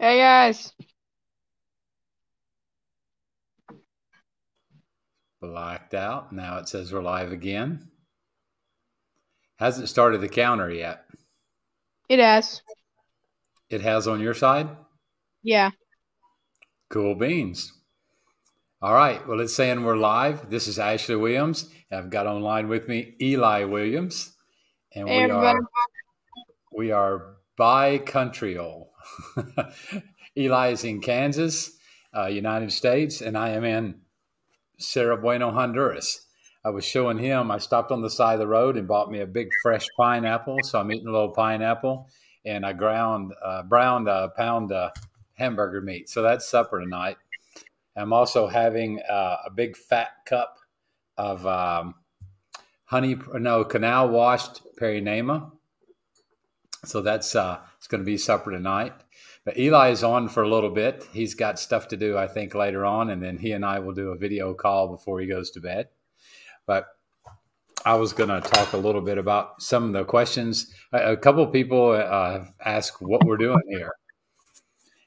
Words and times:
Hey 0.00 0.16
guys. 0.16 0.72
Blacked 5.42 5.92
out. 5.92 6.32
Now 6.32 6.56
it 6.56 6.70
says 6.70 6.90
we're 6.90 7.02
live 7.02 7.32
again. 7.32 7.90
Hasn't 9.58 9.90
started 9.90 10.22
the 10.22 10.28
counter 10.30 10.70
yet. 10.70 11.04
It 12.08 12.18
has. 12.18 12.62
It 13.68 13.82
has 13.82 14.08
on 14.08 14.20
your 14.20 14.32
side? 14.32 14.70
Yeah. 15.42 15.72
Cool 16.88 17.14
beans. 17.14 17.70
All 18.80 18.94
right. 18.94 19.28
Well, 19.28 19.40
it's 19.40 19.54
saying 19.54 19.84
we're 19.84 19.98
live. 19.98 20.48
This 20.48 20.66
is 20.66 20.78
Ashley 20.78 21.16
Williams. 21.16 21.68
I've 21.92 22.08
got 22.08 22.26
online 22.26 22.68
with 22.68 22.88
me 22.88 23.16
Eli 23.20 23.64
Williams. 23.64 24.34
And 24.94 25.06
Hey 25.06 25.18
we 25.18 25.24
everybody. 25.24 25.58
are 25.58 25.60
we 26.74 26.90
are 26.90 27.36
bi-countryal. 27.58 28.89
Eli 30.36 30.68
is 30.68 30.84
in 30.84 31.00
Kansas, 31.00 31.76
uh, 32.16 32.26
United 32.26 32.72
States, 32.72 33.20
and 33.20 33.36
I 33.36 33.50
am 33.50 33.64
in 33.64 34.00
Cerro 34.78 35.16
Bueno, 35.16 35.50
Honduras. 35.50 36.26
I 36.64 36.70
was 36.70 36.84
showing 36.84 37.18
him, 37.18 37.50
I 37.50 37.58
stopped 37.58 37.90
on 37.90 38.02
the 38.02 38.10
side 38.10 38.34
of 38.34 38.40
the 38.40 38.46
road 38.46 38.76
and 38.76 38.86
bought 38.86 39.10
me 39.10 39.20
a 39.20 39.26
big 39.26 39.48
fresh 39.62 39.86
pineapple. 39.96 40.58
So 40.62 40.78
I'm 40.78 40.92
eating 40.92 41.08
a 41.08 41.12
little 41.12 41.32
pineapple 41.32 42.08
and 42.44 42.66
I 42.66 42.74
ground, 42.74 43.32
uh, 43.42 43.62
browned 43.62 44.08
a 44.08 44.30
pound 44.36 44.70
of 44.70 44.90
hamburger 45.34 45.80
meat. 45.80 46.10
So 46.10 46.22
that's 46.22 46.46
supper 46.46 46.80
tonight. 46.80 47.16
I'm 47.96 48.12
also 48.12 48.46
having 48.46 49.00
uh, 49.00 49.36
a 49.46 49.50
big 49.50 49.76
fat 49.76 50.08
cup 50.26 50.58
of 51.16 51.46
um, 51.46 51.94
honey, 52.84 53.16
no, 53.34 53.64
canal 53.64 54.10
washed 54.10 54.60
Parainema. 54.78 55.50
So 56.84 57.00
that's 57.00 57.34
uh, 57.34 57.58
it's 57.80 57.86
going 57.86 58.02
to 58.02 58.04
be 58.04 58.18
supper 58.18 58.50
tonight. 58.50 58.92
But 59.42 59.58
Eli 59.58 59.88
is 59.88 60.04
on 60.04 60.28
for 60.28 60.42
a 60.42 60.48
little 60.48 60.68
bit. 60.68 61.02
He's 61.14 61.32
got 61.32 61.58
stuff 61.58 61.88
to 61.88 61.96
do, 61.96 62.18
I 62.18 62.26
think, 62.26 62.54
later 62.54 62.84
on, 62.84 63.08
and 63.08 63.22
then 63.22 63.38
he 63.38 63.52
and 63.52 63.64
I 63.64 63.78
will 63.78 63.94
do 63.94 64.10
a 64.10 64.18
video 64.18 64.52
call 64.52 64.88
before 64.88 65.18
he 65.18 65.26
goes 65.26 65.50
to 65.52 65.60
bed. 65.60 65.88
But 66.66 66.88
I 67.86 67.94
was 67.94 68.12
going 68.12 68.28
to 68.28 68.46
talk 68.46 68.74
a 68.74 68.76
little 68.76 69.00
bit 69.00 69.16
about 69.16 69.62
some 69.62 69.84
of 69.84 69.92
the 69.94 70.04
questions. 70.04 70.74
A, 70.92 71.16
couple 71.16 71.46
people 71.46 71.92
uh, 71.92 72.32
have 72.32 72.52
asked 72.62 73.00
what 73.00 73.24
we're 73.24 73.38
doing 73.38 73.62
here. 73.70 73.92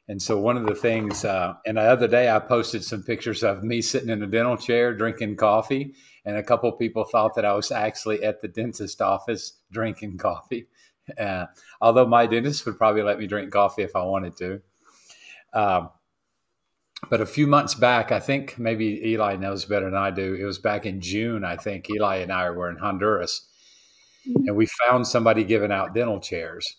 And 0.07 0.19
so 0.19 0.39
one 0.39 0.57
of 0.57 0.65
the 0.65 0.73
things, 0.73 1.23
uh, 1.23 1.53
and 1.67 1.77
the 1.77 1.81
other 1.81 2.07
day 2.07 2.27
I 2.27 2.39
posted 2.39 2.83
some 2.83 3.03
pictures 3.03 3.43
of 3.43 3.63
me 3.63 3.83
sitting 3.83 4.09
in 4.09 4.23
a 4.23 4.27
dental 4.27 4.57
chair 4.57 4.95
drinking 4.95 5.35
coffee, 5.35 5.93
and 6.25 6.37
a 6.37 6.43
couple 6.43 6.71
people 6.71 7.03
thought 7.03 7.35
that 7.35 7.45
I 7.45 7.53
was 7.53 7.71
actually 7.71 8.23
at 8.23 8.41
the 8.41 8.47
dentist 8.47 8.99
office 8.99 9.59
drinking 9.71 10.17
coffee. 10.17 10.65
Uh, 11.17 11.45
although 11.81 12.05
my 12.05 12.25
dentist 12.25 12.65
would 12.65 12.77
probably 12.77 13.01
let 13.01 13.19
me 13.19 13.27
drink 13.27 13.51
coffee 13.51 13.83
if 13.83 13.95
I 13.95 14.03
wanted 14.03 14.37
to. 14.37 14.61
Um, 15.53 15.89
but 17.09 17.21
a 17.21 17.25
few 17.25 17.47
months 17.47 17.73
back, 17.73 18.11
I 18.11 18.19
think 18.19 18.57
maybe 18.57 19.01
Eli 19.05 19.35
knows 19.35 19.65
better 19.65 19.85
than 19.85 19.95
I 19.95 20.11
do. 20.11 20.35
It 20.35 20.45
was 20.45 20.59
back 20.59 20.85
in 20.85 21.01
June, 21.01 21.43
I 21.43 21.57
think. 21.57 21.89
Eli 21.89 22.17
and 22.17 22.31
I 22.31 22.49
were 22.49 22.69
in 22.69 22.77
Honduras, 22.77 23.47
and 24.25 24.55
we 24.55 24.67
found 24.87 25.05
somebody 25.05 25.43
giving 25.43 25.71
out 25.71 25.93
dental 25.93 26.19
chairs. 26.19 26.77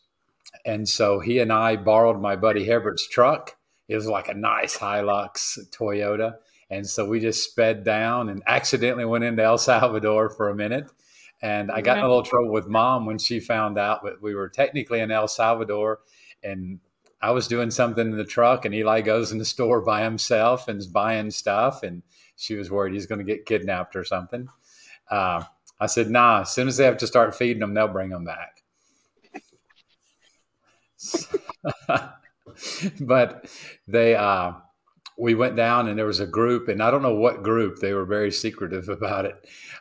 And 0.65 0.89
so 0.89 1.21
he 1.21 1.41
and 1.41 1.53
I 1.53 1.77
borrowed 1.77 2.21
my 2.21 2.37
buddy 2.37 2.67
Herbert's 2.67 3.07
truck. 3.07 3.57
It 3.89 3.97
was 3.97 4.07
like 4.07 4.29
a 4.29 4.35
nice 4.35 4.79
Hilux 4.79 5.59
Toyota. 5.71 6.37
And 6.71 6.87
so 6.89 7.07
we 7.07 7.21
just 7.21 7.51
sped 7.51 7.85
down 7.85 8.29
and 8.29 8.43
accidentally 8.47 9.05
went 9.05 9.25
into 9.25 9.43
El 9.43 9.59
Salvador 9.59 10.31
for 10.31 10.49
a 10.49 10.55
minute. 10.55 10.87
And 11.43 11.71
I 11.71 11.81
got 11.81 11.99
in 11.99 12.05
a 12.05 12.09
little 12.09 12.23
trouble 12.23 12.53
with 12.53 12.69
mom 12.69 13.07
when 13.07 13.19
she 13.19 13.39
found 13.39 13.79
out 13.79 14.03
that 14.05 14.23
we 14.23 14.35
were 14.35 14.49
technically 14.49 15.01
in 15.01 15.11
El 15.11 15.29
Salvador 15.29 16.01
and 16.43 16.81
I 17.21 17.31
was 17.31 17.49
doing 17.49 17.71
something 17.71 18.07
in 18.07 18.17
the 18.17 18.25
truck 18.25 18.65
and 18.65 18.75
Eli 18.75 19.01
goes 19.01 19.33
in 19.33 19.39
the 19.39 19.45
store 19.45 19.81
by 19.81 20.03
himself 20.03 20.69
and 20.69 20.79
is 20.79 20.87
buying 20.87 21.31
stuff. 21.31 21.83
And 21.83 22.03
she 22.37 22.55
was 22.55 22.71
worried 22.71 22.93
he's 22.93 23.07
going 23.07 23.19
to 23.19 23.25
get 23.25 23.47
kidnapped 23.47 23.97
or 23.97 24.05
something. 24.05 24.49
Uh, 25.11 25.45
I 25.81 25.87
said, 25.87 26.11
nah, 26.11 26.43
as 26.43 26.51
soon 26.51 26.69
as 26.69 26.77
they 26.77 26.85
have 26.85 26.99
to 26.99 27.07
start 27.07 27.35
feeding 27.35 27.61
them, 27.61 27.75
they'll 27.75 27.89
bring 27.89 28.11
them 28.11 28.25
back. 28.25 28.63
but 33.01 33.51
they, 33.89 34.15
uh, 34.15 34.53
we 35.17 35.35
went 35.35 35.57
down 35.57 35.89
and 35.89 35.99
there 35.99 36.07
was 36.07 36.21
a 36.21 36.27
group, 36.27 36.69
and 36.69 36.83
I 36.83 36.91
don't 36.91 37.03
know 37.03 37.15
what 37.15 37.43
group, 37.43 37.79
they 37.79 37.93
were 37.93 38.05
very 38.05 38.33
secretive 38.33 38.89
about 38.89 39.25
it. 39.25 39.37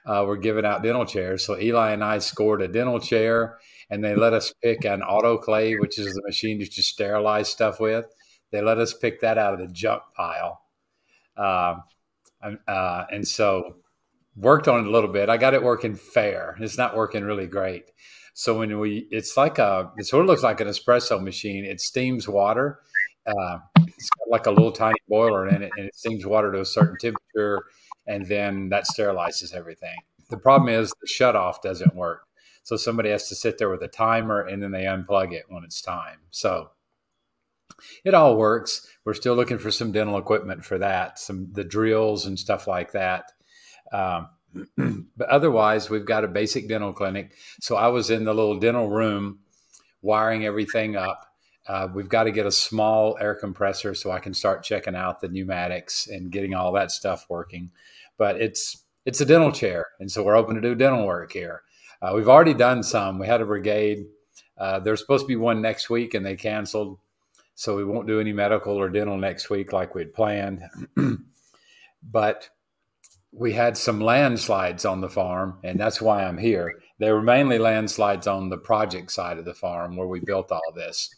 Uh, 0.06 0.24
we're 0.28 0.38
giving 0.38 0.66
out 0.66 0.84
dental 0.84 1.06
chairs. 1.06 1.46
So 1.46 1.60
Eli 1.60 1.92
and 1.92 2.04
I 2.04 2.20
scored 2.20 2.62
a 2.62 2.68
dental 2.68 3.00
chair, 3.00 3.58
and 3.90 4.04
they 4.04 4.16
let 4.16 4.34
us 4.34 4.54
pick 4.62 4.86
an 4.86 5.02
autoclave, 5.02 5.80
which 5.80 6.00
is 6.00 6.14
the 6.14 6.24
machine 6.26 6.60
that 6.60 6.76
you 6.78 6.84
sterilize 6.84 7.50
stuff 7.50 7.80
with. 7.80 8.06
They 8.52 8.62
let 8.62 8.78
us 8.78 8.94
pick 8.94 9.22
that 9.22 9.38
out 9.38 9.54
of 9.54 9.60
the 9.60 9.74
junk 9.74 10.04
pile. 10.16 10.62
Uh, 11.36 11.76
uh, 12.68 13.06
and 13.12 13.28
so 13.28 13.78
worked 14.36 14.68
on 14.68 14.82
it 14.82 14.88
a 14.88 14.92
little 14.92 15.12
bit. 15.12 15.30
I 15.30 15.38
got 15.38 15.54
it 15.54 15.64
working 15.64 15.96
fair. 15.96 16.56
It's 16.60 16.78
not 16.78 16.96
working 16.96 17.24
really 17.24 17.48
great. 17.48 17.86
So 18.34 18.60
when 18.60 18.80
we, 18.80 19.08
it's 19.12 19.38
like 19.38 19.60
a, 19.60 19.92
it 19.98 20.06
sort 20.06 20.22
of 20.22 20.28
looks 20.28 20.44
like 20.44 20.60
an 20.60 20.68
espresso 20.68 21.22
machine. 21.22 21.66
It 21.66 21.80
steams 21.82 22.28
water. 22.28 22.80
Uh, 23.26 23.60
it's 24.04 24.10
got 24.10 24.30
like 24.30 24.46
a 24.48 24.52
little 24.52 24.72
tiny 24.72 25.00
boiler 25.08 25.48
in 25.48 25.64
it, 25.64 25.72
and 25.78 25.88
it 25.88 25.96
steams 25.96 26.26
water 26.26 26.52
to 26.52 26.60
a 26.60 26.66
certain 26.66 26.98
temperature, 27.00 27.64
and 28.06 28.28
then 28.28 28.70
that 28.70 28.86
sterilizes 28.86 29.54
everything. 29.54 29.96
The 30.30 30.38
problem 30.38 30.70
is 30.70 30.94
the 31.02 31.08
shutoff 31.08 31.62
doesn't 31.62 31.96
work. 31.96 32.28
So 32.64 32.76
somebody 32.76 33.10
has 33.10 33.30
to 33.30 33.36
sit 33.36 33.58
there 33.58 33.70
with 33.70 33.82
a 33.82 33.88
timer, 33.88 34.42
and 34.42 34.62
then 34.62 34.72
they 34.72 34.84
unplug 34.84 35.32
it 35.32 35.46
when 35.48 35.64
it's 35.64 35.82
time. 35.82 36.20
So 36.32 36.72
it 38.04 38.14
all 38.14 38.36
works. 38.36 38.88
We're 39.06 39.14
still 39.14 39.36
looking 39.36 39.58
for 39.58 39.72
some 39.72 39.92
dental 39.92 40.18
equipment 40.18 40.66
for 40.66 40.78
that, 40.80 41.18
some 41.18 41.52
the 41.54 41.64
drills 41.64 42.26
and 42.26 42.38
stuff 42.38 42.68
like 42.68 42.92
that. 42.92 43.32
Um, 43.94 44.30
but 45.18 45.30
otherwise, 45.30 45.90
we've 45.90 46.06
got 46.06 46.26
a 46.26 46.28
basic 46.30 46.68
dental 46.68 46.94
clinic. 46.94 47.36
So 47.62 47.78
I 47.78 47.88
was 47.88 48.10
in 48.10 48.26
the 48.26 48.34
little 48.34 48.60
dental 48.60 48.90
room 48.90 49.40
wiring 50.02 50.46
everything 50.46 50.98
up. 50.98 51.33
Uh, 51.68 51.88
we've 51.94 52.10
got 52.10 52.24
to 52.24 52.32
get 52.32 52.46
a 52.46 52.52
small 52.52 53.18
air 53.20 53.36
compressor 53.36 53.94
so 53.94 54.12
I 54.12 54.20
can 54.20 54.34
start 54.34 54.64
checking 54.64 54.96
out 54.96 55.22
the 55.22 55.30
pneumatics 55.30 56.08
and 56.08 56.32
getting 56.32 56.54
all 56.54 56.72
that 56.74 56.92
stuff 56.92 57.26
working. 57.30 57.72
But 58.18 58.42
it's 58.42 58.84
it's 59.06 59.22
a 59.22 59.26
dental 59.26 59.52
chair, 59.52 59.88
and 60.00 60.12
so 60.12 60.24
we're 60.24 60.36
open 60.36 60.56
to 60.56 60.62
do 60.62 60.76
dental 60.76 61.06
work 61.06 61.32
here. 61.32 61.64
Uh, 62.02 62.14
we've 62.16 62.30
already 62.30 62.54
done 62.54 62.84
some. 62.84 63.20
We 63.20 63.28
had 63.28 63.42
a 63.42 63.46
brigade. 63.46 64.06
Uh, 64.58 64.80
there's 64.80 65.00
supposed 65.00 65.24
to 65.24 65.28
be 65.28 65.36
one 65.36 65.62
next 65.62 65.90
week, 65.90 66.14
and 66.14 66.26
they 66.26 66.36
canceled, 66.36 67.00
so 67.56 67.76
we 67.76 67.86
won't 67.86 68.08
do 68.08 68.20
any 68.20 68.34
medical 68.34 68.76
or 68.76 68.90
dental 68.90 69.18
next 69.18 69.50
week 69.50 69.74
like 69.74 69.96
we'd 69.96 70.14
planned. 70.14 70.62
but 72.04 72.50
we 73.32 73.54
had 73.54 73.78
some 73.78 74.00
landslides 74.00 74.86
on 74.86 75.02
the 75.02 75.10
farm, 75.10 75.60
and 75.64 75.80
that's 75.80 76.02
why 76.02 76.24
I'm 76.24 76.38
here. 76.38 76.82
They 77.00 77.12
were 77.12 77.22
mainly 77.22 77.58
landslides 77.58 78.28
on 78.28 78.50
the 78.50 78.58
project 78.58 79.12
side 79.12 79.38
of 79.38 79.46
the 79.46 79.54
farm 79.54 79.96
where 79.98 80.08
we 80.08 80.20
built 80.20 80.52
all 80.52 80.74
this. 80.76 81.10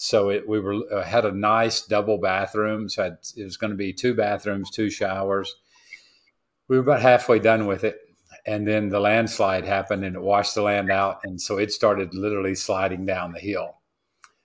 So 0.00 0.28
it, 0.28 0.48
we 0.48 0.60
were 0.60 0.76
uh, 0.92 1.02
had 1.02 1.24
a 1.24 1.32
nice 1.32 1.82
double 1.82 2.18
bathroom. 2.18 2.88
So 2.88 3.16
it 3.36 3.42
was 3.42 3.56
going 3.56 3.72
to 3.72 3.76
be 3.76 3.92
two 3.92 4.14
bathrooms, 4.14 4.70
two 4.70 4.90
showers. 4.90 5.52
We 6.68 6.76
were 6.76 6.82
about 6.82 7.02
halfway 7.02 7.40
done 7.40 7.66
with 7.66 7.82
it, 7.82 7.98
and 8.46 8.64
then 8.64 8.90
the 8.90 9.00
landslide 9.00 9.64
happened, 9.64 10.04
and 10.04 10.14
it 10.14 10.22
washed 10.22 10.54
the 10.54 10.62
land 10.62 10.88
out, 10.92 11.18
and 11.24 11.40
so 11.40 11.58
it 11.58 11.72
started 11.72 12.14
literally 12.14 12.54
sliding 12.54 13.06
down 13.06 13.32
the 13.32 13.40
hill. 13.40 13.78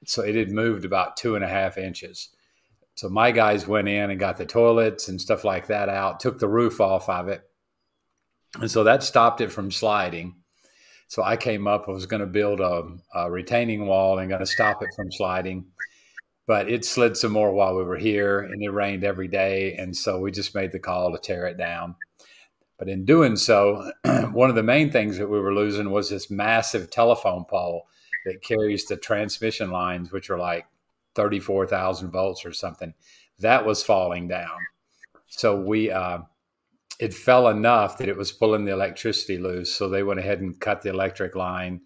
So 0.05 0.23
it 0.23 0.33
had 0.33 0.49
moved 0.49 0.85
about 0.85 1.17
two 1.17 1.35
and 1.35 1.45
a 1.45 1.49
half 1.49 1.77
inches. 1.77 2.29
So 2.95 3.07
my 3.09 3.29
guys 3.29 3.67
went 3.67 3.87
in 3.87 4.09
and 4.09 4.19
got 4.19 4.37
the 4.37 4.47
toilets 4.47 5.07
and 5.07 5.21
stuff 5.21 5.43
like 5.43 5.67
that 5.67 5.87
out, 5.87 6.19
took 6.19 6.39
the 6.39 6.47
roof 6.47 6.81
off 6.81 7.09
of 7.09 7.27
it. 7.27 7.43
And 8.59 8.71
so 8.71 8.83
that 8.85 9.03
stopped 9.03 9.39
it 9.39 9.51
from 9.51 9.69
sliding. 9.69 10.35
So 11.13 11.22
I 11.22 11.38
came 11.38 11.68
up, 11.68 11.85
I 11.88 11.91
was 11.91 12.07
going 12.07 12.22
to 12.22 12.25
build 12.25 12.59
a, 12.59 12.88
a 13.13 13.29
retaining 13.29 13.85
wall 13.85 14.18
and 14.18 14.29
going 14.29 14.40
to 14.40 14.47
stop 14.47 14.81
it 14.81 14.89
from 14.95 15.12
sliding. 15.12 15.63
But 16.48 16.71
it 16.71 16.83
slid 16.83 17.15
some 17.15 17.33
more 17.33 17.54
while 17.54 17.77
we 17.77 17.83
were 17.83 18.00
here 18.00 18.39
and 18.39 18.63
it 18.63 18.71
rained 18.71 19.04
every 19.04 19.27
day. 19.27 19.75
And 19.75 19.95
so 19.95 20.19
we 20.19 20.31
just 20.31 20.56
made 20.56 20.71
the 20.71 20.80
call 20.80 21.12
to 21.12 21.19
tear 21.19 21.45
it 21.45 21.56
down. 21.56 21.98
But 22.80 22.89
in 22.89 23.06
doing 23.06 23.36
so, 23.36 23.92
one 24.31 24.50
of 24.50 24.56
the 24.56 24.63
main 24.63 24.92
things 24.92 25.19
that 25.19 25.30
we 25.30 25.39
were 25.39 25.54
losing 25.54 25.92
was 25.92 26.10
this 26.10 26.31
massive 26.31 26.89
telephone 26.89 27.45
pole 27.45 27.83
that 28.25 28.42
carries 28.42 28.86
the 28.86 28.98
transmission 28.98 29.69
lines, 29.69 30.12
which 30.12 30.31
are 30.31 30.39
like 30.39 30.66
34,000 31.13 32.09
volts 32.09 32.44
or 32.44 32.54
something. 32.54 32.95
That 33.38 33.68
was 33.68 33.83
falling 33.83 34.30
down. 34.30 34.57
So 35.27 35.62
we, 35.62 35.92
uh, 35.92 36.21
it 37.00 37.13
fell 37.13 37.48
enough 37.48 37.98
that 37.98 38.10
it 38.10 38.18
was 38.18 38.31
pulling 38.31 38.66
the 38.66 38.74
electricity 38.74 39.38
loose. 39.38 39.74
So 39.74 39.90
they 39.90 40.04
went 40.04 40.19
ahead 40.19 40.42
and 40.42 40.60
cut 40.60 40.81
the 40.81 40.90
electric 40.90 41.36
line. 41.36 41.81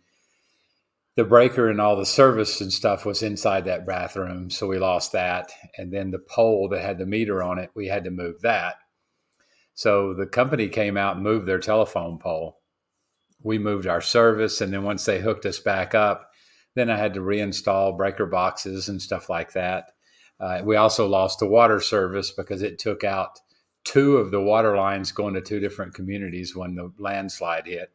The 1.16 1.24
breaker 1.24 1.70
and 1.70 1.82
all 1.82 1.96
the 1.96 2.06
service 2.06 2.62
and 2.62 2.72
stuff 2.72 3.06
was 3.06 3.24
inside 3.24 3.66
that 3.66 3.88
bathroom. 3.88 4.50
So 4.52 4.68
we 4.68 4.78
lost 4.78 5.14
that. 5.14 5.52
And 5.78 5.92
then 5.92 6.12
the 6.12 6.20
pole 6.20 6.70
that 6.70 6.82
had 6.82 7.00
the 7.00 7.06
meter 7.06 7.42
on 7.42 7.58
it, 7.58 7.72
we 7.76 7.88
had 7.88 8.04
to 8.04 8.12
move 8.12 8.42
that. 8.42 8.76
So 9.74 10.14
the 10.14 10.28
company 10.28 10.68
came 10.68 10.98
out 10.98 11.16
and 11.16 11.24
moved 11.24 11.48
their 11.48 11.60
telephone 11.60 12.20
pole. 12.20 12.60
We 13.42 13.58
moved 13.58 13.88
our 13.88 14.02
service. 14.02 14.62
And 14.62 14.74
then 14.74 14.84
once 14.84 15.06
they 15.06 15.20
hooked 15.20 15.46
us 15.46 15.60
back 15.60 15.96
up, 15.96 16.30
then 16.76 16.90
I 16.92 16.98
had 16.98 17.16
to 17.16 17.22
reinstall 17.22 17.98
breaker 17.98 18.28
boxes 18.28 18.88
and 18.90 19.02
stuff 19.02 19.30
like 19.30 19.54
that. 19.54 19.92
Uh, 20.40 20.62
we 20.64 20.76
also 20.76 21.08
lost 21.08 21.40
the 21.40 21.48
water 21.48 21.80
service 21.80 22.32
because 22.32 22.62
it 22.62 22.78
took 22.78 23.04
out 23.04 23.40
two 23.88 24.18
of 24.18 24.32
the 24.32 24.42
water 24.42 24.76
lines 24.76 25.14
going 25.14 25.34
to 25.34 25.42
two 25.42 25.62
different 25.62 25.94
communities 25.94 26.54
when 26.54 26.76
the 26.76 26.92
landslide 27.00 27.66
hit. 27.66 27.90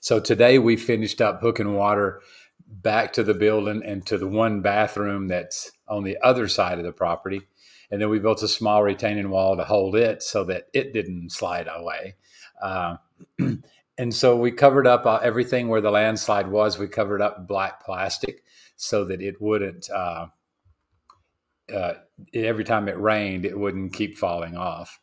So 0.00 0.20
today 0.20 0.58
we 0.58 0.76
finished 0.76 1.20
up 1.20 1.42
hooking 1.42 1.74
water 1.74 2.22
back 2.66 3.12
to 3.12 3.22
the 3.22 3.34
building 3.34 3.82
and 3.84 4.06
to 4.06 4.16
the 4.16 4.26
one 4.26 4.62
bathroom 4.62 5.28
that's 5.28 5.70
on 5.86 6.02
the 6.02 6.16
other 6.22 6.48
side 6.48 6.78
of 6.78 6.84
the 6.84 6.92
property. 6.92 7.42
And 7.90 8.00
then 8.00 8.08
we 8.08 8.18
built 8.18 8.42
a 8.42 8.48
small 8.48 8.82
retaining 8.82 9.28
wall 9.28 9.54
to 9.56 9.64
hold 9.64 9.94
it 9.94 10.22
so 10.22 10.44
that 10.44 10.68
it 10.72 10.94
didn't 10.94 11.30
slide 11.30 11.68
away. 11.70 12.16
Uh, 12.62 12.96
and 13.98 14.14
so 14.14 14.34
we 14.34 14.50
covered 14.50 14.86
up 14.86 15.04
uh, 15.04 15.16
everything 15.22 15.68
where 15.68 15.82
the 15.82 15.90
landslide 15.90 16.48
was. 16.48 16.78
We 16.78 16.88
covered 16.88 17.20
up 17.20 17.46
black 17.46 17.84
plastic 17.84 18.44
so 18.76 19.04
that 19.04 19.20
it 19.20 19.42
wouldn't. 19.42 19.90
Uh, 19.90 20.28
uh, 21.74 21.94
every 22.34 22.64
time 22.64 22.88
it 22.88 22.98
rained, 22.98 23.44
it 23.44 23.58
wouldn't 23.58 23.92
keep 23.92 24.18
falling 24.18 24.56
off, 24.56 25.00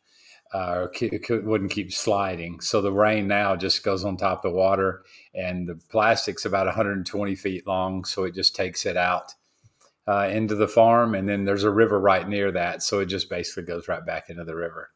uh, 0.54 0.72
or 0.74 0.92
it 1.00 1.44
wouldn't 1.44 1.70
keep 1.70 1.92
sliding. 1.92 2.60
So 2.60 2.80
the 2.80 2.92
rain 2.92 3.26
now 3.28 3.56
just 3.56 3.84
goes 3.84 4.04
on 4.04 4.16
top 4.16 4.44
of 4.44 4.52
the 4.52 4.56
water, 4.56 5.02
and 5.34 5.68
the 5.68 5.76
plastic's 5.88 6.44
about 6.44 6.66
120 6.66 7.34
feet 7.34 7.66
long, 7.66 8.04
so 8.04 8.24
it 8.24 8.34
just 8.34 8.54
takes 8.54 8.86
it 8.86 8.96
out 8.96 9.34
uh, 10.08 10.28
into 10.30 10.54
the 10.54 10.68
farm, 10.68 11.14
and 11.14 11.28
then 11.28 11.44
there's 11.44 11.64
a 11.64 11.70
river 11.70 11.98
right 11.98 12.28
near 12.28 12.52
that, 12.52 12.82
so 12.82 13.00
it 13.00 13.06
just 13.06 13.28
basically 13.28 13.64
goes 13.64 13.88
right 13.88 14.04
back 14.06 14.30
into 14.30 14.44
the 14.44 14.54
river. 14.54 14.90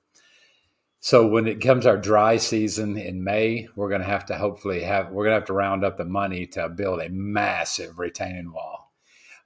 So 1.02 1.26
when 1.26 1.46
it 1.46 1.62
comes 1.62 1.86
our 1.86 1.96
dry 1.96 2.36
season 2.36 2.98
in 2.98 3.24
May, 3.24 3.68
we're 3.74 3.88
going 3.88 4.02
to 4.02 4.06
have 4.06 4.26
to 4.26 4.36
hopefully 4.36 4.82
have 4.82 5.10
we're 5.10 5.24
going 5.24 5.32
to 5.32 5.40
have 5.40 5.46
to 5.46 5.54
round 5.54 5.82
up 5.82 5.96
the 5.96 6.04
money 6.04 6.46
to 6.48 6.68
build 6.68 7.00
a 7.00 7.08
massive 7.08 7.98
retaining 7.98 8.52
wall. 8.52 8.89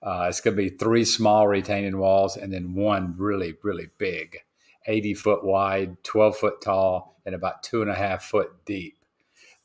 Uh, 0.05 0.27
it's 0.29 0.41
going 0.41 0.55
to 0.55 0.63
be 0.63 0.69
three 0.69 1.05
small 1.05 1.49
retaining 1.49 1.99
walls 1.99 2.37
and 2.37 2.53
then 2.53 2.75
one 2.75 3.15
really 3.17 3.55
really 3.63 3.89
big, 3.97 4.39
80 4.87 5.15
foot 5.15 5.45
wide, 5.45 6.03
12 6.05 6.37
foot 6.37 6.61
tall, 6.61 7.17
and 7.25 7.35
about 7.35 7.63
two 7.63 7.81
and 7.81 7.91
a 7.91 7.95
half 7.95 8.23
foot 8.23 8.53
deep 8.67 8.99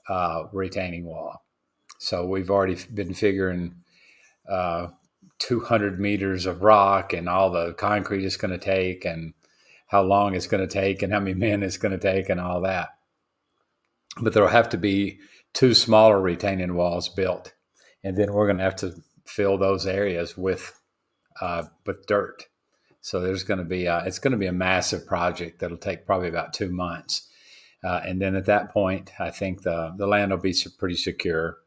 uh, 0.08 0.44
retaining 0.54 1.06
wall. 1.06 1.44
So 1.98 2.26
we've 2.26 2.50
already 2.50 2.78
been 2.94 3.14
figuring 3.14 3.76
uh, 4.50 4.88
200 5.40 6.00
meters 6.00 6.46
of 6.46 6.64
rock 6.64 7.14
and 7.14 7.28
all 7.28 7.50
the 7.50 7.74
concrete 7.74 8.26
it's 8.26 8.38
going 8.38 8.52
to 8.52 8.58
take 8.58 9.06
and 9.06 9.34
how 9.88 10.02
long 10.02 10.36
it's 10.36 10.48
going 10.48 10.66
to 10.66 10.74
take 10.74 11.02
and 11.02 11.12
how 11.12 11.20
many 11.20 11.34
men 11.36 11.64
it's 11.64 11.78
going 11.78 11.92
to 11.92 11.98
take 11.98 12.30
and 12.30 12.40
all 12.40 12.62
that. 12.62 12.90
But 14.22 14.34
there'll 14.34 14.50
have 14.50 14.70
to 14.70 14.78
be 14.78 15.20
two 15.54 15.74
smaller 15.74 16.20
retaining 16.20 16.76
walls 16.76 17.10
built, 17.10 17.54
and 18.04 18.18
then 18.18 18.34
we're 18.34 18.48
going 18.48 18.58
to 18.58 18.64
have 18.64 18.76
to 18.78 18.96
fill 19.30 19.58
those 19.58 19.86
areas 19.86 20.38
with 20.38 20.80
uh, 21.42 21.64
with 21.86 22.06
dirt. 22.08 22.46
So 23.02 23.22
there's 23.22 23.44
going 23.44 23.60
to 23.60 23.66
be 23.66 23.86
a, 23.86 24.04
it's 24.06 24.20
going 24.20 24.34
to 24.34 24.38
be 24.38 24.48
a 24.48 24.52
massive 24.52 25.06
project 25.06 25.60
that'll 25.60 25.78
take 25.78 26.06
probably 26.06 26.28
about 26.28 26.54
two 26.54 26.70
months, 26.70 27.30
uh, 27.84 28.02
and 28.06 28.22
then 28.22 28.36
at 28.36 28.46
that 28.48 28.72
point, 28.72 29.12
I 29.20 29.30
think 29.30 29.62
the 29.62 29.94
the 29.98 30.08
land 30.08 30.32
will 30.32 30.40
be 30.40 30.56
pretty 30.78 30.96
secure. 30.96 31.58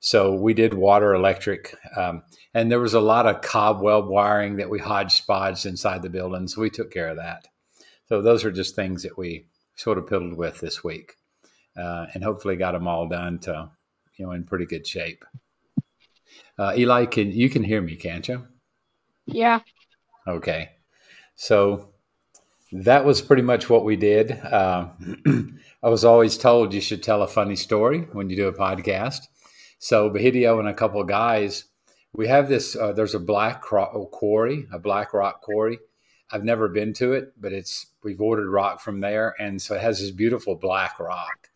So 0.00 0.32
we 0.32 0.54
did 0.54 0.74
water, 0.74 1.12
electric, 1.12 1.76
um, 1.96 2.22
and 2.54 2.70
there 2.70 2.78
was 2.78 2.94
a 2.94 3.00
lot 3.00 3.26
of 3.26 3.42
cobweb 3.42 4.06
wiring 4.06 4.56
that 4.56 4.70
we 4.70 4.78
hodgepodged 4.78 5.66
inside 5.66 6.02
the 6.02 6.08
building. 6.08 6.46
So 6.46 6.60
we 6.60 6.70
took 6.70 6.92
care 6.92 7.08
of 7.08 7.16
that. 7.16 7.48
So 8.08 8.22
those 8.22 8.44
are 8.44 8.52
just 8.52 8.76
things 8.76 9.02
that 9.02 9.18
we 9.18 9.46
sort 9.74 9.98
of 9.98 10.06
piddled 10.06 10.36
with 10.36 10.60
this 10.60 10.84
week, 10.84 11.14
uh, 11.76 12.06
and 12.14 12.22
hopefully 12.22 12.56
got 12.56 12.72
them 12.72 12.86
all 12.86 13.08
done 13.08 13.40
to 13.40 13.70
you 14.16 14.26
know 14.26 14.32
in 14.32 14.44
pretty 14.44 14.66
good 14.66 14.86
shape. 14.86 15.24
Uh, 16.58 16.74
Eli, 16.76 17.06
can 17.06 17.30
you 17.30 17.48
can 17.48 17.62
hear 17.62 17.80
me, 17.80 17.96
can't 17.96 18.26
you? 18.26 18.46
Yeah. 19.26 19.60
Okay. 20.26 20.70
So 21.36 21.90
that 22.72 23.04
was 23.04 23.22
pretty 23.22 23.42
much 23.42 23.70
what 23.70 23.84
we 23.84 23.96
did. 23.96 24.32
Uh, 24.32 24.88
I 25.82 25.88
was 25.88 26.04
always 26.04 26.36
told 26.36 26.74
you 26.74 26.80
should 26.80 27.02
tell 27.02 27.22
a 27.22 27.28
funny 27.28 27.56
story 27.56 28.00
when 28.12 28.28
you 28.28 28.36
do 28.36 28.48
a 28.48 28.52
podcast. 28.52 29.20
So 29.78 30.10
Bahidio 30.10 30.58
and 30.58 30.68
a 30.68 30.74
couple 30.74 31.00
of 31.00 31.06
guys, 31.06 31.64
we 32.12 32.26
have 32.26 32.48
this. 32.48 32.74
Uh, 32.74 32.92
there's 32.92 33.14
a 33.14 33.20
black 33.20 33.62
quarry, 33.62 34.66
a 34.72 34.78
black 34.78 35.14
rock 35.14 35.40
quarry 35.42 35.78
I've 36.30 36.44
never 36.44 36.68
been 36.68 36.92
to 36.94 37.12
it, 37.14 37.32
but 37.40 37.52
it's 37.52 37.86
we've 38.02 38.20
ordered 38.20 38.50
rock 38.50 38.80
from 38.80 39.00
there, 39.00 39.34
and 39.38 39.60
so 39.60 39.74
it 39.74 39.80
has 39.80 40.00
this 40.00 40.10
beautiful 40.10 40.54
black 40.54 41.00
rock, 41.00 41.48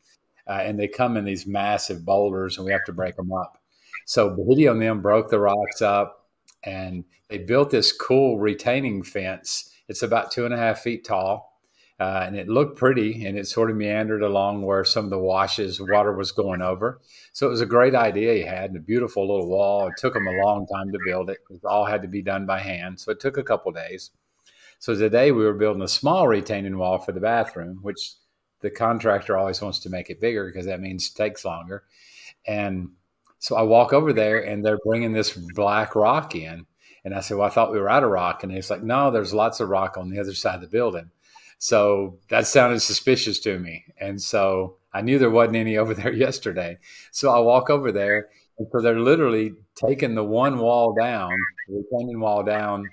uh, 0.46 0.60
and 0.62 0.78
they 0.78 0.88
come 0.88 1.16
in 1.16 1.24
these 1.24 1.46
massive 1.46 2.04
boulders, 2.04 2.56
and 2.56 2.64
we 2.64 2.72
have 2.72 2.84
to 2.84 2.92
break 2.92 3.16
them 3.16 3.32
up. 3.32 3.61
So 4.04 4.30
Bahidio 4.30 4.72
and 4.72 4.82
them 4.82 5.02
broke 5.02 5.30
the 5.30 5.40
rocks 5.40 5.82
up, 5.82 6.28
and 6.64 7.04
they 7.28 7.38
built 7.38 7.70
this 7.70 7.92
cool 7.92 8.38
retaining 8.38 9.02
fence. 9.02 9.70
It's 9.88 10.02
about 10.02 10.30
two 10.30 10.44
and 10.44 10.54
a 10.54 10.58
half 10.58 10.80
feet 10.80 11.04
tall, 11.04 11.60
uh, 11.98 12.24
and 12.26 12.36
it 12.36 12.48
looked 12.48 12.78
pretty, 12.78 13.26
and 13.26 13.38
it 13.38 13.46
sort 13.46 13.70
of 13.70 13.76
meandered 13.76 14.22
along 14.22 14.62
where 14.62 14.84
some 14.84 15.04
of 15.04 15.10
the 15.10 15.18
washes 15.18 15.80
water 15.80 16.12
was 16.12 16.32
going 16.32 16.62
over. 16.62 17.00
So 17.32 17.46
it 17.46 17.50
was 17.50 17.60
a 17.60 17.66
great 17.66 17.94
idea 17.94 18.34
he 18.34 18.42
had, 18.42 18.70
and 18.70 18.76
a 18.76 18.80
beautiful 18.80 19.26
little 19.26 19.48
wall. 19.48 19.86
It 19.88 19.94
took 19.98 20.14
them 20.14 20.26
a 20.26 20.44
long 20.44 20.66
time 20.66 20.92
to 20.92 20.98
build 21.04 21.30
it. 21.30 21.38
It 21.50 21.64
all 21.64 21.84
had 21.84 22.02
to 22.02 22.08
be 22.08 22.22
done 22.22 22.46
by 22.46 22.60
hand, 22.60 23.00
so 23.00 23.12
it 23.12 23.20
took 23.20 23.36
a 23.36 23.44
couple 23.44 23.72
days. 23.72 24.10
So 24.78 24.96
today 24.96 25.30
we 25.30 25.44
were 25.44 25.54
building 25.54 25.82
a 25.82 25.88
small 25.88 26.26
retaining 26.26 26.76
wall 26.76 26.98
for 26.98 27.12
the 27.12 27.20
bathroom, 27.20 27.78
which 27.82 28.14
the 28.62 28.70
contractor 28.70 29.36
always 29.36 29.60
wants 29.60 29.78
to 29.80 29.90
make 29.90 30.10
it 30.10 30.20
bigger 30.20 30.46
because 30.46 30.66
that 30.66 30.80
means 30.80 31.08
it 31.08 31.16
takes 31.16 31.44
longer. 31.44 31.84
And 32.46 32.90
so 33.42 33.56
I 33.56 33.62
walk 33.62 33.92
over 33.92 34.12
there 34.12 34.38
and 34.38 34.64
they're 34.64 34.78
bringing 34.86 35.12
this 35.12 35.32
black 35.32 35.96
rock 35.96 36.36
in. 36.36 36.64
And 37.04 37.12
I 37.12 37.18
said, 37.18 37.36
Well, 37.36 37.48
I 37.48 37.50
thought 37.50 37.72
we 37.72 37.80
were 37.80 37.90
out 37.90 38.04
of 38.04 38.10
rock. 38.10 38.44
And 38.44 38.52
he's 38.52 38.70
like, 38.70 38.84
No, 38.84 39.10
there's 39.10 39.34
lots 39.34 39.58
of 39.58 39.68
rock 39.68 39.96
on 39.96 40.10
the 40.10 40.20
other 40.20 40.32
side 40.32 40.54
of 40.54 40.60
the 40.60 40.68
building. 40.68 41.10
So 41.58 42.20
that 42.28 42.46
sounded 42.46 42.78
suspicious 42.82 43.40
to 43.40 43.58
me. 43.58 43.84
And 43.98 44.22
so 44.22 44.76
I 44.94 45.00
knew 45.00 45.18
there 45.18 45.28
wasn't 45.28 45.56
any 45.56 45.76
over 45.78 45.92
there 45.92 46.12
yesterday. 46.12 46.78
So 47.10 47.32
I 47.32 47.40
walk 47.40 47.68
over 47.68 47.90
there. 47.90 48.28
And 48.60 48.68
so 48.70 48.80
they're 48.80 49.00
literally 49.00 49.54
taking 49.74 50.14
the 50.14 50.22
one 50.22 50.58
wall 50.58 50.94
down, 50.94 51.32
the 51.66 51.82
retaining 51.90 52.20
wall 52.20 52.44
down 52.44 52.88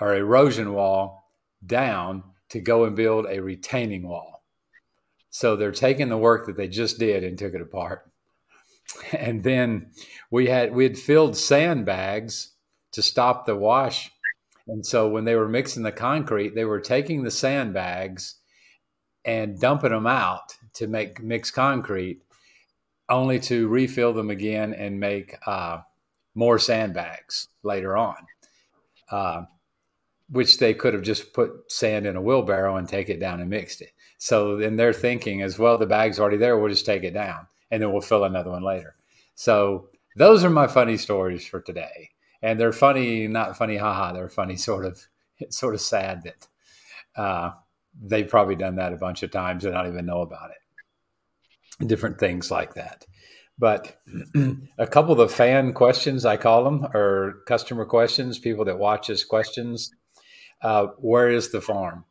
or 0.00 0.16
erosion 0.16 0.72
wall 0.72 1.30
down 1.64 2.24
to 2.48 2.58
go 2.58 2.84
and 2.84 2.96
build 2.96 3.26
a 3.30 3.38
retaining 3.38 4.08
wall. 4.08 4.42
So 5.30 5.54
they're 5.54 5.70
taking 5.70 6.08
the 6.08 6.18
work 6.18 6.46
that 6.46 6.56
they 6.56 6.66
just 6.66 6.98
did 6.98 7.22
and 7.22 7.38
took 7.38 7.54
it 7.54 7.62
apart. 7.62 8.11
And 9.12 9.42
then 9.42 9.90
we 10.30 10.46
had 10.46 10.74
we 10.74 10.84
had 10.84 10.98
filled 10.98 11.36
sandbags 11.36 12.52
to 12.92 13.02
stop 13.02 13.46
the 13.46 13.56
wash. 13.56 14.10
And 14.68 14.84
so 14.84 15.08
when 15.08 15.24
they 15.24 15.34
were 15.34 15.48
mixing 15.48 15.82
the 15.82 15.92
concrete, 15.92 16.54
they 16.54 16.64
were 16.64 16.80
taking 16.80 17.22
the 17.22 17.30
sandbags 17.30 18.36
and 19.24 19.58
dumping 19.58 19.90
them 19.90 20.06
out 20.06 20.56
to 20.74 20.86
make 20.86 21.22
mixed 21.22 21.54
concrete, 21.54 22.22
only 23.08 23.40
to 23.40 23.68
refill 23.68 24.12
them 24.12 24.30
again 24.30 24.72
and 24.72 25.00
make 25.00 25.36
uh, 25.46 25.78
more 26.34 26.58
sandbags 26.58 27.48
later 27.62 27.96
on. 27.96 28.16
Uh, 29.10 29.42
which 30.30 30.58
they 30.58 30.72
could 30.72 30.94
have 30.94 31.02
just 31.02 31.34
put 31.34 31.70
sand 31.70 32.06
in 32.06 32.16
a 32.16 32.22
wheelbarrow 32.22 32.76
and 32.76 32.88
take 32.88 33.10
it 33.10 33.20
down 33.20 33.40
and 33.40 33.50
mixed 33.50 33.82
it. 33.82 33.92
So 34.16 34.56
then 34.56 34.76
they're 34.76 34.94
thinking 34.94 35.42
as 35.42 35.58
well, 35.58 35.76
the 35.76 35.84
bag's 35.84 36.18
already 36.18 36.38
there, 36.38 36.56
we'll 36.56 36.70
just 36.70 36.86
take 36.86 37.04
it 37.04 37.12
down 37.12 37.46
and 37.72 37.82
then 37.82 37.90
we'll 37.90 38.02
fill 38.02 38.22
another 38.22 38.50
one 38.50 38.62
later. 38.62 38.94
So 39.34 39.88
those 40.14 40.44
are 40.44 40.50
my 40.50 40.68
funny 40.68 40.96
stories 40.96 41.44
for 41.44 41.60
today. 41.60 42.10
And 42.42 42.60
they're 42.60 42.72
funny, 42.72 43.26
not 43.26 43.56
funny, 43.56 43.76
haha. 43.76 44.12
They're 44.12 44.28
funny, 44.28 44.56
sort 44.68 44.84
of, 44.84 45.08
sort 45.48 45.74
of 45.74 45.80
sad 45.80 46.22
that 46.22 46.48
uh, 47.20 47.50
they've 48.00 48.28
probably 48.28 48.54
done 48.54 48.76
that 48.76 48.92
a 48.92 48.96
bunch 48.96 49.24
of 49.24 49.30
times 49.32 49.64
and 49.64 49.74
not 49.74 49.88
even 49.88 50.06
know 50.06 50.20
about 50.20 50.50
it. 50.50 51.88
Different 51.88 52.18
things 52.18 52.50
like 52.50 52.74
that. 52.74 53.06
But 53.58 54.00
a 54.78 54.86
couple 54.86 55.12
of 55.12 55.18
the 55.18 55.28
fan 55.28 55.72
questions, 55.72 56.24
I 56.24 56.36
call 56.36 56.64
them, 56.64 56.86
or 56.94 57.42
customer 57.46 57.84
questions, 57.86 58.38
people 58.38 58.66
that 58.66 58.78
watch 58.78 59.10
us 59.10 59.24
questions 59.24 59.90
uh, 60.62 60.86
where 60.98 61.28
is 61.28 61.50
the 61.50 61.60
farm? 61.60 62.04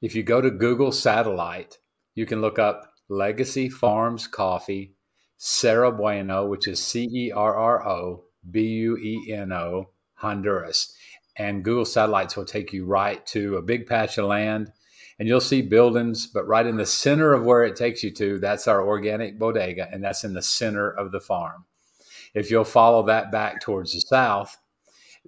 If 0.00 0.14
you 0.14 0.22
go 0.22 0.40
to 0.40 0.50
Google 0.50 0.92
Satellite, 0.92 1.78
you 2.14 2.26
can 2.26 2.40
look 2.40 2.58
up 2.58 2.92
Legacy 3.08 3.68
Farms 3.68 4.26
Coffee, 4.26 4.94
Cerro 5.38 5.90
Bueno, 5.90 6.46
which 6.46 6.68
is 6.68 6.82
C 6.82 7.08
E 7.10 7.32
R 7.32 7.54
R 7.56 7.88
O 7.88 8.24
B 8.50 8.62
U 8.62 8.96
E 8.98 9.32
N 9.32 9.52
O, 9.52 9.90
Honduras. 10.14 10.92
And 11.36 11.64
Google 11.64 11.84
Satellites 11.84 12.36
will 12.36 12.44
take 12.44 12.72
you 12.72 12.84
right 12.84 13.24
to 13.26 13.56
a 13.56 13.62
big 13.62 13.86
patch 13.86 14.18
of 14.18 14.26
land 14.26 14.72
and 15.18 15.26
you'll 15.26 15.40
see 15.40 15.62
buildings, 15.62 16.26
but 16.26 16.46
right 16.46 16.66
in 16.66 16.76
the 16.76 16.86
center 16.86 17.32
of 17.32 17.44
where 17.44 17.64
it 17.64 17.74
takes 17.74 18.04
you 18.04 18.10
to, 18.12 18.38
that's 18.38 18.68
our 18.68 18.86
organic 18.86 19.38
bodega, 19.38 19.88
and 19.92 20.02
that's 20.02 20.22
in 20.22 20.32
the 20.32 20.42
center 20.42 20.90
of 20.90 21.10
the 21.10 21.20
farm. 21.20 21.64
If 22.34 22.50
you'll 22.50 22.64
follow 22.64 23.02
that 23.06 23.32
back 23.32 23.60
towards 23.60 23.94
the 23.94 24.00
south, 24.00 24.56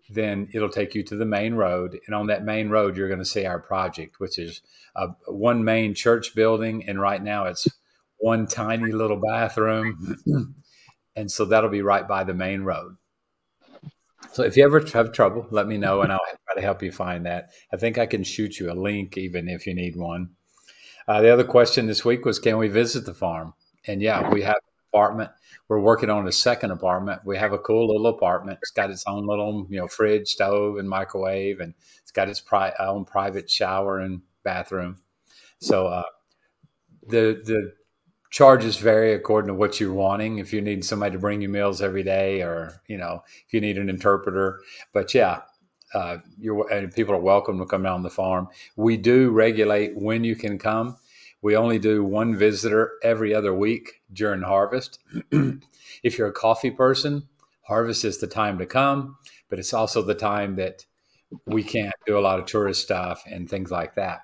then 0.09 0.49
it'll 0.53 0.69
take 0.69 0.95
you 0.95 1.03
to 1.05 1.17
the 1.17 1.25
main 1.25 1.55
road. 1.55 1.99
And 2.07 2.15
on 2.15 2.29
that 2.29 2.45
main 2.45 2.69
road, 2.69 2.97
you're 2.97 3.09
going 3.09 3.19
to 3.19 3.25
see 3.25 3.47
our 3.47 3.59
project, 3.59 4.21
which 4.21 4.39
is 4.39 4.61
a, 4.95 5.09
one 5.27 5.65
main 5.65 5.95
church 5.95 6.35
building. 6.37 6.89
And 6.89 7.01
right 7.01 7.23
now 7.23 7.47
it's 7.47 7.67
one 8.21 8.47
tiny 8.47 8.93
little 8.93 9.21
bathroom. 9.21 10.17
and 11.17 11.31
so 11.31 11.45
that'll 11.45 11.71
be 11.71 11.83
right 11.83 12.07
by 12.07 12.25
the 12.25 12.35
main 12.35 12.63
road. 12.63 12.97
So 14.33 14.45
if 14.45 14.57
you 14.57 14.65
ever 14.65 14.81
have 14.93 15.13
trouble, 15.13 15.47
let 15.51 15.67
me 15.67 15.77
know 15.77 16.03
and 16.03 16.13
I'll 16.13 16.21
try 16.47 16.55
to 16.55 16.61
help 16.61 16.83
you 16.83 16.93
find 16.93 17.27
that. 17.27 17.51
I 17.73 17.77
think 17.77 17.99
I 17.99 18.07
can 18.07 18.23
shoot 18.23 18.61
you 18.61 18.71
a 18.71 18.75
link 18.75 19.17
even 19.17 19.49
if 19.49 19.67
you 19.67 19.75
need 19.75 19.97
one. 19.97 20.31
Uh, 21.09 21.21
the 21.21 21.33
other 21.33 21.45
question 21.45 21.87
this 21.87 22.05
week 22.05 22.25
was, 22.25 22.39
can 22.39 22.59
we 22.59 22.69
visit 22.69 23.07
the 23.07 23.15
farm? 23.15 23.55
And 23.87 24.01
yeah, 24.01 24.31
we 24.31 24.43
have 24.43 24.57
an 24.57 24.89
apartment. 24.93 25.31
We're 25.69 25.81
working 25.81 26.11
on 26.11 26.29
a 26.29 26.33
second 26.33 26.71
apartment. 26.71 27.23
We 27.25 27.39
have 27.39 27.53
a 27.53 27.59
cool 27.59 27.89
little 27.89 28.07
apartment. 28.07 28.59
It's 28.63 28.71
got 28.71 28.91
its 28.91 29.05
own 29.07 29.27
little, 29.27 29.67
you 29.71 29.79
know, 29.79 29.89
fridge, 29.89 30.29
stove, 30.29 30.77
and 30.77 30.89
microwave, 30.89 31.61
and 31.61 31.75
it's 32.03 32.13
got 32.13 32.29
its 32.29 32.41
pri- 32.41 32.75
own 32.79 33.05
private 33.05 33.51
shower 33.51 33.99
and 33.99 34.23
bathroom. 34.45 34.99
So 35.61 35.87
uh, 35.87 36.03
the 37.07 37.41
the 37.45 37.73
charges 38.31 38.77
vary 38.77 39.13
according 39.13 39.49
to 39.49 39.55
what 39.55 39.81
you're 39.81 39.93
wanting. 39.93 40.39
If 40.39 40.53
you 40.53 40.61
need 40.61 40.85
somebody 40.85 41.13
to 41.13 41.19
bring 41.19 41.43
you 41.43 41.49
meals 41.49 41.83
every 41.83 42.03
day, 42.03 42.43
or 42.43 42.81
you 42.87 42.97
know, 42.97 43.23
if 43.47 43.53
you 43.53 43.61
need 43.61 43.77
an 43.77 43.91
interpreter. 43.91 44.61
But 44.93 45.13
yeah, 45.13 45.43
uh, 45.93 46.19
people 46.95 47.15
are 47.15 47.21
welcome 47.21 47.59
to 47.59 47.67
come 47.67 47.83
down 47.83 48.03
the 48.03 48.11
farm. 48.11 48.49
We 48.77 48.97
do 48.97 49.31
regulate 49.31 49.97
when 49.97 50.25
you 50.25 50.37
can 50.37 50.59
come. 50.59 50.97
We 51.43 51.57
only 51.57 51.79
do 51.79 52.05
one 52.05 52.37
visitor 52.37 52.93
every 53.03 53.35
other 53.35 53.55
week 53.55 54.03
during 54.13 54.43
harvest. 54.43 55.01
if 56.03 56.19
you're 56.19 56.29
a 56.29 56.33
coffee 56.33 56.71
person, 56.71 57.29
harvest 57.63 58.05
is 58.05 58.19
the 58.19 58.27
time 58.27 58.59
to 58.59 58.67
come, 58.67 59.17
but 59.49 59.59
it's 59.59 59.73
also 59.73 60.03
the 60.03 60.15
time 60.15 60.57
that 60.57 60.85
we 61.47 61.63
can't 61.63 61.95
do 62.07 62.19
a 62.19 62.21
lot 62.21 62.39
of 62.39 62.47
tourist 62.47 62.83
stuff 62.83 63.25
and 63.27 63.49
things 63.49 63.71
like 63.71 63.95
that. 63.95 64.21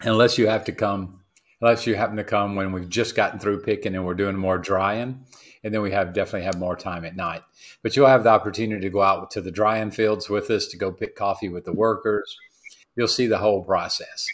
Unless 0.00 0.38
you 0.38 0.48
have 0.48 0.64
to 0.64 0.72
come 0.72 1.23
unless 1.64 1.86
you 1.86 1.94
happen 1.94 2.18
to 2.18 2.24
come 2.24 2.56
when 2.56 2.72
we've 2.72 2.90
just 2.90 3.14
gotten 3.14 3.38
through 3.38 3.62
picking 3.62 3.94
and 3.94 4.04
we're 4.04 4.12
doing 4.12 4.36
more 4.36 4.58
drying 4.58 5.24
and 5.62 5.72
then 5.72 5.80
we 5.80 5.90
have 5.90 6.12
definitely 6.12 6.44
have 6.44 6.58
more 6.58 6.76
time 6.76 7.06
at 7.06 7.16
night. 7.16 7.40
But 7.82 7.96
you'll 7.96 8.06
have 8.06 8.22
the 8.22 8.28
opportunity 8.28 8.82
to 8.82 8.90
go 8.90 9.00
out 9.00 9.30
to 9.30 9.40
the 9.40 9.50
drying 9.50 9.90
fields 9.90 10.28
with 10.28 10.50
us 10.50 10.66
to 10.68 10.76
go 10.76 10.92
pick 10.92 11.16
coffee 11.16 11.48
with 11.48 11.64
the 11.64 11.72
workers. 11.72 12.36
You'll 12.96 13.08
see 13.08 13.26
the 13.26 13.38
whole 13.38 13.64
process. 13.64 14.28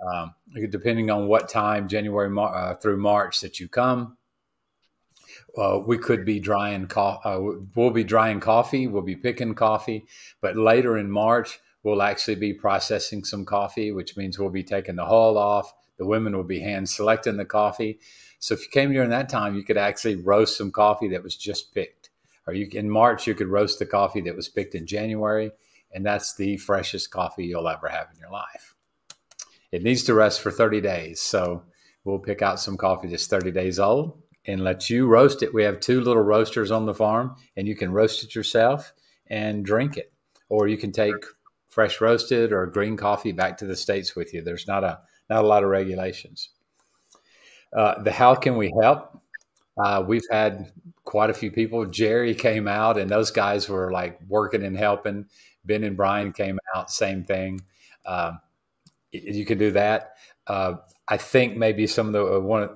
Um, 0.00 0.34
depending 0.70 1.10
on 1.10 1.26
what 1.26 1.48
time 1.48 1.88
january 1.88 2.30
uh, 2.38 2.74
through 2.74 2.98
march 2.98 3.40
that 3.40 3.58
you 3.58 3.66
come 3.66 4.18
uh, 5.56 5.80
we 5.84 5.96
could 5.96 6.26
be 6.26 6.38
drying 6.38 6.86
co- 6.86 7.18
uh, 7.24 7.40
we'll 7.74 7.90
be 7.90 8.04
drying 8.04 8.38
coffee 8.38 8.86
we'll 8.86 9.00
be 9.00 9.16
picking 9.16 9.54
coffee 9.54 10.04
but 10.42 10.54
later 10.54 10.98
in 10.98 11.10
march 11.10 11.60
we'll 11.82 12.02
actually 12.02 12.34
be 12.34 12.52
processing 12.52 13.24
some 13.24 13.46
coffee 13.46 13.90
which 13.90 14.18
means 14.18 14.38
we'll 14.38 14.50
be 14.50 14.62
taking 14.62 14.96
the 14.96 15.06
hull 15.06 15.38
off 15.38 15.72
the 15.98 16.06
women 16.06 16.36
would 16.36 16.48
be 16.48 16.60
hand 16.60 16.88
selecting 16.88 17.36
the 17.36 17.44
coffee. 17.44 17.98
So 18.38 18.54
if 18.54 18.62
you 18.62 18.68
came 18.68 18.92
during 18.92 19.10
that 19.10 19.28
time, 19.28 19.54
you 19.54 19.64
could 19.64 19.76
actually 19.76 20.16
roast 20.16 20.56
some 20.56 20.70
coffee 20.70 21.08
that 21.08 21.22
was 21.22 21.36
just 21.36 21.74
picked. 21.74 22.10
Or 22.46 22.54
you 22.54 22.68
in 22.72 22.88
March, 22.88 23.26
you 23.26 23.34
could 23.34 23.48
roast 23.48 23.78
the 23.78 23.86
coffee 23.86 24.20
that 24.22 24.36
was 24.36 24.48
picked 24.48 24.74
in 24.74 24.86
January, 24.86 25.50
and 25.92 26.04
that's 26.04 26.34
the 26.36 26.56
freshest 26.58 27.10
coffee 27.10 27.46
you'll 27.46 27.68
ever 27.68 27.88
have 27.88 28.08
in 28.12 28.20
your 28.20 28.30
life. 28.30 28.74
It 29.72 29.82
needs 29.82 30.04
to 30.04 30.14
rest 30.14 30.40
for 30.40 30.50
30 30.50 30.80
days. 30.80 31.20
So 31.20 31.64
we'll 32.04 32.18
pick 32.18 32.42
out 32.42 32.60
some 32.60 32.76
coffee 32.76 33.08
that's 33.08 33.26
30 33.26 33.50
days 33.50 33.80
old 33.80 34.22
and 34.46 34.62
let 34.62 34.88
you 34.88 35.06
roast 35.06 35.42
it. 35.42 35.52
We 35.52 35.64
have 35.64 35.80
two 35.80 36.00
little 36.00 36.22
roasters 36.22 36.70
on 36.70 36.86
the 36.86 36.94
farm, 36.94 37.34
and 37.56 37.66
you 37.66 37.74
can 37.74 37.92
roast 37.92 38.22
it 38.22 38.34
yourself 38.34 38.92
and 39.26 39.64
drink 39.64 39.96
it. 39.96 40.12
Or 40.48 40.68
you 40.68 40.76
can 40.76 40.92
take 40.92 41.14
fresh 41.68 42.00
roasted 42.00 42.52
or 42.52 42.66
green 42.66 42.96
coffee 42.96 43.32
back 43.32 43.58
to 43.58 43.66
the 43.66 43.76
States 43.76 44.14
with 44.14 44.32
you. 44.32 44.42
There's 44.42 44.68
not 44.68 44.84
a 44.84 45.00
not 45.28 45.44
a 45.44 45.46
lot 45.46 45.64
of 45.64 45.70
regulations. 45.70 46.50
Uh, 47.76 48.02
the 48.02 48.12
how 48.12 48.34
can 48.34 48.56
we 48.56 48.72
help? 48.80 49.20
Uh, 49.76 50.02
we've 50.06 50.26
had 50.30 50.72
quite 51.04 51.30
a 51.30 51.34
few 51.34 51.50
people. 51.50 51.84
Jerry 51.86 52.34
came 52.34 52.68
out, 52.68 52.98
and 52.98 53.10
those 53.10 53.30
guys 53.30 53.68
were 53.68 53.90
like 53.90 54.18
working 54.28 54.64
and 54.64 54.76
helping. 54.76 55.26
Ben 55.64 55.84
and 55.84 55.96
Brian 55.96 56.32
came 56.32 56.58
out, 56.74 56.90
same 56.90 57.24
thing. 57.24 57.60
Um, 58.04 58.40
you 59.10 59.44
can 59.44 59.58
do 59.58 59.72
that. 59.72 60.14
Uh, 60.46 60.74
I 61.08 61.16
think 61.16 61.56
maybe 61.56 61.86
some 61.86 62.08
of 62.08 62.12
the 62.12 62.36
uh, 62.36 62.40
one, 62.40 62.70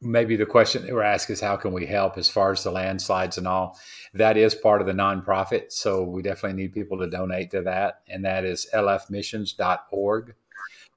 maybe 0.00 0.36
the 0.36 0.46
question 0.46 0.84
they 0.84 0.92
were 0.92 1.02
asked 1.02 1.30
is 1.30 1.40
how 1.40 1.56
can 1.56 1.72
we 1.72 1.86
help 1.86 2.18
as 2.18 2.28
far 2.28 2.52
as 2.52 2.62
the 2.62 2.70
landslides 2.70 3.38
and 3.38 3.46
all. 3.46 3.78
That 4.14 4.36
is 4.36 4.54
part 4.54 4.80
of 4.80 4.86
the 4.86 4.92
nonprofit, 4.92 5.72
so 5.72 6.02
we 6.02 6.22
definitely 6.22 6.62
need 6.62 6.72
people 6.72 6.98
to 6.98 7.08
donate 7.08 7.50
to 7.52 7.62
that, 7.62 8.00
and 8.08 8.24
that 8.24 8.44
is 8.44 8.66
lfmissions.org. 8.72 10.34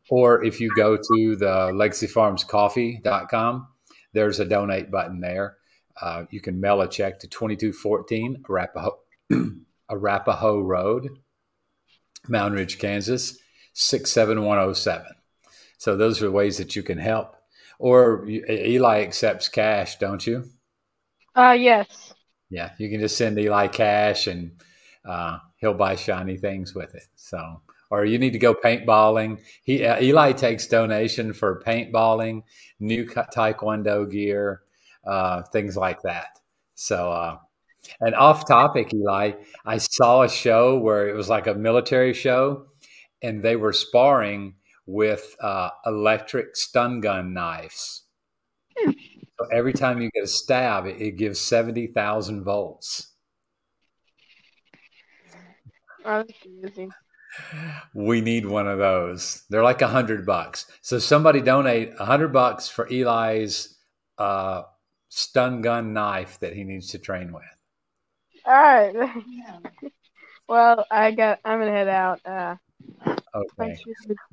Or 0.09 0.43
if 0.43 0.59
you 0.61 0.71
go 0.75 0.95
to 0.95 1.35
the 1.35 1.71
legacyfarmscoffee.com, 1.73 3.67
there's 4.13 4.39
a 4.39 4.45
donate 4.45 4.89
button 4.89 5.19
there. 5.19 5.57
Uh, 6.01 6.23
you 6.29 6.39
can 6.39 6.59
mail 6.59 6.81
a 6.81 6.87
check 6.87 7.19
to 7.19 7.27
2214 7.27 8.43
Arapahoe, 8.49 8.99
Arapahoe 9.89 10.61
Road, 10.61 11.09
Moundridge, 12.27 12.79
Kansas, 12.79 13.37
67107. 13.73 15.05
So 15.77 15.95
those 15.95 16.21
are 16.21 16.31
ways 16.31 16.57
that 16.57 16.75
you 16.75 16.83
can 16.83 16.97
help. 16.97 17.35
Or 17.79 18.27
Eli 18.27 19.01
accepts 19.01 19.49
cash, 19.49 19.97
don't 19.97 20.25
you? 20.25 20.45
Uh, 21.35 21.55
yes. 21.57 22.13
Yeah, 22.49 22.71
you 22.79 22.89
can 22.89 22.99
just 22.99 23.17
send 23.17 23.37
Eli 23.37 23.67
cash 23.67 24.25
and 24.25 24.59
uh, 25.05 25.39
he'll 25.57 25.75
buy 25.75 25.95
shiny 25.95 26.37
things 26.37 26.73
with 26.73 26.95
it. 26.95 27.07
So 27.15 27.61
or 27.89 28.05
you 28.05 28.17
need 28.17 28.33
to 28.33 28.39
go 28.39 28.53
paintballing. 28.53 29.39
He 29.63 29.85
uh, 29.85 30.01
Eli 30.01 30.31
takes 30.33 30.67
donation 30.67 31.33
for 31.33 31.61
paintballing, 31.65 32.43
new 32.79 33.05
taekwondo 33.05 34.09
gear, 34.09 34.61
uh, 35.05 35.43
things 35.43 35.77
like 35.77 36.01
that. 36.03 36.39
So, 36.75 37.11
uh, 37.11 37.37
and 38.01 38.15
off 38.15 38.47
topic, 38.47 38.93
Eli, 38.93 39.31
I 39.65 39.77
saw 39.77 40.23
a 40.23 40.29
show 40.29 40.77
where 40.77 41.07
it 41.07 41.15
was 41.15 41.29
like 41.29 41.47
a 41.47 41.53
military 41.53 42.13
show, 42.13 42.67
and 43.21 43.41
they 43.41 43.55
were 43.55 43.73
sparring 43.73 44.55
with 44.85 45.35
uh, 45.41 45.69
electric 45.85 46.55
stun 46.55 47.01
gun 47.01 47.33
knives. 47.33 48.03
So 48.85 49.45
every 49.51 49.73
time 49.73 50.01
you 50.01 50.09
get 50.11 50.23
a 50.23 50.27
stab, 50.27 50.85
it, 50.85 51.01
it 51.01 51.11
gives 51.17 51.39
seventy 51.39 51.87
thousand 51.87 52.43
volts. 52.43 53.13
Oh, 56.05 56.23
that's 56.61 56.79
we 57.93 58.21
need 58.21 58.45
one 58.45 58.67
of 58.67 58.77
those. 58.77 59.43
They're 59.49 59.63
like 59.63 59.81
a 59.81 59.87
hundred 59.87 60.25
bucks. 60.25 60.65
So 60.81 60.99
somebody 60.99 61.41
donate 61.41 61.93
a 61.99 62.05
hundred 62.05 62.33
bucks 62.33 62.69
for 62.69 62.87
Eli's 62.91 63.77
uh, 64.17 64.63
stun 65.09 65.61
gun 65.61 65.93
knife 65.93 66.39
that 66.39 66.53
he 66.53 66.63
needs 66.63 66.89
to 66.91 66.99
train 66.99 67.33
with. 67.33 67.43
All 68.45 68.53
right. 68.53 69.23
well, 70.47 70.85
I 70.89 71.11
got. 71.11 71.39
I'm 71.43 71.59
gonna 71.59 71.71
head 71.71 71.87
out. 71.87 72.25
Uh, 72.25 72.55
okay. 73.35 73.77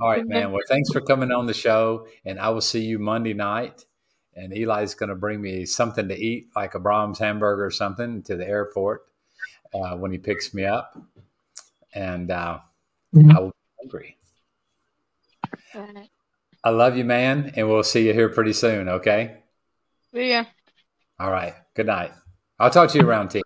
All 0.01 0.11
right, 0.11 0.27
man. 0.27 0.53
Well, 0.53 0.63
thanks 0.69 0.91
for 0.93 1.01
coming 1.01 1.33
on 1.33 1.47
the 1.47 1.55
show, 1.55 2.07
and 2.25 2.39
I 2.39 2.51
will 2.51 2.61
see 2.61 2.85
you 2.85 2.99
Monday 2.99 3.35
night. 3.35 3.85
And 4.37 4.53
Eli's 4.53 4.95
going 4.95 5.11
to 5.11 5.15
bring 5.15 5.41
me 5.41 5.65
something 5.65 6.09
to 6.09 6.19
eat, 6.19 6.49
like 6.57 6.75
a 6.75 6.81
Braum's 6.81 7.21
hamburger 7.21 7.65
or 7.65 7.71
something, 7.71 8.21
to 8.25 8.35
the 8.35 8.45
airport 8.45 9.03
uh, 9.73 9.97
when 9.97 10.11
he 10.11 10.19
picks 10.19 10.53
me 10.53 10.65
up. 10.65 10.99
And 11.95 12.33
uh, 12.33 12.59
mm-hmm. 13.15 13.31
I 13.31 13.41
will 13.41 13.49
be 13.49 13.55
hungry. 13.81 14.17
I 16.65 16.71
love 16.71 16.97
you, 16.97 17.05
man, 17.05 17.53
and 17.57 17.69
we'll 17.69 17.83
see 17.83 18.07
you 18.07 18.13
here 18.13 18.29
pretty 18.29 18.53
soon. 18.53 18.89
Okay. 18.89 19.37
See 20.15 20.31
ya. 20.31 20.45
All 21.19 21.31
right. 21.31 21.55
Good 21.75 21.87
night. 21.87 22.13
I'll 22.59 22.71
talk 22.71 22.91
to 22.91 22.99
you 22.99 23.07
around 23.07 23.29
tea. 23.29 23.43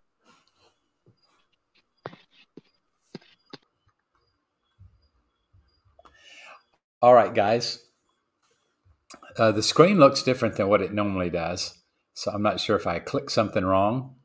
All 7.00 7.14
right, 7.14 7.32
guys. 7.32 7.84
Uh, 9.37 9.52
the 9.52 9.62
screen 9.62 9.98
looks 9.98 10.22
different 10.22 10.56
than 10.56 10.68
what 10.68 10.82
it 10.82 10.92
normally 10.92 11.30
does. 11.30 11.78
So 12.14 12.32
I'm 12.32 12.42
not 12.42 12.60
sure 12.60 12.76
if 12.76 12.87
I 12.87 12.98
clicked 12.98 13.30
something 13.30 13.64
wrong. 13.64 14.16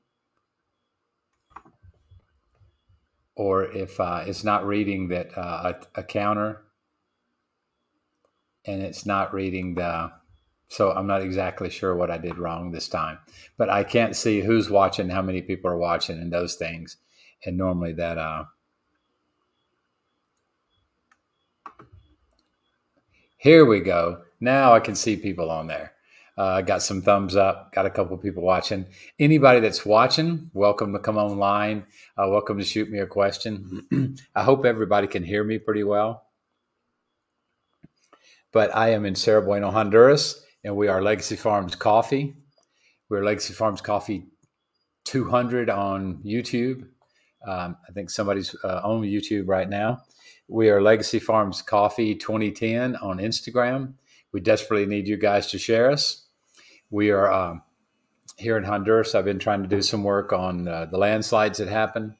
Or 3.35 3.65
if 3.65 3.99
uh, 3.99 4.23
it's 4.25 4.43
not 4.43 4.65
reading 4.65 5.07
that 5.09 5.35
uh, 5.37 5.73
a, 5.95 5.99
a, 6.01 6.03
counter. 6.03 6.61
And 8.65 8.81
it's 8.81 9.05
not 9.05 9.33
reading 9.33 9.75
the 9.75 10.11
so 10.67 10.91
i'm 10.91 11.05
not 11.05 11.21
exactly 11.21 11.69
sure 11.69 11.95
what 11.95 12.09
i 12.09 12.17
did 12.17 12.37
wrong 12.37 12.71
this 12.71 12.87
time. 12.87 13.17
But 13.57 13.69
i 13.69 13.83
can't 13.83 14.15
see 14.15 14.41
who's 14.41 14.69
watching 14.69 15.09
how 15.09 15.21
many 15.21 15.41
people 15.41 15.69
are 15.69 15.77
watching 15.77 16.19
and 16.19 16.31
those 16.31 16.55
things. 16.55 16.97
And 17.45 17.57
normally 17.57 17.93
that 17.93 18.17
uh 18.17 18.45
here 23.37 23.65
we 23.65 23.81
go. 23.81 24.21
Now 24.39 24.73
i 24.73 24.79
can 24.79 24.95
see 24.95 25.17
people 25.17 25.51
on 25.51 25.67
there 25.67 25.92
uh, 26.37 26.61
got 26.61 26.81
some 26.81 27.01
thumbs 27.01 27.35
up. 27.35 27.71
Got 27.73 27.85
a 27.85 27.89
couple 27.89 28.17
people 28.17 28.43
watching. 28.43 28.87
Anybody 29.19 29.59
that's 29.59 29.85
watching, 29.85 30.49
welcome 30.53 30.93
to 30.93 30.99
come 30.99 31.17
online. 31.17 31.85
Uh, 32.17 32.27
welcome 32.29 32.57
to 32.57 32.63
shoot 32.63 32.89
me 32.89 32.99
a 32.99 33.05
question. 33.05 34.17
I 34.35 34.43
hope 34.43 34.65
everybody 34.65 35.07
can 35.07 35.23
hear 35.23 35.43
me 35.43 35.59
pretty 35.59 35.83
well. 35.83 36.25
But 38.51 38.75
I 38.75 38.89
am 38.89 39.05
in 39.05 39.15
Cerro 39.15 39.41
Bueno, 39.43 39.71
Honduras, 39.71 40.43
and 40.63 40.75
we 40.75 40.87
are 40.87 41.01
Legacy 41.01 41.35
Farms 41.35 41.75
Coffee. 41.75 42.35
We're 43.09 43.23
Legacy 43.23 43.53
Farms 43.53 43.81
Coffee 43.81 44.25
200 45.05 45.69
on 45.69 46.21
YouTube. 46.25 46.87
Um, 47.47 47.77
I 47.87 47.91
think 47.93 48.09
somebody's 48.09 48.55
uh, 48.63 48.81
on 48.83 49.01
YouTube 49.01 49.47
right 49.47 49.69
now. 49.69 50.03
We 50.47 50.69
are 50.69 50.81
Legacy 50.81 51.19
Farms 51.19 51.61
Coffee 51.61 52.15
2010 52.15 52.95
on 52.97 53.17
Instagram. 53.17 53.93
We 54.31 54.41
desperately 54.41 54.85
need 54.85 55.07
you 55.07 55.17
guys 55.17 55.47
to 55.51 55.57
share 55.57 55.91
us. 55.91 56.22
We 56.93 57.09
are 57.09 57.31
um, 57.31 57.63
here 58.37 58.55
in 58.55 58.63
Honduras. 58.63 59.15
I've 59.15 59.25
been 59.25 59.39
trying 59.39 59.63
to 59.63 59.67
do 59.67 59.81
some 59.81 60.03
work 60.03 60.31
on 60.31 60.67
uh, 60.67 60.85
the 60.85 60.99
landslides 60.99 61.57
that 61.57 61.67
happened. 61.67 62.13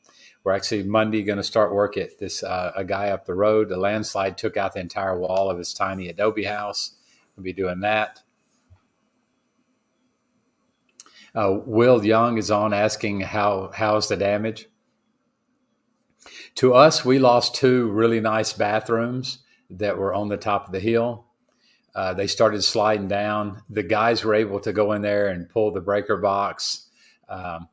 We're 0.44 0.54
actually 0.54 0.82
Monday 0.82 1.22
going 1.22 1.38
to 1.38 1.44
start 1.44 1.76
work 1.76 1.96
at 1.96 2.18
this 2.18 2.42
uh, 2.42 2.72
a 2.76 2.84
guy 2.84 3.10
up 3.10 3.28
the 3.28 3.36
road. 3.36 3.70
The 3.70 3.78
landslide 3.78 4.36
took 4.36 4.58
out 4.58 4.74
the 4.74 4.80
entire 4.80 5.16
wall 5.16 5.52
of 5.52 5.60
his 5.60 5.76
tiny 5.76 6.10
adobe 6.10 6.46
house. 6.46 6.96
We'll 7.36 7.44
be 7.44 7.54
doing 7.54 7.82
that. 7.82 8.22
Uh, 11.36 11.60
Will 11.68 12.04
Young 12.04 12.40
is 12.40 12.50
on 12.50 12.74
asking 12.74 13.22
how 13.22 13.70
how's 13.76 14.08
the 14.08 14.18
damage. 14.18 14.70
To 16.56 16.74
us, 16.74 17.06
we 17.06 17.20
lost 17.20 17.54
two 17.54 17.92
really 17.92 18.20
nice 18.20 18.54
bathrooms 18.54 19.44
that 19.70 20.00
were 20.00 20.16
on 20.16 20.30
the 20.30 20.38
top 20.38 20.66
of 20.66 20.72
the 20.72 20.80
hill. 20.80 21.28
Uh, 21.96 22.14
they 22.14 22.28
started 22.28 22.64
sliding 22.64 23.08
down. 23.08 23.62
The 23.70 23.84
guys 23.84 24.24
were 24.24 24.34
able 24.34 24.60
to 24.62 24.74
go 24.74 24.94
in 24.94 25.02
there 25.02 25.28
and 25.28 25.50
pull 25.50 25.72
the 25.72 25.82
breaker 25.82 26.18
box, 26.18 26.88
um, 27.30 27.68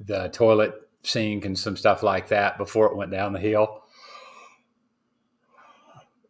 the 0.00 0.28
toilet 0.28 0.74
sink, 1.02 1.44
and 1.44 1.58
some 1.58 1.76
stuff 1.76 2.02
like 2.02 2.28
that 2.28 2.56
before 2.56 2.86
it 2.86 2.96
went 2.96 3.10
down 3.10 3.34
the 3.34 3.40
hill. 3.40 3.82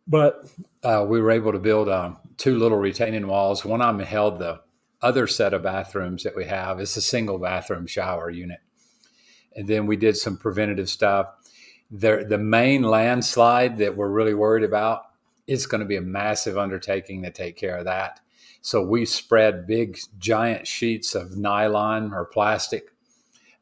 But 0.07 0.47
uh, 0.83 1.07
we 1.09 1.21
were 1.21 1.31
able 1.31 1.52
to 1.52 1.59
build 1.59 1.88
um, 1.88 2.19
two 2.37 2.59
little 2.59 2.78
retaining 2.78 3.26
walls. 3.26 3.64
One 3.64 3.81
of 3.81 3.97
them 3.97 4.04
held 4.04 4.38
the 4.38 4.61
other 5.00 5.26
set 5.26 5.54
of 5.54 5.62
bathrooms 5.62 6.25
that 6.25 6.37
we 6.37 6.45
have. 6.47 6.81
It's 6.81 6.97
a 6.97 7.02
single 7.02 7.38
bathroom 7.38 7.87
shower 7.87 8.31
unit. 8.31 8.59
And 9.54 9.69
then 9.69 9.87
we 9.87 9.97
did 9.97 10.16
some 10.16 10.37
preventative 10.37 10.90
stuff. 10.90 11.28
The, 11.90 12.26
the 12.28 12.38
main 12.38 12.83
landslide 12.83 13.78
that 13.78 13.97
we're 13.97 14.09
really 14.09 14.35
worried 14.35 14.64
about 14.64 15.04
it's 15.47 15.67
going 15.67 15.81
to 15.81 15.87
be 15.87 15.97
a 15.97 16.03
massive 16.03 16.57
undertaking 16.57 17.23
to 17.23 17.31
take 17.31 17.57
care 17.57 17.77
of 17.77 17.85
that. 17.85 18.21
So 18.63 18.83
we 18.83 19.05
spread 19.05 19.67
big, 19.67 19.99
giant 20.19 20.67
sheets 20.67 21.15
of 21.15 21.37
nylon 21.37 22.15
or 22.15 22.25
plastic. 22.25 22.91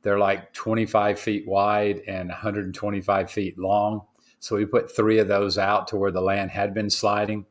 They're 0.02 0.18
like 0.18 0.52
25 0.52 1.18
feet 1.18 1.46
wide 1.46 2.02
and 2.06 2.28
125 2.28 3.30
feet 3.30 3.58
long. 3.58 4.02
So 4.38 4.56
we 4.56 4.64
put 4.64 4.94
three 4.94 5.18
of 5.18 5.28
those 5.28 5.58
out 5.58 5.88
to 5.88 5.96
where 5.96 6.10
the 6.10 6.20
land 6.20 6.50
had 6.50 6.74
been 6.74 6.90
sliding, 6.90 7.46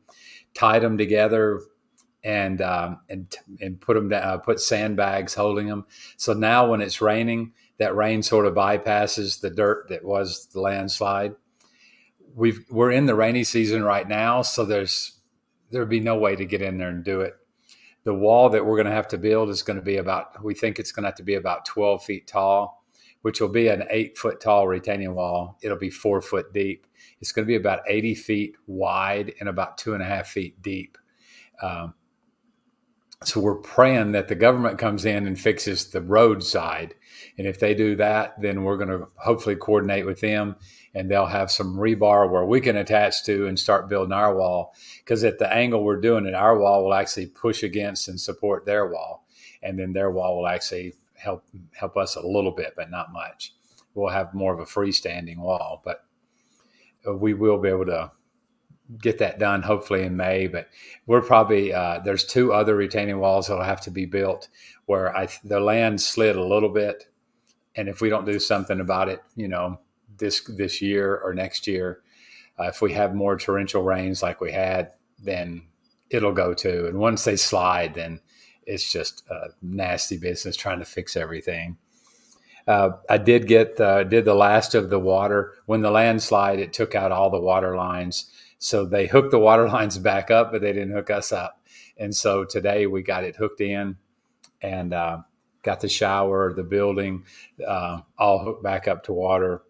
tied 0.54 0.82
them 0.82 0.98
together, 0.98 1.60
and 2.24 2.60
um, 2.60 3.00
and 3.08 3.34
and 3.60 3.80
put 3.80 3.94
them 3.94 4.10
down, 4.10 4.22
uh, 4.22 4.38
put 4.38 4.60
sandbags 4.60 5.34
holding 5.34 5.66
them. 5.66 5.86
So 6.16 6.34
now 6.34 6.70
when 6.70 6.80
it's 6.80 7.00
raining, 7.00 7.52
that 7.78 7.96
rain 7.96 8.22
sort 8.22 8.46
of 8.46 8.54
bypasses 8.54 9.40
the 9.40 9.50
dirt 9.50 9.88
that 9.88 10.04
was 10.04 10.46
the 10.52 10.60
landslide 10.60 11.34
we've 12.34 12.64
we're 12.70 12.90
in 12.90 13.06
the 13.06 13.14
rainy 13.14 13.44
season 13.44 13.82
right 13.82 14.08
now, 14.08 14.42
so 14.42 14.64
there's 14.64 15.18
there'd 15.70 15.88
be 15.88 16.00
no 16.00 16.16
way 16.16 16.36
to 16.36 16.44
get 16.44 16.62
in 16.62 16.78
there 16.78 16.88
and 16.88 17.04
do 17.04 17.20
it. 17.20 17.34
The 18.04 18.14
wall 18.14 18.50
that 18.50 18.64
we're 18.64 18.76
going 18.76 18.86
to 18.86 18.92
have 18.92 19.08
to 19.08 19.18
build 19.18 19.48
is 19.48 19.62
going 19.62 19.78
to 19.78 19.84
be 19.84 19.96
about 19.96 20.42
we 20.44 20.54
think 20.54 20.78
it's 20.78 20.92
going 20.92 21.04
to 21.04 21.08
have 21.08 21.16
to 21.16 21.22
be 21.22 21.34
about 21.34 21.64
12 21.64 22.04
feet 22.04 22.26
tall, 22.26 22.84
which 23.22 23.40
will 23.40 23.48
be 23.48 23.68
an 23.68 23.84
eight 23.90 24.18
foot 24.18 24.40
tall 24.40 24.66
retaining 24.66 25.14
wall. 25.14 25.58
It'll 25.62 25.78
be 25.78 25.90
four 25.90 26.20
foot 26.20 26.52
deep. 26.52 26.86
It's 27.20 27.32
going 27.32 27.46
to 27.46 27.50
be 27.50 27.56
about 27.56 27.80
80 27.88 28.14
feet 28.16 28.56
wide 28.66 29.34
and 29.40 29.48
about 29.48 29.78
two 29.78 29.94
and 29.94 30.02
a 30.02 30.06
half 30.06 30.28
feet 30.28 30.60
deep. 30.60 30.98
Um, 31.62 31.94
so 33.24 33.40
we're 33.40 33.54
praying 33.54 34.12
that 34.12 34.26
the 34.26 34.34
government 34.34 34.78
comes 34.78 35.04
in 35.04 35.28
and 35.28 35.38
fixes 35.38 35.90
the 35.90 36.00
roadside. 36.00 36.94
And 37.38 37.46
if 37.46 37.60
they 37.60 37.72
do 37.74 37.94
that, 37.96 38.40
then 38.40 38.64
we're 38.64 38.76
going 38.76 38.88
to 38.88 39.06
hopefully 39.16 39.54
coordinate 39.54 40.06
with 40.06 40.20
them 40.20 40.56
and 40.94 41.10
they'll 41.10 41.26
have 41.26 41.50
some 41.50 41.76
rebar 41.76 42.30
where 42.30 42.44
we 42.44 42.60
can 42.60 42.76
attach 42.76 43.24
to 43.24 43.46
and 43.46 43.58
start 43.58 43.88
building 43.88 44.12
our 44.12 44.36
wall. 44.36 44.74
Because 44.98 45.24
at 45.24 45.38
the 45.38 45.52
angle 45.52 45.84
we're 45.84 46.00
doing 46.00 46.26
it, 46.26 46.34
our 46.34 46.58
wall 46.58 46.84
will 46.84 46.94
actually 46.94 47.26
push 47.26 47.62
against 47.62 48.08
and 48.08 48.20
support 48.20 48.66
their 48.66 48.86
wall. 48.86 49.26
And 49.62 49.78
then 49.78 49.92
their 49.92 50.10
wall 50.10 50.38
will 50.38 50.48
actually 50.48 50.94
help 51.14 51.44
help 51.72 51.96
us 51.96 52.16
a 52.16 52.26
little 52.26 52.50
bit, 52.50 52.74
but 52.76 52.90
not 52.90 53.12
much. 53.12 53.54
We'll 53.94 54.10
have 54.10 54.34
more 54.34 54.52
of 54.52 54.60
a 54.60 54.64
freestanding 54.64 55.38
wall, 55.38 55.82
but 55.84 56.04
we 57.06 57.34
will 57.34 57.58
be 57.58 57.68
able 57.68 57.86
to 57.86 58.12
get 59.00 59.18
that 59.18 59.38
done 59.38 59.62
hopefully 59.62 60.02
in 60.02 60.16
May. 60.16 60.46
But 60.46 60.68
we're 61.06 61.22
probably 61.22 61.72
uh, 61.72 62.00
there's 62.04 62.24
two 62.24 62.52
other 62.52 62.76
retaining 62.76 63.18
walls 63.18 63.48
that'll 63.48 63.64
have 63.64 63.80
to 63.82 63.90
be 63.90 64.06
built 64.06 64.48
where 64.86 65.16
I 65.16 65.28
the 65.44 65.60
land 65.60 66.00
slid 66.00 66.36
a 66.36 66.44
little 66.44 66.68
bit, 66.68 67.08
and 67.76 67.88
if 67.88 68.00
we 68.00 68.08
don't 68.08 68.26
do 68.26 68.38
something 68.38 68.80
about 68.80 69.08
it, 69.08 69.22
you 69.36 69.48
know, 69.48 69.78
this 70.22 70.42
this 70.44 70.80
year 70.80 71.16
or 71.16 71.34
next 71.34 71.66
year, 71.66 72.00
uh, 72.58 72.64
if 72.64 72.80
we 72.80 72.92
have 72.94 73.14
more 73.14 73.36
torrential 73.36 73.82
rains 73.82 74.22
like 74.22 74.40
we 74.40 74.52
had, 74.52 74.92
then 75.22 75.66
it'll 76.10 76.32
go 76.32 76.54
too. 76.54 76.86
And 76.86 76.98
once 76.98 77.24
they 77.24 77.36
slide, 77.36 77.94
then 77.94 78.20
it's 78.64 78.90
just 78.90 79.22
a 79.28 79.48
nasty 79.60 80.16
business 80.16 80.56
trying 80.56 80.78
to 80.78 80.84
fix 80.86 81.16
everything. 81.16 81.76
Uh, 82.66 82.90
I 83.10 83.18
did 83.18 83.48
get 83.48 83.78
uh, 83.80 84.04
did 84.04 84.24
the 84.24 84.34
last 84.34 84.74
of 84.74 84.88
the 84.88 85.00
water 85.00 85.52
when 85.66 85.82
the 85.82 85.90
landslide. 85.90 86.60
It 86.60 86.72
took 86.72 86.94
out 86.94 87.12
all 87.12 87.28
the 87.28 87.40
water 87.40 87.76
lines 87.76 88.30
so 88.62 88.84
they 88.84 89.08
hooked 89.08 89.32
the 89.32 89.40
water 89.40 89.68
lines 89.76 89.98
back 89.98 90.30
up, 90.30 90.52
but 90.52 90.60
they 90.60 90.72
didn't 90.72 90.92
hook 90.92 91.10
us 91.10 91.32
up. 91.32 91.60
And 91.98 92.14
so 92.14 92.44
today 92.44 92.86
we 92.86 93.02
got 93.02 93.24
it 93.24 93.36
hooked 93.36 93.60
in 93.60 93.96
and 94.62 94.94
uh, 94.94 95.18
got 95.64 95.80
the 95.80 95.88
shower, 95.88 96.54
the 96.54 96.62
building, 96.62 97.24
uh, 97.66 98.00
all 98.16 98.38
hooked 98.38 98.62
back 98.62 98.86
up 98.86 99.02
to 99.04 99.12
water. 99.12 99.62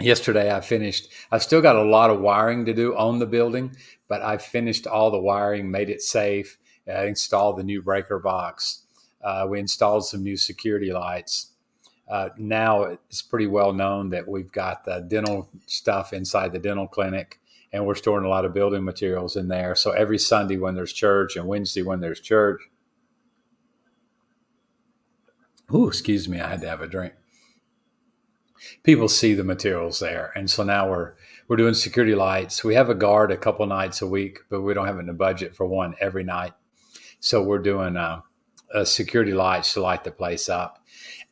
Yesterday 0.00 0.54
I 0.54 0.62
finished, 0.62 1.08
I 1.30 1.38
still 1.38 1.60
got 1.60 1.76
a 1.76 1.82
lot 1.82 2.08
of 2.08 2.20
wiring 2.20 2.64
to 2.64 2.72
do 2.72 2.96
on 2.96 3.18
the 3.18 3.26
building, 3.26 3.76
but 4.08 4.22
I 4.22 4.38
finished 4.38 4.86
all 4.86 5.10
the 5.10 5.20
wiring, 5.20 5.70
made 5.70 5.90
it 5.90 6.00
safe, 6.00 6.58
uh, 6.88 7.04
installed 7.04 7.58
the 7.58 7.64
new 7.64 7.82
breaker 7.82 8.18
box. 8.18 8.84
Uh, 9.22 9.46
we 9.48 9.60
installed 9.60 10.06
some 10.06 10.22
new 10.22 10.38
security 10.38 10.90
lights. 10.90 11.52
Uh, 12.08 12.30
now 12.38 12.82
it's 12.82 13.20
pretty 13.20 13.46
well 13.46 13.74
known 13.74 14.08
that 14.10 14.26
we've 14.26 14.50
got 14.50 14.84
the 14.84 15.00
dental 15.00 15.50
stuff 15.66 16.14
inside 16.14 16.52
the 16.52 16.58
dental 16.58 16.88
clinic 16.88 17.38
and 17.72 17.86
we're 17.86 17.94
storing 17.94 18.24
a 18.24 18.28
lot 18.28 18.44
of 18.44 18.54
building 18.54 18.82
materials 18.82 19.36
in 19.36 19.48
there. 19.48 19.74
So 19.74 19.92
every 19.92 20.18
Sunday 20.18 20.56
when 20.56 20.74
there's 20.74 20.92
church 20.92 21.36
and 21.36 21.46
Wednesday 21.46 21.82
when 21.82 22.00
there's 22.00 22.20
church, 22.20 22.62
oh, 25.70 25.86
excuse 25.86 26.26
me, 26.26 26.40
I 26.40 26.48
had 26.48 26.62
to 26.62 26.68
have 26.68 26.80
a 26.80 26.88
drink. 26.88 27.12
People 28.82 29.08
see 29.08 29.34
the 29.34 29.44
materials 29.44 30.00
there, 30.00 30.32
and 30.34 30.50
so 30.50 30.62
now 30.62 30.88
we're 30.88 31.14
we're 31.48 31.56
doing 31.56 31.74
security 31.74 32.14
lights. 32.14 32.62
We 32.62 32.74
have 32.74 32.90
a 32.90 32.94
guard 32.94 33.32
a 33.32 33.36
couple 33.36 33.66
nights 33.66 34.02
a 34.02 34.06
week, 34.06 34.40
but 34.48 34.60
we 34.62 34.74
don't 34.74 34.86
have 34.86 34.96
it 34.96 35.00
in 35.00 35.06
the 35.06 35.12
budget 35.12 35.56
for 35.56 35.66
one 35.66 35.94
every 36.00 36.24
night. 36.24 36.52
So 37.18 37.42
we're 37.42 37.58
doing 37.58 37.96
uh, 37.96 38.20
a 38.72 38.86
security 38.86 39.32
lights 39.32 39.74
to 39.74 39.80
light 39.80 40.04
the 40.04 40.10
place 40.12 40.48
up. 40.48 40.84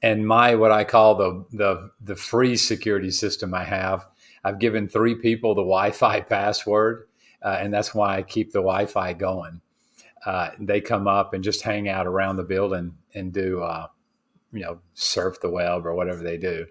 And 0.02 0.26
my 0.26 0.54
what 0.54 0.72
I 0.72 0.84
call 0.84 1.14
the 1.14 1.44
the 1.52 1.90
the 2.00 2.16
free 2.16 2.56
security 2.56 3.10
system 3.10 3.54
I 3.54 3.64
have 3.64 4.06
I've 4.44 4.58
given 4.58 4.88
three 4.88 5.14
people 5.14 5.54
the 5.54 5.62
Wi-Fi 5.62 6.20
password, 6.28 7.08
uh, 7.42 7.58
and 7.60 7.72
that's 7.72 7.94
why 7.94 8.16
I 8.16 8.22
keep 8.22 8.52
the 8.52 8.60
Wi-Fi 8.60 9.12
going. 9.14 9.60
Uh, 10.24 10.50
they 10.58 10.80
come 10.80 11.06
up 11.06 11.32
and 11.32 11.44
just 11.44 11.62
hang 11.62 11.88
out 11.88 12.06
around 12.06 12.36
the 12.36 12.44
building 12.44 12.96
and 13.14 13.32
do, 13.32 13.62
uh, 13.62 13.86
you 14.52 14.60
know, 14.60 14.80
surf 14.94 15.40
the 15.40 15.50
web 15.50 15.86
or 15.86 15.94
whatever 15.94 16.22
they 16.22 16.36
do. 16.36 16.66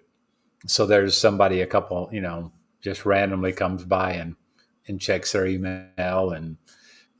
So 0.68 0.86
there's 0.86 1.18
somebody, 1.18 1.62
a 1.62 1.68
couple, 1.68 2.10
you 2.12 2.22
know, 2.22 2.52
just 2.82 3.06
randomly 3.06 3.54
comes 3.54 3.84
by 3.84 4.14
and 4.14 4.36
and 4.88 5.02
checks 5.02 5.34
their 5.34 5.46
email, 5.46 6.32
and 6.32 6.56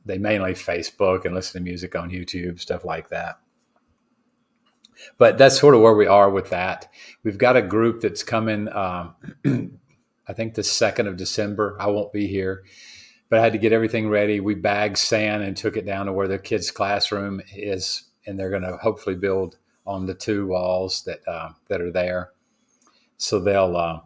they 0.06 0.18
mainly 0.18 0.54
Facebook 0.54 1.26
and 1.26 1.36
listen 1.36 1.62
to 1.62 1.70
music 1.70 1.96
on 1.96 2.10
YouTube, 2.10 2.60
stuff 2.60 2.86
like 2.86 3.10
that 3.10 3.40
but 5.18 5.38
that's 5.38 5.60
sort 5.60 5.76
of 5.76 5.82
where 5.82 5.96
we 5.96 6.08
are 6.08 6.30
with 6.30 6.50
that. 6.50 6.90
We've 7.24 7.38
got 7.38 7.58
a 7.58 7.62
group 7.62 8.02
that's 8.02 8.24
coming. 8.24 8.68
Um, 8.70 9.16
I 10.28 10.34
think 10.34 10.54
the 10.54 10.62
2nd 10.62 11.08
of 11.08 11.18
December. 11.18 11.78
I 11.80 11.88
won't 11.88 12.12
be 12.12 12.28
here, 12.28 12.64
but 13.30 13.40
I 13.40 13.44
had 13.44 13.54
to 13.54 13.60
get 13.60 13.74
everything 13.74 14.10
ready. 14.10 14.40
We 14.40 14.56
bagged 14.56 14.98
sand 14.98 15.44
and 15.44 15.56
took 15.56 15.78
it 15.78 15.86
down 15.86 16.08
to 16.08 16.14
where 16.14 16.28
the 16.28 16.40
kids' 16.40 16.72
classroom 16.72 17.42
is, 17.54 18.04
and 18.26 18.38
they're 18.38 18.50
going 18.50 18.64
to 18.64 18.78
hopefully 18.78 19.16
build 19.16 19.58
on 19.86 20.06
the 20.06 20.14
two 20.14 20.48
walls 20.48 21.04
that 21.04 21.26
uh, 21.28 21.52
that 21.70 21.82
are 21.82 21.92
there. 21.92 22.32
So 23.18 23.40
they'll 23.40 23.76
uh, 23.76 24.00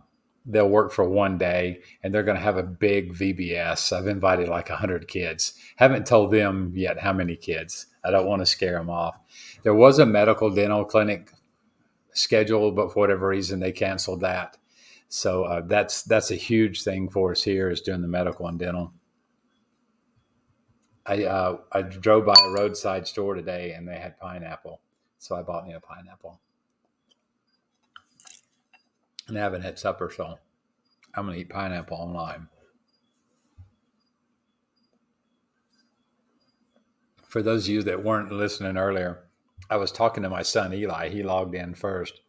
they'll 0.45 0.69
work 0.69 0.91
for 0.91 1.07
one 1.07 1.37
day, 1.37 1.81
and 2.03 2.13
they're 2.13 2.23
going 2.23 2.37
to 2.37 2.43
have 2.43 2.57
a 2.57 2.63
big 2.63 3.13
VBS. 3.13 3.93
I've 3.93 4.07
invited 4.07 4.49
like 4.49 4.69
hundred 4.69 5.07
kids. 5.07 5.53
Haven't 5.75 6.07
told 6.07 6.31
them 6.31 6.71
yet 6.75 6.99
how 6.99 7.13
many 7.13 7.35
kids. 7.35 7.87
I 8.03 8.11
don't 8.11 8.25
want 8.25 8.41
to 8.41 8.45
scare 8.45 8.77
them 8.77 8.89
off. 8.89 9.15
There 9.63 9.75
was 9.75 9.99
a 9.99 10.05
medical 10.05 10.49
dental 10.49 10.85
clinic 10.85 11.31
scheduled, 12.13 12.75
but 12.75 12.91
for 12.91 12.99
whatever 12.99 13.27
reason 13.27 13.59
they 13.59 13.71
canceled 13.71 14.21
that. 14.21 14.57
So 15.09 15.43
uh, 15.43 15.61
that's 15.65 16.03
that's 16.03 16.31
a 16.31 16.35
huge 16.35 16.83
thing 16.83 17.09
for 17.09 17.31
us 17.31 17.43
here 17.43 17.69
is 17.69 17.81
doing 17.81 18.01
the 18.01 18.07
medical 18.07 18.47
and 18.47 18.57
dental. 18.57 18.93
I 21.05 21.25
uh, 21.25 21.57
I 21.71 21.81
drove 21.81 22.25
by 22.25 22.35
a 22.41 22.51
roadside 22.51 23.07
store 23.07 23.35
today 23.35 23.73
and 23.73 23.87
they 23.87 23.97
had 23.97 24.17
pineapple, 24.19 24.79
so 25.17 25.35
I 25.35 25.41
bought 25.41 25.67
me 25.67 25.73
a 25.73 25.79
pineapple. 25.79 26.39
And 29.31 29.39
I 29.39 29.43
haven't 29.43 29.63
had 29.63 29.79
supper, 29.79 30.11
so 30.15 30.37
I'm 31.15 31.25
going 31.25 31.35
to 31.35 31.41
eat 31.41 31.49
pineapple 31.49 32.03
and 32.03 32.13
lime. 32.13 32.49
For 37.27 37.41
those 37.41 37.65
of 37.65 37.73
you 37.73 37.83
that 37.83 38.03
weren't 38.03 38.31
listening 38.31 38.77
earlier, 38.77 39.23
I 39.69 39.77
was 39.77 39.91
talking 39.91 40.23
to 40.23 40.29
my 40.29 40.41
son 40.41 40.73
Eli. 40.73 41.09
He 41.09 41.23
logged 41.23 41.55
in 41.55 41.75
first. 41.75 42.19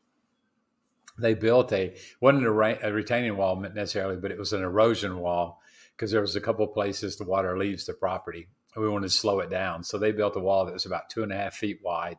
They 1.18 1.34
built 1.34 1.72
a 1.72 1.96
wasn't 2.20 2.46
a, 2.46 2.88
a 2.88 2.92
retaining 2.92 3.36
wall 3.36 3.56
necessarily, 3.56 4.16
but 4.16 4.30
it 4.30 4.38
was 4.38 4.52
an 4.52 4.62
erosion 4.62 5.18
wall 5.18 5.60
because 5.96 6.12
there 6.12 6.20
was 6.20 6.36
a 6.36 6.40
couple 6.40 6.66
places 6.68 7.16
the 7.16 7.24
water 7.24 7.58
leaves 7.58 7.84
the 7.84 7.94
property. 7.94 8.48
We 8.76 8.88
wanted 8.88 9.08
to 9.08 9.14
slow 9.14 9.40
it 9.40 9.50
down, 9.50 9.82
so 9.82 9.98
they 9.98 10.12
built 10.12 10.36
a 10.36 10.40
wall 10.40 10.64
that 10.64 10.72
was 10.72 10.86
about 10.86 11.10
two 11.10 11.22
and 11.22 11.32
a 11.32 11.36
half 11.36 11.54
feet 11.54 11.80
wide, 11.82 12.16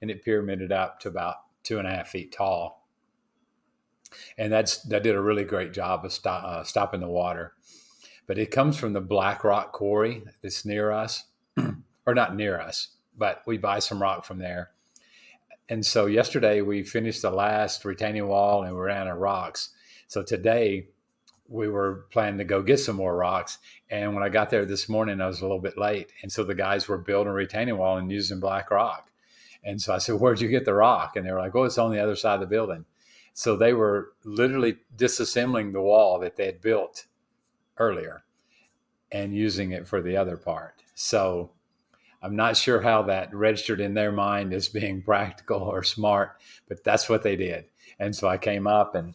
and 0.00 0.10
it 0.10 0.24
pyramided 0.24 0.72
up 0.72 1.00
to 1.00 1.08
about 1.08 1.36
two 1.62 1.78
and 1.78 1.86
a 1.86 1.90
half 1.90 2.08
feet 2.08 2.32
tall. 2.32 2.85
And 4.38 4.52
that's 4.52 4.78
that 4.84 5.02
did 5.02 5.14
a 5.14 5.20
really 5.20 5.44
great 5.44 5.72
job 5.72 6.04
of 6.04 6.12
stop, 6.12 6.44
uh, 6.44 6.64
stopping 6.64 7.00
the 7.00 7.08
water. 7.08 7.54
But 8.26 8.38
it 8.38 8.50
comes 8.50 8.76
from 8.76 8.92
the 8.92 9.00
Black 9.00 9.44
Rock 9.44 9.72
Quarry 9.72 10.24
that's 10.42 10.64
near 10.64 10.90
us, 10.90 11.24
or 12.06 12.14
not 12.14 12.34
near 12.34 12.60
us, 12.60 12.88
but 13.16 13.42
we 13.46 13.56
buy 13.56 13.78
some 13.78 14.02
rock 14.02 14.24
from 14.24 14.38
there. 14.38 14.70
And 15.68 15.84
so 15.84 16.06
yesterday 16.06 16.60
we 16.60 16.84
finished 16.84 17.22
the 17.22 17.30
last 17.30 17.84
retaining 17.84 18.26
wall 18.28 18.62
and 18.62 18.74
we 18.74 18.80
ran 18.80 19.08
out 19.08 19.14
of 19.14 19.18
rocks. 19.18 19.70
So 20.06 20.22
today 20.22 20.88
we 21.48 21.68
were 21.68 22.06
planning 22.10 22.38
to 22.38 22.44
go 22.44 22.62
get 22.62 22.78
some 22.78 22.96
more 22.96 23.16
rocks. 23.16 23.58
And 23.90 24.14
when 24.14 24.22
I 24.22 24.28
got 24.28 24.50
there 24.50 24.64
this 24.64 24.88
morning, 24.88 25.20
I 25.20 25.26
was 25.26 25.40
a 25.40 25.44
little 25.44 25.60
bit 25.60 25.78
late. 25.78 26.12
And 26.22 26.30
so 26.30 26.44
the 26.44 26.54
guys 26.54 26.88
were 26.88 26.98
building 26.98 27.30
a 27.30 27.34
retaining 27.34 27.78
wall 27.78 27.96
and 27.96 28.10
using 28.10 28.40
black 28.40 28.70
rock. 28.70 29.10
And 29.64 29.80
so 29.80 29.94
I 29.94 29.98
said, 29.98 30.20
Where'd 30.20 30.40
you 30.40 30.48
get 30.48 30.64
the 30.64 30.74
rock? 30.74 31.16
And 31.16 31.26
they 31.26 31.32
were 31.32 31.40
like, 31.40 31.54
Oh, 31.54 31.64
it's 31.64 31.78
on 31.78 31.92
the 31.92 32.00
other 32.00 32.16
side 32.16 32.34
of 32.34 32.40
the 32.40 32.46
building. 32.46 32.84
So 33.38 33.54
they 33.54 33.74
were 33.74 34.14
literally 34.24 34.78
disassembling 34.96 35.74
the 35.74 35.82
wall 35.82 36.18
that 36.20 36.36
they 36.36 36.46
had 36.46 36.62
built 36.62 37.04
earlier 37.76 38.24
and 39.12 39.34
using 39.34 39.72
it 39.72 39.86
for 39.86 40.00
the 40.00 40.16
other 40.16 40.38
part. 40.38 40.82
So 40.94 41.50
I'm 42.22 42.34
not 42.34 42.56
sure 42.56 42.80
how 42.80 43.02
that 43.02 43.34
registered 43.34 43.78
in 43.78 43.92
their 43.92 44.10
mind 44.10 44.54
as 44.54 44.70
being 44.70 45.02
practical 45.04 45.60
or 45.60 45.82
smart, 45.82 46.40
but 46.66 46.82
that's 46.82 47.10
what 47.10 47.22
they 47.22 47.36
did. 47.36 47.66
And 47.98 48.16
so 48.16 48.26
I 48.26 48.38
came 48.38 48.66
up 48.66 48.94
and 48.94 49.12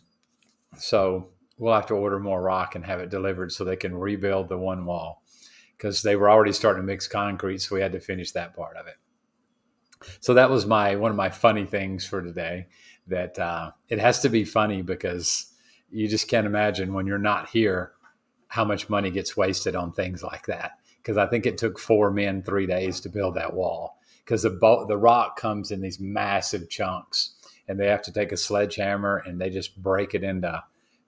so 0.77 1.29
we'll 1.57 1.73
have 1.73 1.87
to 1.87 1.95
order 1.95 2.19
more 2.19 2.43
rock 2.43 2.75
and 2.75 2.85
have 2.85 2.99
it 2.99 3.09
delivered 3.09 3.51
so 3.51 3.63
they 3.63 3.75
can 3.75 3.97
rebuild 3.97 4.49
the 4.49 4.57
one 4.57 4.85
wall 4.85 5.23
because 5.75 6.03
they 6.03 6.15
were 6.15 6.29
already 6.29 6.53
starting 6.53 6.83
to 6.83 6.85
mix 6.85 7.07
concrete. 7.07 7.57
So 7.63 7.73
we 7.73 7.81
had 7.81 7.93
to 7.93 7.99
finish 7.99 8.33
that 8.33 8.55
part 8.55 8.77
of 8.77 8.85
it. 8.85 8.97
So 10.19 10.35
that 10.35 10.51
was 10.51 10.67
my 10.67 10.95
one 10.95 11.09
of 11.09 11.17
my 11.17 11.31
funny 11.31 11.65
things 11.65 12.05
for 12.05 12.21
today. 12.21 12.67
That 13.11 13.37
uh, 13.37 13.71
it 13.89 13.99
has 13.99 14.21
to 14.21 14.29
be 14.29 14.45
funny 14.45 14.81
because 14.81 15.53
you 15.91 16.07
just 16.07 16.27
can't 16.27 16.47
imagine 16.47 16.93
when 16.93 17.05
you're 17.05 17.17
not 17.17 17.49
here 17.49 17.91
how 18.47 18.65
much 18.65 18.89
money 18.89 19.11
gets 19.11 19.37
wasted 19.37 19.75
on 19.75 19.91
things 19.91 20.23
like 20.23 20.45
that. 20.45 20.71
Because 20.97 21.17
I 21.17 21.27
think 21.27 21.45
it 21.45 21.57
took 21.57 21.77
four 21.77 22.11
men 22.11 22.41
three 22.41 22.65
days 22.65 22.99
to 23.01 23.09
build 23.09 23.35
that 23.35 23.53
wall. 23.53 23.97
Because 24.23 24.43
the 24.43 24.49
bo- 24.49 24.85
the 24.87 24.97
rock 24.97 25.37
comes 25.37 25.71
in 25.71 25.81
these 25.81 25.99
massive 25.99 26.69
chunks 26.69 27.35
and 27.67 27.79
they 27.79 27.87
have 27.87 28.01
to 28.03 28.11
take 28.11 28.31
a 28.31 28.37
sledgehammer 28.37 29.23
and 29.25 29.39
they 29.39 29.49
just 29.49 29.81
break 29.81 30.13
it 30.13 30.23
into 30.23 30.63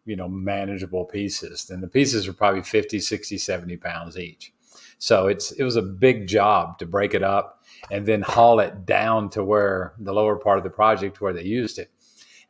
you 0.06 0.16
know 0.16 0.28
manageable 0.28 1.06
pieces. 1.06 1.70
And 1.70 1.82
the 1.82 1.88
pieces 1.88 2.28
are 2.28 2.34
probably 2.34 2.64
50 2.64 3.00
60 3.00 3.38
70 3.38 3.78
pounds 3.78 4.18
each. 4.18 4.54
So 4.98 5.28
it's 5.28 5.52
it 5.52 5.64
was 5.64 5.76
a 5.76 5.82
big 5.82 6.28
job 6.28 6.80
to 6.80 6.86
break 6.86 7.14
it 7.14 7.24
up 7.24 7.64
and 7.92 8.06
then 8.06 8.22
haul 8.22 8.60
it 8.60 8.86
down 8.86 9.30
to 9.32 9.44
where 9.44 9.94
the 10.00 10.14
lower 10.14 10.38
part 10.38 10.58
of 10.58 10.64
the 10.64 10.70
project 10.70 11.22
where 11.22 11.34
they 11.34 11.44
used 11.44 11.78
it 11.78 11.92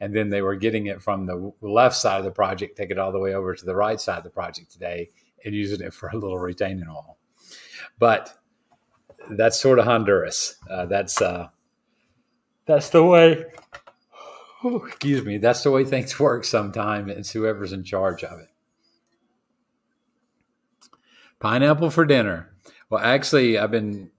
and 0.04 0.16
then 0.16 0.30
they 0.30 0.42
were 0.42 0.56
getting 0.56 0.88
it 0.88 1.02
from 1.02 1.26
the 1.26 1.52
left 1.62 1.96
side 1.96 2.20
of 2.20 2.26
the 2.26 2.32
project 2.32 2.78
take 2.78 2.92
it 2.92 3.00
all 3.00 3.12
the 3.12 3.20
way 3.20 3.34
over 3.34 3.56
to 3.56 3.66
the 3.66 3.76
right 3.76 4.02
side 4.02 4.18
of 4.18 4.24
the 4.24 4.30
project 4.30 4.72
today 4.72 5.10
and 5.46 5.56
using 5.56 5.82
it 5.82 5.94
for 5.94 6.10
a 6.10 6.18
little 6.18 6.40
retaining 6.40 6.88
wall 6.88 7.18
but 8.00 8.38
that's 9.30 9.60
sort 9.60 9.80
of 9.80 9.86
Honduras. 9.86 10.56
Uh, 10.70 10.86
that's 10.86 11.22
uh, 11.22 11.50
that's 12.66 12.90
the 12.90 13.04
way. 13.04 13.46
Oh, 14.64 14.86
excuse 14.86 15.26
me. 15.26 15.38
That's 15.38 15.64
the 15.64 15.72
way 15.72 15.84
things 15.84 16.18
work. 16.20 16.46
Sometimes 16.46 17.12
it's 17.12 17.32
whoever's 17.32 17.74
in 17.74 17.84
charge 17.84 18.24
of 18.24 18.40
it. 18.40 18.48
Pineapple 21.40 21.90
for 21.90 22.06
dinner. 22.06 22.54
Well, 22.90 23.02
actually, 23.02 23.58
I've 23.58 23.72
been 23.72 24.12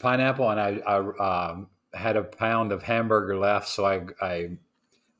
pineapple, 0.00 0.50
and 0.50 0.58
I, 0.58 0.80
I 0.84 1.50
um, 1.50 1.68
had 1.94 2.16
a 2.16 2.24
pound 2.24 2.72
of 2.72 2.82
hamburger 2.82 3.36
left, 3.36 3.68
so 3.68 3.84
I, 3.84 4.06
I 4.20 4.48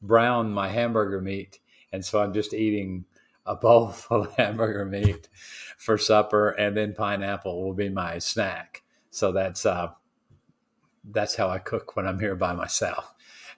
browned 0.03 0.55
my 0.55 0.69
hamburger 0.69 1.21
meat, 1.21 1.61
and 1.93 2.05
so 2.05 2.21
I'm 2.21 2.35
just 2.35 2.53
eating 2.53 3.05
a 3.47 3.55
bowl 3.57 3.95
of 4.11 4.35
hamburger 4.37 4.85
meat 4.85 5.29
for 5.79 5.97
supper, 5.97 6.51
and 6.51 6.77
then 6.77 6.95
pineapple 6.95 7.63
will 7.63 7.75
be 7.75 7.89
my 7.89 8.19
snack. 8.19 8.83
So 9.11 9.33
that's 9.33 9.65
uh, 9.67 9.89
that's 11.11 11.35
how 11.37 11.49
I 11.49 11.59
cook 11.59 11.97
when 11.97 12.07
I'm 12.07 12.19
here 12.19 12.37
by 12.37 12.53
myself. 12.53 13.15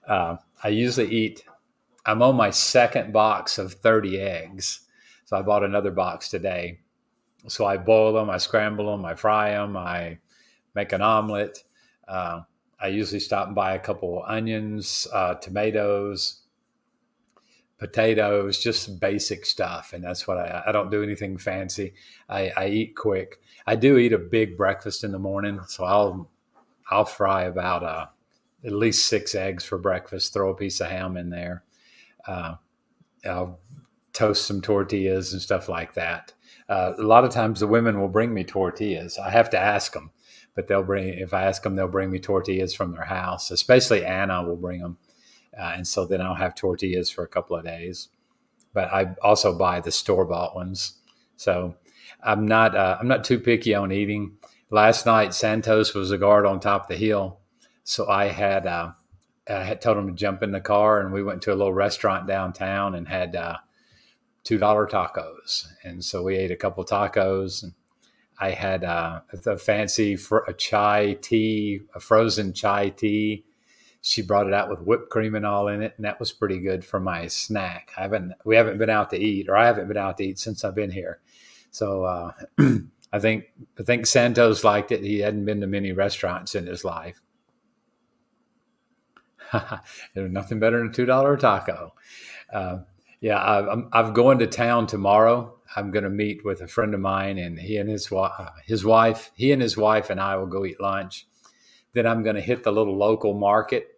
Uh, 0.06 0.36
I 0.62 0.68
usually 0.68 1.10
eat. 1.10 1.44
I'm 2.06 2.22
on 2.22 2.36
my 2.36 2.50
second 2.50 3.12
box 3.12 3.56
of 3.56 3.74
30 3.74 4.20
eggs, 4.20 4.80
so 5.24 5.38
I 5.38 5.42
bought 5.42 5.64
another 5.64 5.90
box 5.90 6.28
today. 6.28 6.80
So 7.48 7.66
I 7.66 7.76
boil 7.76 8.12
them, 8.12 8.30
I 8.30 8.38
scramble 8.38 8.90
them, 8.90 9.04
I 9.04 9.14
fry 9.14 9.50
them, 9.50 9.76
I 9.76 10.18
make 10.74 10.92
an 10.92 11.02
omelet. 11.02 11.62
Uh, 12.06 12.40
I 12.80 12.88
usually 12.88 13.20
stop 13.20 13.46
and 13.46 13.54
buy 13.54 13.74
a 13.74 13.78
couple 13.78 14.24
onions, 14.26 15.06
uh, 15.12 15.34
tomatoes, 15.34 16.42
potatoes, 17.78 18.60
just 18.60 19.00
basic 19.00 19.46
stuff. 19.46 19.92
And 19.92 20.04
that's 20.04 20.26
what 20.26 20.38
I, 20.38 20.64
I 20.66 20.72
don't 20.72 20.90
do 20.90 21.02
anything 21.02 21.36
fancy. 21.38 21.94
I, 22.28 22.52
I 22.56 22.66
eat 22.68 22.96
quick. 22.96 23.40
I 23.66 23.76
do 23.76 23.98
eat 23.98 24.12
a 24.12 24.18
big 24.18 24.56
breakfast 24.56 25.04
in 25.04 25.12
the 25.12 25.18
morning. 25.18 25.60
So 25.66 25.84
I'll, 25.84 26.30
I'll 26.90 27.04
fry 27.04 27.44
about 27.44 27.82
uh, 27.82 28.06
at 28.64 28.72
least 28.72 29.06
six 29.06 29.34
eggs 29.34 29.64
for 29.64 29.78
breakfast, 29.78 30.32
throw 30.32 30.50
a 30.50 30.56
piece 30.56 30.80
of 30.80 30.88
ham 30.88 31.16
in 31.16 31.30
there. 31.30 31.64
Uh, 32.26 32.56
I'll 33.24 33.60
toast 34.12 34.46
some 34.46 34.60
tortillas 34.60 35.32
and 35.32 35.42
stuff 35.42 35.68
like 35.68 35.94
that. 35.94 36.32
Uh, 36.68 36.92
a 36.98 37.02
lot 37.02 37.24
of 37.24 37.30
times 37.30 37.60
the 37.60 37.66
women 37.66 38.00
will 38.00 38.08
bring 38.08 38.32
me 38.32 38.44
tortillas. 38.44 39.18
I 39.18 39.30
have 39.30 39.50
to 39.50 39.58
ask 39.58 39.92
them, 39.92 40.10
but 40.54 40.66
they'll 40.66 40.82
bring, 40.82 41.08
if 41.08 41.34
I 41.34 41.44
ask 41.44 41.62
them, 41.62 41.76
they'll 41.76 41.88
bring 41.88 42.10
me 42.10 42.18
tortillas 42.18 42.74
from 42.74 42.92
their 42.92 43.04
house, 43.04 43.50
especially 43.50 44.04
Anna 44.04 44.42
will 44.42 44.56
bring 44.56 44.80
them 44.80 44.96
uh, 45.58 45.72
and 45.76 45.86
so 45.86 46.06
then 46.06 46.20
I'll 46.20 46.34
have 46.34 46.54
tortillas 46.54 47.10
for 47.10 47.24
a 47.24 47.28
couple 47.28 47.56
of 47.56 47.64
days. 47.64 48.08
But 48.72 48.92
I 48.92 49.14
also 49.22 49.56
buy 49.56 49.80
the 49.80 49.92
store 49.92 50.24
bought 50.24 50.54
ones. 50.54 50.94
So 51.36 51.76
I'm 52.22 52.46
not 52.46 52.76
uh, 52.76 52.96
I'm 52.98 53.08
not 53.08 53.24
too 53.24 53.38
picky 53.38 53.74
on 53.74 53.92
eating. 53.92 54.36
Last 54.70 55.06
night 55.06 55.34
Santos 55.34 55.94
was 55.94 56.10
a 56.10 56.18
guard 56.18 56.46
on 56.46 56.58
top 56.58 56.82
of 56.82 56.88
the 56.88 56.96
hill, 56.96 57.38
so 57.84 58.08
I 58.08 58.26
had 58.26 58.66
uh, 58.66 58.92
I 59.48 59.62
had 59.62 59.80
told 59.80 59.98
him 59.98 60.08
to 60.08 60.14
jump 60.14 60.42
in 60.42 60.50
the 60.50 60.60
car, 60.60 61.00
and 61.00 61.12
we 61.12 61.22
went 61.22 61.42
to 61.42 61.52
a 61.52 61.54
little 61.54 61.72
restaurant 61.72 62.26
downtown 62.26 62.94
and 62.94 63.06
had 63.06 63.36
uh, 63.36 63.58
two 64.44 64.58
dollar 64.58 64.86
tacos. 64.86 65.66
And 65.82 66.04
so 66.04 66.22
we 66.22 66.36
ate 66.36 66.50
a 66.50 66.56
couple 66.56 66.84
tacos. 66.84 67.62
And 67.62 67.72
I 68.38 68.50
had 68.50 68.84
uh, 68.84 69.20
a 69.46 69.58
fancy 69.58 70.16
fr- 70.16 70.44
a 70.46 70.52
chai 70.52 71.18
tea, 71.20 71.80
a 71.94 72.00
frozen 72.00 72.52
chai 72.52 72.90
tea 72.90 73.44
she 74.06 74.20
brought 74.20 74.46
it 74.46 74.52
out 74.52 74.68
with 74.68 74.82
whipped 74.82 75.08
cream 75.08 75.34
and 75.34 75.46
all 75.46 75.66
in 75.68 75.80
it, 75.80 75.94
and 75.96 76.04
that 76.04 76.20
was 76.20 76.30
pretty 76.30 76.58
good 76.58 76.84
for 76.84 77.00
my 77.00 77.26
snack. 77.26 77.90
I 77.96 78.02
haven't 78.02 78.34
we 78.44 78.54
haven't 78.54 78.76
been 78.76 78.90
out 78.90 79.08
to 79.10 79.18
eat, 79.18 79.48
or 79.48 79.56
I 79.56 79.64
haven't 79.64 79.88
been 79.88 79.96
out 79.96 80.18
to 80.18 80.24
eat 80.24 80.38
since 80.38 80.62
I've 80.62 80.74
been 80.74 80.90
here. 80.90 81.20
So 81.70 82.04
uh, 82.04 82.32
I 83.14 83.18
think 83.18 83.46
I 83.80 83.82
think 83.82 84.04
Santos 84.04 84.62
liked 84.62 84.92
it. 84.92 85.02
He 85.02 85.20
hadn't 85.20 85.46
been 85.46 85.62
to 85.62 85.66
many 85.66 85.92
restaurants 85.92 86.54
in 86.54 86.66
his 86.66 86.84
life. 86.84 87.22
There's 90.14 90.30
nothing 90.30 90.60
better 90.60 90.76
than 90.76 90.88
a 90.88 90.92
two 90.92 91.06
dollar 91.06 91.38
taco. 91.38 91.94
Uh, 92.52 92.80
yeah, 93.24 93.42
I'm 93.42 93.88
I'm 93.92 94.12
going 94.12 94.38
to 94.40 94.46
town 94.46 94.86
tomorrow. 94.86 95.54
I'm 95.76 95.90
going 95.90 96.04
to 96.04 96.10
meet 96.10 96.44
with 96.44 96.60
a 96.60 96.68
friend 96.68 96.94
of 96.94 97.00
mine, 97.00 97.38
and 97.38 97.58
he 97.58 97.76
and 97.78 97.88
his 97.88 98.10
uh, 98.12 98.50
his 98.64 98.84
wife, 98.84 99.30
he 99.34 99.52
and 99.52 99.62
his 99.62 99.76
wife 99.76 100.10
and 100.10 100.20
I 100.20 100.36
will 100.36 100.46
go 100.46 100.64
eat 100.64 100.80
lunch. 100.80 101.26
Then 101.92 102.06
I'm 102.06 102.22
going 102.22 102.36
to 102.36 102.42
hit 102.42 102.64
the 102.64 102.72
little 102.72 102.96
local 102.96 103.34
market 103.34 103.94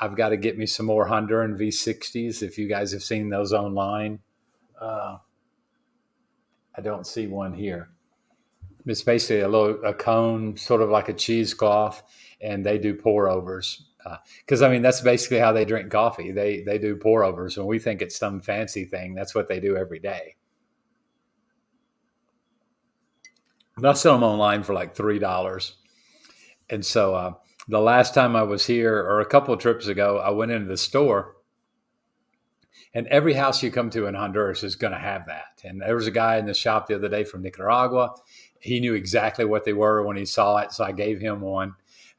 I've 0.00 0.16
got 0.16 0.28
to 0.28 0.36
get 0.36 0.56
me 0.56 0.66
some 0.66 0.86
more 0.86 1.08
Honduran 1.08 1.58
V60s. 1.58 2.42
If 2.42 2.56
you 2.56 2.68
guys 2.68 2.92
have 2.92 3.02
seen 3.02 3.28
those 3.28 3.52
online, 3.52 4.20
uh, 4.80 5.18
I 6.76 6.80
don't 6.80 7.06
see 7.06 7.26
one 7.26 7.52
here. 7.52 7.90
It's 8.86 9.02
basically 9.02 9.40
a 9.40 9.48
little 9.48 9.84
a 9.84 9.94
cone, 9.94 10.56
sort 10.56 10.82
of 10.82 10.90
like 10.90 11.08
a 11.08 11.12
cheesecloth, 11.12 12.02
and 12.40 12.64
they 12.64 12.78
do 12.78 12.94
pour 12.94 13.28
overs. 13.28 13.84
Because 14.40 14.62
uh, 14.62 14.66
I 14.66 14.70
mean, 14.70 14.82
that's 14.82 15.00
basically 15.00 15.38
how 15.38 15.52
they 15.52 15.64
drink 15.64 15.90
coffee. 15.90 16.32
They 16.32 16.62
they 16.62 16.78
do 16.78 16.96
pour 16.96 17.24
overs, 17.24 17.56
and 17.58 17.66
we 17.66 17.78
think 17.78 18.02
it's 18.02 18.16
some 18.18 18.40
fancy 18.40 18.84
thing. 18.84 19.14
That's 19.14 19.34
what 19.34 19.48
they 19.48 19.60
do 19.60 19.76
every 19.76 19.98
day. 20.00 20.36
But 23.76 23.90
I 23.90 23.92
sell 23.94 24.14
them 24.14 24.22
online 24.22 24.62
for 24.62 24.72
like 24.72 24.94
three 24.94 25.18
dollars, 25.18 25.76
and 26.70 26.84
so 26.86 27.14
uh, 27.14 27.34
the 27.68 27.80
last 27.80 28.14
time 28.14 28.36
I 28.36 28.42
was 28.44 28.66
here, 28.66 28.96
or 28.96 29.20
a 29.20 29.26
couple 29.26 29.54
of 29.54 29.60
trips 29.60 29.86
ago, 29.88 30.18
I 30.18 30.30
went 30.30 30.52
into 30.52 30.68
the 30.68 30.76
store 30.78 31.36
And 32.94 33.06
every 33.08 33.32
house 33.34 33.62
you 33.62 33.70
come 33.70 33.90
to 33.90 34.06
in 34.06 34.14
Honduras 34.14 34.62
is 34.62 34.76
going 34.76 34.92
to 34.92 34.98
have 34.98 35.26
that. 35.26 35.62
And 35.64 35.80
there 35.80 35.94
was 35.94 36.06
a 36.06 36.10
guy 36.12 36.36
in 36.36 36.46
the 36.46 36.54
shop 36.54 36.86
the 36.86 36.94
other 36.94 37.08
day 37.08 37.24
from 37.24 37.42
Nicaragua. 37.42 38.14
He 38.60 38.80
knew 38.80 38.94
exactly 38.94 39.44
what 39.44 39.64
they 39.64 39.72
were 39.72 40.04
when 40.04 40.16
he 40.16 40.24
saw 40.26 40.58
it, 40.58 40.72
so 40.72 40.84
I 40.84 40.92
gave 40.92 41.20
him 41.20 41.40
one. 41.40 41.74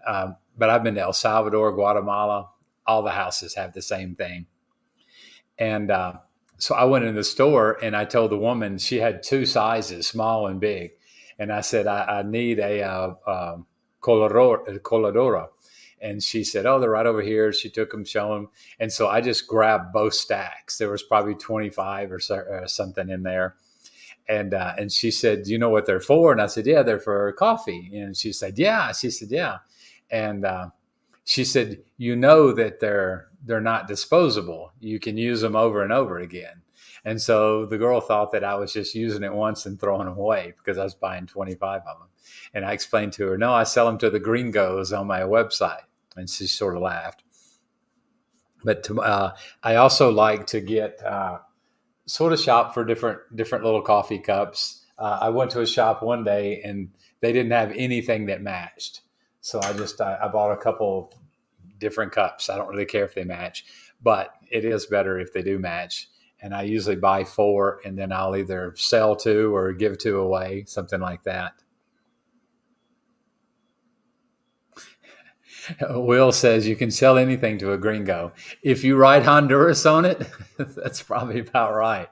Um, 0.06 0.36
but 0.58 0.70
I've 0.70 0.84
been 0.84 0.96
to 0.96 1.02
El 1.02 1.13
Salvador, 1.13 1.72
Guatemala. 1.74 2.50
All 2.86 3.02
the 3.02 3.12
houses 3.12 3.56
have 3.56 3.74
the 3.74 3.82
same 3.82 4.16
thing. 4.16 4.46
And 5.58 5.92
uh, 5.92 6.13
so 6.58 6.76
I 6.76 6.86
went 6.86 7.06
in 7.06 7.16
the 7.16 7.24
store 7.24 7.78
and 7.84 7.96
I 7.96 8.06
told 8.06 8.32
the 8.32 8.38
woman 8.38 8.78
she 8.78 8.98
had 8.98 9.24
two 9.24 9.46
sizes, 9.46 10.08
small 10.08 10.48
and 10.48 10.60
big. 10.60 10.92
And 11.39 11.52
I 11.52 11.62
said, 11.62 11.88
I, 11.88 12.20
I 12.20 12.24
need 12.24 12.60
a 12.60 12.82
uh, 12.84 13.13
um, 13.28 13.66
coladora. 14.02 15.48
And 16.02 16.22
she 16.22 16.44
said, 16.44 16.66
Oh, 16.66 16.80
they're 16.80 16.89
right 16.89 17.06
over 17.06 17.22
here. 17.22 17.54
She 17.54 17.70
took 17.70 17.92
them, 17.92 18.06
showed 18.06 18.36
them. 18.36 18.50
And 18.80 18.92
so 18.92 19.08
I 19.08 19.22
just 19.22 19.48
grabbed 19.48 19.94
both 19.94 20.13
stacks. 20.13 20.78
There 20.78 20.89
was 20.89 21.04
probably 21.04 21.36
25 21.36 22.12
or, 22.12 22.20
so, 22.20 22.36
or 22.36 22.68
something 22.68 23.10
in 23.10 23.24
there. 23.24 23.56
And, 24.28 24.54
uh, 24.54 24.74
and 24.78 24.92
she 24.92 25.12
said, 25.12 25.44
Do 25.44 25.52
you 25.52 25.58
know 25.58 25.70
what 25.70 25.86
they're 25.86 26.00
for? 26.00 26.32
And 26.32 26.42
I 26.42 26.48
said, 26.48 26.66
Yeah, 26.66 26.84
they're 26.84 27.00
for 27.00 27.32
coffee. 27.34 27.89
And 27.94 28.16
she 28.16 28.32
said, 28.32 28.58
Yeah. 28.58 28.92
She 28.92 29.10
said, 29.10 29.32
Yeah. 29.32 29.58
And 30.13 30.45
uh, 30.45 30.69
she 31.26 31.43
said, 31.43 31.84
You 31.97 32.15
know 32.15 32.54
that 32.54 32.80
they're, 32.80 33.28
they're 33.43 33.60
not 33.60 33.88
disposable. 33.88 34.71
You 34.80 34.99
can 34.99 35.17
use 35.17 35.41
them 35.41 35.56
over 35.56 35.84
and 35.84 35.91
over 35.91 36.19
again. 36.19 36.62
And 37.04 37.21
so 37.21 37.65
the 37.65 37.78
girl 37.78 37.99
thought 37.99 38.32
that 38.32 38.45
I 38.45 38.56
was 38.56 38.71
just 38.71 38.95
using 38.95 39.23
it 39.23 39.34
once 39.34 39.65
and 39.65 39.78
throwing 39.78 40.06
them 40.06 40.17
away 40.17 40.54
because 40.58 40.78
I 40.78 40.84
was 40.84 40.95
buying 40.95 41.26
25 41.26 41.82
of 41.82 41.99
them. 41.99 42.08
And 42.54 42.63
I 42.63 42.71
explained 42.71 43.12
to 43.13 43.28
her, 43.28 43.38
no, 43.38 43.52
I 43.52 43.63
sell 43.63 43.88
them 43.88 43.97
to 43.97 44.10
the 44.10 44.19
gringos 44.19 44.93
on 44.93 45.08
my 45.08 45.21
website. 45.21 45.82
And 46.15 46.30
she 46.30 46.47
sort 46.47 46.76
of 46.78 46.84
laughed. 46.84 47.23
But 48.63 48.84
to, 48.84 49.02
uh, 49.02 49.36
I 49.63 49.76
also 49.76 50.12
like 50.12 50.47
to 50.47 50.62
get 50.62 51.04
uh, 51.04 51.39
sort 52.06 52.32
of 52.32 52.39
shop 52.39 52.73
for 52.73 52.86
different 52.86 53.19
different 53.36 53.65
little 53.65 53.82
coffee 53.82 54.19
cups. 54.19 54.86
Uh, 54.97 55.17
I 55.21 55.30
went 55.30 55.52
to 55.52 55.62
a 55.62 55.67
shop 55.67 56.02
one 56.02 56.23
day 56.23 56.62
and 56.63 56.89
they 57.19 57.34
didn't 57.34 57.52
have 57.52 57.73
anything 57.76 58.28
that 58.28 58.41
matched. 58.41 59.02
So 59.44 59.62
I 59.62 59.74
just 59.74 60.02
I, 60.02 60.18
I 60.24 60.28
bought 60.30 60.52
a 60.52 60.58
couple 60.58 61.14
different 61.78 62.12
cups. 62.12 62.50
I 62.50 62.58
don't 62.58 62.70
really 62.70 62.86
care 62.86 63.06
if 63.06 63.14
they 63.14 63.24
match, 63.24 63.66
but 64.02 64.34
it 64.50 64.66
is 64.66 64.88
better 64.88 65.20
if 65.20 65.34
they 65.34 65.44
do 65.44 65.60
match 65.60 66.08
and 66.44 66.54
I 66.54 66.64
usually 66.64 66.98
buy 66.98 67.24
four 67.24 67.80
and 67.86 67.98
then 67.98 68.12
I'll 68.12 68.36
either 68.36 68.74
sell 68.76 69.16
two 69.16 69.56
or 69.56 69.72
give 69.72 69.98
two 69.98 70.20
away, 70.20 70.66
something 70.68 71.00
like 71.00 71.24
that. 71.24 71.54
Will 75.90 76.34
says 76.34 76.68
you 76.68 76.76
can 76.76 76.92
sell 76.92 77.18
anything 77.18 77.58
to 77.60 77.72
a 77.72 77.78
gringo. 77.78 78.34
If 78.62 78.84
you 78.84 78.98
write 78.98 79.24
Honduras 79.24 79.86
on 79.86 80.04
it, 80.04 80.30
that's 80.58 81.02
probably 81.02 81.40
about 81.40 81.74
right. 81.74 82.10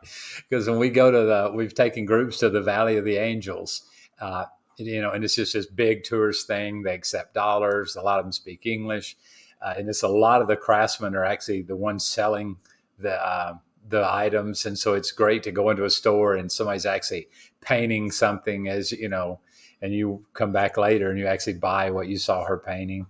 Because 0.50 0.70
when 0.70 0.80
we 0.80 0.90
go 0.90 1.12
to 1.12 1.18
the, 1.18 1.52
we've 1.54 1.76
taken 1.76 2.06
groups 2.06 2.38
to 2.40 2.50
the 2.50 2.62
Valley 2.62 2.96
of 2.96 3.04
the 3.04 3.18
Angels, 3.18 3.84
uh, 4.22 4.46
you 4.86 5.02
know, 5.02 5.12
and 5.12 5.24
it's 5.24 5.36
just 5.36 5.54
this 5.54 5.66
big 5.66 6.04
tourist 6.04 6.48
thing. 6.48 6.84
They 6.84 6.94
accept 6.94 7.34
dollars. 7.34 7.96
A 7.96 8.02
lot 8.02 8.20
of 8.20 8.26
them 8.26 8.32
speak 8.32 8.66
English. 8.66 9.18
Uh, 9.62 9.76
and 9.78 9.88
it's 9.88 10.04
a 10.04 10.08
lot 10.08 10.42
of 10.42 10.48
the 10.48 10.56
craftsmen 10.56 11.16
are 11.16 11.26
actually 11.26 11.62
the 11.62 11.76
ones 11.76 12.06
selling 12.06 12.58
the, 12.98 13.14
uh, 13.14 13.54
the 13.90 14.08
items 14.14 14.66
and 14.66 14.78
so 14.78 14.94
it's 14.94 15.12
great 15.12 15.44
to 15.44 15.52
go 15.52 15.70
into 15.70 15.86
a 15.86 15.90
store 15.90 16.36
and 16.36 16.52
somebody's 16.52 16.86
actually 16.86 17.28
painting 17.62 18.12
something 18.12 18.68
as 18.68 18.92
you 18.92 19.10
know 19.10 19.40
and 19.82 19.94
you 19.94 20.24
come 20.34 20.52
back 20.52 20.78
later 20.78 21.10
and 21.10 21.18
you 21.18 21.26
actually 21.26 21.54
buy 21.54 21.90
what 21.90 22.08
you 22.08 22.18
saw 22.18 22.44
her 22.46 22.58
painting 22.58 23.08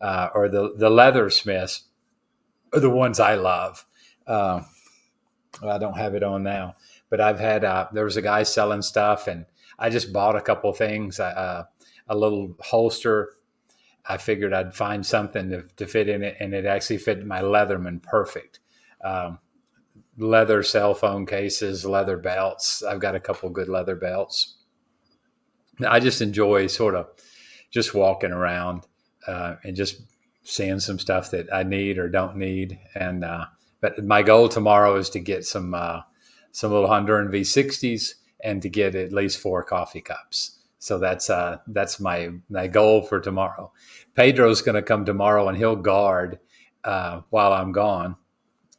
uh, 0.00 0.28
or 0.34 0.48
the 0.48 0.74
the 0.76 0.90
leathersmiths 0.90 1.82
are 2.74 2.80
the 2.80 2.90
ones 2.90 3.18
i 3.18 3.34
love 3.34 3.86
uh, 4.26 4.60
i 5.66 5.78
don't 5.78 5.96
have 5.96 6.14
it 6.14 6.22
on 6.22 6.42
now 6.42 6.76
but 7.08 7.20
i've 7.20 7.40
had 7.40 7.64
uh, 7.64 7.88
there 7.92 8.04
was 8.04 8.16
a 8.18 8.22
guy 8.22 8.42
selling 8.42 8.82
stuff 8.82 9.26
and 9.26 9.46
i 9.80 9.90
just 9.90 10.12
bought 10.12 10.36
a 10.36 10.40
couple 10.40 10.72
things 10.72 11.18
uh, 11.18 11.64
a 12.08 12.16
little 12.16 12.54
holster 12.60 13.32
i 14.06 14.16
figured 14.16 14.52
i'd 14.52 14.74
find 14.74 15.04
something 15.04 15.50
to, 15.50 15.62
to, 15.76 15.86
fit 15.86 16.08
in 16.08 16.22
it 16.22 16.36
and 16.38 16.54
it 16.54 16.66
actually 16.66 16.98
fit 16.98 17.26
my 17.26 17.40
leatherman 17.40 18.00
perfect 18.02 18.60
um, 19.04 19.38
leather 20.20 20.62
cell 20.62 20.94
phone 20.94 21.26
cases, 21.26 21.84
leather 21.84 22.16
belts. 22.16 22.82
I've 22.82 23.00
got 23.00 23.14
a 23.14 23.20
couple 23.20 23.48
good 23.50 23.68
leather 23.68 23.96
belts. 23.96 24.56
I 25.86 25.98
just 26.00 26.20
enjoy 26.20 26.66
sort 26.66 26.94
of 26.94 27.08
just 27.70 27.94
walking 27.94 28.32
around 28.32 28.86
uh, 29.26 29.56
and 29.64 29.74
just 29.74 30.02
seeing 30.42 30.80
some 30.80 30.98
stuff 30.98 31.30
that 31.30 31.52
I 31.52 31.62
need 31.62 31.98
or 31.98 32.08
don't 32.08 32.36
need. 32.36 32.78
And 32.94 33.24
uh, 33.24 33.46
but 33.80 34.04
my 34.04 34.22
goal 34.22 34.48
tomorrow 34.48 34.96
is 34.96 35.10
to 35.10 35.20
get 35.20 35.44
some 35.44 35.74
uh, 35.74 36.00
some 36.52 36.72
little 36.72 36.88
Honduran 36.88 37.30
V60s 37.30 38.14
and 38.42 38.62
to 38.62 38.68
get 38.68 38.94
at 38.94 39.12
least 39.12 39.38
four 39.38 39.62
coffee 39.62 40.00
cups. 40.00 40.58
So 40.78 40.98
that's 40.98 41.28
uh, 41.28 41.58
that's 41.66 42.00
my 42.00 42.30
my 42.48 42.66
goal 42.66 43.02
for 43.02 43.20
tomorrow. 43.20 43.72
Pedro's 44.14 44.62
going 44.62 44.76
to 44.76 44.82
come 44.82 45.04
tomorrow 45.04 45.48
and 45.48 45.56
he'll 45.56 45.76
guard 45.76 46.38
uh, 46.84 47.20
while 47.30 47.52
I'm 47.52 47.72
gone 47.72 48.16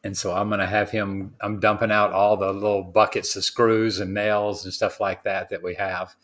and 0.04 0.18
so 0.18 0.34
I'm 0.34 0.50
going 0.50 0.60
to 0.60 0.68
have 0.68 0.90
him. 0.90 1.36
I'm 1.42 1.60
dumping 1.60 1.92
out 1.92 2.12
all 2.12 2.38
the 2.38 2.52
little 2.52 2.84
buckets 2.84 3.36
of 3.36 3.44
screws 3.44 4.00
and 4.00 4.14
nails 4.14 4.66
and 4.66 4.74
stuff 4.74 5.00
like 5.00 5.24
that 5.24 5.50
that 5.50 5.64
we 5.64 5.76
have, 5.76 6.16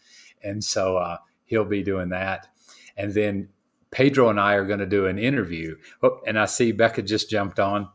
and 0.44 0.64
so 0.64 0.98
uh, 0.98 1.18
he'll 1.46 1.66
be 1.66 1.84
doing 1.84 2.10
that. 2.10 2.48
And 2.96 3.14
then 3.14 3.50
Pedro 3.92 4.30
and 4.30 4.40
I 4.40 4.54
are 4.54 4.66
going 4.66 4.80
to 4.80 4.88
do 4.88 5.06
an 5.06 5.20
interview. 5.20 5.78
Oh, 6.02 6.20
and 6.26 6.40
I 6.40 6.46
see 6.46 6.72
Becca 6.72 7.04
just 7.04 7.30
jumped 7.30 7.60
on. 7.60 7.90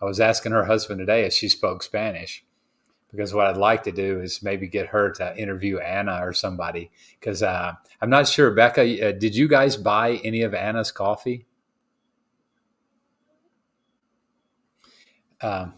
I 0.00 0.04
was 0.04 0.20
asking 0.20 0.52
her 0.52 0.64
husband 0.64 0.98
today 0.98 1.24
if 1.24 1.32
she 1.32 1.48
spoke 1.48 1.82
Spanish, 1.82 2.44
because 3.10 3.32
what 3.32 3.46
I'd 3.46 3.56
like 3.56 3.82
to 3.84 3.92
do 3.92 4.20
is 4.20 4.42
maybe 4.42 4.68
get 4.68 4.88
her 4.88 5.10
to 5.12 5.36
interview 5.36 5.78
Anna 5.78 6.20
or 6.22 6.32
somebody. 6.32 6.90
Because 7.18 7.42
uh, 7.42 7.72
I'm 8.00 8.10
not 8.10 8.28
sure, 8.28 8.50
Becca, 8.50 9.08
uh, 9.08 9.12
did 9.12 9.34
you 9.34 9.48
guys 9.48 9.76
buy 9.76 10.16
any 10.24 10.42
of 10.42 10.54
Anna's 10.54 10.92
coffee? 10.92 11.46
Um, 15.40 15.74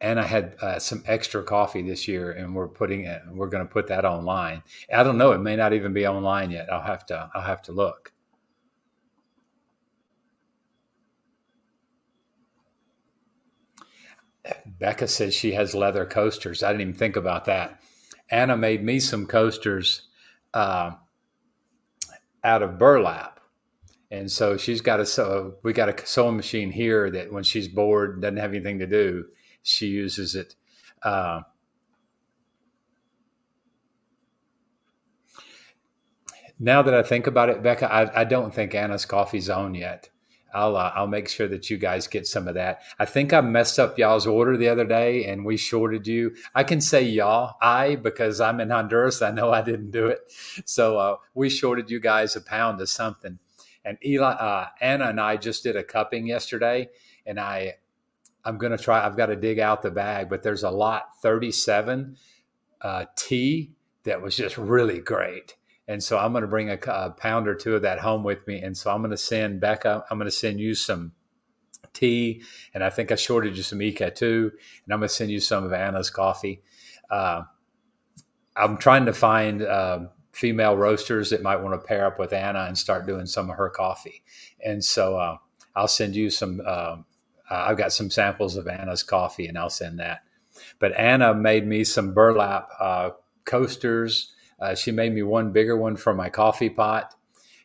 and 0.00 0.18
I 0.18 0.24
had 0.24 0.56
uh, 0.60 0.78
some 0.78 1.02
extra 1.06 1.42
coffee 1.42 1.82
this 1.82 2.08
year, 2.08 2.32
and 2.32 2.54
we're 2.54 2.68
putting 2.68 3.04
it. 3.04 3.22
We're 3.30 3.48
going 3.48 3.66
to 3.66 3.70
put 3.70 3.86
that 3.88 4.04
online. 4.04 4.62
I 4.92 5.02
don't 5.02 5.18
know; 5.18 5.32
it 5.32 5.38
may 5.38 5.56
not 5.56 5.72
even 5.72 5.92
be 5.92 6.06
online 6.06 6.50
yet. 6.50 6.72
I'll 6.72 6.82
have 6.82 7.04
to. 7.06 7.30
I'll 7.34 7.42
have 7.42 7.62
to 7.62 7.72
look. 7.72 8.09
Becca 14.66 15.08
says 15.08 15.34
she 15.34 15.52
has 15.52 15.74
leather 15.74 16.06
coasters. 16.06 16.62
I 16.62 16.68
didn't 16.72 16.82
even 16.82 16.94
think 16.94 17.16
about 17.16 17.44
that. 17.46 17.80
Anna 18.30 18.56
made 18.56 18.84
me 18.84 19.00
some 19.00 19.26
coasters 19.26 20.08
uh, 20.54 20.92
out 22.44 22.62
of 22.62 22.78
burlap 22.78 23.40
and 24.10 24.30
so 24.30 24.56
she's 24.56 24.80
got 24.80 25.00
a 25.00 25.06
sew. 25.06 25.54
We 25.62 25.72
got 25.72 25.88
a 25.88 26.06
sewing 26.06 26.36
machine 26.36 26.72
here 26.72 27.10
that 27.10 27.32
when 27.32 27.44
she's 27.44 27.68
bored, 27.68 28.20
doesn't 28.20 28.38
have 28.38 28.52
anything 28.52 28.80
to 28.80 28.86
do, 28.86 29.26
she 29.62 29.86
uses 29.86 30.34
it. 30.34 30.56
Uh, 31.02 31.42
now 36.58 36.82
that 36.82 36.92
I 36.92 37.02
think 37.02 37.28
about 37.28 37.50
it, 37.50 37.62
Becca, 37.62 37.92
I, 37.92 38.22
I 38.22 38.24
don't 38.24 38.52
think 38.52 38.74
Anna's 38.74 39.04
coffee's 39.04 39.48
on 39.48 39.74
yet. 39.74 40.10
I'll 40.54 40.76
uh, 40.76 40.92
I'll 40.94 41.06
make 41.06 41.28
sure 41.28 41.48
that 41.48 41.70
you 41.70 41.78
guys 41.78 42.06
get 42.06 42.26
some 42.26 42.48
of 42.48 42.54
that. 42.54 42.82
I 42.98 43.04
think 43.04 43.32
I 43.32 43.40
messed 43.40 43.78
up 43.78 43.98
y'all's 43.98 44.26
order 44.26 44.56
the 44.56 44.68
other 44.68 44.84
day 44.84 45.24
and 45.26 45.44
we 45.44 45.56
shorted 45.56 46.06
you. 46.06 46.34
I 46.54 46.64
can 46.64 46.80
say 46.80 47.02
y'all, 47.02 47.56
I 47.60 47.96
because 47.96 48.40
I'm 48.40 48.60
in 48.60 48.70
Honduras. 48.70 49.22
I 49.22 49.30
know 49.30 49.52
I 49.52 49.62
didn't 49.62 49.90
do 49.90 50.06
it, 50.06 50.20
so 50.64 50.98
uh, 50.98 51.16
we 51.34 51.50
shorted 51.50 51.90
you 51.90 52.00
guys 52.00 52.36
a 52.36 52.40
pound 52.40 52.80
of 52.80 52.88
something. 52.88 53.38
And 53.84 53.98
Eli, 54.04 54.32
uh, 54.32 54.68
Anna 54.80 55.06
and 55.06 55.20
I 55.20 55.36
just 55.36 55.62
did 55.62 55.76
a 55.76 55.82
cupping 55.82 56.26
yesterday, 56.26 56.90
and 57.24 57.40
I, 57.40 57.76
I'm 58.44 58.58
gonna 58.58 58.78
try. 58.78 59.04
I've 59.04 59.16
got 59.16 59.26
to 59.26 59.36
dig 59.36 59.58
out 59.58 59.82
the 59.82 59.90
bag, 59.90 60.28
but 60.28 60.42
there's 60.42 60.62
a 60.62 60.70
lot 60.70 61.16
37 61.22 62.16
uh, 62.80 63.04
tea 63.16 63.72
that 64.04 64.22
was 64.22 64.36
just 64.36 64.58
really 64.58 64.98
great. 64.98 65.56
And 65.90 66.00
so 66.00 66.18
I'm 66.18 66.30
going 66.30 66.42
to 66.42 66.48
bring 66.48 66.70
a, 66.70 66.78
a, 66.86 67.10
pound 67.10 67.48
or 67.48 67.56
two 67.56 67.74
of 67.74 67.82
that 67.82 67.98
home 67.98 68.22
with 68.22 68.46
me. 68.46 68.60
And 68.60 68.76
so 68.76 68.92
I'm 68.92 69.00
going 69.00 69.10
to 69.10 69.16
send 69.16 69.60
Becca, 69.60 70.04
I'm 70.08 70.18
going 70.18 70.30
to 70.30 70.36
send 70.36 70.60
you 70.60 70.76
some 70.76 71.10
tea. 71.92 72.42
And 72.72 72.84
I 72.84 72.90
think 72.90 73.10
I 73.10 73.16
shorted 73.16 73.56
you 73.56 73.64
some 73.64 73.82
Ika 73.82 74.12
too. 74.12 74.52
And 74.84 74.94
I'm 74.94 75.00
going 75.00 75.08
to 75.08 75.14
send 75.14 75.32
you 75.32 75.40
some 75.40 75.64
of 75.64 75.72
Anna's 75.72 76.08
coffee. 76.08 76.62
Uh, 77.10 77.42
I'm 78.54 78.78
trying 78.78 79.06
to 79.06 79.12
find 79.12 79.62
uh, 79.62 80.00
female 80.30 80.76
roasters 80.76 81.30
that 81.30 81.42
might 81.42 81.60
want 81.60 81.74
to 81.74 81.84
pair 81.84 82.06
up 82.06 82.20
with 82.20 82.32
Anna 82.32 82.66
and 82.68 82.78
start 82.78 83.04
doing 83.04 83.26
some 83.26 83.50
of 83.50 83.56
her 83.56 83.68
coffee. 83.68 84.22
And 84.64 84.84
so 84.84 85.16
uh, 85.16 85.38
I'll 85.74 85.88
send 85.88 86.14
you 86.14 86.30
some. 86.30 86.62
Uh, 86.64 86.98
I've 87.50 87.78
got 87.78 87.92
some 87.92 88.10
samples 88.10 88.56
of 88.56 88.68
Anna's 88.68 89.02
coffee, 89.02 89.48
and 89.48 89.58
I'll 89.58 89.70
send 89.70 89.98
that. 89.98 90.20
But 90.78 90.92
Anna 90.92 91.34
made 91.34 91.66
me 91.66 91.82
some 91.82 92.14
burlap 92.14 92.68
uh, 92.78 93.10
coasters. 93.44 94.32
Uh, 94.60 94.74
she 94.74 94.92
made 94.92 95.14
me 95.14 95.22
one 95.22 95.52
bigger 95.52 95.76
one 95.76 95.96
for 95.96 96.14
my 96.14 96.28
coffee 96.28 96.70
pot 96.70 97.14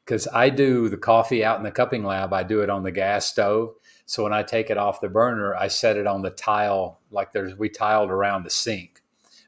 because 0.03 0.27
I 0.27 0.49
do 0.49 0.87
the 0.87 0.97
coffee 0.97 1.43
out 1.43 1.57
in 1.57 1.63
the 1.63 1.71
cupping 1.71 2.03
lab. 2.03 2.31
I 2.31 2.43
do 2.43 2.61
it 2.61 2.69
on 2.69 2.83
the 2.83 2.91
gas 2.91 3.25
stove. 3.25 3.75
So 4.05 4.23
when 4.23 4.33
I 4.33 4.43
take 4.43 4.69
it 4.69 4.77
off 4.77 5.01
the 5.01 5.09
burner, 5.09 5.55
I 5.55 5.67
set 5.67 5.97
it 5.97 6.07
on 6.07 6.21
the 6.21 6.29
tile, 6.29 6.99
like 7.09 7.33
there's 7.33 7.55
we 7.55 7.69
tiled 7.69 8.11
around 8.11 8.43
the 8.43 8.51
sink. 8.51 9.01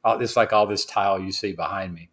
It's 0.03 0.37
like 0.37 0.53
all 0.53 0.65
this 0.65 0.85
tile 0.85 1.19
you 1.19 1.31
see 1.31 1.51
behind 1.51 1.93
me. 1.93 2.09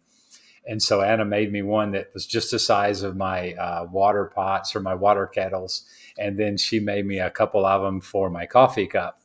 And 0.67 0.81
so 0.81 1.01
Anna 1.01 1.25
made 1.25 1.51
me 1.51 1.61
one 1.61 1.91
that 1.91 2.11
was 2.13 2.25
just 2.25 2.51
the 2.51 2.59
size 2.59 3.03
of 3.03 3.15
my 3.15 3.53
uh, 3.53 3.87
water 3.89 4.31
pots 4.33 4.75
or 4.75 4.79
my 4.79 4.95
water 4.95 5.27
kettles. 5.27 5.85
And 6.17 6.39
then 6.39 6.57
she 6.57 6.79
made 6.79 7.05
me 7.05 7.19
a 7.19 7.29
couple 7.29 7.65
of 7.65 7.81
them 7.81 8.01
for 8.01 8.29
my 8.29 8.45
coffee 8.45 8.87
cup. 8.87 9.21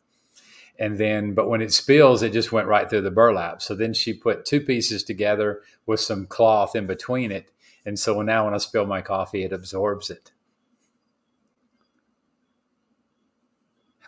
And 0.81 0.97
then, 0.97 1.35
but 1.35 1.51
when 1.51 1.61
it 1.61 1.75
spills, 1.75 2.23
it 2.23 2.33
just 2.33 2.53
went 2.53 2.67
right 2.67 2.89
through 2.89 3.03
the 3.03 3.11
burlap. 3.11 3.61
So 3.61 3.75
then 3.75 3.93
she 3.93 4.15
put 4.15 4.47
two 4.47 4.63
pieces 4.63 5.05
together 5.05 5.61
with 5.85 6.01
some 6.01 6.27
cloth 6.27 6.75
in 6.75 6.87
between 6.87 7.31
it. 7.31 7.53
And 7.85 7.99
so 7.99 8.23
now 8.23 8.47
when 8.47 8.55
I 8.55 8.59
spill 8.59 8.87
my 8.87 9.03
coffee, 9.03 9.45
it 9.45 9.53
absorbs 9.53 10.09
it. 10.09 10.33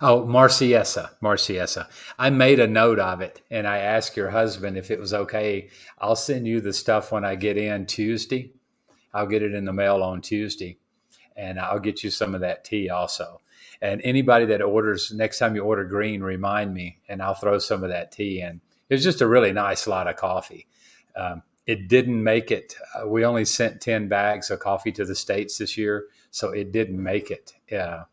Oh, 0.01 0.25
Marciesa, 0.25 1.11
Marciesa. 1.23 1.89
I 2.19 2.31
made 2.31 2.59
a 2.59 2.67
note 2.67 2.99
of 2.99 3.21
it 3.21 3.43
and 3.51 3.69
I 3.69 3.79
asked 3.79 4.17
your 4.17 4.31
husband 4.31 4.77
if 4.77 4.91
it 4.91 4.99
was 4.99 5.13
okay. 5.15 5.69
I'll 5.99 6.17
send 6.17 6.49
you 6.49 6.61
the 6.61 6.73
stuff 6.73 7.13
when 7.13 7.25
I 7.25 7.37
get 7.37 7.57
in 7.59 7.87
Tuesday. 7.87 8.53
I'll 9.13 9.29
get 9.29 9.43
it 9.43 9.55
in 9.55 9.67
the 9.67 9.73
mail 9.75 10.03
on 10.03 10.23
Tuesday 10.23 10.79
and 11.37 11.61
I'll 11.61 11.79
get 11.79 12.03
you 12.03 12.11
some 12.11 12.35
of 12.35 12.41
that 12.41 12.65
tea 12.65 12.89
also. 12.89 13.42
And 13.83 14.01
anybody 14.05 14.47
that 14.47 14.63
orders, 14.63 15.13
next 15.13 15.39
time 15.39 15.55
you 15.55 15.63
order 15.63 15.85
green, 15.85 16.23
remind 16.23 16.73
me 16.73 17.01
and 17.09 17.21
I'll 17.21 17.35
throw 17.35 17.59
some 17.59 17.85
of 17.85 17.91
that 17.91 18.13
tea 18.13 18.41
in. 18.41 18.63
It's 18.89 19.05
just 19.05 19.21
a 19.21 19.29
really 19.29 19.53
nice 19.53 19.87
lot 19.87 20.09
of 20.09 20.17
coffee. 20.17 20.67
Um, 21.15 21.43
it 21.67 21.89
didn't 21.89 22.23
make 22.23 22.51
it. 22.51 22.75
Uh, 22.95 23.09
we 23.09 23.25
only 23.25 23.45
sent 23.45 23.81
10 23.81 24.09
bags 24.09 24.51
of 24.51 24.61
coffee 24.61 24.93
to 24.93 25.05
the 25.05 25.15
States 25.15 25.59
this 25.59 25.77
year, 25.77 26.07
so 26.31 26.51
it 26.51 26.73
didn't 26.73 27.03
make 27.03 27.31
it. 27.31 27.53
Uh, 27.71 28.05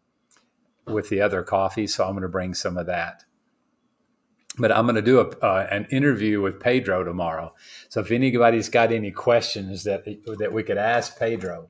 with 0.89 1.09
the 1.09 1.21
other 1.21 1.43
coffee, 1.43 1.87
so 1.87 2.05
I'm 2.05 2.11
going 2.11 2.23
to 2.23 2.29
bring 2.29 2.53
some 2.53 2.77
of 2.77 2.87
that. 2.87 3.23
But 4.57 4.71
I'm 4.71 4.85
going 4.85 4.95
to 4.95 5.01
do 5.01 5.19
a, 5.19 5.29
uh, 5.39 5.67
an 5.71 5.87
interview 5.91 6.41
with 6.41 6.59
Pedro 6.59 7.03
tomorrow. 7.03 7.53
So 7.87 8.01
if 8.01 8.11
anybody's 8.11 8.69
got 8.69 8.91
any 8.91 9.11
questions 9.11 9.83
that 9.83 10.03
that 10.39 10.51
we 10.51 10.63
could 10.63 10.77
ask 10.77 11.17
Pedro, 11.17 11.69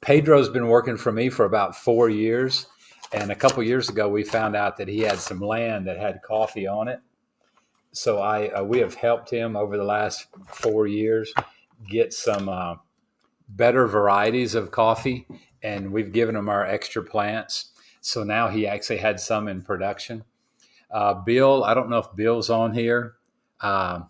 Pedro's 0.00 0.48
been 0.48 0.68
working 0.68 0.96
for 0.96 1.12
me 1.12 1.28
for 1.28 1.44
about 1.44 1.76
four 1.76 2.08
years, 2.08 2.66
and 3.12 3.30
a 3.30 3.34
couple 3.34 3.62
years 3.62 3.88
ago 3.88 4.08
we 4.08 4.24
found 4.24 4.56
out 4.56 4.76
that 4.76 4.88
he 4.88 5.00
had 5.00 5.18
some 5.18 5.40
land 5.40 5.86
that 5.86 5.98
had 5.98 6.22
coffee 6.22 6.66
on 6.66 6.88
it. 6.88 7.00
So 7.92 8.18
I 8.18 8.48
uh, 8.48 8.64
we 8.64 8.78
have 8.78 8.94
helped 8.94 9.30
him 9.30 9.56
over 9.56 9.76
the 9.76 9.84
last 9.84 10.26
four 10.48 10.86
years 10.86 11.32
get 11.88 12.12
some 12.12 12.48
uh, 12.48 12.74
better 13.50 13.86
varieties 13.86 14.54
of 14.54 14.70
coffee, 14.70 15.26
and 15.62 15.92
we've 15.92 16.12
given 16.12 16.34
him 16.34 16.48
our 16.48 16.66
extra 16.66 17.02
plants 17.02 17.72
so 18.04 18.22
now 18.22 18.48
he 18.48 18.66
actually 18.66 18.98
had 18.98 19.18
some 19.18 19.48
in 19.48 19.62
production. 19.62 20.24
Uh, 20.90 21.14
Bill, 21.14 21.64
I 21.64 21.72
don't 21.72 21.88
know 21.88 21.98
if 21.98 22.14
Bill's 22.14 22.50
on 22.50 22.74
here. 22.74 23.14
Uh, 23.60 24.00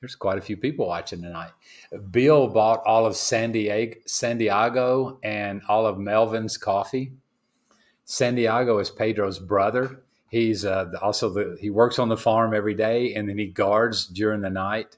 there's 0.00 0.14
quite 0.14 0.38
a 0.38 0.40
few 0.40 0.56
people 0.56 0.88
watching 0.88 1.20
tonight. 1.20 1.50
Bill 2.10 2.48
bought 2.48 2.82
all 2.86 3.04
of 3.04 3.14
San 3.14 3.52
Diego, 3.52 3.94
San 4.06 4.38
Diego 4.38 5.18
and 5.22 5.60
all 5.68 5.86
of 5.86 5.98
Melvin's 5.98 6.56
coffee. 6.56 7.12
San 8.06 8.36
Diego 8.36 8.78
is 8.78 8.88
Pedro's 8.88 9.38
brother. 9.38 10.00
He's 10.30 10.64
uh, 10.64 10.86
also 11.02 11.28
the 11.28 11.58
he 11.60 11.70
works 11.70 11.98
on 11.98 12.08
the 12.08 12.16
farm 12.16 12.54
every 12.54 12.74
day 12.74 13.14
and 13.14 13.28
then 13.28 13.36
he 13.36 13.46
guards 13.46 14.06
during 14.06 14.40
the 14.40 14.50
night. 14.50 14.96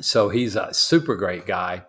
So 0.00 0.28
he's 0.28 0.54
a 0.54 0.72
super 0.72 1.16
great 1.16 1.46
guy. 1.46 1.84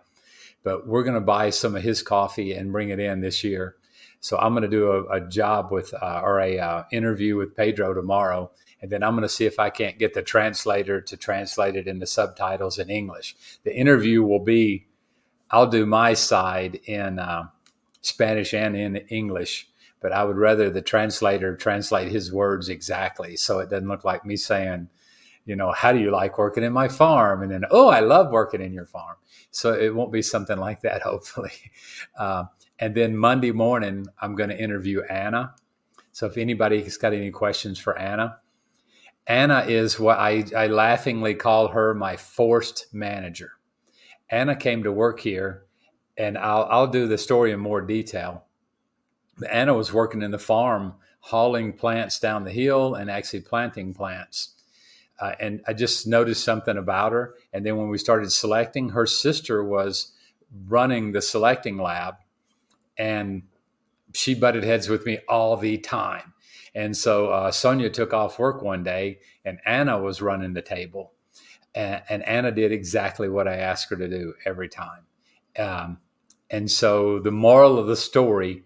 But 0.62 0.86
we're 0.86 1.02
going 1.04 1.14
to 1.14 1.20
buy 1.20 1.50
some 1.50 1.76
of 1.76 1.82
his 1.82 2.02
coffee 2.02 2.54
and 2.54 2.72
bring 2.72 2.88
it 2.88 2.98
in 2.98 3.20
this 3.20 3.44
year. 3.44 3.76
So 4.20 4.38
I'm 4.38 4.54
going 4.54 4.62
to 4.62 4.68
do 4.68 4.90
a, 4.90 5.04
a 5.16 5.20
job 5.20 5.70
with 5.70 5.92
uh, 5.92 6.22
or 6.24 6.40
a 6.40 6.58
uh, 6.58 6.84
interview 6.90 7.36
with 7.36 7.54
Pedro 7.54 7.92
tomorrow, 7.92 8.50
and 8.80 8.90
then 8.90 9.02
I'm 9.02 9.12
going 9.12 9.22
to 9.22 9.28
see 9.28 9.44
if 9.44 9.58
I 9.58 9.68
can't 9.68 9.98
get 9.98 10.14
the 10.14 10.22
translator 10.22 11.02
to 11.02 11.16
translate 11.18 11.76
it 11.76 11.86
into 11.86 12.06
subtitles 12.06 12.78
in 12.78 12.88
English. 12.88 13.36
The 13.64 13.76
interview 13.76 14.22
will 14.22 14.42
be, 14.42 14.86
I'll 15.50 15.66
do 15.66 15.84
my 15.84 16.14
side 16.14 16.76
in 16.86 17.18
uh, 17.18 17.48
Spanish 18.00 18.54
and 18.54 18.74
in 18.74 18.96
English, 19.08 19.68
but 20.04 20.12
I 20.12 20.22
would 20.22 20.36
rather 20.36 20.68
the 20.68 20.82
translator 20.82 21.56
translate 21.56 22.12
his 22.12 22.30
words 22.30 22.68
exactly, 22.68 23.36
so 23.36 23.60
it 23.60 23.70
doesn't 23.70 23.88
look 23.88 24.04
like 24.04 24.26
me 24.26 24.36
saying, 24.36 24.90
you 25.46 25.56
know, 25.56 25.72
how 25.72 25.92
do 25.92 25.98
you 25.98 26.10
like 26.10 26.36
working 26.36 26.62
in 26.62 26.74
my 26.74 26.88
farm? 26.88 27.42
And 27.42 27.50
then, 27.50 27.64
oh, 27.70 27.88
I 27.88 28.00
love 28.00 28.30
working 28.30 28.60
in 28.60 28.74
your 28.74 28.84
farm. 28.84 29.16
So 29.50 29.72
it 29.72 29.94
won't 29.94 30.12
be 30.12 30.20
something 30.20 30.58
like 30.58 30.82
that, 30.82 31.00
hopefully. 31.10 31.52
Uh, 32.18 32.44
and 32.78 32.94
then 32.94 33.16
Monday 33.16 33.50
morning, 33.50 34.06
I'm 34.20 34.34
going 34.34 34.50
to 34.50 34.62
interview 34.62 35.00
Anna. 35.04 35.54
So 36.12 36.26
if 36.26 36.36
anybody's 36.36 36.98
got 36.98 37.14
any 37.14 37.30
questions 37.30 37.78
for 37.78 37.98
Anna, 37.98 38.40
Anna 39.26 39.60
is 39.60 39.98
what 39.98 40.18
I, 40.18 40.44
I 40.54 40.66
laughingly 40.66 41.34
call 41.34 41.68
her 41.68 41.94
my 41.94 42.18
forced 42.18 42.92
manager. 42.92 43.52
Anna 44.28 44.54
came 44.54 44.82
to 44.82 44.92
work 44.92 45.20
here, 45.20 45.64
and 46.18 46.36
I'll, 46.36 46.68
I'll 46.70 46.88
do 46.88 47.08
the 47.08 47.16
story 47.16 47.52
in 47.52 47.60
more 47.60 47.80
detail. 47.80 48.44
Anna 49.48 49.74
was 49.74 49.92
working 49.92 50.22
in 50.22 50.30
the 50.30 50.38
farm, 50.38 50.94
hauling 51.20 51.72
plants 51.72 52.18
down 52.18 52.44
the 52.44 52.50
hill 52.50 52.94
and 52.94 53.10
actually 53.10 53.40
planting 53.40 53.94
plants. 53.94 54.50
Uh, 55.20 55.32
and 55.40 55.62
I 55.66 55.72
just 55.72 56.06
noticed 56.06 56.44
something 56.44 56.76
about 56.76 57.12
her. 57.12 57.34
And 57.52 57.64
then 57.64 57.76
when 57.76 57.88
we 57.88 57.98
started 57.98 58.30
selecting, 58.32 58.90
her 58.90 59.06
sister 59.06 59.62
was 59.64 60.12
running 60.66 61.12
the 61.12 61.22
selecting 61.22 61.78
lab 61.78 62.16
and 62.96 63.42
she 64.12 64.34
butted 64.34 64.64
heads 64.64 64.88
with 64.88 65.06
me 65.06 65.18
all 65.28 65.56
the 65.56 65.78
time. 65.78 66.32
And 66.74 66.96
so 66.96 67.28
uh, 67.28 67.50
Sonia 67.52 67.90
took 67.90 68.12
off 68.12 68.38
work 68.38 68.62
one 68.62 68.82
day, 68.82 69.20
and 69.44 69.60
Anna 69.64 69.98
was 70.00 70.20
running 70.20 70.54
the 70.54 70.62
table, 70.62 71.12
and, 71.74 72.02
and, 72.08 72.22
Anna 72.24 72.50
did 72.50 72.72
exactly 72.72 73.28
what 73.28 73.46
I 73.46 73.56
asked 73.56 73.90
her 73.90 73.96
to 73.96 74.08
do 74.08 74.34
every 74.44 74.68
time. 74.68 75.06
Um, 75.56 75.98
and 76.50 76.70
so 76.70 77.20
the 77.20 77.30
moral 77.30 77.78
of 77.78 77.86
the 77.86 77.96
story, 77.96 78.64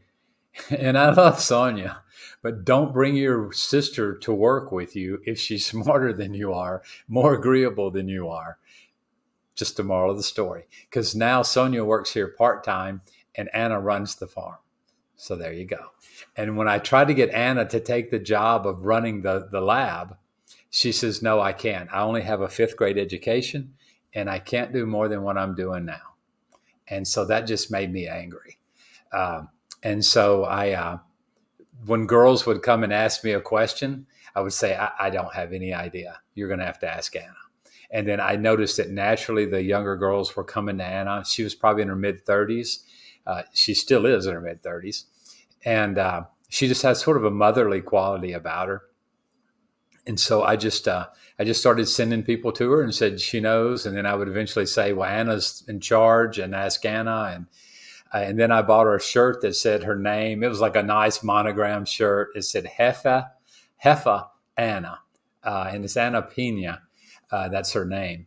and 0.71 0.99
I 0.99 1.13
love 1.13 1.41
Sonia, 1.41 2.03
but 2.43 2.65
don't 2.65 2.93
bring 2.93 3.17
your 3.17 3.53
sister 3.53 4.17
to 4.19 4.33
work 4.33 4.73
with 4.73 4.97
you 4.97 5.21
if 5.27 5.39
she's 5.39 5.67
smarter 5.71 6.13
than 6.13 6.35
you 6.35 6.53
are, 6.53 6.83
more 7.09 7.35
agreeable 7.35 7.91
than 7.91 8.09
you 8.09 8.29
are. 8.29 8.59
Just 9.55 9.77
the 9.77 9.83
moral 9.83 10.13
of 10.13 10.17
the 10.17 10.23
story. 10.23 10.65
Because 10.89 11.17
now 11.17 11.43
Sonia 11.43 11.85
works 11.85 12.13
here 12.15 12.29
part 12.29 12.63
time 12.63 13.01
and 13.35 13.49
Anna 13.53 13.81
runs 13.81 14.15
the 14.15 14.29
farm. 14.29 14.59
So 15.17 15.35
there 15.35 15.53
you 15.53 15.65
go. 15.65 15.91
And 16.37 16.57
when 16.57 16.69
I 16.69 16.79
tried 16.79 17.09
to 17.09 17.15
get 17.15 17.31
Anna 17.31 17.69
to 17.69 17.81
take 17.81 18.11
the 18.11 18.21
job 18.21 18.69
of 18.69 18.85
running 18.85 19.23
the, 19.23 19.49
the 19.51 19.61
lab, 19.61 20.17
she 20.71 20.93
says, 20.93 21.23
No, 21.23 21.41
I 21.41 21.53
can't. 21.53 21.93
I 21.93 22.03
only 22.03 22.23
have 22.23 22.41
a 22.41 22.49
fifth 22.49 22.77
grade 22.77 22.99
education 22.99 23.75
and 24.15 24.31
I 24.31 24.39
can't 24.39 24.73
do 24.73 24.87
more 24.87 25.09
than 25.09 25.23
what 25.23 25.37
I'm 25.37 25.57
doing 25.57 25.85
now. 25.85 26.15
And 26.87 27.07
so 27.07 27.25
that 27.27 27.47
just 27.47 27.71
made 27.71 27.93
me 27.93 28.07
angry. 28.07 28.59
Um, 29.13 29.49
and 29.83 30.05
so 30.05 30.45
I, 30.45 30.73
uh, 30.73 30.99
when 31.87 32.07
girls 32.07 32.47
would 32.47 32.63
come 32.63 32.85
and 32.85 32.93
ask 32.93 33.25
me 33.25 33.33
a 33.33 33.41
question, 33.41 34.07
I 34.35 34.41
would 34.41 34.53
say, 34.53 34.77
I, 34.77 34.91
I 34.99 35.11
don't 35.11 35.35
have 35.35 35.53
any 35.53 35.73
idea. 35.73 36.21
You're 36.35 36.49
going 36.49 36.61
to 36.61 36.67
have 36.67 36.81
to 36.81 36.93
ask 36.93 37.15
Anna. 37.17 37.35
And 37.91 38.07
then 38.07 38.21
I 38.21 38.37
noticed 38.37 38.77
that 38.77 38.91
naturally 38.91 39.47
the 39.47 39.63
younger 39.63 39.97
girls 39.97 40.37
were 40.37 40.45
coming 40.45 40.79
to 40.79 40.85
Anna. 40.85 41.25
She 41.25 41.43
was 41.43 41.55
probably 41.55 41.83
in 41.83 41.89
her 41.89 41.97
mid 41.97 42.27
30s 42.27 42.81
uh, 43.29 43.43
she 43.53 43.75
still 43.75 44.07
is 44.07 44.27
in 44.27 44.35
her 44.35 44.41
mid 44.41 44.63
30s. 44.63 45.05
And 45.65 45.99
uh, 45.99 46.25
she 46.49 46.67
just 46.67 46.83
has 46.83 47.01
sort 47.01 47.19
of 47.19 47.25
a 47.25 47.31
motherly 47.31 47.83
quality 47.83 48.33
about 48.33 48.69
her. 48.69 48.83
And 50.07 50.19
so 50.19 50.43
I 50.43 50.57
just 50.57 50.89
uh, 50.89 51.09
I 51.39 51.45
just 51.45 51.61
started 51.61 51.87
sending 51.87 52.23
people 52.23 52.51
to 52.53 52.71
her 52.71 52.83
and 52.83 52.95
said 52.95 53.21
she 53.21 53.39
knows. 53.39 53.85
And 53.85 53.95
then 53.95 54.07
I 54.07 54.15
would 54.15 54.29
eventually 54.29 54.65
say, 54.65 54.95
well, 54.95 55.09
Anna's 55.09 55.63
in 55.69 55.81
charge, 55.81 56.39
and 56.39 56.55
ask 56.55 56.85
Anna. 56.87 57.33
And 57.35 57.47
uh, 58.13 58.19
and 58.19 58.39
then 58.39 58.51
I 58.51 58.63
bought 58.63 58.87
her 58.87 58.97
a 58.97 59.01
shirt 59.01 59.43
that 59.43 59.55
said 59.55 59.85
her 59.85 59.97
name. 59.97 60.43
It 60.43 60.49
was 60.49 60.61
like 60.61 60.77
a 60.77 60.83
nice 60.83 61.23
monogram 61.23 61.85
shirt. 61.85 62.31
It 62.35 62.43
said 62.43 62.65
Hefa 62.65 63.31
Hefa 63.85 64.29
Anna, 64.57 65.01
uh, 65.45 65.71
and 65.73 65.85
it's 65.85 65.97
Anna 65.97 66.23
Pena. 66.23 66.83
Uh, 67.31 67.49
that's 67.49 67.73
her 67.73 67.85
name. 67.85 68.27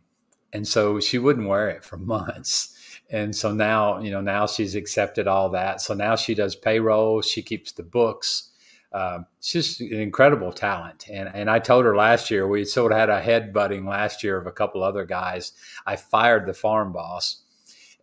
And 0.52 0.68
so 0.68 1.00
she 1.00 1.18
wouldn't 1.18 1.48
wear 1.48 1.70
it 1.70 1.84
for 1.84 1.96
months 1.98 2.72
and 3.12 3.36
so 3.36 3.52
now 3.52 4.00
you 4.00 4.10
know 4.10 4.20
now 4.20 4.46
she's 4.46 4.74
accepted 4.74 5.28
all 5.28 5.50
that 5.50 5.80
so 5.80 5.94
now 5.94 6.16
she 6.16 6.34
does 6.34 6.56
payroll 6.56 7.20
she 7.20 7.42
keeps 7.42 7.70
the 7.72 7.82
books 7.82 8.48
um, 8.92 9.26
she's 9.40 9.80
an 9.80 9.92
incredible 9.92 10.52
talent 10.52 11.06
and 11.10 11.30
and 11.34 11.48
i 11.48 11.58
told 11.58 11.84
her 11.84 11.94
last 11.94 12.30
year 12.30 12.48
we 12.48 12.64
sort 12.64 12.90
of 12.90 12.98
had 12.98 13.10
a 13.10 13.20
head 13.20 13.52
butting 13.52 13.86
last 13.86 14.24
year 14.24 14.36
of 14.36 14.46
a 14.46 14.52
couple 14.52 14.82
other 14.82 15.04
guys 15.04 15.52
i 15.86 15.94
fired 15.94 16.46
the 16.46 16.54
farm 16.54 16.92
boss 16.92 17.41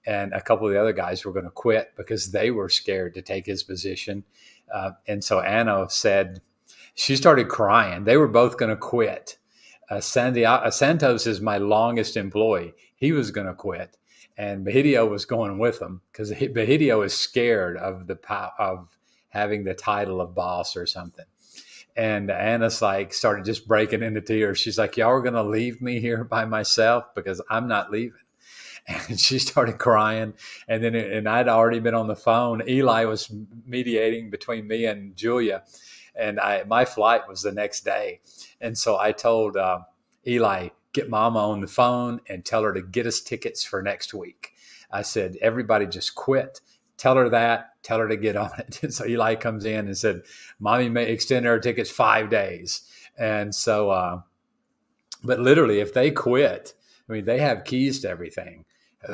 and 0.10 0.34
a 0.34 0.42
couple 0.42 0.66
of 0.66 0.74
the 0.74 0.80
other 0.80 0.94
guys 0.94 1.24
were 1.24 1.32
going 1.32 1.46
to 1.46 1.52
quit 1.52 1.94
because 1.96 2.32
they 2.32 2.50
were 2.50 2.70
scared 2.70 3.14
to 3.14 3.22
take 3.22 3.46
his 3.46 3.64
position 3.64 4.24
uh, 4.74 4.92
and 5.08 5.24
so 5.24 5.40
anna 5.42 5.86
said 5.90 6.42
she 6.96 7.16
started 7.16 7.48
crying 7.48 8.04
they 8.04 8.18
were 8.18 8.28
both 8.28 8.58
going 8.58 8.70
to 8.70 8.78
quit 8.78 9.38
uh, 9.90 10.00
Sandy, 10.00 10.46
uh, 10.46 10.70
santos 10.72 11.28
is 11.28 11.42
my 11.42 11.58
longest 11.58 12.18
employee 12.18 12.74
he 12.96 13.12
was 13.12 13.32
going 13.32 13.48
to 13.48 13.54
quit 13.54 13.98
and 14.40 14.66
Bahidio 14.66 15.10
was 15.10 15.26
going 15.26 15.60
with 15.60 15.82
him 15.82 16.02
because 16.12 16.32
Bahidio 16.32 17.06
is 17.06 17.14
scared 17.14 17.76
of 17.76 18.08
the 18.08 18.18
of 18.58 18.98
having 19.28 19.66
the 19.66 19.74
title 19.74 20.22
of 20.22 20.34
boss 20.34 20.78
or 20.78 20.86
something. 20.86 21.26
And 21.98 22.32
Anna's 22.32 22.82
like 22.82 23.14
started 23.14 23.44
just 23.44 23.68
breaking 23.68 24.02
into 24.02 24.22
tears. 24.22 24.58
She's 24.58 24.78
like, 24.78 24.96
"Y'all 24.96 25.10
are 25.10 25.22
gonna 25.22 25.44
leave 25.44 25.82
me 25.82 26.00
here 26.00 26.24
by 26.24 26.46
myself 26.46 27.04
because 27.14 27.42
I'm 27.50 27.68
not 27.68 27.92
leaving." 27.92 28.22
And 29.10 29.20
she 29.20 29.40
started 29.40 29.78
crying. 29.78 30.34
And 30.68 30.84
then, 30.84 30.96
and 30.96 31.28
I'd 31.30 31.48
already 31.48 31.80
been 31.80 31.94
on 31.94 32.08
the 32.08 32.16
phone. 32.16 32.68
Eli 32.68 33.06
was 33.06 33.32
mediating 33.66 34.30
between 34.30 34.68
me 34.68 34.86
and 34.86 35.16
Julia, 35.16 35.64
and 36.16 36.40
I 36.40 36.64
my 36.64 36.86
flight 36.86 37.28
was 37.28 37.42
the 37.42 37.52
next 37.52 37.86
day. 37.86 38.22
And 38.62 38.78
so 38.78 38.98
I 38.98 39.12
told 39.12 39.58
uh, 39.58 39.80
Eli, 40.28 40.70
"Get 40.94 41.10
Mama 41.10 41.40
on 41.40 41.62
the 41.62 41.68
phone 41.68 42.22
and 42.28 42.44
tell 42.44 42.64
her 42.64 42.74
to 42.74 42.82
get 42.82 43.06
us 43.06 43.22
tickets 43.22 43.64
for 43.64 43.82
next 43.82 44.14
week." 44.14 44.54
I 44.92 45.04
said, 45.04 45.38
"Everybody 45.42 45.86
just 45.86 46.16
quit." 46.16 46.62
tell 47.00 47.16
her 47.16 47.30
that, 47.30 47.82
tell 47.82 47.98
her 47.98 48.08
to 48.08 48.18
get 48.18 48.36
on 48.36 48.52
it. 48.60 48.80
And 48.84 48.94
so 48.94 49.06
Eli 49.08 49.36
comes 49.36 49.66
in 49.66 49.88
and 49.88 49.98
said, 49.98 50.22
Mommy 50.60 50.90
may 50.90 51.06
extend 51.06 51.46
her 51.46 51.60
tickets 51.60 51.90
five 51.90 52.30
days. 52.30 52.82
And 53.18 53.56
so, 53.56 53.90
uh, 53.90 54.22
but 55.24 55.40
literally, 55.40 55.80
if 55.80 55.94
they 55.94 56.12
quit, 56.12 56.74
I 57.10 57.14
mean, 57.14 57.26
they 57.26 57.40
have 57.40 57.64
keys 57.64 58.02
to 58.02 58.10
everything. 58.10 58.66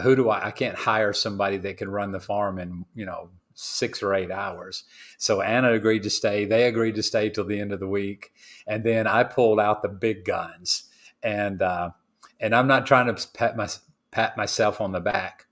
Who 0.02 0.16
do 0.16 0.30
I? 0.30 0.48
I 0.48 0.52
can't 0.52 0.78
hire 0.78 1.14
somebody 1.14 1.58
that 1.58 1.78
can 1.78 1.90
run 1.90 2.12
the 2.12 2.20
farm 2.20 2.60
in, 2.60 2.86
you 2.96 3.06
know, 3.06 3.30
six 3.54 4.04
or 4.04 4.14
eight 4.14 4.32
hours. 4.32 4.84
So 5.18 5.42
Anna 5.42 5.74
agreed 5.74 6.04
to 6.04 6.10
stay. 6.10 6.46
They 6.46 6.68
agreed 6.68 6.96
to 6.96 7.04
stay 7.04 7.30
till 7.30 7.46
the 7.46 7.60
end 7.60 7.72
of 7.72 7.80
the 7.80 7.88
week. 7.88 8.32
And 8.68 8.84
then 8.84 9.08
I 9.08 9.24
pulled 9.24 9.60
out 9.60 9.82
the 9.82 9.90
big 9.90 10.26
guns. 10.26 10.86
And, 11.24 11.62
uh, 11.62 11.92
and 12.40 12.54
I'm 12.54 12.68
not 12.68 12.86
trying 12.86 13.14
to 13.14 13.28
pat, 13.30 13.56
my, 13.56 13.70
pat 14.12 14.36
myself 14.36 14.82
on 14.82 14.92
the 14.92 15.00
back 15.00 15.46